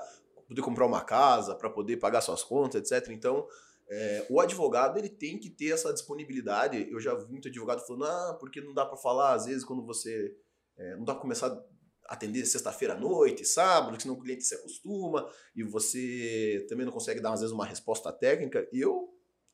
poder 0.47 0.61
comprar 0.61 0.85
uma 0.85 1.01
casa, 1.03 1.55
para 1.55 1.69
poder 1.69 1.97
pagar 1.97 2.19
suas 2.21 2.43
contas, 2.43 2.91
etc. 2.91 3.09
Então, 3.11 3.47
é, 3.89 4.25
o 4.29 4.39
advogado 4.41 4.97
ele 4.97 5.09
tem 5.09 5.37
que 5.37 5.49
ter 5.49 5.71
essa 5.71 5.93
disponibilidade. 5.93 6.87
Eu 6.91 6.99
já 6.99 7.13
vi 7.15 7.25
muito 7.31 7.47
advogado 7.47 7.85
falando, 7.85 8.05
ah, 8.05 8.37
porque 8.39 8.59
não 8.61 8.73
dá 8.73 8.85
para 8.85 8.97
falar 8.97 9.33
às 9.35 9.45
vezes 9.45 9.63
quando 9.63 9.85
você 9.85 10.35
é, 10.77 10.95
não 10.97 11.05
dá 11.05 11.13
para 11.13 11.21
começar 11.21 11.47
a 11.47 12.13
atender 12.13 12.45
sexta-feira 12.45 12.93
à 12.93 12.97
noite, 12.97 13.45
sábado, 13.45 13.95
que 13.95 14.03
senão 14.03 14.15
o 14.15 14.21
cliente 14.21 14.43
se 14.43 14.53
acostuma 14.55 15.29
e 15.55 15.63
você 15.63 16.65
também 16.67 16.85
não 16.85 16.91
consegue 16.91 17.21
dar 17.21 17.31
às 17.31 17.39
vezes 17.39 17.53
uma 17.53 17.65
resposta 17.65 18.11
técnica. 18.11 18.67
E 18.73 18.81
eu 18.81 19.09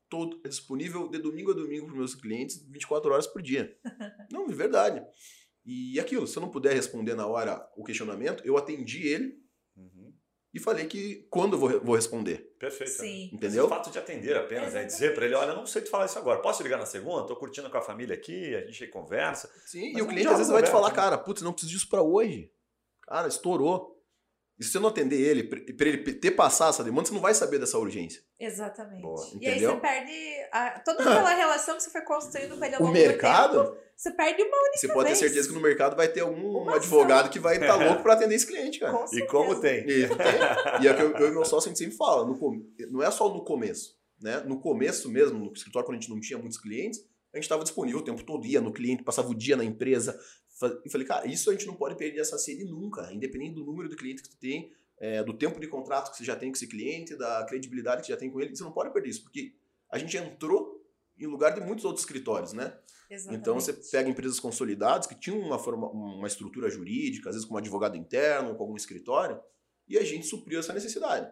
tô 0.10 0.40
disponível 0.48 1.08
de 1.10 1.18
domingo 1.20 1.52
a 1.52 1.54
domingo 1.54 1.88
para 1.88 1.96
meus 1.96 2.16
clientes 2.16 2.64
24 2.70 3.12
horas 3.12 3.28
por 3.28 3.42
dia. 3.42 3.78
Não, 4.32 4.48
de 4.48 4.54
verdade. 4.54 5.04
E 5.66 6.00
aquilo, 6.00 6.26
se 6.26 6.38
eu 6.38 6.42
não 6.42 6.50
puder 6.50 6.74
responder 6.74 7.14
na 7.14 7.28
hora 7.28 7.70
o 7.76 7.84
questionamento, 7.84 8.42
eu 8.46 8.58
atendi 8.58 9.06
ele 9.08 9.38
Uhum. 9.76 10.12
e 10.54 10.60
falei 10.60 10.86
que 10.88 11.28
quando 11.30 11.54
eu 11.54 11.60
vou, 11.60 11.82
vou 11.82 11.96
responder. 11.96 12.56
Perfeito. 12.58 12.94
Sim. 12.94 13.30
Entendeu? 13.34 13.66
O 13.66 13.70
fato 13.70 13.92
de 13.92 14.00
atender 14.00 14.36
apenas, 14.38 14.74
né? 14.74 14.80
Exatamente. 14.86 14.92
dizer 14.94 15.14
para 15.14 15.26
ele, 15.26 15.36
olha, 15.36 15.50
eu 15.52 15.56
não 15.58 15.66
sei 15.68 15.82
te 15.84 15.90
falar 15.90 16.06
isso 16.06 16.18
agora, 16.18 16.42
posso 16.42 16.64
ligar 16.64 16.78
na 16.80 16.86
segunda? 16.86 17.28
Tô 17.28 17.36
curtindo 17.36 17.70
com 17.70 17.78
a 17.78 17.82
família 17.82 18.16
aqui, 18.16 18.56
a 18.56 18.62
gente 18.66 18.88
conversa. 18.88 19.52
Sim, 19.66 19.92
Mas 19.92 19.98
e 19.98 20.00
é 20.00 20.04
o 20.04 20.08
cliente 20.08 20.28
às 20.30 20.38
vezes 20.38 20.52
vai 20.52 20.64
te 20.64 20.72
falar, 20.72 20.90
né? 20.90 20.96
cara, 20.96 21.18
putz, 21.18 21.42
não 21.42 21.52
preciso 21.52 21.74
disso 21.74 21.90
pra 21.90 22.02
hoje. 22.02 22.50
Cara, 23.04 23.28
estourou. 23.28 23.97
E 24.60 24.64
se 24.64 24.72
você 24.72 24.80
não 24.80 24.90
atender 24.90 25.20
ele, 25.20 25.44
para 25.44 25.88
ele 25.88 26.14
ter 26.16 26.32
passado 26.32 26.70
essa 26.72 26.84
demanda, 26.84 27.08
você 27.08 27.14
não 27.14 27.22
vai 27.22 27.34
saber 27.34 27.60
dessa 27.60 27.78
urgência. 27.78 28.22
Exatamente. 28.40 29.02
Boa, 29.04 29.24
e 29.40 29.48
aí 29.48 29.60
você 29.60 29.76
perde 29.78 30.14
a- 30.52 30.80
toda 30.84 31.00
aquela 31.04 31.34
relação 31.36 31.76
que 31.78 31.84
você 31.84 31.92
foi 31.92 32.02
construindo 32.02 32.58
com 32.58 32.66
ele 32.66 32.74
ao 32.76 32.82
O 32.82 32.86
longo 32.86 32.98
do 32.98 33.00
mercado, 33.00 33.64
tempo. 33.66 33.78
Você 33.96 34.12
perde 34.12 34.44
uma 34.44 34.58
você 34.76 34.88
pode 34.90 35.00
ter 35.06 35.16
vez. 35.16 35.18
certeza 35.20 35.48
que 35.48 35.54
no 35.56 35.60
mercado 35.62 35.96
vai 35.96 36.08
ter 36.08 36.20
algum 36.22 36.58
Uma 36.60 36.76
advogado 36.76 37.30
que 37.32 37.40
vai 37.40 37.56
estar 37.58 37.76
louco 37.84 38.04
pra 38.04 38.14
atender 38.14 38.36
esse 38.36 38.46
cliente, 38.46 38.80
cara. 38.80 38.94
com 38.94 39.06
E 39.06 39.08
certeza. 39.10 39.32
como 39.32 39.60
tem? 39.60 39.80
E, 39.82 40.08
tem. 40.08 40.84
e 40.84 40.88
é 40.88 40.92
o 40.92 40.96
que 40.96 41.02
eu, 41.02 41.12
eu 41.18 41.28
e 41.30 41.32
meu 41.32 41.44
sócio 41.46 41.68
a 41.68 41.74
gente 41.74 41.80
sempre 41.80 41.96
fala, 41.98 42.26
no 42.26 42.38
não 42.92 43.02
é 43.02 43.10
só 43.12 43.28
no 43.34 43.44
começo, 43.44 43.96
né? 44.22 44.42
No 44.46 44.60
começo 44.60 45.10
mesmo, 45.10 45.38
no 45.40 45.52
escritório, 45.54 45.86
quando 45.86 45.98
a 45.98 46.02
gente 46.02 46.10
não 46.12 46.20
tinha 46.20 46.38
muitos 46.38 46.60
clientes, 46.60 47.00
a 47.34 47.38
gente 47.38 47.44
estava 47.46 47.64
disponível 47.64 48.00
o 48.00 48.04
tempo 48.04 48.24
todo, 48.24 48.46
ia 48.46 48.62
no 48.62 48.72
cliente, 48.72 49.04
passava 49.04 49.30
o 49.30 49.36
dia 49.36 49.56
na 49.58 49.64
empresa. 49.64 50.18
E 50.84 50.90
falei, 50.90 51.06
cara, 51.06 51.28
isso 51.28 51.50
a 51.50 51.54
gente 51.54 51.68
não 51.68 51.76
pode 51.76 51.96
perder 51.96 52.20
essa 52.20 52.38
sede 52.38 52.66
nunca, 52.66 53.12
independente 53.14 53.56
do 53.56 53.64
número 53.64 53.88
de 53.88 53.96
clientes 53.96 54.24
que 54.24 54.30
tu 54.30 54.38
tem, 54.38 54.72
é, 54.98 55.24
do 55.24 55.34
tempo 55.34 55.60
de 55.60 55.68
contrato 55.68 56.12
que 56.12 56.18
você 56.18 56.24
já 56.24 56.36
tem 56.36 56.50
com 56.50 56.56
esse 56.56 56.68
cliente, 56.68 57.16
da 57.16 57.46
credibilidade 57.46 58.02
que 58.02 58.08
você 58.08 58.14
já 58.14 58.18
tem 58.18 58.32
com 58.32 58.42
ele, 58.42 58.56
você 58.56 58.64
não 58.64 58.72
pode 58.72 58.92
perder 58.92 59.10
isso, 59.10 59.24
porque 59.24 59.54
a 59.90 59.98
gente 59.98 60.18
entrou 60.18 60.84
em 61.18 61.28
lugar 61.28 61.54
de 61.54 61.62
muitos 61.62 61.86
outros 61.86 62.04
escritórios, 62.04 62.54
né? 62.54 62.78
Exatamente. 63.10 63.42
Então 63.42 63.56
você 63.56 63.74
pega 63.74 64.10
empresas 64.10 64.40
consolidadas 64.40 65.08
que 65.08 65.16
tinham 65.16 65.40
uma, 65.40 65.58
forma, 65.58 65.90
uma 65.90 66.28
estrutura 66.28 66.70
jurídica, 66.70 67.30
às 67.30 67.36
vezes 67.36 67.48
com 67.48 67.56
um 67.56 67.58
advogado 67.58 67.96
interno, 67.96 68.56
com 68.56 68.64
algum 68.64 68.76
escritório, 68.76 69.40
e 69.88 69.98
a 69.98 70.04
gente 70.04 70.26
supriu 70.26 70.60
essa 70.60 70.74
necessidade. 70.74 71.32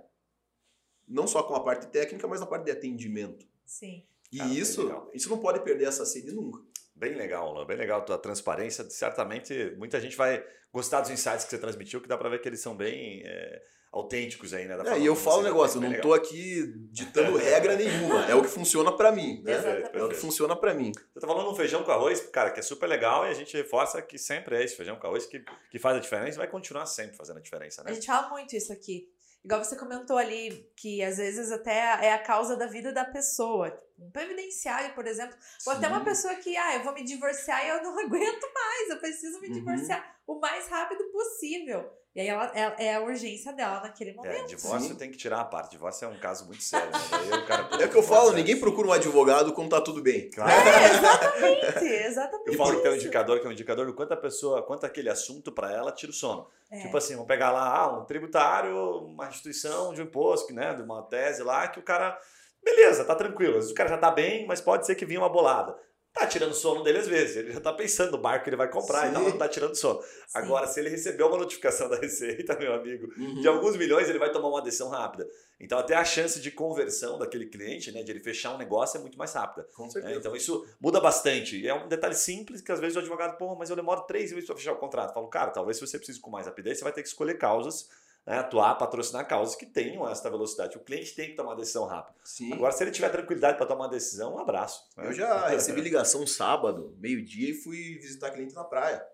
Não 1.07 1.27
só 1.27 1.43
com 1.43 1.53
a 1.53 1.63
parte 1.63 1.87
técnica, 1.87 2.27
mas 2.27 2.39
na 2.39 2.45
parte 2.45 2.65
de 2.65 2.71
atendimento. 2.71 3.45
Sim. 3.65 4.03
E 4.31 4.37
Cara, 4.37 4.53
isso, 4.53 5.09
isso 5.13 5.29
não 5.29 5.37
pode 5.37 5.63
perder 5.63 5.85
essa 5.85 6.05
sede 6.05 6.31
nunca. 6.31 6.63
Bem 6.95 7.13
legal, 7.13 7.53
Luan, 7.53 7.65
bem 7.65 7.77
legal 7.77 7.99
a 7.99 8.03
tua 8.03 8.17
transparência. 8.17 8.89
Certamente 8.89 9.75
muita 9.77 9.99
gente 9.99 10.15
vai 10.15 10.43
gostar 10.71 11.01
dos 11.01 11.09
insights 11.09 11.43
que 11.43 11.49
você 11.51 11.57
transmitiu, 11.57 12.01
que 12.01 12.07
dá 12.07 12.17
para 12.17 12.29
ver 12.29 12.39
que 12.39 12.47
eles 12.47 12.59
são 12.61 12.75
bem 12.75 13.21
é, 13.25 13.61
autênticos 13.91 14.53
aí, 14.53 14.65
né? 14.65 14.77
da 14.77 14.95
É, 14.95 14.99
e 14.99 15.05
eu 15.05 15.15
falo 15.15 15.39
um 15.39 15.43
negócio, 15.43 15.77
eu 15.77 15.81
não 15.81 15.89
legal. 15.89 16.01
tô 16.03 16.13
aqui 16.13 16.63
ditando 16.91 17.37
regra 17.37 17.75
nenhuma. 17.77 18.25
É 18.25 18.35
o 18.35 18.41
que 18.41 18.47
funciona 18.47 18.91
pra 18.91 19.11
mim, 19.11 19.41
né? 19.43 19.53
Exatamente. 19.53 19.97
É 19.97 20.03
o 20.03 20.09
que 20.09 20.15
funciona 20.15 20.55
pra 20.55 20.73
mim. 20.73 20.91
Você 21.13 21.19
tá 21.19 21.27
falando 21.27 21.49
um 21.49 21.55
feijão 21.55 21.83
com 21.83 21.91
arroz, 21.91 22.21
cara, 22.31 22.51
que 22.51 22.59
é 22.59 22.63
super 22.63 22.87
legal 22.87 23.25
e 23.25 23.29
a 23.29 23.33
gente 23.33 23.55
reforça 23.55 24.01
que 24.01 24.17
sempre 24.17 24.55
é 24.57 24.63
esse 24.63 24.75
feijão 24.75 24.95
com 24.97 25.07
arroz 25.07 25.25
que, 25.25 25.43
que 25.69 25.79
faz 25.79 25.97
a 25.97 25.99
diferença 25.99 26.35
e 26.35 26.39
vai 26.39 26.47
continuar 26.47 26.85
sempre 26.85 27.15
fazendo 27.17 27.37
a 27.37 27.41
diferença, 27.41 27.81
A 27.81 27.85
né? 27.85 27.93
gente 27.93 28.07
fala 28.07 28.29
muito 28.29 28.55
isso 28.55 28.71
aqui. 28.71 29.09
Igual 29.45 29.63
você 29.63 29.75
comentou 29.75 30.17
ali, 30.17 30.71
que 30.75 31.03
às 31.03 31.17
vezes 31.17 31.51
até 31.51 31.77
é 32.03 32.11
a 32.13 32.17
causa 32.23 32.57
da 32.57 32.65
vida 32.65 32.91
da 32.91 33.05
pessoa. 33.05 33.79
Um 33.99 34.09
previdenciário, 34.09 34.95
por 34.95 35.05
exemplo. 35.05 35.37
Ou 35.67 35.73
até 35.73 35.87
uma 35.87 36.03
pessoa 36.03 36.33
que, 36.35 36.57
ah, 36.57 36.75
eu 36.75 36.83
vou 36.83 36.93
me 36.93 37.03
divorciar 37.03 37.63
e 37.63 37.69
eu 37.69 37.83
não 37.83 37.93
aguento 38.03 38.51
mais, 38.51 38.89
eu 38.89 38.97
preciso 38.97 39.39
me 39.39 39.47
Uhum. 39.47 39.53
divorciar 39.53 40.19
o 40.25 40.39
mais 40.39 40.67
rápido 40.67 41.03
possível. 41.11 41.87
E 42.15 42.21
aí 42.21 42.27
ela, 42.29 42.49
é, 42.55 42.85
é 42.85 42.95
a 42.95 43.01
urgência 43.01 43.51
dela 43.51 43.81
naquele 43.81 44.11
É, 44.11 44.13
momento. 44.13 44.47
divórcio 44.47 44.87
Sim. 44.89 44.95
tem 44.95 45.11
que 45.11 45.17
tirar 45.17 45.41
a 45.41 45.43
parte. 45.43 45.71
Divórcio 45.71 46.05
é 46.05 46.07
um 46.07 46.17
caso 46.17 46.45
muito 46.45 46.63
sério. 46.63 46.89
Né? 46.89 47.81
É 47.81 47.85
o 47.85 47.89
que 47.89 47.97
eu 47.97 48.03
falo, 48.03 48.31
ninguém 48.31 48.57
procura 48.57 48.87
um 48.87 48.93
advogado 48.93 49.51
quando 49.51 49.69
tá 49.71 49.81
tudo 49.81 50.01
bem. 50.01 50.29
Claro. 50.29 50.49
É, 50.49 50.85
exatamente, 50.95 51.85
exatamente. 52.05 52.47
Eu 52.51 52.57
falo 52.57 52.77
que 52.77 52.83
tem 52.83 52.91
um 52.91 52.95
indicador 52.95 53.39
que 53.41 53.45
é 53.45 53.49
um 53.49 53.51
indicador 53.51 53.85
do 53.85 53.93
quanto 53.93 54.13
a 54.13 54.17
pessoa, 54.17 54.63
quanto 54.63 54.85
aquele 54.85 55.09
assunto 55.09 55.51
para 55.51 55.73
ela 55.73 55.91
tira 55.91 56.09
o 56.09 56.15
sono. 56.15 56.47
É. 56.71 56.79
Tipo 56.83 56.95
assim, 56.95 57.13
vamos 57.15 57.27
pegar 57.27 57.51
lá 57.51 57.79
ah, 57.79 57.99
um 57.99 58.05
tributário, 58.05 58.77
uma 59.05 59.27
instituição 59.27 59.93
de 59.93 60.01
um 60.01 60.05
imposto, 60.05 60.53
né, 60.53 60.73
de 60.73 60.81
uma 60.83 61.01
tese 61.03 61.43
lá, 61.43 61.67
que 61.67 61.79
o 61.79 61.83
cara, 61.83 62.17
beleza, 62.63 63.03
tá 63.03 63.13
tranquilo. 63.13 63.59
O 63.59 63.73
cara 63.73 63.89
já 63.89 63.97
tá 63.97 64.09
bem, 64.09 64.47
mas 64.47 64.61
pode 64.61 64.85
ser 64.85 64.95
que 64.95 65.05
vinha 65.05 65.19
uma 65.19 65.29
bolada. 65.29 65.77
Tá 66.17 66.25
tirando 66.27 66.53
sono 66.53 66.81
dele 66.81 66.99
às 66.99 67.07
vezes, 67.07 67.35
ele 67.35 67.51
já 67.51 67.59
tá 67.59 67.73
pensando 67.73 68.11
no 68.13 68.17
barco 68.17 68.45
que 68.45 68.49
ele 68.49 68.55
vai 68.55 68.69
comprar 68.71 69.01
Sim. 69.03 69.09
e 69.09 69.11
tal, 69.13 69.21
mas 69.23 69.31
não 69.33 69.37
tá 69.37 69.49
tirando 69.49 69.75
sono. 69.75 70.01
Sim. 70.01 70.07
Agora, 70.33 70.65
se 70.65 70.79
ele 70.79 70.87
recebeu 70.89 71.27
uma 71.27 71.37
notificação 71.37 71.87
da 71.89 71.97
Receita, 71.97 72.57
meu 72.57 72.73
amigo, 72.73 73.07
Uhum. 73.17 73.41
de 73.41 73.47
alguns 73.49 73.75
milhões, 73.75 74.07
ele 74.09 74.17
vai 74.17 74.31
tomar 74.31 74.47
uma 74.47 74.61
decisão 74.61 74.87
rápida. 74.89 75.27
Então, 75.59 75.77
até 75.77 75.93
a 75.93 76.05
chance 76.05 76.39
de 76.39 76.51
conversão 76.51 77.17
daquele 77.19 77.45
cliente, 77.47 77.91
né, 77.91 78.01
de 78.01 78.11
ele 78.11 78.21
fechar 78.21 78.53
um 78.53 78.57
negócio, 78.57 78.97
é 78.97 79.01
muito 79.01 79.17
mais 79.17 79.33
rápida. 79.33 79.67
Com 79.75 79.87
É, 79.87 79.89
certeza. 79.89 80.15
então 80.19 80.35
isso 80.35 80.65
muda 80.79 81.01
bastante. 81.01 81.67
É 81.67 81.73
um 81.73 81.87
detalhe 81.89 82.15
simples 82.15 82.61
que 82.61 82.71
às 82.71 82.79
vezes 82.79 82.95
o 82.95 82.99
advogado, 82.99 83.37
pô, 83.37 83.53
mas 83.55 83.69
eu 83.69 83.75
demoro 83.75 84.01
três 84.03 84.31
meses 84.31 84.47
para 84.47 84.55
fechar 84.55 84.71
o 84.71 84.77
contrato. 84.77 85.09
Eu 85.09 85.13
falo, 85.15 85.27
cara, 85.27 85.51
talvez 85.51 85.77
se 85.77 85.85
você 85.85 85.97
precise 85.97 86.19
com 86.21 86.29
mais 86.29 86.45
rapidez, 86.45 86.77
você 86.77 86.83
vai 86.85 86.93
ter 86.93 87.01
que 87.01 87.09
escolher 87.09 87.37
causas, 87.37 87.89
né, 88.25 88.39
atuar, 88.39 88.75
patrocinar 88.75 89.27
causas 89.27 89.55
que 89.55 89.65
tenham 89.65 90.07
essa 90.09 90.29
velocidade. 90.29 90.77
O 90.77 90.83
cliente 90.83 91.15
tem 91.15 91.29
que 91.29 91.35
tomar 91.35 91.51
uma 91.51 91.57
decisão 91.57 91.85
rápida. 91.85 92.17
Sim. 92.23 92.51
Agora, 92.53 92.71
se 92.71 92.83
ele 92.83 92.91
tiver 92.91 93.09
tranquilidade 93.09 93.57
para 93.57 93.67
tomar 93.67 93.85
uma 93.85 93.89
decisão, 93.89 94.35
um 94.35 94.39
abraço. 94.39 94.89
né? 94.97 95.07
Eu 95.07 95.13
já 95.13 95.47
recebi 95.49 95.81
ligação 95.81 96.25
sábado, 96.25 96.95
meio-dia, 96.99 97.51
e 97.51 97.53
fui 97.53 97.99
visitar 97.99 98.31
cliente 98.31 98.55
na 98.55 98.63
praia. 98.63 99.05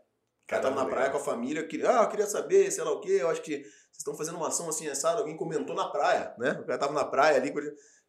O 0.43 0.47
cara 0.47 0.63
tava 0.63 0.75
na 0.75 0.85
praia 0.85 1.07
legal. 1.07 1.21
com 1.21 1.29
a 1.29 1.33
família, 1.33 1.67
queria, 1.67 1.99
ah, 1.99 2.03
eu 2.03 2.09
queria 2.09 2.25
saber, 2.25 2.69
sei 2.71 2.83
lá 2.83 2.91
o 2.91 2.99
quê, 2.99 3.19
eu 3.21 3.29
acho 3.29 3.41
que 3.41 3.57
vocês 3.61 3.99
estão 3.99 4.15
fazendo 4.15 4.35
uma 4.35 4.47
ação 4.47 4.67
assim, 4.67 4.87
assado, 4.87 5.19
alguém 5.19 5.37
comentou 5.37 5.75
na 5.75 5.89
praia, 5.89 6.33
né? 6.37 6.51
O 6.59 6.65
cara 6.65 6.77
tava 6.77 6.93
na 6.93 7.05
praia 7.05 7.37
ali, 7.37 7.53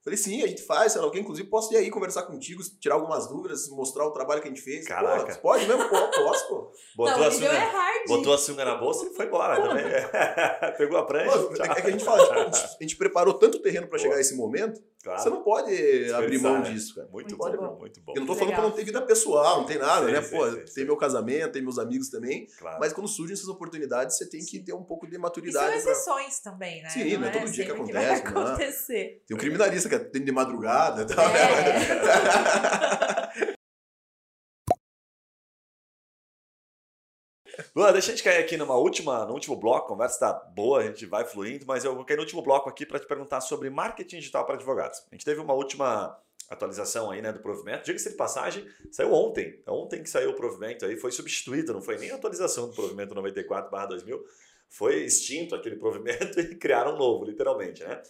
falei, 0.04 0.16
sim, 0.16 0.42
a 0.42 0.46
gente 0.46 0.62
faz, 0.62 0.92
sei 0.92 1.00
lá 1.00 1.06
inclusive 1.14 1.48
posso 1.48 1.72
ir 1.72 1.76
aí 1.76 1.90
conversar 1.90 2.22
contigo, 2.24 2.62
tirar 2.80 2.96
algumas 2.96 3.28
dúvidas, 3.28 3.68
mostrar 3.70 4.04
o 4.06 4.10
trabalho 4.10 4.40
que 4.42 4.48
a 4.48 4.50
gente 4.50 4.62
fez. 4.62 4.86
Caraca. 4.86 5.34
Pô, 5.36 5.40
pode 5.42 5.66
mesmo? 5.66 5.88
Pô, 5.88 6.08
posso, 6.08 6.48
pô. 6.48 6.72
Botou, 6.96 7.16
não, 7.18 7.24
a 7.24 7.26
é 7.26 7.30
sunga, 7.30 7.52
hard. 7.52 8.08
botou 8.08 8.34
a 8.34 8.38
sunga 8.38 8.64
na 8.64 8.74
bolsa 8.76 9.06
e 9.06 9.14
foi 9.14 9.26
embora 9.26 9.60
também. 9.62 9.84
Pegou 10.76 10.98
a 10.98 11.06
prancha. 11.06 11.38
Pô, 11.38 11.54
é 11.62 11.80
que 11.82 11.86
a 11.86 11.90
gente 11.90 12.04
fala, 12.04 12.22
tipo, 12.22 12.34
a 12.34 12.82
gente- 12.82 12.96
preparou 12.96 13.34
tanto 13.34 13.60
terreno 13.60 13.86
pra 13.86 13.96
Boa. 13.98 14.02
chegar 14.08 14.16
a 14.16 14.20
esse 14.20 14.36
momento, 14.36 14.80
Claro. 15.02 15.20
você 15.20 15.30
não 15.30 15.42
pode 15.42 16.12
abrir 16.14 16.38
mão 16.40 16.60
né? 16.60 16.70
disso, 16.70 16.94
cara. 16.94 17.08
Muito, 17.10 17.36
Muito 17.36 17.56
bom, 17.58 17.66
bom. 17.68 17.78
muito 17.80 18.00
bom. 18.00 18.12
Eu 18.14 18.20
não 18.20 18.26
tô 18.26 18.34
Legal. 18.34 18.48
falando 18.48 18.54
pra 18.54 18.62
não 18.62 18.70
ter 18.70 18.84
vida 18.84 19.02
pessoal, 19.02 19.58
não 19.58 19.66
tem 19.66 19.76
nada, 19.78 20.06
Sim, 20.06 20.12
né? 20.12 20.22
sim, 20.22 20.36
Pô, 20.36 20.48
sim, 20.48 20.56
tem 20.56 20.66
sim. 20.68 20.84
meu 20.84 20.96
casamento, 20.96 21.52
tem 21.52 21.60
meus 21.62 21.78
amigos 21.78 22.08
também. 22.08 22.46
Claro. 22.58 22.78
Mas 22.78 22.92
quando 22.92 23.08
surgem 23.08 23.34
essas 23.34 23.48
oportunidades, 23.48 24.16
você 24.16 24.28
tem 24.28 24.44
que 24.44 24.60
ter 24.60 24.72
um 24.72 24.84
pouco 24.84 25.06
de 25.06 25.12
E 25.12 25.14
são 25.16 25.22
maturidade. 25.22 25.66
pra- 25.66 25.76
exceções 25.92 26.38
também, 26.40 26.82
né? 26.82 26.88
Sim, 26.90 27.16
não 27.16 27.26
é 27.26 27.30
todo 27.30 27.50
dia 27.50 27.64
que 27.64 27.72
acontece, 27.72 28.22
vai 28.22 28.32
não 28.32 28.42
é? 28.42 28.50
acontecer. 28.52 29.22
Tem 29.26 29.36
um 29.36 29.40
criminalista 29.40 29.88
que 29.88 29.94
atende 29.96 30.24
de 30.26 30.32
madrugada 30.32 31.02
e 31.02 31.06
tal. 31.06 31.26
né? 31.28 31.42
Luan, 37.74 37.92
deixa 37.92 38.12
a 38.12 38.14
gente 38.14 38.24
cair 38.24 38.38
aqui 38.38 38.56
numa 38.56 38.76
última, 38.76 39.24
no 39.26 39.34
último 39.34 39.56
bloco, 39.56 39.86
a 39.86 39.88
conversa 39.88 40.18
tá 40.18 40.32
boa, 40.32 40.80
a 40.80 40.86
gente 40.86 41.06
vai 41.06 41.24
fluindo, 41.24 41.66
mas 41.66 41.84
eu 41.84 41.94
vou 41.94 42.04
cair 42.04 42.16
no 42.16 42.22
último 42.22 42.42
bloco 42.42 42.68
aqui 42.68 42.86
para 42.86 42.98
te 42.98 43.06
perguntar 43.06 43.40
sobre 43.40 43.68
marketing 43.70 44.18
digital 44.18 44.44
para 44.44 44.54
advogados. 44.54 45.02
A 45.10 45.14
gente 45.14 45.24
teve 45.24 45.40
uma 45.40 45.52
última 45.52 46.18
atualização 46.50 47.10
aí, 47.10 47.22
né, 47.22 47.32
do 47.32 47.40
provimento. 47.40 47.84
Diga-se 47.84 48.10
de 48.10 48.16
passagem, 48.16 48.66
saiu 48.90 49.12
ontem. 49.12 49.62
Ontem 49.66 50.02
que 50.02 50.10
saiu 50.10 50.30
o 50.30 50.34
provimento 50.34 50.84
aí, 50.84 50.96
foi 50.96 51.10
substituído, 51.10 51.72
não 51.72 51.82
foi 51.82 51.98
nem 51.98 52.10
a 52.10 52.14
atualização 52.14 52.68
do 52.68 52.74
provimento 52.74 53.14
94/2000, 53.14 54.20
foi 54.68 55.04
extinto 55.04 55.54
aquele 55.54 55.76
provimento 55.76 56.38
e 56.40 56.54
criaram 56.56 56.94
um 56.94 56.98
novo, 56.98 57.24
literalmente, 57.24 57.82
né? 57.82 58.02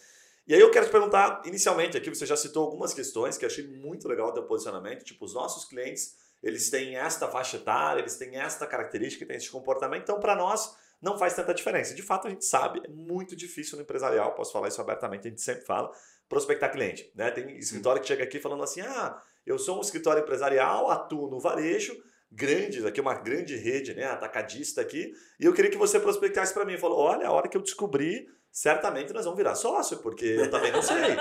E 0.47 0.55
aí 0.55 0.61
eu 0.61 0.70
quero 0.70 0.86
te 0.86 0.93
perguntar, 0.93 1.43
inicialmente, 1.45 1.97
aqui 1.97 2.09
você 2.09 2.26
já 2.26 2.36
citou 2.36 2.64
algumas 2.64 2.93
questões 2.93 3.38
que 3.38 3.45
eu 3.45 3.49
achei 3.49 3.64
muito 3.64 4.09
legal 4.09 4.28
o 4.28 4.32
teu 4.32 4.43
posicionamento, 4.43 5.05
tipo, 5.05 5.24
os 5.24 5.34
nossos 5.34 5.64
clientes, 5.64 6.16
eles 6.43 6.70
têm 6.70 6.97
esta 6.97 7.28
faixa 7.28 7.57
etária, 7.57 8.01
eles 8.01 8.16
têm 8.16 8.36
esta 8.36 8.66
característica, 8.66 9.24
têm 9.24 9.36
esse 9.36 9.51
comportamento, 9.51 10.03
então 10.03 10.18
para 10.18 10.34
nós 10.34 10.76
não 11.01 11.18
faz 11.18 11.34
tanta 11.34 11.53
diferença. 11.53 11.95
De 11.95 12.03
fato, 12.03 12.26
a 12.26 12.30
gente 12.30 12.45
sabe, 12.45 12.80
é 12.84 12.88
muito 12.88 13.34
difícil 13.34 13.76
no 13.76 13.82
empresarial, 13.82 14.34
posso 14.34 14.53
falar 14.53 14.68
isso 14.68 14.80
abertamente, 14.80 15.26
a 15.26 15.30
gente 15.30 15.43
sempre 15.43 15.64
fala, 15.64 15.90
prospectar 16.28 16.70
cliente. 16.70 17.11
Né? 17.14 17.30
Tem 17.30 17.59
escritório 17.59 18.01
que 18.01 18.09
chega 18.09 18.24
aqui 18.24 18.38
falando 18.38 18.62
assim, 18.62 18.80
ah, 18.80 19.20
eu 19.45 19.59
sou 19.59 19.78
um 19.78 19.80
escritório 19.80 20.22
empresarial, 20.22 20.90
atuo 20.90 21.28
no 21.28 21.40
varejo, 21.40 21.97
grande, 22.30 22.86
aqui 22.86 23.01
uma 23.01 23.14
grande 23.14 23.57
rede, 23.57 23.95
né, 23.95 24.05
atacadista 24.07 24.80
aqui, 24.80 25.12
e 25.38 25.45
eu 25.45 25.53
queria 25.53 25.70
que 25.70 25.76
você 25.76 26.01
prospectasse 26.01 26.55
para 26.55 26.64
mim. 26.64 26.78
Falou, 26.78 26.99
olha, 26.99 27.26
a 27.26 27.32
hora 27.32 27.49
que 27.49 27.57
eu 27.57 27.62
descobri, 27.62 28.26
certamente 28.53 29.14
nós 29.14 29.24
vamos 29.24 29.38
virar 29.38 29.55
sócio, 29.55 29.96
porque 29.98 30.26
eu 30.26 30.50
também 30.50 30.70
não 30.70 30.82
sei. 30.82 30.96
né? 30.96 31.16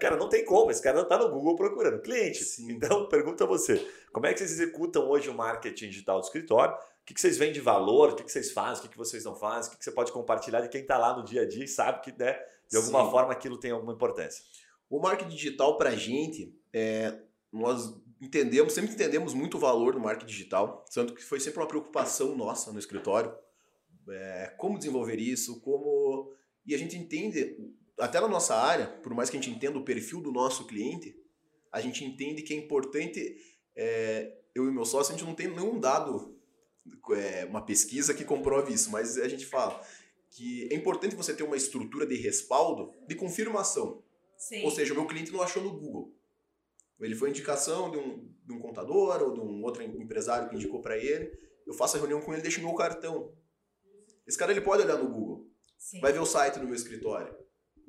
Cara, 0.00 0.16
não 0.16 0.28
tem 0.28 0.44
como, 0.44 0.72
esse 0.72 0.82
cara 0.82 0.96
não 0.96 1.04
está 1.04 1.16
no 1.16 1.30
Google 1.30 1.54
procurando 1.54 2.02
cliente. 2.02 2.42
Sim. 2.42 2.72
Então, 2.72 3.08
pergunta 3.08 3.44
a 3.44 3.46
você, 3.46 3.88
como 4.12 4.26
é 4.26 4.32
que 4.32 4.40
vocês 4.40 4.50
executam 4.50 5.08
hoje 5.08 5.30
o 5.30 5.34
marketing 5.34 5.88
digital 5.90 6.18
do 6.20 6.24
escritório? 6.24 6.74
O 6.74 7.04
que, 7.04 7.18
vocês 7.20 7.38
veem 7.38 7.52
de 7.52 7.60
valor? 7.60 8.10
O 8.10 8.16
que, 8.16 8.30
vocês 8.30 8.50
fazem? 8.50 8.86
O 8.86 8.88
que, 8.88 8.98
vocês 8.98 9.24
não 9.24 9.34
fazem? 9.34 9.72
O 9.72 9.76
que, 9.76 9.84
você 9.84 9.92
pode 9.92 10.10
compartilhar 10.10 10.60
de 10.60 10.68
quem 10.68 10.82
está 10.82 10.98
lá 10.98 11.16
no 11.16 11.24
dia 11.24 11.42
a 11.42 11.48
dia 11.48 11.64
e 11.64 11.68
sabe 11.68 12.02
que, 12.02 12.12
né, 12.18 12.38
de 12.68 12.76
alguma 12.76 13.04
Sim. 13.04 13.10
forma, 13.10 13.32
aquilo 13.32 13.58
tem 13.58 13.70
alguma 13.70 13.92
importância? 13.92 14.44
O 14.88 15.00
marketing 15.00 15.30
digital, 15.30 15.78
para 15.78 15.90
a 15.90 15.96
gente, 15.96 16.52
é, 16.72 17.16
nós 17.52 17.94
entendemos, 18.20 18.72
sempre 18.72 18.92
entendemos 18.92 19.34
muito 19.34 19.56
o 19.56 19.60
valor 19.60 19.94
do 19.94 20.00
marketing 20.00 20.26
digital, 20.26 20.84
tanto 20.92 21.14
que 21.14 21.24
foi 21.24 21.40
sempre 21.40 21.60
uma 21.60 21.66
preocupação 21.66 22.36
nossa 22.36 22.72
no 22.72 22.78
escritório, 22.78 23.32
é, 24.08 24.52
como 24.56 24.78
desenvolver 24.78 25.16
isso, 25.16 25.60
como... 25.60 25.99
E 26.66 26.74
a 26.74 26.78
gente 26.78 26.96
entende, 26.96 27.56
até 27.98 28.20
na 28.20 28.28
nossa 28.28 28.54
área, 28.54 28.86
por 28.86 29.14
mais 29.14 29.30
que 29.30 29.36
a 29.36 29.40
gente 29.40 29.54
entenda 29.54 29.78
o 29.78 29.84
perfil 29.84 30.20
do 30.20 30.32
nosso 30.32 30.66
cliente, 30.66 31.16
a 31.72 31.80
gente 31.80 32.04
entende 32.04 32.42
que 32.42 32.52
é 32.52 32.56
importante, 32.56 33.36
é, 33.76 34.36
eu 34.54 34.68
e 34.68 34.72
meu 34.72 34.84
sócio, 34.84 35.14
a 35.14 35.16
gente 35.16 35.26
não 35.26 35.34
tem 35.34 35.48
nenhum 35.48 35.78
dado, 35.78 36.36
é, 37.12 37.44
uma 37.44 37.64
pesquisa 37.64 38.14
que 38.14 38.24
comprove 38.24 38.72
isso, 38.72 38.90
mas 38.90 39.18
a 39.18 39.28
gente 39.28 39.46
fala 39.46 39.80
que 40.30 40.68
é 40.72 40.76
importante 40.76 41.16
você 41.16 41.34
ter 41.34 41.42
uma 41.42 41.56
estrutura 41.56 42.06
de 42.06 42.16
respaldo, 42.16 42.94
de 43.06 43.14
confirmação. 43.14 44.02
Sim. 44.36 44.64
Ou 44.64 44.70
seja, 44.70 44.92
o 44.92 44.96
meu 44.96 45.06
cliente 45.06 45.32
não 45.32 45.42
achou 45.42 45.62
no 45.62 45.72
Google. 45.78 46.14
Ele 47.00 47.14
foi 47.14 47.30
indicação 47.30 47.90
de 47.90 47.96
um, 47.96 48.28
de 48.46 48.52
um 48.52 48.58
contador 48.58 49.22
ou 49.22 49.34
de 49.34 49.40
um 49.40 49.62
outro 49.62 49.82
empresário 49.82 50.48
que 50.48 50.54
indicou 50.54 50.80
para 50.80 50.96
ele. 50.96 51.32
Eu 51.66 51.74
faço 51.74 51.96
a 51.96 51.98
reunião 51.98 52.20
com 52.20 52.32
ele, 52.32 52.42
deixo 52.42 52.60
meu 52.60 52.74
cartão. 52.74 53.32
Esse 54.26 54.38
cara 54.38 54.52
ele 54.52 54.60
pode 54.60 54.82
olhar 54.82 54.98
no 54.98 55.08
Google, 55.08 55.29
Sim. 55.80 55.98
vai 56.00 56.12
ver 56.12 56.18
o 56.18 56.26
site 56.26 56.58
do 56.58 56.66
meu 56.66 56.74
escritório, 56.74 57.34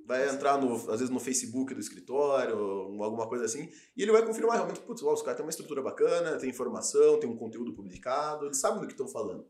vai 0.08 0.30
entrar 0.30 0.58
no, 0.58 0.74
às 0.74 1.00
vezes 1.00 1.10
no 1.10 1.20
Facebook 1.20 1.74
do 1.74 1.80
escritório, 1.82 2.56
alguma 2.58 3.28
coisa 3.28 3.44
assim, 3.44 3.70
e 3.96 4.02
ele 4.02 4.14
vai 4.14 4.26
confirmar 4.26 4.56
realmente, 4.56 4.80
putz, 4.80 5.02
os 5.02 5.22
caras 5.22 5.36
têm 5.36 5.46
uma 5.46 5.50
estrutura 5.50 5.82
bacana, 5.82 6.38
tem 6.38 6.50
informação, 6.50 7.20
tem 7.20 7.30
um 7.30 7.36
conteúdo 7.36 7.74
publicado, 7.74 8.46
eles 8.46 8.58
sabem 8.58 8.80
do 8.80 8.88
que 8.88 8.94
estão 8.94 9.10
falando. 9.10 9.46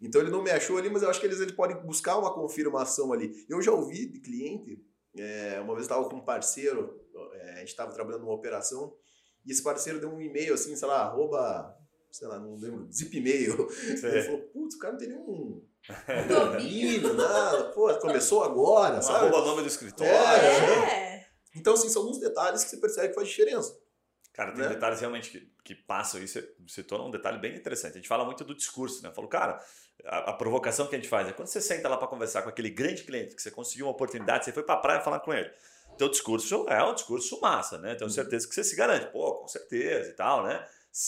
Então 0.00 0.20
ele 0.22 0.30
não 0.30 0.42
me 0.42 0.50
achou 0.50 0.78
ali, 0.78 0.88
mas 0.88 1.02
eu 1.02 1.10
acho 1.10 1.20
que 1.20 1.26
eles 1.26 1.38
ele 1.38 1.52
podem 1.52 1.76
buscar 1.82 2.18
uma 2.18 2.34
confirmação 2.34 3.12
ali. 3.12 3.46
Eu 3.48 3.60
já 3.60 3.72
ouvi 3.72 4.06
de 4.06 4.20
cliente, 4.20 4.82
é, 5.16 5.60
uma 5.60 5.74
vez 5.74 5.84
estava 5.84 6.08
com 6.08 6.16
um 6.16 6.24
parceiro, 6.24 6.98
é, 7.34 7.52
a 7.52 7.58
gente 7.58 7.68
estava 7.68 7.92
trabalhando 7.92 8.22
numa 8.22 8.34
operação, 8.34 8.96
e 9.44 9.52
esse 9.52 9.62
parceiro 9.62 10.00
deu 10.00 10.10
um 10.10 10.20
e-mail 10.20 10.54
assim, 10.54 10.74
sei 10.74 10.88
lá, 10.88 11.02
arroba, 11.02 11.76
sei 12.12 12.28
lá, 12.28 12.38
não 12.38 12.54
lembro, 12.56 12.86
zip 12.92 13.16
e-mail. 13.16 13.68
Ele 13.88 14.22
falou, 14.22 14.40
putz, 14.52 14.74
o 14.76 14.78
cara 14.78 14.92
não 14.92 15.00
tem 15.00 15.08
nenhum 15.08 15.64
domínio, 16.28 17.14
nada. 17.14 17.64
Pô, 17.70 17.92
começou 17.98 18.44
agora, 18.44 18.98
um 18.98 19.02
sabe? 19.02 19.26
Arroba 19.26 19.46
nome 19.46 19.62
do 19.62 19.68
escritório. 19.68 20.12
É. 20.12 21.16
é. 21.18 21.26
Então, 21.56 21.74
assim, 21.74 21.88
são 21.88 22.02
alguns 22.02 22.18
detalhes 22.18 22.62
que 22.62 22.70
você 22.70 22.76
percebe 22.76 23.08
que 23.08 23.14
faz 23.14 23.28
diferença. 23.28 23.76
Cara, 24.32 24.52
tem 24.52 24.62
né? 24.62 24.68
detalhes 24.68 25.00
realmente 25.00 25.30
que, 25.30 25.52
que 25.64 25.74
passam 25.74 26.22
isso. 26.22 26.42
Você 26.66 26.82
torna 26.82 27.06
um 27.06 27.10
detalhe 27.10 27.38
bem 27.38 27.54
interessante. 27.54 27.92
A 27.92 27.96
gente 27.96 28.08
fala 28.08 28.24
muito 28.24 28.44
do 28.44 28.54
discurso, 28.54 29.02
né? 29.02 29.08
Eu 29.08 29.14
falo, 29.14 29.28
cara, 29.28 29.62
a, 30.04 30.30
a, 30.30 30.32
provocação 30.32 30.86
que 30.86 30.94
a 30.94 30.98
gente 30.98 31.08
faz 31.08 31.28
é 31.28 31.32
quando 31.32 31.48
você 31.48 31.60
senta 31.60 31.88
lá 31.88 31.96
para 31.96 32.08
conversar 32.08 32.42
com 32.42 32.48
aquele 32.48 32.70
grande 32.70 33.04
cliente 33.04 33.34
que 33.34 33.42
você 33.42 33.50
conseguiu 33.50 33.86
uma 33.86 33.92
oportunidade, 33.92 34.44
você 34.44 34.52
foi 34.52 34.62
para 34.62 34.76
a 34.76 34.78
praia 34.78 35.00
falar 35.00 35.20
com 35.20 35.32
ele 35.32 35.50
teu 35.96 36.08
discurso 36.08 36.66
é 36.68 36.82
um 36.84 36.94
discurso 36.94 37.40
massa, 37.40 37.78
né? 37.78 37.94
Tenho 37.94 38.08
uhum. 38.08 38.14
certeza 38.14 38.48
que 38.48 38.54
você 38.54 38.64
se 38.64 38.76
garante. 38.76 39.06
Pô, 39.12 39.34
com 39.34 39.48
certeza 39.48 40.10
e 40.10 40.14
tal, 40.14 40.44
né? 40.44 40.66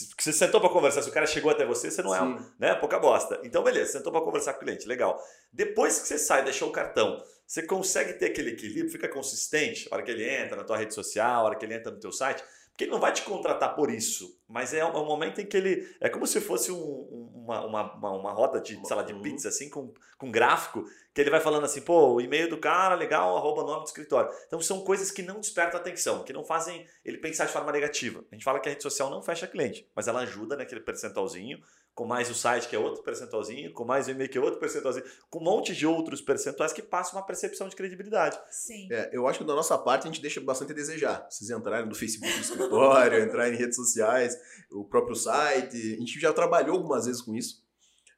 Porque 0.08 0.22
você 0.22 0.32
sentou 0.32 0.60
para 0.60 0.70
conversar, 0.70 1.02
se 1.02 1.10
o 1.10 1.12
cara 1.12 1.26
chegou 1.26 1.50
até 1.50 1.66
você, 1.66 1.90
você 1.90 2.02
não 2.02 2.14
é 2.14 2.22
um, 2.22 2.42
né, 2.58 2.74
pouca 2.74 2.98
bosta. 2.98 3.38
Então, 3.44 3.62
beleza, 3.62 3.92
sentou 3.92 4.10
para 4.10 4.22
conversar 4.22 4.54
com 4.54 4.62
o 4.62 4.64
cliente, 4.64 4.88
legal. 4.88 5.22
Depois 5.52 6.00
que 6.00 6.08
você 6.08 6.18
sai, 6.18 6.42
deixou 6.42 6.70
o 6.70 6.72
cartão, 6.72 7.22
você 7.46 7.62
consegue 7.62 8.14
ter 8.14 8.26
aquele 8.26 8.52
equilíbrio, 8.52 8.90
fica 8.90 9.08
consistente, 9.08 9.86
a 9.90 9.94
hora 9.94 10.02
que 10.02 10.10
ele 10.10 10.26
entra 10.26 10.56
na 10.56 10.64
tua 10.64 10.78
rede 10.78 10.94
social, 10.94 11.42
a 11.42 11.44
hora 11.44 11.56
que 11.56 11.66
ele 11.66 11.74
entra 11.74 11.92
no 11.92 12.00
teu 12.00 12.10
site, 12.10 12.42
porque 12.74 12.84
ele 12.84 12.90
não 12.90 12.98
vai 12.98 13.12
te 13.12 13.22
contratar 13.22 13.76
por 13.76 13.88
isso, 13.88 14.36
mas 14.48 14.74
é 14.74 14.84
um, 14.84 15.06
momento 15.06 15.40
em 15.40 15.46
que 15.46 15.56
ele. 15.56 15.96
É 16.00 16.08
como 16.08 16.26
se 16.26 16.40
fosse 16.40 16.72
um, 16.72 17.32
uma, 17.32 17.64
uma, 17.64 17.94
uma, 17.94 18.10
uma 18.10 18.32
roda 18.32 18.60
de, 18.60 18.84
sei 18.84 18.96
lá, 18.96 19.04
de 19.04 19.12
uhum. 19.12 19.22
pizza, 19.22 19.48
assim, 19.48 19.70
com, 19.70 19.94
com 20.18 20.28
gráfico, 20.28 20.84
que 21.14 21.20
ele 21.20 21.30
vai 21.30 21.38
falando 21.38 21.62
assim, 21.62 21.82
pô, 21.82 22.14
o 22.14 22.20
e-mail 22.20 22.50
do 22.50 22.58
cara, 22.58 22.96
legal, 22.96 23.36
arroba 23.36 23.62
nome 23.62 23.82
do 23.82 23.86
escritório. 23.86 24.28
Então 24.48 24.60
são 24.60 24.80
coisas 24.80 25.12
que 25.12 25.22
não 25.22 25.38
despertam 25.38 25.78
atenção, 25.78 26.24
que 26.24 26.32
não 26.32 26.44
fazem 26.44 26.84
ele 27.04 27.18
pensar 27.18 27.46
de 27.46 27.52
forma 27.52 27.70
negativa. 27.70 28.24
A 28.28 28.34
gente 28.34 28.42
fala 28.44 28.58
que 28.58 28.68
a 28.68 28.72
rede 28.72 28.82
social 28.82 29.08
não 29.08 29.22
fecha 29.22 29.46
cliente, 29.46 29.88
mas 29.94 30.08
ela 30.08 30.22
ajuda 30.22 30.56
naquele 30.56 30.80
percentualzinho, 30.80 31.62
com 31.94 32.04
mais 32.04 32.28
o 32.28 32.34
site 32.34 32.68
que 32.68 32.74
é 32.74 32.78
outro 32.78 33.02
percentualzinho, 33.02 33.72
com 33.72 33.84
mais 33.84 34.08
o 34.08 34.10
e-mail 34.10 34.28
que 34.28 34.36
é 34.36 34.40
outro 34.40 34.58
percentualzinho, 34.58 35.04
com 35.30 35.38
um 35.38 35.44
monte 35.44 35.74
de 35.74 35.86
outros 35.86 36.20
percentuais 36.20 36.72
que 36.72 36.82
passam 36.82 37.18
uma 37.18 37.24
percepção 37.24 37.68
de 37.68 37.76
credibilidade. 37.76 38.38
Sim. 38.50 38.88
É, 38.90 39.10
eu 39.12 39.28
acho 39.28 39.38
que 39.38 39.44
da 39.44 39.54
nossa 39.54 39.78
parte 39.78 40.04
a 40.04 40.06
gente 40.10 40.20
deixa 40.20 40.40
bastante 40.40 40.72
a 40.72 40.74
desejar. 40.74 41.24
Vocês 41.30 41.50
entrarem 41.50 41.88
no 41.88 41.94
Facebook 41.94 42.32
do 42.32 42.40
escritório, 42.40 43.22
entrarem 43.22 43.54
em 43.54 43.56
redes 43.56 43.76
sociais, 43.76 44.36
o 44.72 44.84
próprio 44.84 45.14
site, 45.14 45.76
a 45.76 46.00
gente 46.00 46.18
já 46.18 46.32
trabalhou 46.32 46.76
algumas 46.76 47.06
vezes 47.06 47.22
com 47.22 47.34
isso. 47.34 47.62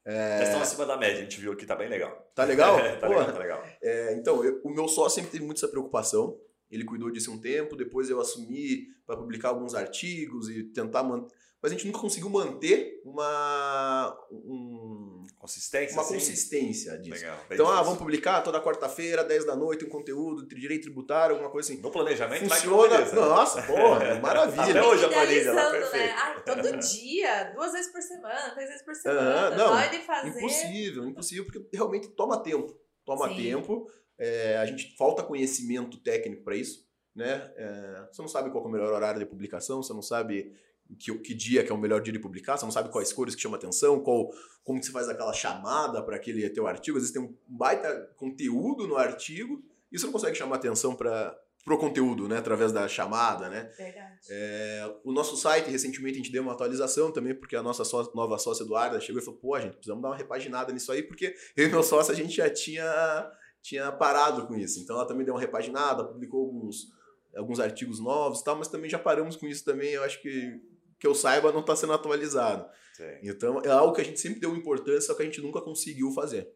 É... 0.07 0.45
Estão 0.45 0.63
acima 0.63 0.87
da 0.87 0.97
média, 0.97 1.19
a 1.19 1.23
gente 1.23 1.39
viu 1.39 1.53
aqui, 1.53 1.67
tá 1.67 1.77
bem 1.77 1.89
legal. 1.89 2.31
Tá 2.35 2.45
legal? 2.45 2.79
É, 2.81 2.97
tá, 2.97 3.09
legal 3.09 3.33
tá 3.33 3.39
legal. 3.39 3.63
É, 3.83 4.15
então, 4.15 4.43
eu, 4.43 4.61
o 4.65 4.71
meu 4.71 4.89
sócio 4.89 5.17
sempre 5.17 5.33
teve 5.33 5.45
muito 5.45 5.59
essa 5.59 5.69
preocupação. 5.69 6.39
Ele 6.71 6.85
cuidou 6.85 7.11
disso 7.11 7.31
um 7.31 7.39
tempo, 7.39 7.77
depois 7.77 8.09
eu 8.09 8.21
assumi 8.21 8.87
para 9.07 9.17
publicar 9.17 9.51
alguns 9.51 9.75
artigos 9.75 10.49
e 10.49 10.65
tentar 10.65 11.03
manter 11.03 11.35
mas 11.63 11.73
a 11.73 11.75
gente 11.75 11.87
nunca 11.87 11.99
conseguiu 11.99 12.29
manter 12.29 13.01
uma 13.05 14.17
um, 14.31 15.25
consistência, 15.39 15.95
uma 15.95 16.03
assim? 16.03 16.15
consistência 16.15 16.99
disso. 16.99 17.23
Legal, 17.23 17.39
então, 17.51 17.69
ah, 17.69 17.83
vamos 17.83 17.99
publicar 17.99 18.43
toda 18.43 18.61
quarta-feira, 18.61 19.25
10 19.25 19.47
da 19.47 19.57
noite, 19.57 19.85
um 19.85 19.89
conteúdo 19.89 20.47
de 20.47 20.55
direito 20.55 20.83
tributário, 20.83 21.35
alguma 21.35 21.51
coisa 21.51 21.73
assim. 21.73 21.81
No 21.81 21.91
planejamento 21.91 22.49
funciona. 22.49 23.05
Vai 23.05 23.15
Nossa, 23.15 23.63
porra, 23.63 24.15
maravilha. 24.21 24.63
Até 24.63 24.83
hoje 24.83 25.05
a 25.05 25.09
planilha 25.09 25.53
lá, 25.53 25.73
né? 25.73 26.15
Ai, 26.17 26.43
todo 26.45 26.79
dia, 26.79 27.53
duas 27.55 27.73
vezes 27.73 27.91
por 27.91 28.03
semana, 28.03 28.51
três 28.51 28.69
vezes 28.69 28.85
por 28.85 28.95
semana. 28.95 29.51
Uh, 29.51 29.57
não, 29.57 29.69
pode 29.69 29.99
fazer. 30.01 30.29
Impossível, 30.29 31.07
impossível, 31.07 31.45
porque 31.47 31.67
realmente 31.73 32.09
toma 32.09 32.43
tempo. 32.43 32.79
Toma 33.05 33.29
Sim. 33.29 33.37
tempo. 33.37 33.91
É, 34.19 34.57
a 34.59 34.67
gente 34.67 34.97
falta 34.97 35.23
conhecimento 35.23 35.99
técnico 35.99 36.43
para 36.43 36.57
isso. 36.57 36.87
Né? 37.15 37.51
É, 37.57 38.09
você 38.13 38.21
não 38.21 38.29
sabe 38.29 38.51
qual 38.51 38.63
é 38.63 38.67
o 38.69 38.71
melhor 38.71 38.93
horário 38.93 39.19
de 39.19 39.25
publicação, 39.25 39.83
você 39.83 39.95
não 39.95 40.03
sabe 40.03 40.53
que, 40.95 41.13
que 41.19 41.35
dia 41.35 41.65
que 41.65 41.73
é 41.73 41.75
o 41.75 41.79
melhor 41.79 42.01
dia 42.01 42.13
de 42.13 42.19
publicar, 42.19 42.57
você 42.57 42.65
não 42.65 42.73
sabe 42.73 42.91
quais 42.91 43.13
cores 43.13 43.35
que 43.35 43.43
chamam 43.43 43.59
atenção, 43.59 44.01
qual, 44.01 44.31
como 44.63 44.79
que 44.79 44.87
você 44.87 44.93
faz 44.93 45.09
aquela 45.09 45.33
chamada 45.33 46.03
para 46.03 46.17
aquele 46.17 46.49
teu 46.51 46.67
artigo. 46.67 46.97
Às 46.97 47.05
vezes 47.05 47.15
tem 47.15 47.23
um 47.23 47.35
baita 47.47 48.13
conteúdo 48.17 48.87
no 48.87 48.97
artigo 48.97 49.63
e 49.91 49.99
você 49.99 50.07
não 50.07 50.13
consegue 50.13 50.37
chamar 50.37 50.57
atenção 50.57 50.95
para 50.95 51.37
o 51.67 51.79
conteúdo, 51.79 52.29
né? 52.29 52.39
Através 52.39 52.73
da 52.73 52.87
chamada, 52.87 53.49
né? 53.49 53.73
Verdade. 53.77 54.19
É, 54.29 54.95
o 55.05 55.13
nosso 55.13 55.37
site, 55.37 55.71
recentemente, 55.71 56.15
a 56.15 56.19
gente 56.19 56.33
deu 56.33 56.43
uma 56.43 56.53
atualização 56.53 57.13
também, 57.13 57.35
porque 57.35 57.57
a 57.57 57.63
nossa 57.63 57.85
sócia, 57.85 58.13
nova 58.15 58.39
sócia 58.39 58.65
Eduarda 58.65 59.01
chegou 59.01 59.21
e 59.21 59.25
falou, 59.25 59.41
pô, 59.41 59.61
gente, 59.61 59.75
precisamos 59.75 60.03
dar 60.03 60.09
uma 60.09 60.17
repaginada 60.17 60.73
nisso 60.73 60.91
aí, 60.93 61.03
porque 61.03 61.35
eu 61.57 61.67
e 61.67 61.71
meu 61.71 61.83
sócio, 61.83 62.13
a 62.13 62.17
gente 62.17 62.37
já 62.37 62.51
tinha, 62.51 63.31
tinha 63.63 63.91
parado 63.93 64.47
com 64.47 64.57
isso. 64.57 64.81
Então, 64.81 64.97
ela 64.97 65.07
também 65.07 65.25
deu 65.25 65.35
uma 65.35 65.41
repaginada, 65.41 66.05
publicou 66.05 66.45
alguns, 66.45 66.93
alguns 67.37 67.61
artigos 67.61 68.01
novos 68.01 68.41
e 68.41 68.45
tal, 68.45 68.57
mas 68.57 68.69
também 68.69 68.91
já 68.91 68.99
paramos 68.99 69.37
com 69.37 69.47
isso 69.47 69.65
também, 69.65 69.91
eu 69.91 70.03
acho 70.03 70.21
que 70.21 70.61
que 70.99 71.07
eu 71.07 71.15
saiba, 71.15 71.53
não 71.53 71.61
está 71.61 71.77
sendo 71.77 71.93
atualizado. 71.93 72.69
Sim. 72.95 73.19
Então, 73.23 73.61
é 73.65 73.71
algo 73.71 73.93
que 73.93 74.01
a 74.01 74.05
gente 74.05 74.21
sempre 74.21 74.41
deu 74.41 74.55
importância, 74.55 75.03
só 75.03 75.15
que 75.15 75.23
a 75.23 75.25
gente 75.25 75.41
nunca 75.41 75.61
conseguiu 75.61 76.11
fazer. 76.13 76.49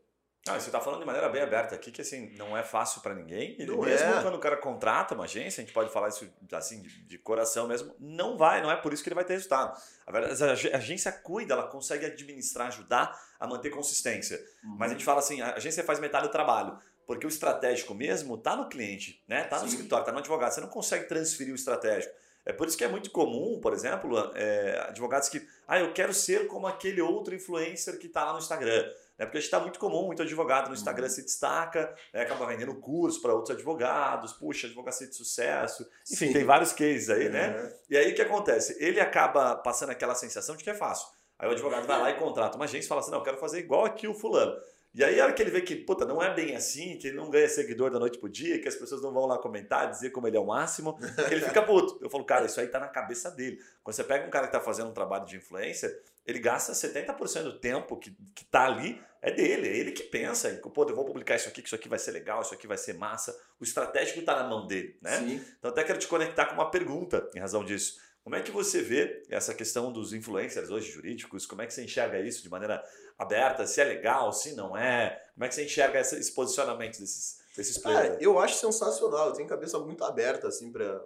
Ah, 0.49 0.59
você 0.59 0.68
está 0.68 0.80
falando 0.80 1.01
de 1.01 1.07
maneira 1.07 1.28
bem 1.28 1.43
aberta 1.43 1.74
aqui, 1.74 1.93
que 1.93 2.01
assim, 2.01 2.34
não 2.38 2.57
é 2.57 2.62
fácil 2.62 3.03
para 3.03 3.14
ninguém. 3.14 3.57
E 3.59 3.66
não 3.66 3.82
mesmo 3.82 4.07
é. 4.07 4.22
quando 4.22 4.36
o 4.36 4.41
cara 4.41 4.57
contrata 4.57 5.14
uma 5.14 5.24
agência, 5.24 5.61
a 5.61 5.64
gente 5.64 5.74
pode 5.74 5.93
falar 5.93 6.09
isso 6.09 6.26
assim, 6.53 6.80
de, 6.80 7.07
de, 7.07 7.18
coração 7.18 7.68
mesmo, 7.68 7.95
não 8.01 8.38
vai, 8.38 8.62
não 8.62 8.70
é 8.70 8.76
por 8.76 8.91
isso 8.95 9.03
que 9.03 9.11
ele 9.11 9.14
vai 9.14 9.24
ter 9.24 9.34
resultado. 9.34 9.78
A, 10.07 10.11
verdade, 10.11 10.70
a 10.72 10.76
agência 10.78 11.12
cuida, 11.12 11.53
ela 11.53 11.68
consegue 11.68 12.07
administrar, 12.07 12.68
ajudar 12.68 13.14
a 13.38 13.47
manter 13.47 13.68
consistência. 13.68 14.38
Uhum. 14.64 14.76
Mas 14.78 14.91
a 14.91 14.95
gente 14.95 15.05
fala 15.05 15.18
assim, 15.18 15.43
a 15.43 15.57
agência 15.57 15.84
faz 15.84 16.01
metade 16.01 16.26
do 16.26 16.32
trabalho. 16.32 16.78
Porque 17.07 17.26
o 17.26 17.28
estratégico 17.28 17.93
mesmo 17.93 18.36
está 18.36 18.57
no 18.57 18.68
cliente, 18.68 19.22
né? 19.28 19.43
Tá 19.45 19.59
no 19.59 19.68
Sim. 19.68 19.74
escritório, 19.74 20.03
está 20.03 20.12
no 20.12 20.20
advogado. 20.20 20.53
Você 20.53 20.61
não 20.61 20.68
consegue 20.68 21.07
transferir 21.07 21.53
o 21.53 21.57
estratégico. 21.57 22.14
É 22.45 22.53
por 22.53 22.66
isso 22.66 22.76
que 22.76 22.84
é 22.84 22.88
muito 22.88 23.11
comum, 23.11 23.61
por 23.61 23.72
exemplo, 23.72 24.16
é, 24.34 24.86
advogados 24.88 25.28
que, 25.28 25.47
ah, 25.68 25.78
eu 25.78 25.93
quero 25.93 26.12
ser 26.12 26.47
como 26.47 26.66
aquele 26.66 27.01
outro 27.01 27.34
influencer 27.34 27.99
que 27.99 28.07
está 28.07 28.24
lá 28.24 28.32
no 28.32 28.38
Instagram. 28.38 28.82
Né? 29.18 29.26
Porque 29.26 29.36
a 29.36 29.41
gente 29.41 29.49
está 29.49 29.61
muito 29.61 29.78
comum, 29.78 30.07
muito 30.07 30.22
advogado 30.22 30.68
no 30.68 30.74
Instagram 30.74 31.07
uhum. 31.07 31.12
se 31.12 31.22
destaca, 31.22 31.95
né? 32.12 32.22
acaba 32.22 32.47
vendendo 32.47 32.74
curso 32.76 33.20
para 33.20 33.34
outros 33.34 33.55
advogados, 33.55 34.32
puxa, 34.32 34.66
advocacia 34.66 35.07
de 35.07 35.14
sucesso. 35.14 35.86
Enfim, 36.11 36.28
Sim. 36.28 36.32
tem 36.32 36.45
vários 36.45 36.72
cases 36.72 37.11
aí, 37.11 37.28
né? 37.28 37.51
Uhum. 37.51 37.72
E 37.91 37.97
aí 37.99 38.12
o 38.12 38.14
que 38.14 38.22
acontece? 38.22 38.82
Ele 38.82 38.99
acaba 38.99 39.57
passando 39.57 39.91
aquela 39.91 40.14
sensação 40.14 40.57
de 40.57 40.64
que 40.64 40.70
é 40.70 40.74
fácil. 40.74 41.07
Aí 41.38 41.49
o 41.49 41.53
advogado 41.53 41.86
vai 41.86 41.99
lá 42.01 42.11
e 42.11 42.18
contrata 42.18 42.57
uma 42.57 42.64
agência 42.64 42.86
e 42.86 42.88
fala 42.88 43.01
assim: 43.01 43.11
não, 43.11 43.18
eu 43.18 43.24
quero 43.24 43.38
fazer 43.38 43.59
igual 43.59 43.84
aqui 43.84 44.09
o 44.09 44.14
fulano. 44.14 44.57
E 44.93 45.05
aí, 45.05 45.20
a 45.20 45.24
hora 45.24 45.32
que 45.32 45.41
ele 45.41 45.51
vê 45.53 45.61
que, 45.61 45.76
puta, 45.76 46.05
não 46.05 46.20
é 46.20 46.34
bem 46.34 46.57
assim, 46.57 46.99
que 46.99 47.07
ele 47.09 47.16
não 47.16 47.30
ganha 47.30 47.49
seguidor 47.49 47.91
da 47.91 47.99
noite 47.99 48.18
pro 48.18 48.28
dia, 48.28 48.61
que 48.61 48.66
as 48.66 48.74
pessoas 48.74 49.01
não 49.01 49.12
vão 49.12 49.24
lá 49.24 49.38
comentar, 49.38 49.88
dizer 49.88 50.11
como 50.11 50.26
ele 50.26 50.36
é 50.36 50.41
o 50.41 50.47
máximo, 50.47 50.99
ele 51.30 51.41
fica 51.43 51.62
puto. 51.62 51.99
Eu 52.03 52.11
falo, 52.11 52.24
cara, 52.24 52.47
isso 52.47 52.61
aí 52.61 52.66
tá 52.66 52.80
na 52.80 52.88
cabeça 52.88 53.30
dele. 53.30 53.61
Quando 53.84 53.95
você 53.95 54.03
pega 54.03 54.26
um 54.26 54.30
cara 54.30 54.47
que 54.47 54.53
tá 54.53 54.61
fazendo 54.61 54.91
um 54.91 54.93
trabalho 54.93 55.24
de 55.24 55.36
influência, 55.36 55.97
ele 56.26 56.41
gasta 56.41 56.72
70% 56.72 57.43
do 57.45 57.59
tempo 57.61 57.97
que, 57.97 58.16
que 58.34 58.45
tá 58.45 58.66
ali, 58.66 59.01
é 59.22 59.30
dele, 59.30 59.68
é 59.68 59.76
ele 59.76 59.93
que 59.93 60.03
pensa, 60.03 60.49
pô, 60.74 60.84
eu 60.88 60.95
vou 60.97 61.05
publicar 61.05 61.36
isso 61.36 61.49
aqui, 61.49 61.62
que 61.62 61.68
isso 61.68 61.74
aqui 61.74 61.88
vai 61.88 61.99
ser 61.99 62.11
legal, 62.11 62.41
isso 62.43 62.55
aqui 62.55 62.66
vai 62.66 62.78
ser 62.78 62.95
massa. 62.95 63.38
O 63.61 63.64
estratégico 63.64 64.22
tá 64.22 64.34
na 64.34 64.49
mão 64.49 64.66
dele, 64.66 64.97
né? 65.01 65.18
Sim. 65.18 65.45
Então 65.59 65.70
até 65.70 65.84
quero 65.84 65.99
te 65.99 66.09
conectar 66.09 66.47
com 66.47 66.55
uma 66.55 66.70
pergunta 66.70 67.28
em 67.34 67.38
razão 67.38 67.64
disso. 67.64 68.01
Como 68.23 68.37
é 68.37 68.43
que 68.43 68.51
você 68.51 68.83
vê 68.83 69.23
essa 69.31 69.55
questão 69.55 69.93
dos 69.93 70.12
influencers 70.12 70.71
hoje 70.71 70.91
jurídicos? 70.91 71.47
Como 71.47 71.62
é 71.62 71.66
que 71.66 71.73
você 71.73 71.83
enxerga 71.83 72.21
isso 72.21 72.43
de 72.43 72.51
maneira 72.51 72.85
aberta? 73.18 73.66
Se 73.66 73.81
é 73.81 73.85
legal, 73.85 74.33
se 74.33 74.55
não 74.55 74.77
é? 74.77 75.21
Como 75.35 75.45
é 75.45 75.49
que 75.49 75.55
você 75.55 75.64
enxerga 75.64 76.01
esse 76.01 76.33
posicionamento 76.33 77.01
desses, 77.01 77.39
desses 77.57 77.79
players? 77.79 78.16
Ah, 78.16 78.18
eu 78.21 78.39
acho 78.39 78.57
sensacional. 78.57 79.29
Eu 79.29 79.33
tenho 79.33 79.49
cabeça 79.49 79.79
muito 79.79 80.05
aberta 80.05 80.49
assim 80.49 80.71
para 80.71 81.03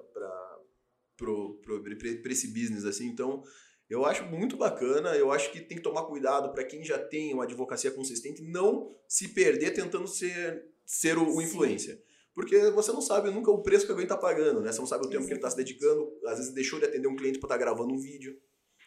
esse 2.27 2.49
business 2.49 2.85
assim. 2.85 3.07
Então 3.07 3.45
eu 3.89 4.05
acho 4.05 4.25
muito 4.25 4.57
bacana. 4.57 5.15
Eu 5.15 5.31
acho 5.31 5.53
que 5.53 5.61
tem 5.61 5.77
que 5.77 5.85
tomar 5.85 6.07
cuidado 6.07 6.53
para 6.53 6.65
quem 6.65 6.83
já 6.83 6.99
tem 6.99 7.33
uma 7.33 7.45
advocacia 7.45 7.93
consistente 7.93 8.43
não 8.43 8.93
se 9.07 9.29
perder 9.29 9.71
tentando 9.71 10.09
ser 10.09 10.69
ser 10.85 11.17
o, 11.17 11.37
o 11.37 11.41
influencer. 11.41 12.03
Porque 12.35 12.71
você 12.71 12.91
não 12.91 13.01
sabe 13.01 13.31
nunca 13.31 13.51
o 13.51 13.63
preço 13.63 13.87
que 13.87 13.93
alguém 13.93 14.05
está 14.05 14.17
pagando, 14.17 14.61
né? 14.61 14.73
Você 14.73 14.81
não 14.81 14.87
sabe 14.87 15.07
o 15.07 15.09
tempo 15.09 15.25
que 15.25 15.31
ele 15.31 15.39
está 15.39 15.49
se 15.49 15.57
dedicando. 15.57 16.11
Às 16.27 16.39
vezes 16.39 16.53
deixou 16.53 16.81
de 16.81 16.87
atender 16.87 17.07
um 17.07 17.15
cliente 17.15 17.39
para 17.39 17.47
estar 17.47 17.59
tá 17.59 17.61
gravando 17.61 17.95
um 17.95 17.99
vídeo. 17.99 18.37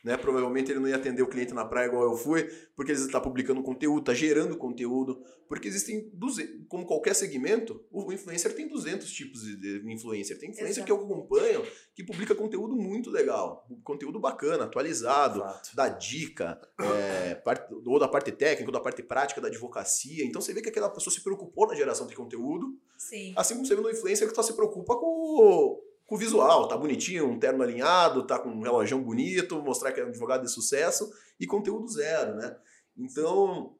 Né? 0.03 0.15
Provavelmente 0.17 0.71
ele 0.71 0.79
não 0.79 0.87
ia 0.87 0.95
atender 0.95 1.21
o 1.21 1.27
cliente 1.27 1.53
na 1.53 1.65
praia 1.65 1.87
igual 1.87 2.03
eu 2.03 2.15
fui, 2.15 2.43
porque 2.75 2.91
ele 2.91 2.99
está 2.99 3.19
publicando 3.19 3.61
conteúdo, 3.63 3.99
está 3.99 4.13
gerando 4.13 4.57
conteúdo. 4.57 5.21
Porque 5.47 5.67
existem, 5.67 6.09
200, 6.13 6.67
como 6.67 6.85
qualquer 6.85 7.15
segmento, 7.15 7.83
o 7.91 8.11
influencer 8.11 8.53
tem 8.53 8.67
200 8.67 9.09
tipos 9.09 9.41
de 9.41 9.81
influencer. 9.91 10.37
Tem 10.37 10.49
influencer 10.49 10.83
Exato. 10.83 10.85
que 10.85 10.91
eu 10.91 10.97
acompanho 10.97 11.63
que 11.95 12.03
publica 12.03 12.35
conteúdo 12.35 12.75
muito 12.75 13.09
legal, 13.09 13.65
conteúdo 13.83 14.19
bacana, 14.19 14.65
atualizado, 14.65 15.39
Exato. 15.39 15.75
dá 15.75 15.89
dica, 15.89 16.59
é, 16.79 17.35
parte, 17.35 17.73
ou 17.85 17.99
da 17.99 18.07
parte 18.07 18.31
técnica, 18.31 18.69
ou 18.69 18.73
da 18.73 18.79
parte 18.79 19.01
prática 19.01 19.39
da 19.39 19.47
advocacia. 19.47 20.25
Então 20.25 20.41
você 20.41 20.53
vê 20.53 20.61
que 20.61 20.69
aquela 20.69 20.89
pessoa 20.89 21.13
se 21.13 21.23
preocupou 21.23 21.67
na 21.67 21.75
geração 21.75 22.05
de 22.05 22.15
conteúdo. 22.15 22.77
Sim. 22.97 23.33
Assim 23.35 23.55
como 23.55 23.65
você 23.65 23.75
vê 23.75 23.81
no 23.81 23.89
influencer 23.89 24.27
que 24.27 24.35
só 24.35 24.43
se 24.43 24.53
preocupa 24.53 24.95
com 24.95 25.81
com 26.07 26.15
o 26.15 26.17
visual, 26.17 26.69
tá 26.69 26.77
bonitinho, 26.77 27.27
um 27.27 27.37
terno 27.37 27.61
alinhado, 27.61 28.25
tá 28.25 28.39
com 28.39 28.49
um 28.49 28.61
relógio 28.61 28.97
bonito, 28.97 29.61
mostrar 29.61 29.91
que 29.91 29.99
é 29.99 30.05
um 30.05 30.07
advogado 30.07 30.43
de 30.43 30.49
sucesso 30.49 31.11
e 31.37 31.45
conteúdo 31.45 31.87
zero, 31.89 32.35
né? 32.35 32.57
Então, 32.97 33.75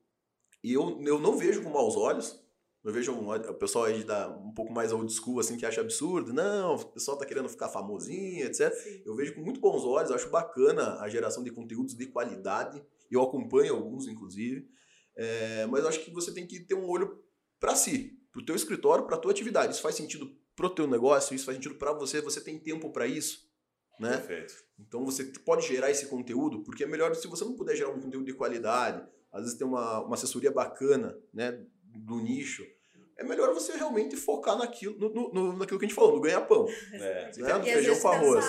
eu, 0.62 1.02
eu 1.04 1.20
não 1.20 1.38
vejo 1.38 1.64
com 1.64 1.70
maus 1.70 1.96
olhos. 1.96 2.46
Eu 2.84 2.94
vejo 2.94 3.12
um, 3.12 3.30
o 3.32 3.54
pessoal 3.54 3.86
aí 3.86 4.04
da, 4.04 4.30
um 4.30 4.54
pouco 4.54 4.72
mais 4.72 4.92
old 4.94 5.12
school, 5.12 5.40
assim, 5.40 5.58
que 5.58 5.66
acha 5.66 5.82
absurdo. 5.82 6.34
Não, 6.34 6.76
o 6.76 6.86
pessoal 6.86 7.18
tá 7.18 7.26
querendo 7.26 7.50
ficar 7.50 7.70
famosinho, 7.70 8.46
etc. 8.46 8.74
Sim. 8.74 9.02
Eu 9.06 9.16
vejo 9.16 9.34
com 9.34 9.42
muito 9.42 9.60
bons 9.60 9.84
olhos, 9.84 10.12
acho 10.12 10.30
bacana 10.30 11.00
a 11.00 11.10
geração 11.10 11.44
de 11.44 11.52
conteúdos 11.52 11.96
de 11.96 12.06
qualidade. 12.08 12.82
Eu 13.10 13.22
acompanho 13.22 13.74
alguns, 13.74 14.08
inclusive. 14.08 14.70
É, 15.16 15.66
mas 15.66 15.84
eu 15.84 15.90
acho 15.90 16.00
que 16.02 16.12
você 16.12 16.34
tem 16.34 16.46
que 16.46 16.60
ter 16.60 16.76
um 16.76 16.88
olho 16.88 17.22
para 17.60 17.76
si, 17.76 18.18
pro 18.32 18.46
teu 18.46 18.56
escritório, 18.56 19.06
pra 19.06 19.18
tua 19.18 19.32
atividade. 19.32 19.74
Isso 19.74 19.82
faz 19.82 19.96
sentido 19.96 20.37
pro 20.58 20.72
teu 20.72 20.88
negócio, 20.88 21.36
isso 21.36 21.46
faz 21.46 21.56
sentido 21.56 21.76
para 21.76 21.94
você, 21.94 22.20
você 22.20 22.42
tem 22.42 22.60
tempo 22.60 22.92
para 22.92 23.06
isso, 23.06 23.48
né? 24.00 24.18
Perfeito. 24.18 24.56
Então 24.80 25.06
você 25.06 25.24
pode 25.46 25.66
gerar 25.66 25.92
esse 25.92 26.08
conteúdo, 26.08 26.64
porque 26.64 26.84
é 26.84 26.88
melhor 26.88 27.16
se 27.16 27.28
você 27.28 27.46
não 27.46 27.56
puder 27.56 27.76
gerar 27.76 27.92
um 27.92 28.02
conteúdo 28.02 28.26
de 28.26 28.34
qualidade, 28.34 29.08
às 29.32 29.44
vezes 29.44 29.58
tem 29.58 29.68
uma, 29.68 30.02
uma 30.02 30.16
assessoria 30.16 30.52
bacana, 30.52 31.16
né, 31.32 31.64
do 31.84 32.18
nicho, 32.18 32.66
é 33.16 33.24
melhor 33.24 33.54
você 33.54 33.76
realmente 33.78 34.16
focar 34.16 34.58
naquilo, 34.58 34.98
no, 34.98 35.32
no, 35.32 35.58
naquilo 35.58 35.80
que 35.80 35.86
a 35.86 35.88
gente 35.88 35.96
falou, 35.96 36.16
no 36.16 36.22
ganha-pão. 36.22 36.68
É. 36.94 37.32
Né? 37.38 37.54
No 37.54 37.64
feijão 37.64 38.00
com 38.00 38.08
arroz. 38.10 38.46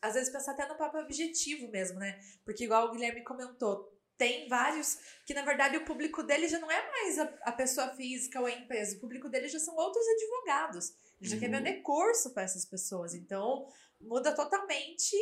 Às 0.00 0.14
vezes 0.14 0.30
pensar 0.30 0.52
até 0.52 0.66
no 0.68 0.76
próprio 0.76 1.02
objetivo 1.02 1.68
mesmo, 1.70 1.98
né? 1.98 2.20
Porque 2.44 2.64
igual 2.64 2.86
o 2.86 2.92
Guilherme 2.92 3.24
comentou, 3.24 3.92
tem 4.16 4.48
vários 4.48 4.96
que, 5.24 5.34
na 5.34 5.42
verdade, 5.42 5.76
o 5.76 5.84
público 5.84 6.22
dele 6.22 6.48
já 6.48 6.58
não 6.58 6.70
é 6.70 6.90
mais 6.90 7.18
a, 7.18 7.24
a 7.42 7.52
pessoa 7.52 7.88
física 7.94 8.40
ou 8.40 8.46
a 8.46 8.50
empresa, 8.50 8.96
o 8.96 9.00
público 9.00 9.28
dele 9.28 9.48
já 9.48 9.58
são 9.58 9.74
outros 9.76 10.04
advogados. 10.06 10.92
Ele 11.20 11.28
já 11.28 11.36
uhum. 11.36 11.40
quer 11.40 11.50
vender 11.50 11.82
curso 11.82 12.32
para 12.32 12.44
essas 12.44 12.64
pessoas. 12.64 13.14
Então, 13.14 13.66
muda 14.00 14.34
totalmente. 14.34 15.16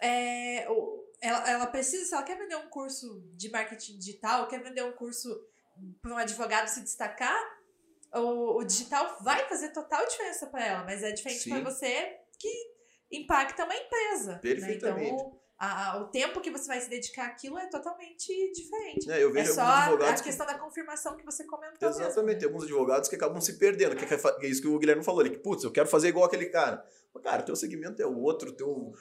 É, 0.00 0.64
ela, 1.20 1.50
ela 1.50 1.66
precisa, 1.66 2.04
se 2.04 2.14
ela 2.14 2.22
quer 2.22 2.38
vender 2.38 2.56
um 2.56 2.68
curso 2.68 3.22
de 3.34 3.50
marketing 3.50 3.98
digital, 3.98 4.48
quer 4.48 4.62
vender 4.62 4.84
um 4.84 4.92
curso 4.92 5.28
para 6.00 6.14
um 6.14 6.18
advogado 6.18 6.68
se 6.68 6.82
destacar, 6.82 7.38
o, 8.14 8.58
o 8.58 8.64
digital 8.64 9.18
vai 9.20 9.46
fazer 9.48 9.70
total 9.70 10.06
diferença 10.06 10.46
para 10.46 10.64
ela, 10.64 10.84
mas 10.84 11.02
é 11.02 11.12
diferente 11.12 11.48
para 11.48 11.60
você 11.60 12.18
que 12.38 12.76
impacta 13.10 13.64
uma 13.64 13.74
empresa. 13.74 14.38
Perfeitamente. 14.38 15.12
Né? 15.12 15.16
Então, 15.16 15.40
a, 15.58 15.98
o 16.02 16.08
tempo 16.08 16.40
que 16.40 16.50
você 16.50 16.66
vai 16.66 16.80
se 16.80 16.90
dedicar 16.90 17.26
àquilo 17.28 17.58
é 17.58 17.66
totalmente 17.66 18.52
diferente. 18.52 19.10
É, 19.10 19.22
eu 19.22 19.32
vejo 19.32 19.52
é 19.52 19.54
só 19.54 19.62
a, 19.62 20.12
questão 20.22 20.46
que... 20.46 20.52
da 20.52 20.58
confirmação 20.58 21.16
que 21.16 21.24
você 21.24 21.44
comentou. 21.44 21.88
Exatamente, 21.88 22.24
mesmo. 22.24 22.38
tem 22.40 22.48
alguns 22.48 22.64
advogados 22.64 23.08
que 23.08 23.16
acabam 23.16 23.40
se 23.40 23.54
perdendo, 23.54 23.96
que 23.96 24.04
é, 24.04 24.46
isso 24.48 24.60
que 24.60 24.68
o 24.68 24.78
Guilherme 24.78 25.02
falou, 25.02 25.22
ele 25.22 25.30
que, 25.30 25.38
putz, 25.38 25.64
eu 25.64 25.72
quero 25.72 25.88
fazer 25.88 26.08
igual 26.08 26.26
aquele 26.26 26.46
cara. 26.46 26.84
Mas, 27.14 27.22
cara, 27.22 27.42
teu 27.42 27.56
segmento 27.56 28.02
é 28.02 28.06
outro, 28.06 28.52
teu, 28.52 28.92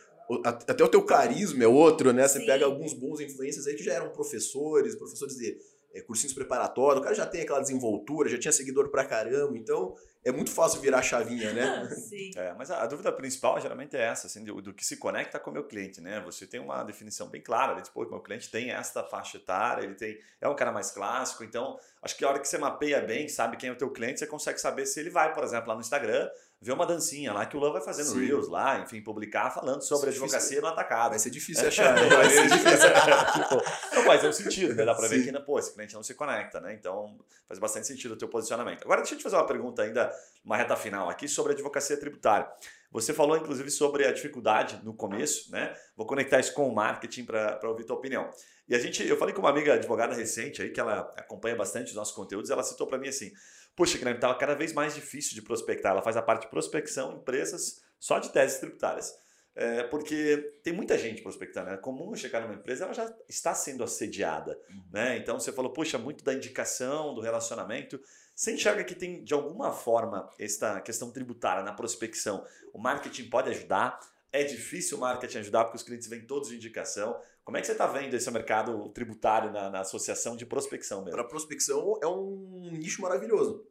até 0.45 0.83
o 0.83 0.87
teu 0.87 1.03
carisma 1.03 1.63
é 1.63 1.67
outro, 1.67 2.13
né? 2.13 2.25
Você 2.25 2.39
Sim. 2.39 2.45
pega 2.45 2.65
alguns 2.65 2.93
bons 2.93 3.19
influências 3.19 3.67
aí 3.67 3.75
que 3.75 3.83
já 3.83 3.93
eram 3.93 4.09
professores, 4.11 4.95
professores 4.95 5.35
de 5.35 5.57
é, 5.95 6.01
cursinhos 6.01 6.33
preparatórios, 6.33 6.99
o 6.99 7.03
cara 7.03 7.15
já 7.15 7.25
tem 7.25 7.41
aquela 7.41 7.61
desenvoltura, 7.61 8.27
já 8.27 8.37
tinha 8.37 8.51
seguidor 8.51 8.89
pra 8.89 9.05
caramba, 9.05 9.57
então 9.57 9.95
é 10.25 10.31
muito 10.31 10.51
fácil 10.51 10.81
virar 10.81 10.99
a 10.99 11.01
chavinha, 11.01 11.53
né? 11.53 11.87
Sim. 11.95 12.31
É, 12.35 12.53
mas 12.53 12.69
a, 12.69 12.83
a, 12.83 12.85
dúvida 12.85 13.11
principal 13.11 13.61
geralmente 13.61 13.95
é 13.95 14.01
essa, 14.01 14.27
assim, 14.27 14.43
do, 14.43 14.61
do, 14.61 14.73
que 14.73 14.85
se 14.85 14.97
conecta 14.97 15.39
com 15.39 15.51
o 15.51 15.53
meu 15.53 15.63
cliente, 15.63 16.01
né? 16.01 16.19
Você 16.25 16.45
tem 16.45 16.59
uma 16.59 16.83
definição 16.83 17.27
bem 17.27 17.41
clara, 17.41 17.81
tipo, 17.81 18.03
meu 18.09 18.19
cliente 18.19 18.51
tem 18.51 18.71
esta 18.71 19.03
faixa 19.03 19.37
etária, 19.37 19.83
ele 19.83 19.95
tem, 19.95 20.19
é 20.41 20.49
um 20.49 20.55
cara 20.55 20.71
mais 20.71 20.91
clássico, 20.91 21.43
então 21.43 21.79
acho 22.01 22.17
que 22.17 22.25
a 22.25 22.29
hora 22.29 22.39
que 22.39 22.47
você 22.47 22.57
mapeia 22.57 22.99
bem, 23.01 23.29
sabe 23.29 23.55
quem 23.55 23.69
é 23.69 23.71
o 23.71 23.77
teu 23.77 23.89
cliente, 23.89 24.19
você 24.19 24.27
consegue 24.27 24.59
saber 24.59 24.85
se 24.85 24.99
ele 24.99 25.09
vai, 25.09 25.33
por 25.33 25.43
exemplo, 25.43 25.69
lá 25.69 25.75
no 25.75 25.81
Instagram, 25.81 26.29
ver 26.61 26.71
uma 26.71 26.85
dancinha 26.85 27.31
lá 27.33 27.45
que 27.45 27.55
o 27.55 27.59
Lan 27.59 27.71
vai 27.71 27.81
fazendo 27.81 28.07
Sim. 28.07 28.25
Reels 28.25 28.47
lá, 28.47 28.79
enfim, 28.79 29.01
publicar 29.01 29.51
falando 29.51 29.81
sobre 29.81 30.09
a 30.09 30.11
advocacia 30.11 30.61
no 30.61 30.67
atacado. 30.67 31.11
Vai 31.11 31.19
ser 31.19 31.29
difícil 31.29 31.67
achar, 31.67 31.93
né? 31.93 32.07
Vai 32.09 32.29
ser 32.29 32.47
difícil. 32.47 32.89
tipo, 33.33 33.95
não, 33.95 34.05
mas 34.05 34.23
é 34.23 34.29
um 34.29 34.33
sentido, 34.33 34.73
né? 34.73 34.85
Dá 34.85 34.95
pra 34.95 35.07
Sim. 35.07 35.21
ver 35.21 35.31
que, 35.31 35.39
pô, 35.41 35.59
esse 35.59 35.73
cliente 35.73 35.93
não 35.93 36.03
se 36.03 36.13
conecta, 36.13 36.59
né? 36.59 36.73
Então 36.73 37.17
faz 37.47 37.59
bastante 37.59 37.87
sentido 37.87 38.13
o 38.13 38.17
teu 38.17 38.27
posicionamento. 38.27 38.83
Agora 38.83 39.01
deixa 39.01 39.13
eu 39.13 39.19
te 39.19 39.23
fazer 39.23 39.35
uma 39.35 39.45
pergunta 39.45 39.83
ainda, 39.83 40.11
uma 40.43 40.57
reta 40.57 40.75
final 40.75 41.09
aqui 41.09 41.27
sobre 41.27 41.51
a 41.51 41.55
advocacia 41.55 41.97
tributária. 41.97 42.47
Você 42.91 43.13
falou, 43.13 43.35
inclusive, 43.35 43.69
sobre 43.69 44.05
a 44.05 44.11
dificuldade 44.11 44.79
no 44.81 44.93
começo, 44.93 45.51
né? 45.51 45.75
Vou 45.97 46.07
conectar 46.07 46.39
isso 46.39 46.53
com 46.53 46.69
o 46.69 46.73
marketing 46.73 47.25
para 47.25 47.59
ouvir 47.65 47.83
tua 47.83 47.97
opinião. 47.97 48.29
E 48.69 48.73
a 48.73 48.79
gente, 48.79 49.05
eu 49.05 49.17
falei 49.17 49.33
com 49.33 49.41
uma 49.41 49.49
amiga 49.49 49.73
advogada 49.73 50.15
recente 50.15 50.61
aí, 50.61 50.71
que 50.71 50.79
ela 50.79 51.01
acompanha 51.17 51.57
bastante 51.57 51.89
os 51.89 51.95
nossos 51.95 52.15
conteúdos, 52.15 52.49
ela 52.49 52.63
citou 52.63 52.87
para 52.87 52.97
mim 52.97 53.09
assim: 53.09 53.33
Poxa, 53.75 53.97
Guilherme, 53.97 54.17
estava 54.17 54.35
cada 54.35 54.55
vez 54.55 54.73
mais 54.73 54.95
difícil 54.95 55.33
de 55.33 55.41
prospectar. 55.41 55.91
Ela 55.91 56.01
faz 56.01 56.15
a 56.15 56.21
parte 56.21 56.43
de 56.43 56.49
prospecção 56.49 57.11
em 57.11 57.15
empresas 57.17 57.83
só 57.99 58.19
de 58.19 58.29
teses 58.29 58.59
tributárias. 58.59 59.13
É, 59.55 59.83
porque 59.83 60.53
tem 60.63 60.73
muita 60.73 60.97
gente 60.97 61.21
prospectando. 61.21 61.69
É 61.69 61.77
comum 61.77 62.13
chegar 62.15 62.41
numa 62.41 62.53
empresa, 62.53 62.83
ela 62.83 62.93
já 62.93 63.13
está 63.27 63.53
sendo 63.53 63.83
assediada. 63.83 64.59
Uhum. 64.69 64.83
Né? 64.91 65.17
Então 65.17 65.39
você 65.39 65.51
falou, 65.51 65.71
poxa, 65.71 65.97
muito 65.97 66.23
da 66.23 66.33
indicação, 66.33 67.13
do 67.13 67.21
relacionamento. 67.21 67.99
Você 68.35 68.53
enxerga 68.53 68.83
que 68.83 68.93
tem, 68.93 69.23
de 69.23 69.33
alguma 69.33 69.71
forma, 69.71 70.29
esta 70.37 70.81
questão 70.81 71.09
tributária 71.09 71.63
na 71.63 71.71
prospecção? 71.71 72.45
O 72.73 72.79
marketing 72.79 73.29
pode 73.29 73.49
ajudar? 73.49 73.97
É 74.29 74.43
difícil 74.43 74.97
o 74.97 75.01
marketing 75.01 75.37
ajudar 75.37 75.63
porque 75.63 75.77
os 75.77 75.83
clientes 75.83 76.09
vêm 76.09 76.21
todos 76.21 76.49
de 76.49 76.55
indicação. 76.55 77.17
Como 77.45 77.55
é 77.57 77.61
que 77.61 77.67
você 77.67 77.73
está 77.73 77.85
vendo 77.85 78.13
esse 78.15 78.29
mercado 78.31 78.89
tributário 78.89 79.51
na, 79.51 79.69
na 79.69 79.79
associação 79.81 80.35
de 80.35 80.45
prospecção 80.45 81.05
mesmo? 81.05 81.11
Para 81.15 81.23
prospecção 81.23 81.97
é 82.01 82.07
um 82.07 82.71
nicho 82.73 83.01
maravilhoso. 83.01 83.65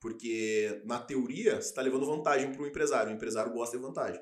Porque, 0.00 0.80
na 0.86 0.98
teoria, 0.98 1.56
você 1.60 1.68
está 1.68 1.82
levando 1.82 2.06
vantagem 2.06 2.50
para 2.50 2.62
o 2.62 2.66
empresário. 2.66 3.12
O 3.12 3.14
empresário 3.14 3.52
gosta 3.52 3.76
de 3.76 3.82
vantagem. 3.82 4.20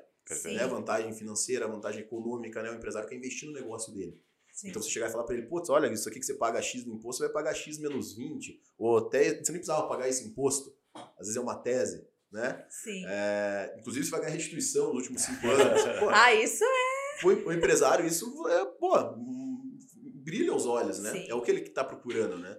Né? 0.53 0.67
Vantagem 0.67 1.13
financeira, 1.13 1.67
vantagem 1.67 2.01
econômica, 2.01 2.61
né? 2.61 2.69
O 2.69 2.75
empresário 2.75 3.07
quer 3.07 3.15
investir 3.15 3.47
no 3.47 3.53
negócio 3.55 3.93
dele. 3.93 4.21
Sim. 4.51 4.69
Então 4.69 4.81
você 4.81 4.89
chegar 4.89 5.07
e 5.07 5.11
falar 5.11 5.23
para 5.23 5.35
ele, 5.35 5.47
putz, 5.47 5.69
olha, 5.69 5.87
isso 5.87 6.09
aqui 6.09 6.19
que 6.19 6.25
você 6.25 6.33
paga 6.33 6.61
X 6.61 6.85
no 6.85 6.95
imposto, 6.95 7.23
você 7.23 7.31
vai 7.31 7.33
pagar 7.33 7.53
X 7.55 7.79
menos 7.79 8.13
20. 8.13 8.61
Ou 8.77 8.97
até 8.97 9.29
você 9.29 9.53
nem 9.53 9.61
precisava 9.61 9.87
pagar 9.87 10.09
esse 10.09 10.25
imposto. 10.27 10.75
Às 10.93 11.27
vezes 11.27 11.37
é 11.37 11.39
uma 11.39 11.55
tese. 11.55 12.05
né? 12.29 12.65
Sim. 12.69 13.05
É, 13.07 13.75
inclusive, 13.79 14.05
você 14.05 14.11
vai 14.11 14.19
ganhar 14.19 14.33
restituição 14.33 14.87
nos 14.87 14.97
últimos 14.97 15.21
cinco 15.21 15.47
anos. 15.47 15.81
Pô, 15.99 16.09
Ah, 16.09 16.33
isso 16.33 16.63
é. 16.63 16.88
O, 17.23 17.27
o 17.49 17.53
empresário, 17.53 18.05
isso 18.05 18.47
é, 18.47 18.65
pô, 18.65 18.93
brilha 20.23 20.53
os 20.53 20.65
olhos, 20.65 20.99
né? 20.99 21.11
Sim. 21.11 21.25
É 21.29 21.33
o 21.33 21.41
que 21.41 21.51
ele 21.51 21.61
está 21.61 21.83
procurando, 21.83 22.37
né? 22.37 22.57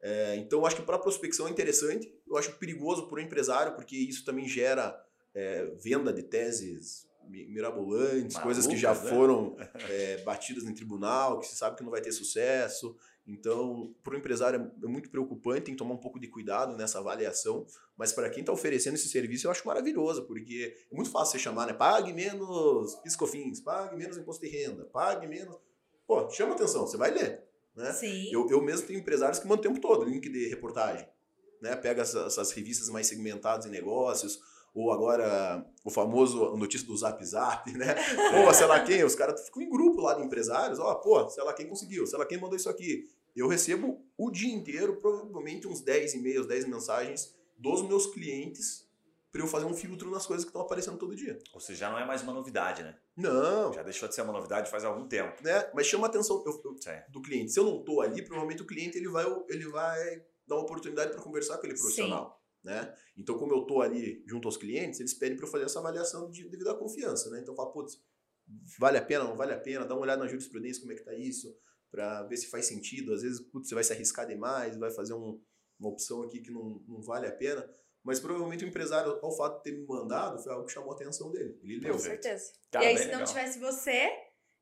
É, 0.00 0.36
então, 0.36 0.58
eu 0.60 0.66
acho 0.66 0.76
que 0.76 0.82
para 0.82 0.98
prospecção 0.98 1.46
é 1.46 1.50
interessante. 1.50 2.12
Eu 2.26 2.36
acho 2.36 2.52
perigoso 2.58 3.06
para 3.06 3.16
o 3.16 3.20
empresário, 3.20 3.74
porque 3.74 3.96
isso 3.96 4.24
também 4.24 4.48
gera 4.48 4.98
é, 5.34 5.66
venda 5.80 6.12
de 6.12 6.22
teses 6.24 7.06
mi- 7.28 7.46
mirabolantes, 7.46 8.36
coisas 8.38 8.66
que 8.66 8.76
já 8.76 8.92
né? 8.94 9.10
foram 9.10 9.56
é, 9.88 10.16
batidas 10.24 10.64
em 10.64 10.74
tribunal, 10.74 11.38
que 11.38 11.46
se 11.46 11.54
sabe 11.56 11.76
que 11.76 11.84
não 11.84 11.90
vai 11.90 12.00
ter 12.00 12.10
sucesso. 12.10 12.96
Então, 13.26 13.94
para 14.02 14.14
o 14.14 14.18
empresário 14.18 14.72
é 14.82 14.86
muito 14.86 15.08
preocupante, 15.08 15.62
tem 15.62 15.74
que 15.74 15.78
tomar 15.78 15.94
um 15.94 16.00
pouco 16.00 16.18
de 16.18 16.26
cuidado 16.26 16.76
nessa 16.76 16.98
avaliação. 16.98 17.64
Mas 17.96 18.12
para 18.12 18.28
quem 18.28 18.40
está 18.40 18.52
oferecendo 18.52 18.94
esse 18.94 19.08
serviço, 19.08 19.46
eu 19.46 19.50
acho 19.50 19.66
maravilhoso, 19.66 20.26
porque 20.26 20.76
é 20.90 20.94
muito 20.94 21.10
fácil 21.10 21.32
você 21.32 21.38
chamar, 21.38 21.66
né? 21.66 21.72
Pague 21.72 22.12
menos 22.12 22.96
piscofins, 22.96 23.60
pague 23.60 23.96
menos 23.96 24.16
imposto 24.16 24.44
de 24.44 24.50
renda, 24.50 24.84
pague 24.86 25.26
menos. 25.26 25.56
Pô, 26.06 26.28
chama 26.30 26.54
atenção, 26.54 26.86
você 26.86 26.96
vai 26.96 27.12
ler. 27.12 27.44
Né? 27.76 27.92
Sim. 27.92 28.28
Eu, 28.32 28.48
eu 28.50 28.60
mesmo 28.60 28.86
tenho 28.86 28.98
empresários 28.98 29.38
que 29.38 29.46
mandam 29.46 29.70
o 29.70 29.74
tempo 29.74 29.80
todo 29.80 30.04
link 30.04 30.28
de 30.28 30.48
reportagem. 30.48 31.06
Né? 31.60 31.76
Pega 31.76 32.02
essas, 32.02 32.26
essas 32.26 32.50
revistas 32.50 32.88
mais 32.88 33.06
segmentadas 33.06 33.66
em 33.66 33.70
negócios, 33.70 34.40
ou 34.74 34.90
agora 34.92 35.64
o 35.84 35.90
famoso 35.90 36.56
notícia 36.56 36.86
do 36.86 36.96
Zap 36.96 37.24
Zap, 37.24 37.70
né? 37.72 37.94
Pô, 38.30 38.52
sei 38.54 38.66
lá 38.66 38.80
quem, 38.80 39.04
os 39.04 39.14
caras 39.14 39.44
ficam 39.46 39.62
em 39.62 39.68
grupo 39.68 40.00
lá 40.00 40.14
de 40.14 40.22
empresários, 40.22 40.78
ó, 40.78 40.94
pô, 40.96 41.28
sei 41.28 41.42
lá 41.44 41.52
quem 41.52 41.66
conseguiu, 41.68 42.06
sei 42.06 42.18
lá 42.18 42.24
quem 42.26 42.38
mandou 42.40 42.56
isso 42.56 42.68
aqui. 42.68 43.04
Eu 43.34 43.48
recebo 43.48 44.04
o 44.16 44.30
dia 44.30 44.52
inteiro, 44.54 44.96
provavelmente 44.96 45.66
uns 45.66 45.80
10 45.80 46.14
e-mails, 46.14 46.46
10 46.46 46.66
mensagens 46.66 47.34
dos 47.58 47.82
meus 47.82 48.06
clientes 48.06 48.86
para 49.30 49.40
eu 49.40 49.46
fazer 49.46 49.64
um 49.64 49.72
filtro 49.72 50.10
nas 50.10 50.26
coisas 50.26 50.44
que 50.44 50.50
estão 50.50 50.60
aparecendo 50.60 50.98
todo 50.98 51.16
dia. 51.16 51.38
Ou 51.54 51.60
seja, 51.60 51.80
já 51.80 51.90
não 51.90 51.98
é 51.98 52.04
mais 52.04 52.20
uma 52.22 52.34
novidade, 52.34 52.82
né? 52.82 52.94
Não, 53.16 53.72
Já 53.72 53.82
deixou 53.82 54.06
de 54.06 54.14
ser 54.14 54.20
uma 54.22 54.32
novidade 54.32 54.70
faz 54.70 54.84
algum 54.84 55.06
tempo. 55.08 55.42
né? 55.42 55.70
Mas 55.72 55.86
chama 55.86 56.06
a 56.06 56.10
atenção 56.10 56.42
eu- 56.44 56.60
eu- 56.64 56.76
Sim. 56.78 56.90
do 57.08 57.22
cliente. 57.22 57.50
Se 57.52 57.58
eu 57.58 57.64
não 57.64 57.82
tô 57.82 58.02
ali, 58.02 58.20
provavelmente 58.22 58.62
o 58.62 58.66
cliente 58.66 58.98
ele 58.98 59.08
vai, 59.08 59.24
ele 59.48 59.66
vai 59.68 60.22
dar 60.46 60.56
uma 60.56 60.64
oportunidade 60.64 61.12
para 61.12 61.22
conversar 61.22 61.54
com 61.54 61.60
aquele 61.60 61.74
profissional. 61.78 62.41
Né? 62.64 62.94
Então, 63.16 63.36
como 63.36 63.52
eu 63.52 63.62
tô 63.66 63.80
ali 63.80 64.22
junto 64.26 64.46
aos 64.46 64.56
clientes, 64.56 65.00
eles 65.00 65.14
pedem 65.14 65.36
para 65.36 65.46
eu 65.46 65.50
fazer 65.50 65.64
essa 65.64 65.80
avaliação 65.80 66.30
de, 66.30 66.48
devido 66.48 66.70
à 66.70 66.78
confiança. 66.78 67.28
Né? 67.30 67.40
Então, 67.40 67.56
fala, 67.56 67.72
putz, 67.72 68.00
vale 68.78 68.98
a 68.98 69.04
pena, 69.04 69.24
não 69.24 69.36
vale 69.36 69.52
a 69.52 69.58
pena? 69.58 69.84
Dá 69.84 69.94
uma 69.94 70.02
olhada 70.02 70.22
na 70.22 70.28
jurisprudência, 70.28 70.80
como 70.80 70.92
é 70.92 70.96
que 70.96 71.04
tá 71.04 71.14
isso, 71.14 71.56
para 71.90 72.22
ver 72.24 72.36
se 72.36 72.46
faz 72.46 72.66
sentido. 72.66 73.12
Às 73.12 73.22
vezes, 73.22 73.40
putz, 73.40 73.68
você 73.68 73.74
vai 73.74 73.82
se 73.84 73.92
arriscar 73.92 74.26
demais, 74.26 74.76
vai 74.76 74.90
fazer 74.92 75.14
um- 75.14 75.42
uma 75.78 75.90
opção 75.90 76.22
aqui 76.22 76.40
que 76.40 76.50
não, 76.52 76.80
não 76.86 77.02
vale 77.02 77.26
a 77.26 77.32
pena. 77.32 77.68
Mas 78.04 78.18
provavelmente 78.20 78.64
o 78.64 78.68
empresário, 78.68 79.18
ao 79.22 79.36
fato 79.36 79.58
de 79.58 79.62
ter 79.64 79.72
me 79.78 79.84
mandado, 79.86 80.40
foi 80.42 80.52
algo 80.52 80.64
que 80.66 80.72
chamou 80.72 80.92
a 80.92 80.94
atenção 80.94 81.30
dele. 81.30 81.58
Ele 81.62 81.80
leu. 81.80 81.92
Com 81.92 81.98
certeza. 81.98 82.52
Cara, 82.70 82.84
e 82.84 82.88
aí, 82.88 82.94
bem 82.94 83.02
se 83.04 83.10
não 83.10 83.18
legal. 83.20 83.28
tivesse 83.34 83.58
você, 83.58 84.08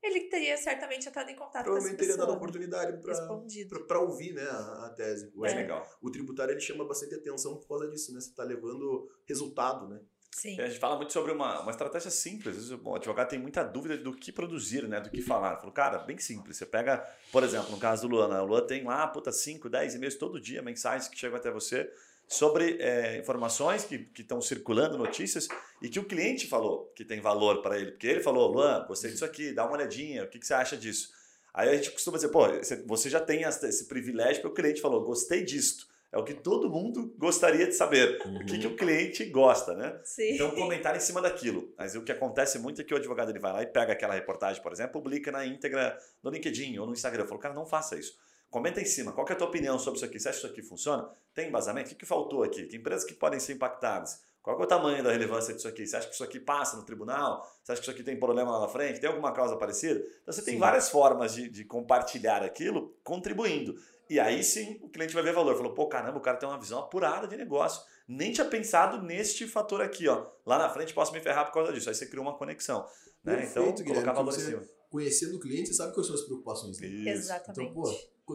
ele 0.03 0.21
teria 0.29 0.57
certamente 0.57 1.09
entrado 1.09 1.29
em 1.31 1.35
contato 1.37 1.53
com 1.53 1.59
essa 1.59 1.65
Provavelmente 1.65 1.99
teria 1.99 2.15
pessoa. 2.15 2.27
dado 2.27 2.35
a 2.35 2.37
oportunidade 2.37 3.87
para 3.87 4.01
ouvir 4.01 4.33
né, 4.35 4.43
a, 4.43 4.87
a 4.87 4.91
tese. 4.91 5.27
Bem 5.27 5.33
Hoje, 5.37 5.55
É. 5.55 5.57
legal. 5.59 5.87
O 6.01 6.11
tributário 6.11 6.53
ele 6.53 6.61
chama 6.61 6.85
bastante 6.85 7.15
atenção 7.15 7.57
por 7.57 7.69
causa 7.69 7.89
disso, 7.89 8.13
né? 8.15 8.21
Você 8.21 8.31
está 8.31 8.43
levando 8.45 9.09
resultado, 9.27 9.89
né? 9.89 10.01
Sim. 10.33 10.61
A 10.61 10.69
gente 10.69 10.79
fala 10.79 10.97
muito 10.97 11.13
sobre 11.13 11.33
uma, 11.33 11.61
uma 11.61 11.73
estratégia 11.73 12.11
simples. 12.11 12.57
Às 12.57 12.69
vezes 12.69 12.71
o 12.85 12.95
advogado 12.95 13.29
tem 13.29 13.39
muita 13.39 13.65
dúvida 13.65 13.99
do 13.99 14.15
que 14.17 14.31
produzir, 14.31 14.87
né? 14.89 15.01
Do 15.01 15.11
que 15.11 15.21
falar. 15.21 15.57
Falou, 15.57 15.73
cara, 15.73 15.99
bem 15.99 16.19
simples. 16.19 16.57
Você 16.57 16.65
pega, 16.65 16.99
por 17.33 17.43
exemplo, 17.43 17.71
no 17.71 17.79
caso 17.79 18.03
do 18.09 18.15
Luan, 18.15 18.29
né? 18.29 18.41
o 18.41 18.47
Luan 18.47 18.65
tem 18.65 18.85
lá, 18.85 19.07
puta, 19.09 19.33
5, 19.33 19.69
10 19.69 19.97
e-mails 19.97 20.15
todo 20.15 20.41
dia, 20.41 20.63
mensagens 20.63 21.09
que 21.09 21.19
chegam 21.19 21.37
até 21.37 21.51
você 21.51 21.93
sobre 22.33 22.77
é, 22.81 23.19
informações 23.19 23.85
que 23.85 24.09
estão 24.17 24.41
circulando, 24.41 24.97
notícias, 24.97 25.49
e 25.83 25.89
que 25.89 25.99
o 25.99 26.05
cliente 26.05 26.47
falou 26.47 26.87
que 26.95 27.05
tem 27.05 27.21
valor 27.21 27.61
para 27.61 27.77
ele. 27.77 27.91
Porque 27.91 28.07
ele 28.07 28.21
falou, 28.21 28.53
Luan, 28.53 28.85
gostei 28.87 29.11
disso 29.11 29.25
aqui, 29.25 29.53
dá 29.53 29.65
uma 29.67 29.73
olhadinha, 29.77 30.23
o 30.23 30.29
que, 30.29 30.39
que 30.39 30.47
você 30.47 30.55
acha 30.55 30.77
disso? 30.77 31.11
Aí 31.53 31.69
a 31.69 31.75
gente 31.75 31.91
costuma 31.91 32.17
dizer, 32.17 32.29
pô, 32.29 32.43
você- 32.87 33.11
já 33.11 33.19
tem 33.21 33.43
esse 33.43 33.87
privilégio 33.89 34.43
porque 34.43 34.61
o 34.61 34.63
cliente 34.63 34.81
falou, 34.81 35.05
gostei 35.05 35.43
disto. 35.45 35.89
É 36.13 36.19
o 36.19 36.25
que 36.25 36.35
todo 36.35 36.69
mundo 36.71 37.13
gostaria 37.19 37.67
de 37.67 37.73
saber. 37.73 38.21
O 38.25 38.45
que, 38.45 38.59
que 38.59 38.67
o 38.67 38.77
cliente 38.77 39.25
gosta, 39.25 39.75
né? 39.75 40.01
Sim. 40.05 40.35
Então, 40.35 40.51
comentar 40.53 40.97
em 40.97 41.01
cima 41.01 41.21
daquilo. 41.21 41.73
Mas 41.79 41.95
o 41.97 42.03
que 42.03 42.11
acontece 42.11 42.59
muito 42.59 42.81
é 42.81 42.85
que 42.85 42.93
o 42.95 42.97
advogado 42.97 43.31
ele 43.31 43.39
vai 43.39 43.53
lá 43.53 43.63
e 43.63 43.67
pega 43.67 43.93
aquela 43.93 44.15
reportagem, 44.15 44.61
por 44.63 44.73
exemplo, 44.73 44.93
publica 45.01 45.31
na 45.33 45.45
íntegra 45.47 45.97
no 46.23 46.31
LinkedIn 46.31 46.79
ou 46.79 46.87
no 46.87 46.93
Instagram. 46.93 47.23
Eu 47.25 47.29
falo, 47.29 47.41
cara, 47.41 47.55
não 47.55 47.65
faça 47.67 47.97
isso. 47.97 48.17
Comenta 48.51 48.81
em 48.81 48.85
cima. 48.85 49.13
Qual 49.13 49.25
que 49.25 49.33
é 49.33 49.37
a 49.37 49.39
tua 49.39 49.47
opinião 49.47 49.79
sobre 49.79 49.99
isso 49.99 50.05
aqui? 50.05 50.19
Você 50.19 50.29
acha 50.29 50.41
que 50.41 50.45
isso 50.45 50.53
aqui 50.53 50.63
funciona? 50.63 51.09
Tem 51.33 51.49
embasamento? 51.49 51.87
O 51.87 51.89
que, 51.91 51.97
que 51.97 52.07
faltou 52.07 52.43
aqui? 52.43 52.67
Que 52.67 52.77
empresas 52.77 53.05
que 53.05 53.15
podem 53.15 53.39
ser 53.39 53.53
impactadas? 53.53 54.21
Qual 54.43 54.57
que 54.57 54.63
é 54.63 54.65
o 54.65 54.69
tamanho 54.69 55.05
da 55.05 55.13
relevância 55.13 55.55
disso 55.55 55.69
aqui? 55.69 55.87
Você 55.87 55.97
acha 55.97 56.09
que 56.09 56.15
isso 56.15 56.25
aqui 56.25 56.41
passa 56.41 56.77
no 56.77 56.83
tribunal? 56.83 57.47
Você 57.63 57.73
acha 57.73 57.81
que 57.81 57.85
isso 57.85 57.91
aqui 57.91 58.03
tem 58.03 58.19
problema 58.19 58.51
lá 58.51 58.61
na 58.61 58.69
frente? 58.69 58.99
Tem 58.99 59.09
alguma 59.09 59.33
causa 59.33 59.57
parecida? 59.57 60.01
Então, 60.01 60.33
você 60.33 60.43
tem 60.43 60.55
Sim. 60.55 60.61
várias 60.61 60.89
formas 60.89 61.35
de, 61.35 61.49
de 61.49 61.65
compartilhar 61.65 62.43
aquilo 62.43 62.97
contribuindo. 63.05 63.75
E 64.09 64.19
aí 64.19 64.43
sim 64.43 64.81
o 64.83 64.89
cliente 64.89 65.15
vai 65.15 65.23
ver 65.23 65.33
valor. 65.33 65.55
Falou, 65.57 65.73
pô, 65.73 65.87
caramba, 65.87 66.19
o 66.19 66.21
cara 66.21 66.37
tem 66.37 66.49
uma 66.49 66.59
visão 66.59 66.81
apurada 66.81 67.29
de 67.29 67.37
negócio. 67.37 67.83
Nem 68.09 68.33
tinha 68.33 68.45
pensado 68.45 69.01
neste 69.01 69.47
fator 69.47 69.81
aqui, 69.81 70.09
ó. 70.09 70.27
Lá 70.45 70.59
na 70.59 70.69
frente 70.69 70.93
posso 70.93 71.13
me 71.13 71.21
ferrar 71.21 71.47
por 71.47 71.53
causa 71.53 71.73
disso. 71.73 71.89
Aí 71.89 71.95
você 71.95 72.07
cria 72.07 72.21
uma 72.21 72.37
conexão. 72.37 72.85
Né? 73.23 73.47
Então, 73.49 73.63
Perfeito, 73.63 73.85
Guilherme, 73.85 74.03
colocar 74.03 74.13
valor 74.13 74.35
em 74.35 74.41
cima. 74.41 74.63
Conhecendo 74.91 75.37
o 75.37 75.39
cliente, 75.41 75.69
você 75.69 75.75
sabe 75.75 75.95
quais 75.95 76.07
são 76.07 76.17
as 76.17 76.23
preocupações 76.23 76.79
dele. 76.79 77.09
Isso. 77.09 77.21
Exatamente. 77.21 77.61
Então, 77.61 77.73
pô, 77.73 77.89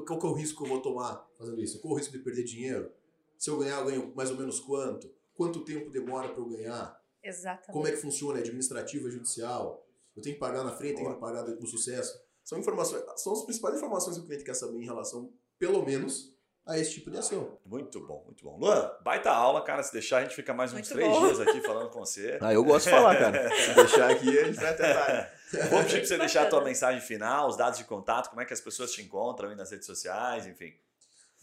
qual, 0.04 0.20
que 0.20 0.26
é 0.26 0.30
o 0.30 0.34
risco 0.34 0.58
que 0.58 0.70
eu 0.70 0.74
vou 0.74 0.82
tomar 0.82 1.28
fazendo 1.38 1.62
isso? 1.62 1.80
Qual 1.80 1.93
o 1.93 1.98
risco 1.98 2.12
de 2.12 2.20
perder 2.20 2.43
dinheiro? 2.43 2.91
Se 3.38 3.50
eu 3.50 3.60
ganhar, 3.60 3.80
eu 3.80 3.86
ganho 3.86 4.14
mais 4.16 4.32
ou 4.32 4.38
menos 4.38 4.60
quanto? 4.60 5.10
Quanto 5.36 5.64
tempo 5.64 5.89
demora 5.91 6.30
para 6.30 6.41
eu 6.41 6.48
ganhar? 6.48 7.02
Exatamente. 7.24 7.72
Como 7.72 7.88
é 7.88 7.91
que 7.91 7.98
funciona? 7.98 8.39
É 8.39 8.41
administrativa, 8.41 9.10
judicial? 9.10 9.86
Eu 10.16 10.22
tenho 10.22 10.36
que 10.36 10.39
pagar 10.39 10.64
na 10.64 10.72
frente, 10.72 10.98
tenho 10.98 11.14
que 11.14 11.20
pagar 11.20 11.43
no 11.43 11.68
sucesso? 11.68 12.20
São 12.43 12.60
informações, 12.60 13.04
são 13.18 13.34
as 13.34 13.43
principais 13.43 13.76
informações 13.76 14.18
que 14.18 14.24
o 14.24 14.26
cliente 14.26 14.43
quer 14.43 14.54
saber 14.54 14.78
em 14.78 14.86
relação, 14.86 15.34
pelo 15.58 15.84
menos, 15.84 16.34
a 16.66 16.78
esse 16.80 16.93
tipo 16.95 17.11
de 17.11 17.18
ação. 17.18 17.57
Muito 17.66 17.99
bom, 18.05 18.24
muito 18.26 18.43
bom. 18.43 18.57
Luan, 18.57 18.91
baita 19.03 19.30
aula, 19.30 19.61
cara. 19.63 19.84
Se 19.84 19.93
deixar, 19.93 20.18
a 20.18 20.22
gente 20.24 20.36
fica 20.36 20.53
mais 20.53 20.72
uns 20.72 20.76
Muito 20.76 20.89
três 20.89 21.07
bom. 21.07 21.20
dias 21.28 21.39
aqui 21.39 21.61
falando 21.61 21.89
com 21.89 21.99
você. 21.99 22.38
Ah, 22.41 22.53
eu 22.53 22.63
gosto 22.63 22.86
de 22.86 22.91
falar, 22.91 23.16
cara. 23.18 23.49
Se 23.55 23.74
deixar 23.76 24.09
aqui, 24.09 24.39
a 24.39 24.43
gente 24.45 24.55
vai 24.59 24.76
tentar. 24.76 25.32
Vou 25.70 25.84
pedir 25.84 25.97
pra 25.99 26.05
você 26.07 26.18
deixar 26.18 26.43
a 26.43 26.49
tua 26.49 26.63
mensagem 26.63 27.01
final, 27.01 27.47
os 27.47 27.55
dados 27.55 27.78
de 27.78 27.86
contato, 27.86 28.30
como 28.30 28.41
é 28.41 28.45
que 28.45 28.53
as 28.53 28.61
pessoas 28.61 28.91
te 28.91 29.01
encontram 29.01 29.49
aí 29.49 29.55
nas 29.55 29.70
redes 29.72 29.86
sociais, 29.86 30.47
enfim. 30.47 30.74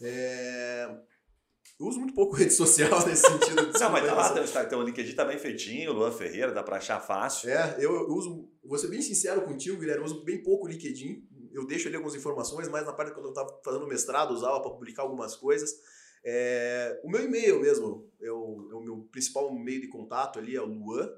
É, 0.01 0.89
Eu 1.79 1.87
uso 1.87 1.99
muito 1.99 2.13
pouco 2.13 2.35
rede 2.37 2.51
social 2.53 3.05
nesse 3.07 3.25
sentido. 3.25 3.71
Não, 3.79 3.89
mas 3.91 4.05
tá 4.05 4.13
lá, 4.13 4.23
Desculpa, 4.23 4.33
teu, 4.33 4.43
Instagram, 4.43 4.69
teu 4.69 4.81
LinkedIn 4.83 5.15
tá 5.15 5.25
bem 5.25 5.37
feitinho, 5.39 5.93
Luan 5.93 6.11
Ferreira, 6.11 6.51
dá 6.51 6.61
pra 6.61 6.77
achar 6.77 6.99
fácil. 6.99 7.49
É, 7.49 7.75
eu, 7.77 7.93
eu 7.95 8.09
uso, 8.09 8.49
vou 8.63 8.77
ser 8.77 8.87
bem 8.89 9.01
sincero 9.01 9.41
contigo, 9.43 9.79
Guilherme, 9.79 10.01
eu 10.01 10.05
uso 10.05 10.23
bem 10.25 10.43
pouco 10.43 10.65
o 10.65 10.69
LinkedIn. 10.69 11.25
Eu 11.53 11.65
deixo 11.65 11.87
ali 11.87 11.95
algumas 11.95 12.15
informações, 12.15 12.67
mas 12.67 12.85
na 12.85 12.93
parte 12.93 13.13
quando 13.13 13.25
eu 13.25 13.31
estava 13.31 13.61
fazendo 13.63 13.87
mestrado, 13.87 14.31
eu 14.31 14.35
usava 14.35 14.59
para 14.61 14.71
publicar 14.71 15.03
algumas 15.03 15.35
coisas. 15.35 15.71
É, 16.25 16.99
o 17.03 17.09
meu 17.09 17.23
e-mail 17.23 17.59
mesmo, 17.59 18.09
é 18.21 18.31
o, 18.31 18.69
é 18.71 18.75
o 18.75 18.81
meu 18.81 19.07
principal 19.11 19.53
meio 19.53 19.81
de 19.81 19.87
contato 19.87 20.39
ali, 20.39 20.55
é 20.55 20.61
o 20.61 20.65
luan, 20.65 21.09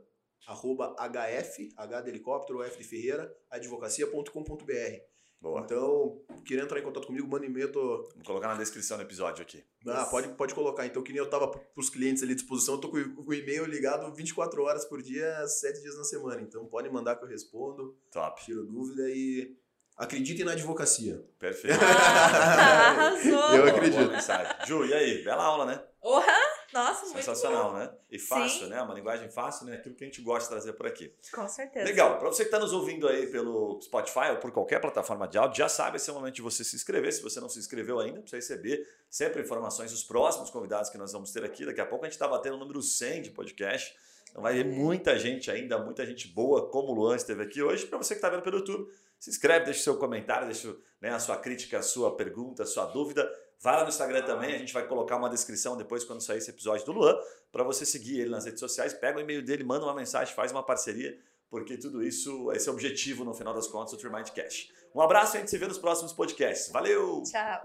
arroba 0.47 0.95
hf, 0.99 1.69
h 1.77 2.01
de 2.01 2.09
helicóptero, 2.09 2.63
f 2.63 2.77
de 2.77 2.83
ferreira, 2.83 3.35
advocacia.com.br. 3.49 5.15
Boa. 5.41 5.61
Então, 5.61 6.21
querendo 6.43 6.65
entrar 6.65 6.79
em 6.79 6.83
contato 6.83 7.05
comigo, 7.05 7.27
manda 7.27 7.45
e-mail, 7.45 7.71
tô, 7.71 8.09
Vou 8.15 8.23
colocar 8.25 8.47
na 8.47 8.55
descrição 8.55 8.97
do 8.97 9.03
episódio 9.03 9.43
aqui. 9.43 9.63
ah, 9.85 10.01
Isso. 10.01 10.09
pode, 10.09 10.29
pode 10.29 10.55
colocar. 10.55 10.87
Então, 10.87 11.03
que 11.03 11.11
nem 11.11 11.19
eu 11.21 11.29
tava 11.29 11.47
pros 11.47 11.89
clientes 11.89 12.23
ali 12.23 12.31
à 12.31 12.35
disposição, 12.35 12.75
eu 12.75 12.81
tô 12.81 12.89
com 12.89 12.97
o 12.97 13.33
e-mail 13.33 13.65
ligado 13.65 14.11
24 14.15 14.63
horas 14.63 14.85
por 14.85 15.03
dia, 15.03 15.47
7 15.47 15.81
dias 15.81 15.95
na 15.97 16.03
semana. 16.03 16.41
Então, 16.41 16.65
pode 16.65 16.89
mandar 16.89 17.15
que 17.17 17.25
eu 17.25 17.29
respondo, 17.29 17.95
Top. 18.11 18.43
tiro 18.43 18.65
dúvida 18.65 19.07
e 19.11 19.55
acreditem 19.97 20.45
na 20.45 20.51
advocacia. 20.53 21.23
Perfeito. 21.39 21.77
Ah, 21.81 22.89
arrasou. 22.91 23.55
Eu 23.55 23.67
acredito. 23.67 23.99
boa 23.99 24.11
mensagem. 24.11 24.55
Ju, 24.65 24.85
e 24.85 24.93
aí? 24.93 25.23
Bela 25.23 25.43
aula, 25.43 25.65
né? 25.65 25.81
Orra! 26.01 26.33
Nossa, 26.73 27.05
muito 27.05 27.17
Sensacional, 27.17 27.71
bom. 27.71 27.77
né? 27.77 27.89
E 28.11 28.19
fácil, 28.19 28.65
Sim. 28.65 28.69
né? 28.69 28.81
Uma 28.81 28.93
linguagem 28.93 29.29
fácil, 29.29 29.65
né? 29.65 29.75
Aquilo 29.75 29.95
que 29.95 30.03
a 30.03 30.07
gente 30.07 30.21
gosta 30.21 30.43
de 30.43 30.49
trazer 30.49 30.73
por 30.73 30.85
aqui. 30.85 31.13
Com 31.33 31.47
certeza. 31.47 31.85
Legal. 31.85 32.19
Para 32.19 32.27
você 32.27 32.43
que 32.43 32.49
está 32.49 32.59
nos 32.59 32.73
ouvindo 32.73 33.07
aí 33.07 33.27
pelo 33.27 33.79
Spotify 33.81 34.31
ou 34.31 34.37
por 34.37 34.51
qualquer 34.51 34.81
plataforma 34.81 35.25
de 35.27 35.37
áudio, 35.37 35.57
já 35.57 35.69
sabe, 35.69 35.95
esse 35.97 36.09
é 36.09 36.13
o 36.13 36.17
momento 36.17 36.35
de 36.35 36.41
você 36.41 36.63
se 36.65 36.75
inscrever. 36.75 37.13
Se 37.13 37.21
você 37.21 37.39
não 37.39 37.47
se 37.47 37.59
inscreveu 37.59 37.99
ainda, 37.99 38.19
para 38.19 38.29
você 38.29 38.35
receber 38.35 38.85
sempre 39.09 39.41
informações 39.41 39.91
dos 39.91 40.03
próximos 40.03 40.49
convidados 40.49 40.89
que 40.89 40.97
nós 40.97 41.13
vamos 41.13 41.31
ter 41.31 41.45
aqui. 41.45 41.65
Daqui 41.65 41.79
a 41.79 41.85
pouco 41.85 42.03
a 42.03 42.07
gente 42.09 42.15
está 42.15 42.27
batendo 42.27 42.55
o 42.57 42.59
número 42.59 42.81
100 42.81 43.21
de 43.21 43.31
podcast. 43.31 43.95
Então 44.29 44.43
vai 44.43 44.53
ver 44.53 44.65
muita 44.65 45.17
gente 45.17 45.49
ainda, 45.49 45.77
muita 45.79 46.05
gente 46.05 46.27
boa, 46.27 46.69
como 46.69 46.89
o 46.91 46.93
Luan 46.93 47.15
esteve 47.15 47.41
aqui 47.41 47.63
hoje. 47.63 47.85
Para 47.85 47.97
você 47.97 48.15
que 48.15 48.17
está 48.17 48.29
vendo 48.29 48.41
pelo 48.41 48.57
YouTube, 48.57 48.91
se 49.25 49.31
inscreve, 49.31 49.65
deixa 49.65 49.79
o 49.79 49.83
seu 49.83 49.97
comentário, 49.97 50.45
deixa 50.45 50.75
né, 51.01 51.09
a 51.09 51.17
sua 51.17 51.35
crítica, 51.35 51.79
a 51.79 51.81
sua 51.81 52.15
pergunta, 52.15 52.61
a 52.61 52.65
sua 52.65 52.85
dúvida. 52.85 53.27
Vai 53.59 53.75
lá 53.75 53.81
no 53.81 53.89
Instagram 53.89 54.21
também, 54.21 54.53
a 54.53 54.59
gente 54.59 54.71
vai 54.71 54.87
colocar 54.87 55.15
uma 55.15 55.27
descrição 55.27 55.75
depois 55.75 56.03
quando 56.03 56.21
sair 56.21 56.37
esse 56.37 56.51
episódio 56.51 56.85
do 56.85 56.91
Luan, 56.91 57.17
para 57.51 57.63
você 57.63 57.87
seguir 57.87 58.19
ele 58.19 58.29
nas 58.29 58.45
redes 58.45 58.59
sociais. 58.59 58.93
Pega 58.93 59.17
o 59.17 59.21
e-mail 59.21 59.43
dele, 59.43 59.63
manda 59.63 59.83
uma 59.83 59.95
mensagem, 59.95 60.35
faz 60.35 60.51
uma 60.51 60.61
parceria 60.61 61.17
porque 61.49 61.75
tudo 61.77 62.03
isso, 62.03 62.51
esse 62.51 62.67
é 62.67 62.71
o 62.71 62.75
objetivo 62.75 63.23
no 63.23 63.33
final 63.33 63.53
das 63.53 63.65
contas 63.67 63.93
do 63.93 63.97
Tremindcast. 63.97 64.71
Um 64.93 65.01
abraço 65.01 65.35
e 65.35 65.37
a 65.37 65.39
gente 65.39 65.49
se 65.49 65.57
vê 65.57 65.67
nos 65.67 65.77
próximos 65.77 66.13
podcasts. 66.13 66.71
Valeu! 66.71 67.23
Tchau. 67.23 67.61